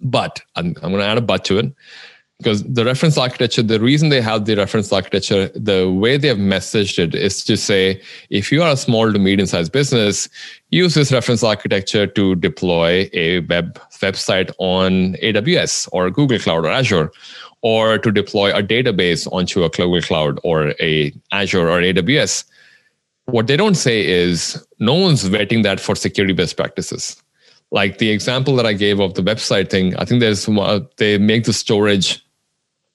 But 0.00 0.42
I'm, 0.56 0.74
I'm 0.82 0.90
going 0.90 0.98
to 0.98 1.06
add 1.06 1.18
a 1.18 1.22
but 1.22 1.44
to 1.46 1.58
it 1.58 1.72
because 2.38 2.62
the 2.64 2.84
reference 2.84 3.16
architecture, 3.16 3.62
the 3.62 3.80
reason 3.80 4.10
they 4.10 4.20
have 4.20 4.44
the 4.44 4.54
reference 4.56 4.92
architecture, 4.92 5.48
the 5.54 5.90
way 5.90 6.18
they 6.18 6.28
have 6.28 6.36
messaged 6.36 6.98
it 6.98 7.14
is 7.14 7.42
to 7.44 7.56
say, 7.56 8.00
if 8.28 8.52
you 8.52 8.62
are 8.62 8.72
a 8.72 8.76
small 8.76 9.10
to 9.10 9.18
medium 9.18 9.46
sized 9.46 9.72
business, 9.72 10.28
use 10.70 10.94
this 10.94 11.12
reference 11.12 11.42
architecture 11.42 12.06
to 12.06 12.34
deploy 12.34 13.08
a 13.14 13.40
web 13.40 13.80
website 14.00 14.52
on 14.58 15.14
AWS 15.22 15.88
or 15.92 16.10
Google 16.10 16.38
Cloud 16.38 16.66
or 16.66 16.70
Azure 16.70 17.10
or 17.62 17.98
to 17.98 18.12
deploy 18.12 18.52
a 18.52 18.62
database 18.62 19.26
onto 19.32 19.64
a 19.64 19.70
Google 19.70 20.02
Cloud 20.02 20.38
or 20.44 20.74
a 20.78 21.12
Azure 21.32 21.70
or 21.70 21.80
AWS. 21.80 22.44
What 23.24 23.46
they 23.46 23.56
don't 23.56 23.76
say 23.76 24.06
is 24.06 24.64
no 24.78 24.92
one's 24.92 25.26
vetting 25.26 25.62
that 25.62 25.80
for 25.80 25.94
security 25.94 26.34
best 26.34 26.56
practices. 26.56 27.20
Like 27.72 27.98
the 27.98 28.10
example 28.10 28.54
that 28.56 28.66
I 28.66 28.74
gave 28.74 29.00
of 29.00 29.14
the 29.14 29.22
website 29.22 29.70
thing, 29.70 29.96
I 29.96 30.04
think 30.04 30.20
there's 30.20 30.46
they 30.98 31.18
make 31.18 31.44
the 31.44 31.52
storage 31.52 32.22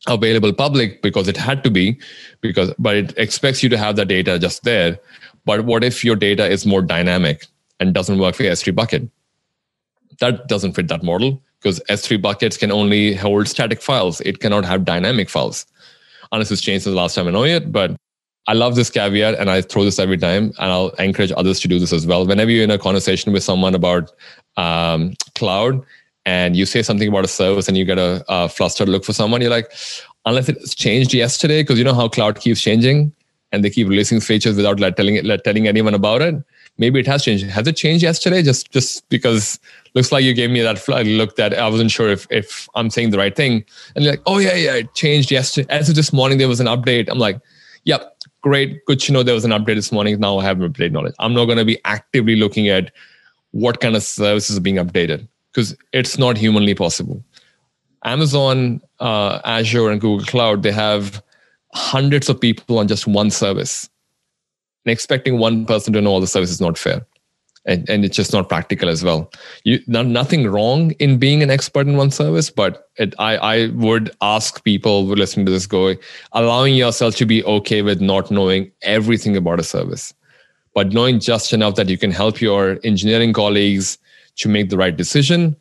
available 0.08 0.52
public 0.54 1.02
because 1.02 1.28
it 1.28 1.38
had 1.38 1.64
to 1.64 1.70
be 1.70 2.00
because 2.42 2.74
but 2.80 2.96
it 2.96 3.14
expects 3.18 3.62
you 3.62 3.70
to 3.70 3.78
have 3.78 3.96
the 3.96 4.06
data 4.06 4.40
just 4.40 4.64
there. 4.64 5.00
But 5.46 5.66
what 5.66 5.84
if 5.84 6.04
your 6.04 6.16
data 6.16 6.48
is 6.48 6.66
more 6.66 6.82
dynamic 6.82 7.46
and 7.80 7.94
doesn't 7.94 8.20
work 8.20 8.36
for 8.36 8.44
S3 8.44 8.76
bucket? 8.76 9.10
That 10.20 10.48
doesn't 10.48 10.74
fit 10.74 10.88
that 10.90 11.04
model 11.04 11.42
because 11.60 11.80
S3 11.90 12.22
buckets 12.22 12.58
can 12.58 12.72
only 12.72 13.14
hold 13.14 13.48
static 13.48 13.82
files. 13.82 14.22
It 14.22 14.40
cannot 14.40 14.66
have 14.66 14.86
dynamic 14.86 15.30
files. 15.30 15.66
Unless 16.32 16.52
it's 16.52 16.62
changed 16.62 16.84
since 16.84 16.94
the 16.94 16.98
last 16.98 17.16
time 17.16 17.28
I 17.28 17.32
know 17.32 17.44
it, 17.44 17.72
but 17.72 17.96
I 18.48 18.54
love 18.54 18.76
this 18.76 18.90
caveat 18.90 19.36
and 19.36 19.50
I 19.50 19.62
throw 19.62 19.84
this 19.84 20.00
every 20.00 20.18
time 20.18 20.46
and 20.58 20.72
I'll 20.72 20.90
encourage 20.92 21.32
others 21.36 21.60
to 21.62 21.68
do 21.68 21.80
this 21.80 21.94
as 21.94 22.08
well. 22.08 22.26
Whenever 22.26 22.50
you're 22.50 22.64
in 22.64 22.72
a 22.72 22.78
conversation 22.78 23.34
with 23.34 23.44
someone 23.44 23.76
about 23.76 24.12
um, 24.58 25.14
cloud 25.36 25.84
and 26.26 26.56
you 26.56 26.66
say 26.66 26.84
something 26.84 27.08
about 27.08 27.26
a 27.26 27.28
service 27.28 27.68
and 27.68 27.78
you 27.78 27.86
get 27.86 27.98
a, 27.98 28.24
a 28.30 28.48
flustered 28.50 28.90
look 28.90 29.04
for 29.04 29.14
someone, 29.14 29.42
you're 29.42 29.50
like, 29.50 29.72
unless 30.26 30.50
it's 30.50 30.76
changed 30.76 31.14
yesterday, 31.14 31.64
because 31.64 31.78
you 31.78 31.84
know 31.84 31.94
how 31.94 32.08
cloud 32.08 32.40
keeps 32.40 32.62
changing 32.62 33.14
and 33.52 33.64
they 33.64 33.70
keep 33.70 33.88
releasing 33.88 34.20
features 34.20 34.56
without 34.56 34.80
like, 34.80 34.96
telling 34.96 35.16
it, 35.16 35.26
let, 35.26 35.44
telling 35.44 35.68
anyone 35.68 35.94
about 35.94 36.22
it. 36.22 36.36
Maybe 36.78 37.00
it 37.00 37.08
has 37.08 37.24
changed. 37.24 37.46
Has 37.46 37.68
it 37.68 37.76
changed 37.76 38.02
yesterday? 38.02 38.42
Just 38.42 38.72
just 38.72 39.08
because 39.10 39.60
looks 39.94 40.12
like 40.12 40.24
you 40.24 40.34
gave 40.34 40.50
me 40.50 40.62
that 40.62 40.80
flag 40.80 41.06
look 41.06 41.36
that 41.36 41.54
I 41.54 41.68
wasn't 41.68 41.92
sure 41.92 42.10
if, 42.10 42.26
if 42.30 42.68
I'm 42.76 42.90
saying 42.90 43.10
the 43.10 43.18
right 43.18 43.36
thing. 43.36 43.66
And 43.96 44.06
you're 44.06 44.14
like, 44.14 44.22
oh 44.26 44.38
yeah, 44.38 44.56
yeah, 44.56 44.76
it 44.76 44.96
changed 44.96 45.32
yesterday. 45.32 45.68
As 45.70 45.90
of 45.90 45.96
this 45.96 46.14
morning, 46.14 46.38
there 46.38 46.48
was 46.48 46.62
an 46.62 46.68
update. 46.68 47.10
I'm 47.10 47.20
like, 47.20 47.40
yep, 47.84 48.16
great. 48.42 48.86
Good 48.86 49.02
to 49.02 49.12
know 49.12 49.22
there 49.22 49.36
was 49.36 49.44
an 49.44 49.52
update 49.52 49.76
this 49.76 49.92
morning. 49.92 50.18
Now 50.20 50.40
I 50.40 50.46
have 50.46 50.58
update 50.60 50.92
knowledge. 50.92 51.14
I'm 51.20 51.34
not 51.34 51.46
going 51.46 51.58
to 51.58 51.66
be 51.66 51.78
actively 51.84 52.38
looking 52.38 52.70
at 52.70 52.92
what 53.52 53.82
kind 53.82 53.98
of 53.98 54.02
services 54.02 54.58
are 54.58 54.62
being 54.62 54.78
updated 54.78 55.28
because 55.52 55.76
it's 55.92 56.18
not 56.18 56.38
humanly 56.38 56.74
possible. 56.74 57.24
Amazon, 58.04 58.82
uh, 59.00 59.40
Azure, 59.44 59.90
and 59.90 60.02
Google 60.02 60.26
Cloud, 60.26 60.64
they 60.64 60.72
have 60.72 61.22
hundreds 61.74 62.30
of 62.30 62.40
people 62.40 62.80
on 62.80 62.88
just 62.88 63.08
one 63.08 63.30
service. 63.30 63.90
And 64.86 64.92
expecting 64.92 65.38
one 65.38 65.66
person 65.66 65.94
to 65.94 66.02
know 66.02 66.12
all 66.12 66.20
the 66.20 66.28
service 66.28 66.50
is 66.50 66.62
not 66.62 66.78
fair. 66.78 67.06
And, 67.66 67.88
and 67.88 68.04
it's 68.04 68.16
just 68.16 68.34
not 68.34 68.50
practical 68.50 68.90
as 68.90 69.04
well. 69.04 69.32
You, 69.64 69.80
not, 69.86 70.08
nothing 70.08 70.48
wrong 70.48 70.92
in 70.94 71.20
being 71.20 71.44
an 71.44 71.52
expert 71.52 71.86
in 71.86 71.96
one 71.96 72.10
service, 72.10 72.50
but 72.50 72.90
it, 72.96 73.14
I, 73.20 73.38
I 73.38 73.68
would 73.68 74.10
ask 74.22 74.64
people 74.64 75.06
who 75.06 75.14
listen 75.14 75.46
to 75.46 75.52
this 75.52 75.68
go, 75.68 75.94
allowing 76.32 76.74
yourself 76.74 77.16
to 77.18 77.26
be 77.28 77.44
okay 77.44 77.84
with 77.84 78.02
not 78.02 78.32
knowing 78.32 78.72
everything 78.82 79.38
about 79.38 79.60
a 79.60 79.64
service, 79.64 80.12
but 80.74 80.92
knowing 80.92 81.20
just 81.20 81.54
enough 81.54 81.76
that 81.76 81.88
you 81.88 82.00
can 82.00 82.10
help 82.10 82.42
your 82.42 82.80
engineering 82.84 83.32
colleagues 83.32 84.00
to 84.38 84.50
make 84.50 84.70
the 84.70 84.78
right 84.78 84.98
decision 84.98 85.56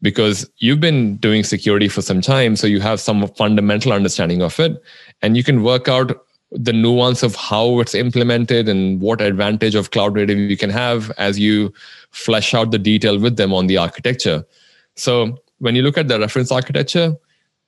because 0.00 0.48
you've 0.58 0.80
been 0.80 1.16
doing 1.16 1.42
security 1.42 1.88
for 1.88 2.02
some 2.02 2.20
time 2.20 2.56
so 2.56 2.66
you 2.66 2.80
have 2.80 3.00
some 3.00 3.26
fundamental 3.28 3.92
understanding 3.92 4.42
of 4.42 4.58
it 4.60 4.80
and 5.22 5.36
you 5.36 5.42
can 5.42 5.62
work 5.62 5.88
out 5.88 6.24
the 6.50 6.72
nuance 6.72 7.22
of 7.22 7.34
how 7.34 7.78
it's 7.80 7.94
implemented 7.94 8.68
and 8.68 9.00
what 9.00 9.20
advantage 9.20 9.74
of 9.74 9.90
cloud 9.90 10.14
native 10.14 10.38
you 10.38 10.56
can 10.56 10.70
have 10.70 11.10
as 11.18 11.38
you 11.38 11.72
flesh 12.10 12.54
out 12.54 12.70
the 12.70 12.78
detail 12.78 13.18
with 13.18 13.36
them 13.36 13.52
on 13.52 13.66
the 13.66 13.76
architecture. 13.76 14.42
So 14.94 15.36
when 15.58 15.74
you 15.74 15.82
look 15.82 15.98
at 15.98 16.08
the 16.08 16.18
reference 16.18 16.50
architecture 16.50 17.14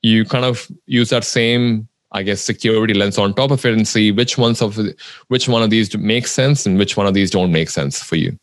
you 0.03 0.25
kind 0.25 0.45
of 0.45 0.71
use 0.87 1.11
that 1.11 1.25
same 1.25 1.87
i 2.13 2.23
guess 2.23 2.41
security 2.41 2.95
lens 2.95 3.19
on 3.19 3.35
top 3.35 3.51
of 3.51 3.65
it 3.65 3.75
and 3.75 3.87
see 3.87 4.11
which 4.13 4.39
ones 4.39 4.63
of 4.63 4.79
which 5.29 5.49
one 5.49 5.63
of 5.63 5.71
these 5.71 5.97
makes 5.97 6.33
sense 6.33 6.67
and 6.67 6.79
which 6.79 6.97
one 6.97 7.07
of 7.07 7.15
these 7.15 7.31
don't 7.31 7.53
make 7.53 7.69
sense 7.71 8.03
for 8.03 8.17
you 8.17 8.37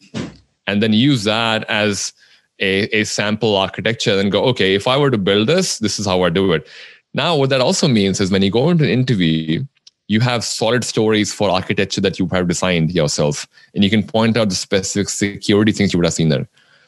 and 0.68 0.84
then 0.84 0.94
use 0.94 1.24
that 1.24 1.64
as 1.70 2.14
a, 2.60 2.84
a 2.96 3.04
sample 3.06 3.56
architecture 3.56 4.20
and 4.20 4.32
go, 4.32 4.44
okay, 4.46 4.76
if 4.76 4.88
I 4.88 4.98
were 4.98 5.12
to 5.12 5.18
build 5.18 5.48
this, 5.48 5.80
this 5.80 6.00
is 6.00 6.06
how 6.06 6.24
I 6.24 6.30
do 6.30 6.54
it. 6.54 6.68
Now, 7.14 7.36
what 7.36 7.50
that 7.50 7.62
also 7.62 7.88
means 7.88 8.20
is 8.20 8.32
when 8.32 8.44
you 8.44 8.52
go 8.52 8.70
into 8.70 8.84
an 8.84 8.90
interview, 8.90 9.64
you 10.08 10.20
have 10.20 10.44
solid 10.44 10.84
stories 10.84 11.34
for 11.34 11.50
architecture 11.50 12.02
that 12.02 12.20
you 12.20 12.28
have 12.28 12.48
designed 12.48 12.92
yourself, 12.92 13.48
and 13.74 13.84
you 13.84 13.90
can 13.90 14.04
point 14.04 14.38
out 14.38 14.50
the 14.50 14.56
specific 14.56 15.10
security 15.10 15.72
things 15.72 15.94
you 15.94 16.00
would 16.00 16.06
have 16.06 16.14
seen 16.14 16.30
there. 16.30 16.48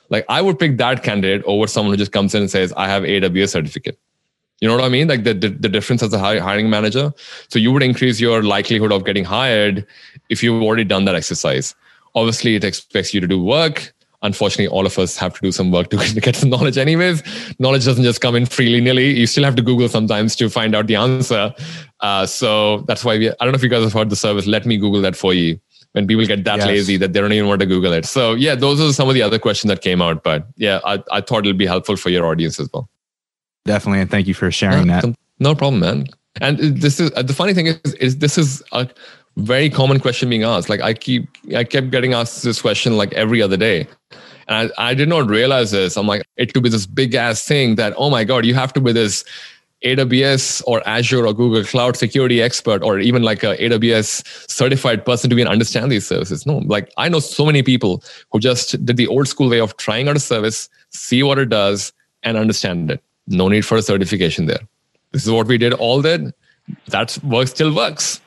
Like 0.09 0.25
I 0.29 0.41
would 0.41 0.57
pick 0.57 0.77
that 0.77 1.03
candidate 1.03 1.43
over 1.45 1.67
someone 1.67 1.93
who 1.93 1.97
just 1.97 2.11
comes 2.11 2.33
in 2.33 2.41
and 2.41 2.51
says, 2.51 2.73
I 2.77 2.87
have 2.87 3.03
AWS 3.03 3.49
certificate. 3.49 3.99
You 4.61 4.67
know 4.67 4.75
what 4.75 4.83
I 4.83 4.89
mean? 4.89 5.07
Like 5.07 5.23
the, 5.23 5.33
the, 5.33 5.49
the 5.49 5.69
difference 5.69 6.03
as 6.03 6.11
a 6.13 6.19
hiring 6.19 6.69
manager. 6.69 7.13
So 7.47 7.59
you 7.59 7.71
would 7.71 7.83
increase 7.83 8.19
your 8.19 8.43
likelihood 8.43 8.91
of 8.91 9.05
getting 9.05 9.23
hired 9.23 9.85
if 10.29 10.43
you've 10.43 10.61
already 10.61 10.83
done 10.83 11.05
that 11.05 11.15
exercise. 11.15 11.75
Obviously, 12.15 12.55
it 12.55 12.63
expects 12.63 13.13
you 13.13 13.21
to 13.21 13.27
do 13.27 13.41
work. 13.41 13.93
Unfortunately 14.21 14.67
all 14.67 14.85
of 14.85 14.99
us 14.99 15.15
have 15.15 15.33
to 15.35 15.41
do 15.41 15.51
some 15.51 15.71
work 15.71 15.89
to 15.91 15.97
get 16.21 16.35
some 16.35 16.49
knowledge 16.49 16.77
anyways. 16.77 17.23
Knowledge 17.59 17.85
doesn't 17.85 18.03
just 18.03 18.19
come 18.19 18.35
in 18.35 18.45
freely 18.45 18.81
nilly. 18.81 19.17
You 19.17 19.25
still 19.27 19.45
have 19.45 19.55
to 19.55 19.61
google 19.61 19.87
sometimes 19.87 20.35
to 20.37 20.49
find 20.49 20.75
out 20.75 20.87
the 20.87 20.95
answer. 20.95 21.53
Uh, 22.01 22.25
so 22.25 22.79
that's 22.87 23.05
why 23.05 23.17
we 23.17 23.29
i 23.29 23.33
don't 23.41 23.51
know 23.51 23.55
if 23.55 23.63
you 23.63 23.69
guys 23.69 23.83
have 23.83 23.93
heard 23.93 24.09
the 24.09 24.15
service 24.15 24.45
let 24.45 24.65
me 24.65 24.77
google 24.77 25.01
that 25.01 25.15
for 25.17 25.33
you 25.33 25.59
when 25.91 26.07
people 26.07 26.25
get 26.25 26.45
that 26.45 26.59
yes. 26.59 26.67
lazy 26.67 26.95
that 26.95 27.11
they 27.11 27.19
don't 27.19 27.33
even 27.33 27.47
want 27.47 27.59
to 27.59 27.65
google 27.65 27.93
it. 27.93 28.05
So 28.05 28.33
yeah 28.33 28.55
those 28.55 28.81
are 28.81 28.91
some 28.93 29.07
of 29.07 29.15
the 29.15 29.21
other 29.21 29.39
questions 29.39 29.69
that 29.69 29.81
came 29.81 30.01
out 30.01 30.21
but 30.23 30.47
yeah 30.57 30.79
i, 30.83 31.01
I 31.11 31.21
thought 31.21 31.39
it'll 31.39 31.53
be 31.53 31.65
helpful 31.65 31.95
for 31.95 32.09
your 32.09 32.25
audience 32.25 32.59
as 32.59 32.69
well. 32.73 32.89
Definitely 33.65 34.01
and 34.01 34.11
thank 34.11 34.27
you 34.27 34.33
for 34.33 34.51
sharing 34.51 34.87
yeah, 34.87 35.01
that. 35.01 35.15
no 35.39 35.55
problem 35.55 35.79
man. 35.79 36.07
And 36.41 36.57
this 36.59 36.99
is 36.99 37.11
uh, 37.15 37.21
the 37.21 37.33
funny 37.33 37.53
thing 37.53 37.67
is, 37.67 37.93
is 37.95 38.17
this 38.19 38.37
is 38.37 38.63
a 38.71 38.87
very 39.37 39.69
common 39.69 39.99
question 39.99 40.29
being 40.29 40.43
asked. 40.43 40.69
Like 40.69 40.81
I 40.81 40.93
keep, 40.93 41.27
I 41.55 41.63
kept 41.63 41.91
getting 41.91 42.13
asked 42.13 42.43
this 42.43 42.61
question 42.61 42.97
like 42.97 43.13
every 43.13 43.41
other 43.41 43.57
day. 43.57 43.87
And 44.47 44.71
I, 44.77 44.89
I 44.89 44.93
did 44.93 45.09
not 45.09 45.29
realize 45.29 45.71
this. 45.71 45.95
I'm 45.95 46.07
like, 46.07 46.23
it 46.35 46.53
could 46.53 46.63
be 46.63 46.69
this 46.69 46.85
big 46.85 47.13
ass 47.15 47.45
thing 47.45 47.75
that, 47.75 47.93
oh 47.97 48.09
my 48.09 48.23
God, 48.23 48.45
you 48.45 48.55
have 48.55 48.73
to 48.73 48.81
be 48.81 48.91
this 48.91 49.23
AWS 49.85 50.61
or 50.67 50.85
Azure 50.87 51.25
or 51.25 51.33
Google 51.33 51.63
Cloud 51.63 51.95
security 51.95 52.41
expert 52.41 52.83
or 52.83 52.99
even 52.99 53.23
like 53.23 53.43
a 53.43 53.55
AWS 53.57 54.49
certified 54.49 55.05
person 55.05 55.29
to 55.29 55.35
even 55.35 55.47
understand 55.47 55.91
these 55.91 56.05
services. 56.05 56.45
No, 56.45 56.57
like 56.59 56.91
I 56.97 57.07
know 57.07 57.19
so 57.19 57.45
many 57.45 57.63
people 57.63 58.03
who 58.31 58.39
just 58.39 58.83
did 58.85 58.97
the 58.97 59.07
old 59.07 59.27
school 59.27 59.49
way 59.49 59.59
of 59.59 59.77
trying 59.77 60.09
out 60.09 60.17
a 60.17 60.19
service, 60.19 60.67
see 60.89 61.23
what 61.23 61.37
it 61.39 61.49
does, 61.49 61.93
and 62.23 62.37
understand 62.37 62.91
it. 62.91 63.01
No 63.27 63.47
need 63.47 63.65
for 63.65 63.77
a 63.77 63.81
certification 63.81 64.47
there. 64.47 64.59
This 65.11 65.23
is 65.23 65.31
what 65.31 65.47
we 65.47 65.57
did 65.57 65.73
all 65.73 66.01
did. 66.01 66.33
That 66.87 67.17
work 67.23 67.47
still 67.47 67.73
works. 67.73 68.19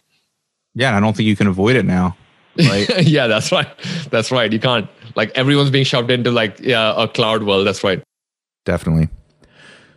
Yeah, 0.75 0.97
I 0.97 1.01
don't 1.01 1.17
think 1.17 1.27
you 1.27 1.37
can 1.37 1.47
avoid 1.47 1.77
it 1.77 1.85
now. 1.85 2.17
Right? 2.59 2.89
yeah, 3.07 3.27
that's 3.27 3.53
right. 3.53 3.69
That's 4.11 4.31
right. 4.31 4.53
You 4.53 4.61
can't. 4.61 4.89
Like 5.15 5.31
everyone's 5.37 5.71
being 5.71 5.85
shoved 5.85 6.11
into 6.11 6.31
like 6.31 6.59
yeah, 6.61 6.95
a 6.97 7.09
cloud 7.09 7.43
world. 7.43 7.67
That's 7.67 7.85
right. 7.85 8.03
Definitely. 8.65 9.09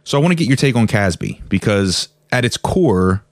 So 0.03 0.18
I 0.18 0.22
want 0.22 0.31
to 0.31 0.35
get 0.35 0.47
your 0.47 0.57
take 0.57 0.76
on 0.76 0.88
CASB 0.88 1.47
because 1.49 2.10
at 2.31 2.45
its 2.45 2.57
core, 2.57 3.23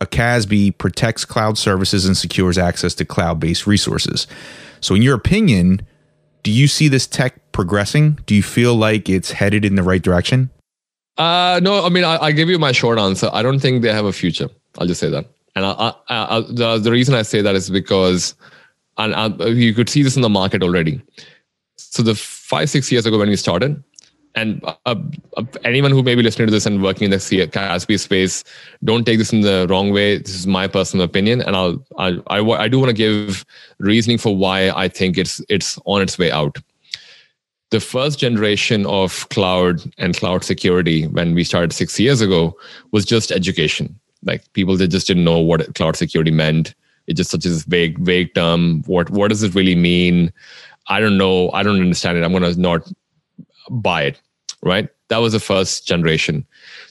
a 0.00 0.06
CASB 0.06 0.76
protects 0.78 1.24
cloud 1.24 1.56
services 1.56 2.04
and 2.04 2.16
secures 2.16 2.58
access 2.58 2.94
to 2.96 3.04
cloud-based 3.04 3.66
resources. 3.66 4.26
So 4.80 4.94
in 4.94 5.02
your 5.02 5.14
opinion, 5.14 5.80
do 6.42 6.50
you 6.50 6.68
see 6.68 6.88
this 6.88 7.06
tech 7.06 7.52
progressing? 7.52 8.18
Do 8.26 8.34
you 8.34 8.42
feel 8.42 8.74
like 8.74 9.08
it's 9.08 9.30
headed 9.30 9.64
in 9.64 9.74
the 9.74 9.82
right 9.82 10.02
direction? 10.02 10.50
Uh, 11.16 11.60
no, 11.62 11.84
I 11.84 11.88
mean, 11.88 12.04
I, 12.04 12.24
I 12.24 12.32
give 12.32 12.50
you 12.50 12.58
my 12.58 12.72
short 12.72 12.98
answer. 12.98 13.30
I 13.32 13.42
don't 13.42 13.58
think 13.58 13.82
they 13.82 13.92
have 13.92 14.04
a 14.04 14.12
future. 14.12 14.50
I'll 14.78 14.86
just 14.86 15.00
say 15.00 15.08
that. 15.08 15.26
And 15.56 15.64
I, 15.64 15.72
I, 15.72 15.92
I, 16.08 16.40
the, 16.48 16.78
the 16.78 16.92
reason 16.92 17.14
I 17.14 17.22
say 17.22 17.40
that 17.40 17.56
is 17.56 17.70
because 17.70 18.34
and 18.98 19.40
you 19.58 19.74
could 19.74 19.88
see 19.88 20.02
this 20.02 20.16
in 20.16 20.22
the 20.22 20.28
market 20.28 20.62
already. 20.62 21.02
So 21.76 22.02
the 22.02 22.14
five, 22.14 22.70
six 22.70 22.90
years 22.90 23.06
ago 23.06 23.18
when 23.18 23.28
we 23.28 23.36
started, 23.36 23.82
and 24.34 24.62
uh, 24.64 24.74
uh, 24.84 25.44
anyone 25.64 25.92
who 25.92 26.02
may 26.02 26.14
be 26.14 26.22
listening 26.22 26.46
to 26.46 26.52
this 26.52 26.66
and 26.66 26.82
working 26.82 27.06
in 27.06 27.10
the 27.10 27.16
CASB 27.16 27.98
space, 27.98 28.44
don't 28.84 29.04
take 29.04 29.16
this 29.16 29.32
in 29.32 29.40
the 29.40 29.66
wrong 29.70 29.92
way. 29.92 30.18
This 30.18 30.34
is 30.34 30.46
my 30.46 30.66
personal 30.66 31.06
opinion, 31.06 31.40
and 31.40 31.56
I'll, 31.56 31.82
I, 31.96 32.18
I, 32.26 32.40
I 32.42 32.68
do 32.68 32.78
want 32.78 32.90
to 32.90 32.94
give 32.94 33.46
reasoning 33.78 34.18
for 34.18 34.36
why 34.36 34.70
I 34.70 34.88
think 34.88 35.16
it's 35.16 35.40
it's 35.48 35.78
on 35.86 36.02
its 36.02 36.18
way 36.18 36.30
out. 36.30 36.58
The 37.70 37.80
first 37.80 38.18
generation 38.18 38.84
of 38.86 39.26
cloud 39.30 39.80
and 39.96 40.14
cloud 40.14 40.44
security, 40.44 41.06
when 41.06 41.34
we 41.34 41.42
started 41.42 41.72
six 41.72 41.98
years 41.98 42.20
ago, 42.20 42.56
was 42.92 43.06
just 43.06 43.32
education 43.32 43.98
like 44.24 44.50
people 44.52 44.76
that 44.76 44.88
just 44.88 45.06
didn't 45.06 45.24
know 45.24 45.38
what 45.38 45.74
cloud 45.74 45.96
security 45.96 46.30
meant. 46.30 46.74
It's 47.06 47.18
just 47.18 47.30
such 47.30 47.46
a 47.46 47.50
vague, 47.68 47.98
vague 47.98 48.34
term. 48.34 48.82
What 48.82 49.10
what 49.10 49.28
does 49.28 49.42
it 49.42 49.54
really 49.54 49.76
mean? 49.76 50.32
I 50.88 51.00
don't 51.00 51.18
know. 51.18 51.50
I 51.52 51.62
don't 51.62 51.80
understand 51.80 52.18
it. 52.18 52.24
I'm 52.24 52.32
gonna 52.32 52.54
not 52.54 52.90
buy 53.70 54.02
it. 54.02 54.20
Right. 54.62 54.88
That 55.08 55.18
was 55.18 55.32
the 55.32 55.40
first 55.40 55.86
generation. 55.86 56.44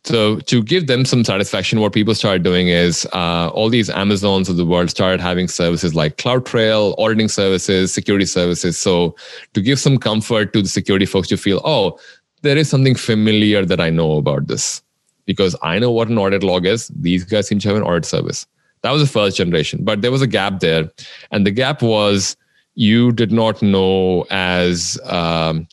So 0.05 0.39
to 0.41 0.63
give 0.63 0.87
them 0.87 1.03
some 1.03 1.25
satisfaction, 1.25 1.81
what 1.81 1.91
people 1.91 2.15
started 2.15 2.43
doing 2.43 2.69
is 2.69 3.05
uh, 3.11 3.49
all 3.49 3.67
these 3.69 3.89
Amazons 3.89 4.47
of 4.47 4.55
the 4.55 4.65
world 4.65 4.89
started 4.89 5.19
having 5.19 5.49
services 5.49 5.93
like 5.95 6.15
CloudTrail, 6.15 6.95
auditing 6.97 7.27
services, 7.27 7.93
security 7.93 8.25
services. 8.25 8.77
So 8.77 9.15
to 9.53 9.61
give 9.61 9.79
some 9.79 9.97
comfort 9.97 10.53
to 10.53 10.61
the 10.61 10.69
security 10.69 11.05
folks 11.05 11.27
to 11.29 11.37
feel, 11.37 11.59
oh, 11.65 11.99
there 12.41 12.55
is 12.55 12.69
something 12.69 12.95
familiar 12.95 13.65
that 13.65 13.81
I 13.81 13.89
know 13.89 14.17
about 14.17 14.47
this 14.47 14.81
because 15.25 15.55
I 15.61 15.79
know 15.79 15.91
what 15.91 16.07
an 16.07 16.17
audit 16.17 16.43
log 16.43 16.65
is. 16.65 16.89
These 16.89 17.23
guys 17.23 17.47
seem 17.47 17.59
to 17.59 17.67
have 17.67 17.77
an 17.77 17.83
audit 17.83 18.05
service. 18.05 18.45
That 18.81 18.91
was 18.91 19.01
the 19.01 19.07
first 19.07 19.37
generation, 19.37 19.83
but 19.83 20.01
there 20.01 20.11
was 20.11 20.21
a 20.21 20.27
gap 20.27 20.59
there. 20.59 20.91
And 21.31 21.45
the 21.45 21.51
gap 21.51 21.81
was 21.81 22.37
you 22.75 23.11
did 23.11 23.31
not 23.31 23.61
know 23.61 24.25
as, 24.29 24.99
um, 25.05 25.67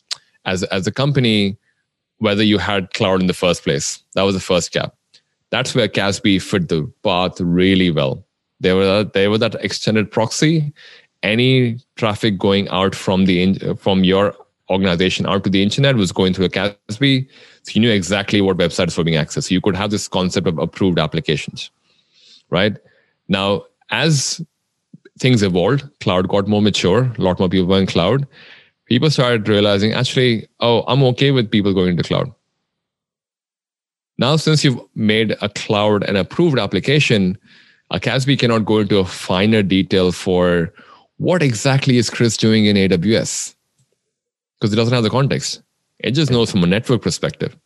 as, 0.45 0.63
as 0.63 0.87
a 0.87 0.91
company 0.91 1.57
whether 2.17 2.43
you 2.43 2.57
had 2.57 2.93
cloud 2.93 3.21
in 3.21 3.27
the 3.27 3.33
first 3.33 3.63
place. 3.63 4.01
That 4.15 4.23
was 4.23 4.33
the 4.33 4.41
first 4.41 4.71
gap. 4.71 4.95
That's 5.51 5.75
where 5.75 5.87
CASB 5.87 6.41
fit 6.41 6.69
the 6.69 6.91
path 7.03 7.39
really 7.39 7.91
well. 7.91 8.25
They 8.61 8.73
were, 8.73 9.03
they 9.03 9.27
were 9.27 9.37
that 9.37 9.55
extended 9.55 10.09
proxy. 10.09 10.73
Any 11.21 11.79
traffic 11.95 12.39
going 12.39 12.67
out 12.69 12.95
from 12.95 13.25
the 13.25 13.75
from 13.79 14.03
your 14.03 14.35
organization 14.69 15.25
out 15.25 15.43
to 15.43 15.49
the 15.49 15.61
internet 15.61 15.95
was 15.95 16.11
going 16.11 16.33
through 16.33 16.45
a 16.45 16.49
CASB. 16.49 17.27
So 17.63 17.71
you 17.73 17.81
knew 17.81 17.91
exactly 17.91 18.41
what 18.41 18.57
websites 18.57 18.97
were 18.97 19.03
being 19.03 19.17
accessed. 19.17 19.45
So 19.45 19.53
you 19.53 19.61
could 19.61 19.75
have 19.75 19.89
this 19.89 20.07
concept 20.07 20.47
of 20.47 20.59
approved 20.59 20.99
applications, 20.99 21.71
right? 22.49 22.77
Now, 23.29 23.63
as 23.89 24.41
things 25.19 25.41
evolved, 25.41 25.85
cloud 26.01 26.27
got 26.27 26.47
more 26.47 26.61
mature, 26.61 27.11
a 27.17 27.21
lot 27.21 27.39
more 27.39 27.49
people 27.49 27.67
were 27.67 27.79
in 27.79 27.87
cloud. 27.87 28.27
People 28.85 29.09
started 29.09 29.47
realizing, 29.47 29.93
actually, 29.93 30.47
oh, 30.59 30.83
I'm 30.87 31.03
okay 31.03 31.31
with 31.31 31.49
people 31.49 31.73
going 31.73 31.95
to 31.95 32.03
cloud. 32.03 32.33
Now, 34.17 34.35
since 34.35 34.63
you've 34.63 34.79
made 34.93 35.35
a 35.41 35.49
cloud 35.49 36.03
an 36.03 36.17
approved 36.17 36.59
application, 36.59 37.37
a 37.91 37.99
CASB 37.99 38.39
cannot 38.39 38.65
go 38.65 38.79
into 38.79 38.97
a 38.97 39.05
finer 39.05 39.63
detail 39.63 40.11
for 40.11 40.73
what 41.17 41.41
exactly 41.41 41.97
is 41.97 42.09
Chris 42.09 42.35
doing 42.35 42.65
in 42.65 42.75
AWS 42.75 43.55
because 44.59 44.73
it 44.73 44.75
doesn't 44.75 44.93
have 44.93 45.03
the 45.03 45.09
context. 45.09 45.61
It 46.03 46.11
just 46.11 46.31
knows 46.31 46.51
from 46.51 46.63
a 46.63 46.67
network 46.67 47.01
perspective. 47.01 47.57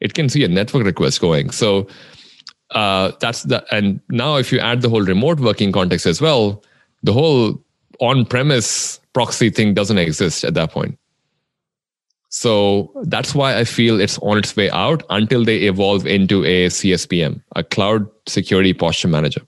It 0.00 0.14
can 0.14 0.28
see 0.28 0.44
a 0.44 0.48
network 0.48 0.84
request 0.84 1.20
going. 1.20 1.50
So 1.50 1.86
uh, 2.70 3.12
that's 3.20 3.42
that. 3.44 3.64
And 3.70 4.00
now, 4.10 4.36
if 4.36 4.52
you 4.52 4.58
add 4.58 4.82
the 4.82 4.88
whole 4.88 5.02
remote 5.02 5.40
working 5.40 5.72
context 5.72 6.06
as 6.06 6.20
well, 6.20 6.62
the 7.02 7.12
whole 7.12 7.62
on 8.00 8.24
premise 8.24 9.00
proxy 9.12 9.50
thing 9.50 9.74
doesn't 9.74 9.98
exist 9.98 10.44
at 10.44 10.54
that 10.54 10.70
point. 10.70 10.98
So 12.30 12.92
that's 13.04 13.34
why 13.34 13.56
I 13.56 13.64
feel 13.64 14.00
it's 14.00 14.18
on 14.18 14.38
its 14.38 14.54
way 14.54 14.70
out 14.70 15.02
until 15.08 15.44
they 15.44 15.58
evolve 15.62 16.06
into 16.06 16.44
a 16.44 16.66
CSPM, 16.66 17.42
a 17.56 17.64
cloud 17.64 18.06
security 18.26 18.74
posture 18.74 19.08
manager. 19.08 19.40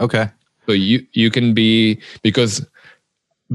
Okay. 0.00 0.30
So 0.66 0.72
you 0.72 1.04
you 1.12 1.30
can 1.30 1.52
be 1.52 2.00
because 2.22 2.64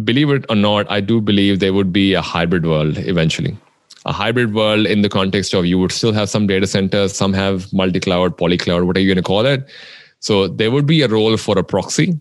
believe 0.03 0.29
it 0.29 0.45
or 0.49 0.55
not, 0.55 0.89
I 0.91 0.99
do 0.99 1.21
believe 1.21 1.59
there 1.59 1.73
would 1.73 1.93
be 1.93 2.13
a 2.13 2.21
hybrid 2.21 2.65
world 2.65 2.97
eventually. 2.97 3.57
A 4.05 4.13
hybrid 4.13 4.53
world 4.53 4.85
in 4.85 5.01
the 5.01 5.09
context 5.09 5.53
of 5.53 5.65
you 5.65 5.79
would 5.79 5.91
still 5.91 6.13
have 6.13 6.29
some 6.29 6.45
data 6.47 6.67
centers, 6.67 7.13
some 7.13 7.33
have 7.33 7.71
multi-cloud, 7.73 8.37
poly-cloud, 8.37 8.83
whatever 8.83 9.03
you're 9.03 9.15
going 9.15 9.23
to 9.23 9.27
call 9.27 9.45
it. 9.45 9.67
So 10.19 10.47
there 10.47 10.71
would 10.71 10.85
be 10.85 11.01
a 11.01 11.07
role 11.07 11.37
for 11.37 11.57
a 11.57 11.63
proxy. 11.63 12.19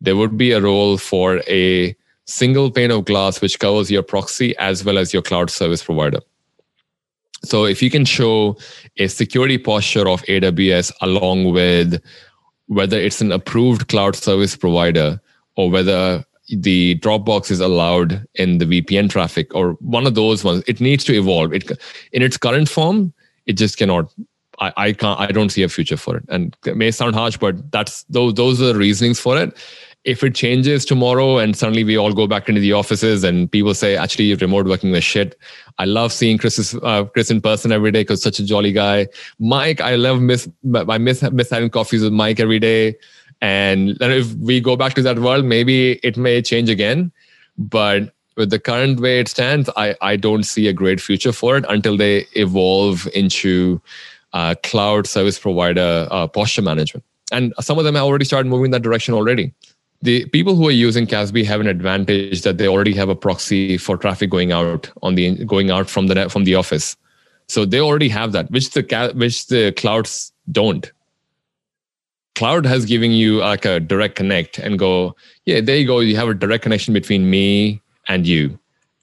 There 0.00 0.16
would 0.16 0.36
be 0.36 0.52
a 0.52 0.60
role 0.60 0.98
for 0.98 1.42
a 1.46 1.96
single 2.24 2.70
pane 2.70 2.90
of 2.90 3.04
glass 3.04 3.40
which 3.40 3.58
covers 3.58 3.90
your 3.90 4.02
proxy 4.02 4.56
as 4.58 4.84
well 4.84 4.98
as 4.98 5.12
your 5.12 5.22
cloud 5.22 5.48
service 5.48 5.82
provider. 5.82 6.20
So 7.44 7.64
if 7.64 7.82
you 7.82 7.90
can 7.90 8.04
show 8.04 8.56
a 8.98 9.06
security 9.06 9.58
posture 9.58 10.08
of 10.08 10.22
AWS 10.22 10.92
along 11.00 11.52
with 11.52 12.02
whether 12.66 12.98
it's 12.98 13.20
an 13.20 13.30
approved 13.30 13.88
cloud 13.88 14.16
service 14.16 14.56
provider 14.56 15.20
or 15.54 15.70
whether 15.70 16.24
the 16.48 16.98
Dropbox 17.00 17.50
is 17.50 17.60
allowed 17.60 18.24
in 18.34 18.58
the 18.58 18.64
VPN 18.64 19.10
traffic 19.10 19.54
or 19.54 19.72
one 19.80 20.06
of 20.06 20.14
those 20.14 20.44
ones, 20.44 20.62
it 20.66 20.80
needs 20.80 21.04
to 21.04 21.14
evolve. 21.14 21.52
It 21.52 21.70
in 22.12 22.22
its 22.22 22.36
current 22.36 22.68
form, 22.68 23.12
it 23.46 23.54
just 23.54 23.76
cannot. 23.76 24.12
I, 24.58 24.72
I 24.76 24.92
can't. 24.92 25.20
I 25.20 25.26
don't 25.26 25.50
see 25.50 25.62
a 25.62 25.68
future 25.68 25.98
for 25.98 26.16
it. 26.16 26.24
And 26.28 26.56
it 26.64 26.76
may 26.76 26.90
sound 26.90 27.14
harsh, 27.14 27.36
but 27.36 27.70
that's 27.72 28.04
those 28.04 28.34
those 28.34 28.62
are 28.62 28.72
the 28.72 28.78
reasonings 28.78 29.20
for 29.20 29.36
it 29.36 29.56
if 30.06 30.22
it 30.22 30.36
changes 30.36 30.84
tomorrow 30.84 31.38
and 31.38 31.56
suddenly 31.56 31.82
we 31.82 31.98
all 31.98 32.12
go 32.12 32.28
back 32.28 32.48
into 32.48 32.60
the 32.60 32.72
offices 32.72 33.24
and 33.24 33.50
people 33.50 33.74
say 33.74 33.96
actually 33.96 34.32
remote 34.36 34.66
working 34.66 34.94
is 34.94 35.02
shit 35.02 35.36
i 35.78 35.84
love 35.84 36.12
seeing 36.12 36.38
chris 36.38 36.76
uh, 36.82 37.04
chris 37.04 37.30
in 37.30 37.40
person 37.40 37.72
every 37.72 37.90
day 37.90 38.02
because 38.02 38.22
such 38.22 38.38
a 38.38 38.44
jolly 38.44 38.72
guy 38.72 39.06
mike 39.40 39.80
i 39.80 39.96
love 39.96 40.20
miss 40.20 40.48
i 40.88 40.96
miss 40.96 41.22
miss 41.32 41.50
having 41.50 41.68
coffees 41.68 42.02
with 42.02 42.12
mike 42.12 42.38
every 42.38 42.60
day 42.60 42.94
and 43.40 43.96
if 44.00 44.32
we 44.34 44.60
go 44.60 44.76
back 44.76 44.94
to 44.94 45.02
that 45.02 45.18
world 45.18 45.44
maybe 45.44 45.92
it 46.02 46.16
may 46.16 46.40
change 46.40 46.68
again 46.68 47.12
but 47.58 48.12
with 48.36 48.50
the 48.50 48.58
current 48.58 49.00
way 49.00 49.20
it 49.20 49.28
stands 49.28 49.68
i 49.76 49.94
i 50.00 50.16
don't 50.16 50.44
see 50.44 50.68
a 50.68 50.72
great 50.72 51.00
future 51.00 51.32
for 51.32 51.56
it 51.56 51.64
until 51.68 51.96
they 51.96 52.26
evolve 52.32 53.08
into 53.14 53.80
uh, 54.32 54.54
cloud 54.62 55.06
service 55.06 55.38
provider 55.38 56.06
uh, 56.10 56.26
posture 56.26 56.62
management 56.62 57.04
and 57.32 57.52
some 57.60 57.78
of 57.78 57.84
them 57.84 57.94
have 57.94 58.04
already 58.04 58.24
started 58.24 58.48
moving 58.48 58.70
that 58.70 58.82
direction 58.82 59.14
already 59.14 59.52
the 60.02 60.26
people 60.26 60.54
who 60.54 60.68
are 60.68 60.72
using 60.72 61.06
CASB 61.06 61.44
have 61.46 61.60
an 61.60 61.66
advantage 61.66 62.42
that 62.42 62.58
they 62.58 62.68
already 62.68 62.92
have 62.94 63.08
a 63.08 63.14
proxy 63.14 63.78
for 63.78 63.96
traffic 63.96 64.30
going 64.30 64.52
out 64.52 64.90
on 65.02 65.14
the 65.14 65.44
going 65.44 65.70
out 65.70 65.88
from 65.88 66.06
the 66.06 66.28
from 66.28 66.44
the 66.44 66.54
office. 66.54 66.96
So 67.48 67.64
they 67.64 67.80
already 67.80 68.08
have 68.08 68.32
that, 68.32 68.50
which 68.50 68.70
the 68.70 69.12
which 69.14 69.46
the 69.46 69.72
clouds 69.72 70.32
don't. 70.50 70.90
Cloud 72.36 72.64
has 72.66 72.84
given 72.84 73.10
you 73.10 73.38
like 73.38 73.64
a 73.64 73.80
direct 73.80 74.14
connect 74.14 74.58
and 74.58 74.78
go, 74.78 75.16
yeah, 75.44 75.60
there 75.60 75.76
you 75.76 75.86
go. 75.86 76.00
You 76.00 76.16
have 76.16 76.28
a 76.28 76.34
direct 76.34 76.62
connection 76.62 76.94
between 76.94 77.28
me 77.28 77.82
and 78.08 78.26
you. 78.26 78.58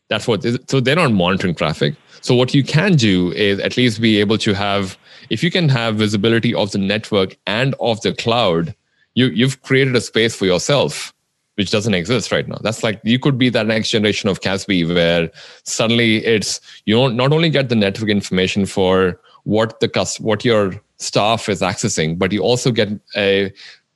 That's 0.09 0.27
what. 0.27 0.45
So 0.69 0.79
they're 0.79 0.95
not 0.95 1.11
monitoring 1.11 1.55
traffic. 1.55 1.95
So 2.21 2.35
what 2.35 2.53
you 2.53 2.63
can 2.63 2.95
do 2.95 3.33
is 3.33 3.59
at 3.59 3.75
least 3.75 3.99
be 3.99 4.19
able 4.19 4.37
to 4.37 4.53
have, 4.53 4.97
if 5.29 5.43
you 5.43 5.51
can 5.51 5.67
have 5.67 5.95
visibility 5.97 6.53
of 6.53 6.71
the 6.71 6.77
network 6.77 7.35
and 7.45 7.75
of 7.81 7.99
the 8.01 8.13
cloud 8.13 8.73
you 9.15 9.27
you've 9.27 9.61
created 9.61 9.95
a 9.95 10.01
space 10.01 10.35
for 10.35 10.45
yourself 10.45 11.13
which 11.55 11.69
doesn't 11.69 11.93
exist 11.93 12.31
right 12.31 12.47
now. 12.47 12.57
That's 12.61 12.81
like 12.81 12.99
you 13.03 13.19
could 13.19 13.37
be 13.37 13.49
that 13.49 13.67
next 13.67 13.91
generation 13.91 14.27
of 14.27 14.41
CASB 14.41 14.91
where 14.91 15.29
suddenly 15.65 16.25
it's 16.25 16.59
you 16.85 16.95
don't 16.95 17.15
not 17.15 17.31
only 17.31 17.51
get 17.51 17.69
the 17.69 17.75
network 17.75 18.09
information 18.09 18.65
for 18.65 19.19
what 19.43 19.79
the 19.79 19.87
cust- 19.87 20.19
what 20.19 20.43
your 20.43 20.73
staff 21.03 21.49
is 21.49 21.61
accessing, 21.61 22.17
but 22.17 22.31
you 22.31 22.41
also 22.41 22.71
get 22.71 22.89
a 23.15 23.51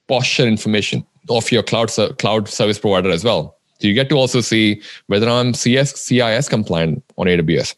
posture 0.08 0.48
information 0.48 1.06
of 1.30 1.52
your 1.52 1.64
cloud 1.64 1.92
cloud 2.20 2.48
service 2.48 2.80
provider 2.80 3.10
as 3.10 3.24
well. 3.24 3.58
So 3.80 3.88
you 3.88 3.94
get 3.94 4.10
to 4.10 4.16
also 4.16 4.42
see 4.42 4.82
whether 5.08 5.30
I'm 5.30 5.54
CS 5.54 6.00
CIS 6.00 6.50
compliant 6.50 7.04
on 7.18 7.28
AWS. 7.28 7.76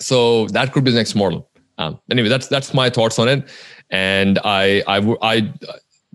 So 0.00 0.46
that 0.48 0.72
could 0.72 0.84
be 0.84 0.90
the 0.90 0.96
next 0.96 1.14
model. 1.14 1.48
Um, 1.78 1.98
anyway, 2.10 2.28
that's 2.28 2.48
that's 2.48 2.74
my 2.74 2.90
thoughts 2.90 3.18
on 3.18 3.28
it, 3.28 3.48
and 3.90 4.38
I 4.44 4.82
I 4.86 5.16
I 5.22 5.52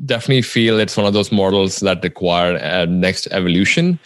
definitely 0.06 0.41
feel 0.41 0.80
it's 0.80 0.98
one 0.98 1.06
of 1.06 1.14
those 1.14 1.31
models 1.31 1.80
that 1.81 2.03
require 2.03 2.56
a 2.56 2.85
next 2.85 3.27
evolution 3.31 3.99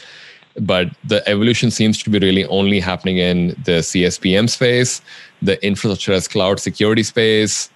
but 0.59 0.89
the 1.03 1.27
evolution 1.29 1.71
seems 1.71 2.01
to 2.03 2.09
be 2.09 2.19
really 2.19 2.45
only 2.45 2.79
happening 2.79 3.17
in 3.17 3.49
the 3.65 3.81
CSPM 3.81 4.49
space, 4.49 5.01
the 5.41 5.63
infrastructure 5.65 6.13
as 6.13 6.27
cloud 6.27 6.59
security 6.59 7.03
space, 7.03 7.69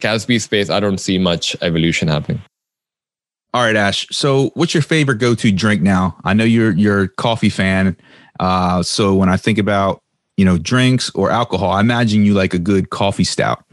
CASB 0.00 0.40
space. 0.40 0.70
I 0.70 0.80
don't 0.80 0.98
see 0.98 1.18
much 1.18 1.56
evolution 1.62 2.08
happening. 2.08 2.42
All 3.52 3.62
right, 3.62 3.76
Ash. 3.76 4.06
So, 4.10 4.50
what's 4.54 4.74
your 4.74 4.82
favorite 4.82 5.18
go-to 5.18 5.52
drink 5.52 5.80
now? 5.80 6.16
I 6.24 6.34
know 6.34 6.44
you're 6.44 6.72
you're 6.72 7.02
a 7.02 7.08
coffee 7.08 7.50
fan. 7.50 7.96
Uh, 8.40 8.82
so 8.82 9.14
when 9.14 9.28
I 9.28 9.36
think 9.36 9.58
about 9.58 10.02
you 10.36 10.44
know 10.44 10.58
drinks 10.58 11.10
or 11.14 11.30
alcohol, 11.30 11.70
I 11.70 11.80
imagine 11.80 12.24
you 12.24 12.34
like 12.34 12.52
a 12.52 12.58
good 12.58 12.90
coffee 12.90 13.24
stout. 13.24 13.64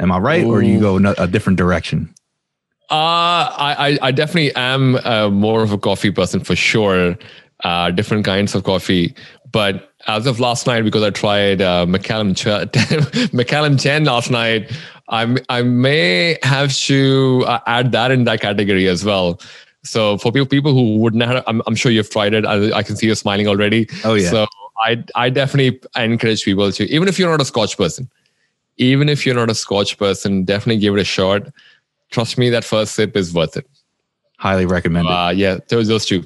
Am 0.00 0.10
I 0.10 0.18
right, 0.18 0.44
Ooh. 0.44 0.50
or 0.50 0.60
do 0.60 0.66
you 0.66 0.80
go 0.80 0.96
a 0.96 1.28
different 1.28 1.56
direction? 1.56 2.12
Uh, 2.90 3.48
I, 3.56 3.98
I 4.02 4.10
definitely 4.10 4.54
am 4.54 4.96
uh, 4.96 5.30
more 5.30 5.62
of 5.62 5.72
a 5.72 5.78
coffee 5.78 6.10
person 6.10 6.40
for 6.40 6.56
sure. 6.56 7.16
Uh, 7.64 7.90
different 7.92 8.24
kinds 8.24 8.56
of 8.56 8.64
coffee. 8.64 9.14
But 9.52 9.92
as 10.08 10.26
of 10.26 10.40
last 10.40 10.66
night, 10.66 10.82
because 10.82 11.02
I 11.02 11.10
tried 11.10 11.62
uh, 11.62 11.86
Macallan, 11.86 12.34
Ch- 12.34 12.46
Macallan 13.32 13.78
Chen 13.78 14.04
last 14.04 14.30
night, 14.30 14.72
I, 15.08 15.36
I 15.48 15.62
may 15.62 16.38
have 16.42 16.72
to 16.74 17.44
uh, 17.46 17.60
add 17.66 17.92
that 17.92 18.10
in 18.10 18.24
that 18.24 18.40
category 18.40 18.88
as 18.88 19.04
well. 19.04 19.40
So 19.84 20.16
for 20.18 20.30
people 20.30 20.46
people 20.46 20.72
who 20.72 20.98
wouldn't 20.98 21.22
have, 21.22 21.42
I'm, 21.46 21.60
I'm 21.66 21.74
sure 21.74 21.90
you've 21.90 22.10
tried 22.10 22.34
it. 22.34 22.46
I, 22.46 22.72
I, 22.72 22.82
can 22.82 22.94
see 22.96 23.06
you 23.06 23.14
smiling 23.14 23.48
already. 23.48 23.88
Oh 24.04 24.14
yeah. 24.14 24.30
So 24.30 24.46
I 24.84 25.02
I 25.16 25.28
definitely 25.28 25.80
encourage 25.96 26.44
people 26.44 26.70
to 26.70 26.84
even 26.88 27.08
if 27.08 27.18
you're 27.18 27.30
not 27.30 27.40
a 27.40 27.44
Scotch 27.44 27.76
person, 27.76 28.08
even 28.76 29.08
if 29.08 29.26
you're 29.26 29.34
not 29.34 29.50
a 29.50 29.56
Scotch 29.56 29.98
person, 29.98 30.44
definitely 30.44 30.78
give 30.78 30.94
it 30.94 31.00
a 31.00 31.04
shot 31.04 31.48
trust 32.12 32.38
me, 32.38 32.50
that 32.50 32.62
first 32.62 32.94
sip 32.94 33.16
is 33.16 33.34
worth 33.34 33.56
it. 33.56 33.66
Highly 34.38 34.66
recommend 34.66 35.08
it. 35.08 35.12
Uh, 35.12 35.30
yeah, 35.30 35.58
those 35.68 35.88
those 35.88 36.06
two. 36.06 36.24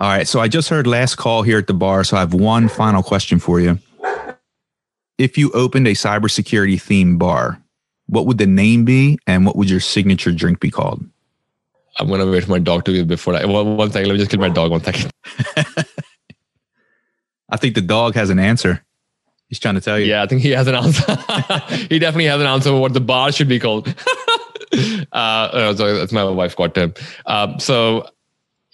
All 0.00 0.08
right. 0.08 0.28
So 0.28 0.40
I 0.40 0.48
just 0.48 0.68
heard 0.68 0.86
last 0.86 1.16
call 1.16 1.42
here 1.42 1.58
at 1.58 1.66
the 1.66 1.74
bar. 1.74 2.04
So 2.04 2.16
I 2.16 2.20
have 2.20 2.34
one 2.34 2.68
final 2.68 3.02
question 3.02 3.38
for 3.38 3.60
you. 3.60 3.78
If 5.18 5.36
you 5.36 5.50
opened 5.52 5.86
a 5.86 5.92
cybersecurity 5.92 6.74
themed 6.74 7.18
bar, 7.18 7.62
what 8.12 8.26
would 8.26 8.36
the 8.36 8.46
name 8.46 8.84
be 8.84 9.18
and 9.26 9.46
what 9.46 9.56
would 9.56 9.70
your 9.70 9.80
signature 9.80 10.32
drink 10.32 10.60
be 10.60 10.70
called? 10.70 11.02
I'm 11.98 12.08
gonna 12.08 12.26
wait 12.26 12.44
for 12.44 12.50
my 12.50 12.58
dog 12.58 12.84
to 12.84 12.92
be 12.92 13.02
before 13.04 13.34
I 13.34 13.46
one, 13.46 13.78
one 13.78 13.90
second. 13.90 14.08
Let 14.08 14.12
me 14.12 14.18
just 14.18 14.30
kill 14.30 14.38
my 14.38 14.50
dog 14.50 14.70
one 14.70 14.84
second. 14.84 15.10
I 17.48 17.56
think 17.56 17.74
the 17.74 17.80
dog 17.80 18.14
has 18.14 18.28
an 18.28 18.38
answer. 18.38 18.84
He's 19.48 19.58
trying 19.58 19.76
to 19.76 19.80
tell 19.80 19.98
you. 19.98 20.04
Yeah, 20.04 20.22
I 20.22 20.26
think 20.26 20.42
he 20.42 20.50
has 20.50 20.66
an 20.66 20.74
answer. 20.74 21.06
he 21.88 21.98
definitely 21.98 22.26
has 22.26 22.38
an 22.38 22.46
answer 22.46 22.68
for 22.68 22.80
what 22.80 22.92
the 22.92 23.00
bar 23.00 23.32
should 23.32 23.48
be 23.48 23.58
called. 23.58 23.88
uh, 25.12 25.74
so 25.74 25.96
that's 25.96 26.12
my 26.12 26.24
wife 26.24 26.54
got 26.54 26.76
him. 26.76 26.92
Um, 27.24 27.58
so 27.58 28.06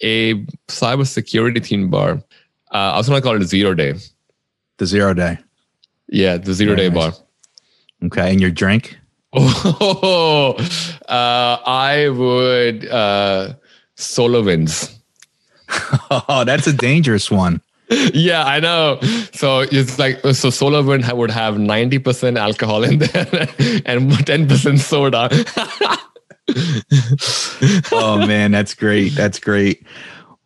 a 0.01 0.35
cyber 0.67 1.07
security 1.07 1.61
theme 1.61 1.89
bar. 1.89 2.21
Uh, 2.73 2.91
I 2.91 2.97
was 2.97 3.07
gonna 3.07 3.21
call 3.21 3.37
it 3.37 3.41
a 3.41 3.45
zero 3.45 3.73
day. 3.73 3.93
The 4.77 4.85
zero 4.85 5.13
day. 5.13 5.37
Yeah, 6.09 6.35
the 6.35 6.53
zero 6.53 6.75
Very 6.75 6.89
day 6.89 6.93
nice. 6.93 7.17
bar. 7.17 7.25
Okay, 8.03 8.31
and 8.31 8.41
your 8.41 8.51
drink? 8.51 8.98
Oh, 9.33 10.55
uh, 11.07 11.57
I 11.65 12.09
would 12.09 12.87
uh, 12.87 13.53
oh, 16.11 16.43
that's 16.45 16.65
a 16.67 16.73
dangerous 16.73 17.29
one. 17.29 17.61
yeah, 18.13 18.43
I 18.43 18.59
know. 18.59 18.99
So 19.33 19.59
it's 19.61 19.99
like 19.99 20.19
so 20.21 20.49
SolarWind 20.49 21.11
would 21.13 21.31
have 21.31 21.55
90% 21.55 22.37
alcohol 22.37 22.83
in 22.83 22.99
there 22.99 23.09
and 23.85 24.11
10% 24.11 24.79
soda. 24.79 25.29
oh 27.91 28.25
man, 28.25 28.51
that's 28.51 28.73
great. 28.73 29.15
That's 29.15 29.39
great. 29.39 29.85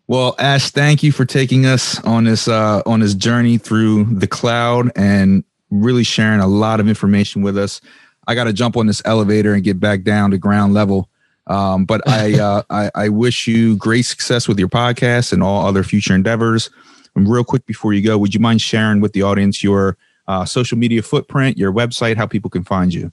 Well, 0.08 0.36
Ash, 0.40 0.70
thank 0.70 1.04
you 1.04 1.12
for 1.12 1.26
taking 1.26 1.66
us 1.66 2.04
on 2.04 2.26
this 2.26 2.48
uh, 2.48 2.82
on 2.86 3.00
this 3.00 3.14
journey 3.14 3.58
through 3.58 4.06
the 4.06 4.28
cloud 4.28 4.92
and 4.96 5.44
really 5.70 6.04
sharing 6.04 6.40
a 6.40 6.48
lot 6.48 6.80
of 6.80 6.88
information 6.88 7.42
with 7.42 7.58
us. 7.58 7.82
I 8.28 8.36
got 8.36 8.46
to 8.46 8.54
jump 8.54 8.78
on 8.78 8.88
this 8.88 9.02
elevator 9.06 9.54
and 9.54 9.64
get 9.64 9.80
back 9.80 10.04
down 10.04 10.32
to 10.32 10.38
ground 10.38 10.74
level. 10.74 11.10
Um, 11.48 11.86
but 11.86 12.08
I, 12.08 12.40
uh, 12.40 12.64
I 12.70 12.92
I 12.96 13.10
wish 13.10 13.48
you 13.48 13.76
great 13.78 14.04
success 14.04 14.48
with 14.48 14.60
your 14.60 14.70
podcast 14.70 15.34
and 15.34 15.44
all 15.44 15.66
other 15.66 15.84
future 15.84 16.16
endeavors. 16.16 16.70
And 17.16 17.30
real 17.30 17.44
quick 17.44 17.66
before 17.66 17.94
you 17.94 18.02
go, 18.02 18.18
would 18.18 18.34
you 18.34 18.40
mind 18.40 18.62
sharing 18.62 19.02
with 19.02 19.14
the 19.14 19.22
audience 19.22 19.64
your 19.64 19.98
uh, 20.28 20.46
social 20.46 20.78
media 20.78 21.02
footprint, 21.02 21.58
your 21.58 21.72
website, 21.72 22.18
how 22.18 22.26
people 22.26 22.50
can 22.50 22.64
find 22.64 22.94
you? 22.94 23.12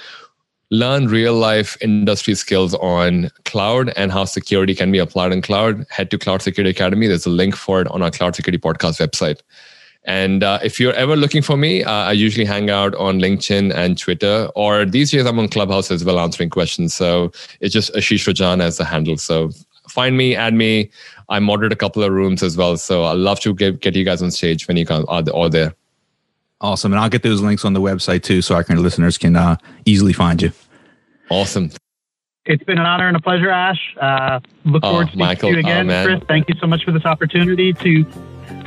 learn 0.71 1.07
real 1.07 1.33
life 1.33 1.75
industry 1.81 2.35
skills 2.35 2.75
on 2.75 3.31
cloud 3.45 3.89
and 3.95 4.11
how 4.11 4.25
security 4.25 4.75
can 4.75 4.91
be 4.91 4.99
applied 4.99 5.31
in 5.31 5.41
cloud, 5.41 5.85
head 5.89 6.11
to 6.11 6.17
Cloud 6.17 6.41
Security 6.41 6.71
Academy. 6.71 7.07
There's 7.07 7.25
a 7.25 7.29
link 7.29 7.55
for 7.55 7.79
it 7.81 7.87
on 7.87 8.01
our 8.01 8.11
Cloud 8.11 8.35
Security 8.35 8.59
Podcast 8.59 8.99
website. 8.99 9.39
And 10.09 10.43
uh, 10.43 10.57
if 10.63 10.79
you're 10.79 10.93
ever 10.93 11.15
looking 11.15 11.43
for 11.43 11.55
me, 11.55 11.83
uh, 11.83 11.91
I 11.91 12.13
usually 12.13 12.43
hang 12.43 12.71
out 12.71 12.95
on 12.95 13.19
LinkedIn 13.19 13.71
and 13.75 13.95
Twitter, 13.95 14.49
or 14.55 14.83
these 14.83 15.11
days 15.11 15.27
I'm 15.27 15.37
on 15.37 15.47
Clubhouse 15.49 15.91
as 15.91 16.03
well, 16.03 16.19
answering 16.19 16.49
questions. 16.49 16.95
So 16.95 17.31
it's 17.59 17.71
just 17.71 17.93
Ashish 17.93 18.27
Rajan 18.27 18.59
as 18.59 18.77
the 18.77 18.85
handle. 18.85 19.17
So 19.17 19.51
find 19.87 20.17
me, 20.17 20.35
add 20.35 20.55
me. 20.55 20.89
I 21.29 21.37
moderate 21.37 21.71
a 21.71 21.75
couple 21.75 22.01
of 22.01 22.11
rooms 22.11 22.41
as 22.41 22.57
well. 22.57 22.75
So 22.77 23.03
I'd 23.03 23.19
love 23.19 23.39
to 23.41 23.53
get, 23.53 23.81
get 23.81 23.95
you 23.95 24.03
guys 24.03 24.23
on 24.23 24.31
stage 24.31 24.67
when 24.67 24.77
you 24.77 24.85
come 24.85 25.05
are, 25.09 25.23
are 25.31 25.47
there. 25.47 25.75
Awesome. 26.59 26.91
And 26.91 26.99
I'll 26.99 27.09
get 27.09 27.21
those 27.21 27.41
links 27.41 27.63
on 27.63 27.73
the 27.73 27.79
website 27.79 28.23
too, 28.23 28.41
so 28.41 28.55
our 28.55 28.63
listeners 28.67 29.15
can 29.19 29.35
uh, 29.35 29.57
easily 29.85 30.13
find 30.13 30.41
you. 30.41 30.51
Awesome. 31.29 31.69
It's 32.45 32.63
been 32.63 32.79
an 32.79 32.85
honor 32.87 33.07
and 33.07 33.15
a 33.15 33.21
pleasure, 33.21 33.51
Ash. 33.51 33.95
Uh, 34.01 34.39
look 34.65 34.83
Oh, 34.83 34.89
forward 34.89 35.05
to 35.05 35.11
speaking 35.11 35.25
Michael, 35.27 35.49
to 35.49 35.53
you 35.53 35.59
again, 35.59 35.91
oh. 35.91 36.03
Chris. 36.03 36.23
Thank 36.27 36.49
you 36.49 36.55
so 36.59 36.65
much 36.65 36.83
for 36.83 36.91
this 36.91 37.05
opportunity 37.05 37.73
to 37.73 38.05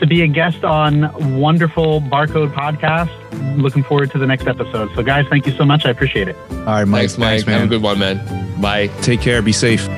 to 0.03 0.07
be 0.09 0.21
a 0.23 0.27
guest 0.27 0.65
on 0.65 1.39
wonderful 1.39 2.01
Barcode 2.03 2.53
podcast. 2.53 3.11
Looking 3.57 3.85
forward 3.85 4.11
to 4.11 4.19
the 4.19 4.27
next 4.27 4.47
episode. 4.49 4.91
So, 4.95 5.03
guys, 5.03 5.27
thank 5.31 5.47
you 5.47 5.53
so 5.53 5.65
much. 5.65 5.87
I 5.87 5.91
appreciate 5.91 6.29
it. 6.29 6.37
All 6.51 6.65
right, 6.65 6.85
Mike. 6.85 7.11
Thanks, 7.11 7.47
Mike. 7.47 7.47
Have 7.47 7.63
a 7.63 7.67
good 7.69 7.83
one, 7.83 8.01
man. 8.01 8.61
Bye. 8.61 8.89
Take 9.01 9.21
care. 9.21 9.41
Be 9.43 9.53
safe. 9.53 9.89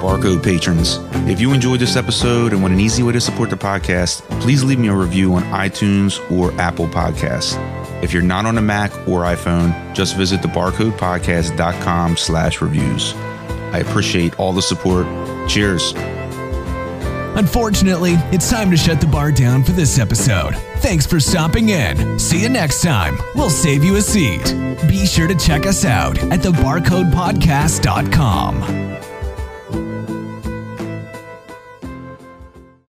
Barcode 0.00 0.42
patrons, 0.42 0.98
if 1.30 1.40
you 1.40 1.52
enjoyed 1.52 1.78
this 1.78 1.94
episode 1.94 2.52
and 2.52 2.60
want 2.60 2.74
an 2.74 2.80
easy 2.80 3.02
way 3.02 3.12
to 3.12 3.20
support 3.20 3.50
the 3.50 3.56
podcast, 3.56 4.22
please 4.40 4.64
leave 4.64 4.78
me 4.78 4.88
a 4.88 4.94
review 4.94 5.34
on 5.34 5.42
iTunes 5.44 6.18
or 6.30 6.52
Apple 6.60 6.88
Podcasts. 6.88 7.56
If 8.02 8.12
you're 8.12 8.22
not 8.22 8.46
on 8.46 8.58
a 8.58 8.62
Mac 8.62 8.92
or 9.06 9.22
iPhone, 9.22 9.94
just 9.94 10.16
visit 10.16 10.40
thebarcodepodcast.com 10.40 12.16
slash 12.16 12.60
reviews. 12.60 13.14
I 13.72 13.78
appreciate 13.78 14.38
all 14.38 14.52
the 14.52 14.62
support. 14.62 15.06
Cheers. 15.48 15.94
Unfortunately, 17.34 18.16
it's 18.30 18.50
time 18.50 18.70
to 18.70 18.76
shut 18.76 19.00
the 19.00 19.06
bar 19.06 19.32
down 19.32 19.64
for 19.64 19.72
this 19.72 19.98
episode. 19.98 20.54
Thanks 20.78 21.06
for 21.06 21.18
stopping 21.18 21.70
in. 21.70 22.18
See 22.18 22.42
you 22.42 22.50
next 22.50 22.82
time. 22.82 23.16
We'll 23.34 23.48
save 23.48 23.82
you 23.82 23.96
a 23.96 24.02
seat. 24.02 24.44
Be 24.86 25.06
sure 25.06 25.28
to 25.28 25.34
check 25.34 25.64
us 25.66 25.86
out 25.86 26.18
at 26.24 26.40
thebarcodepodcast.com. 26.40 29.11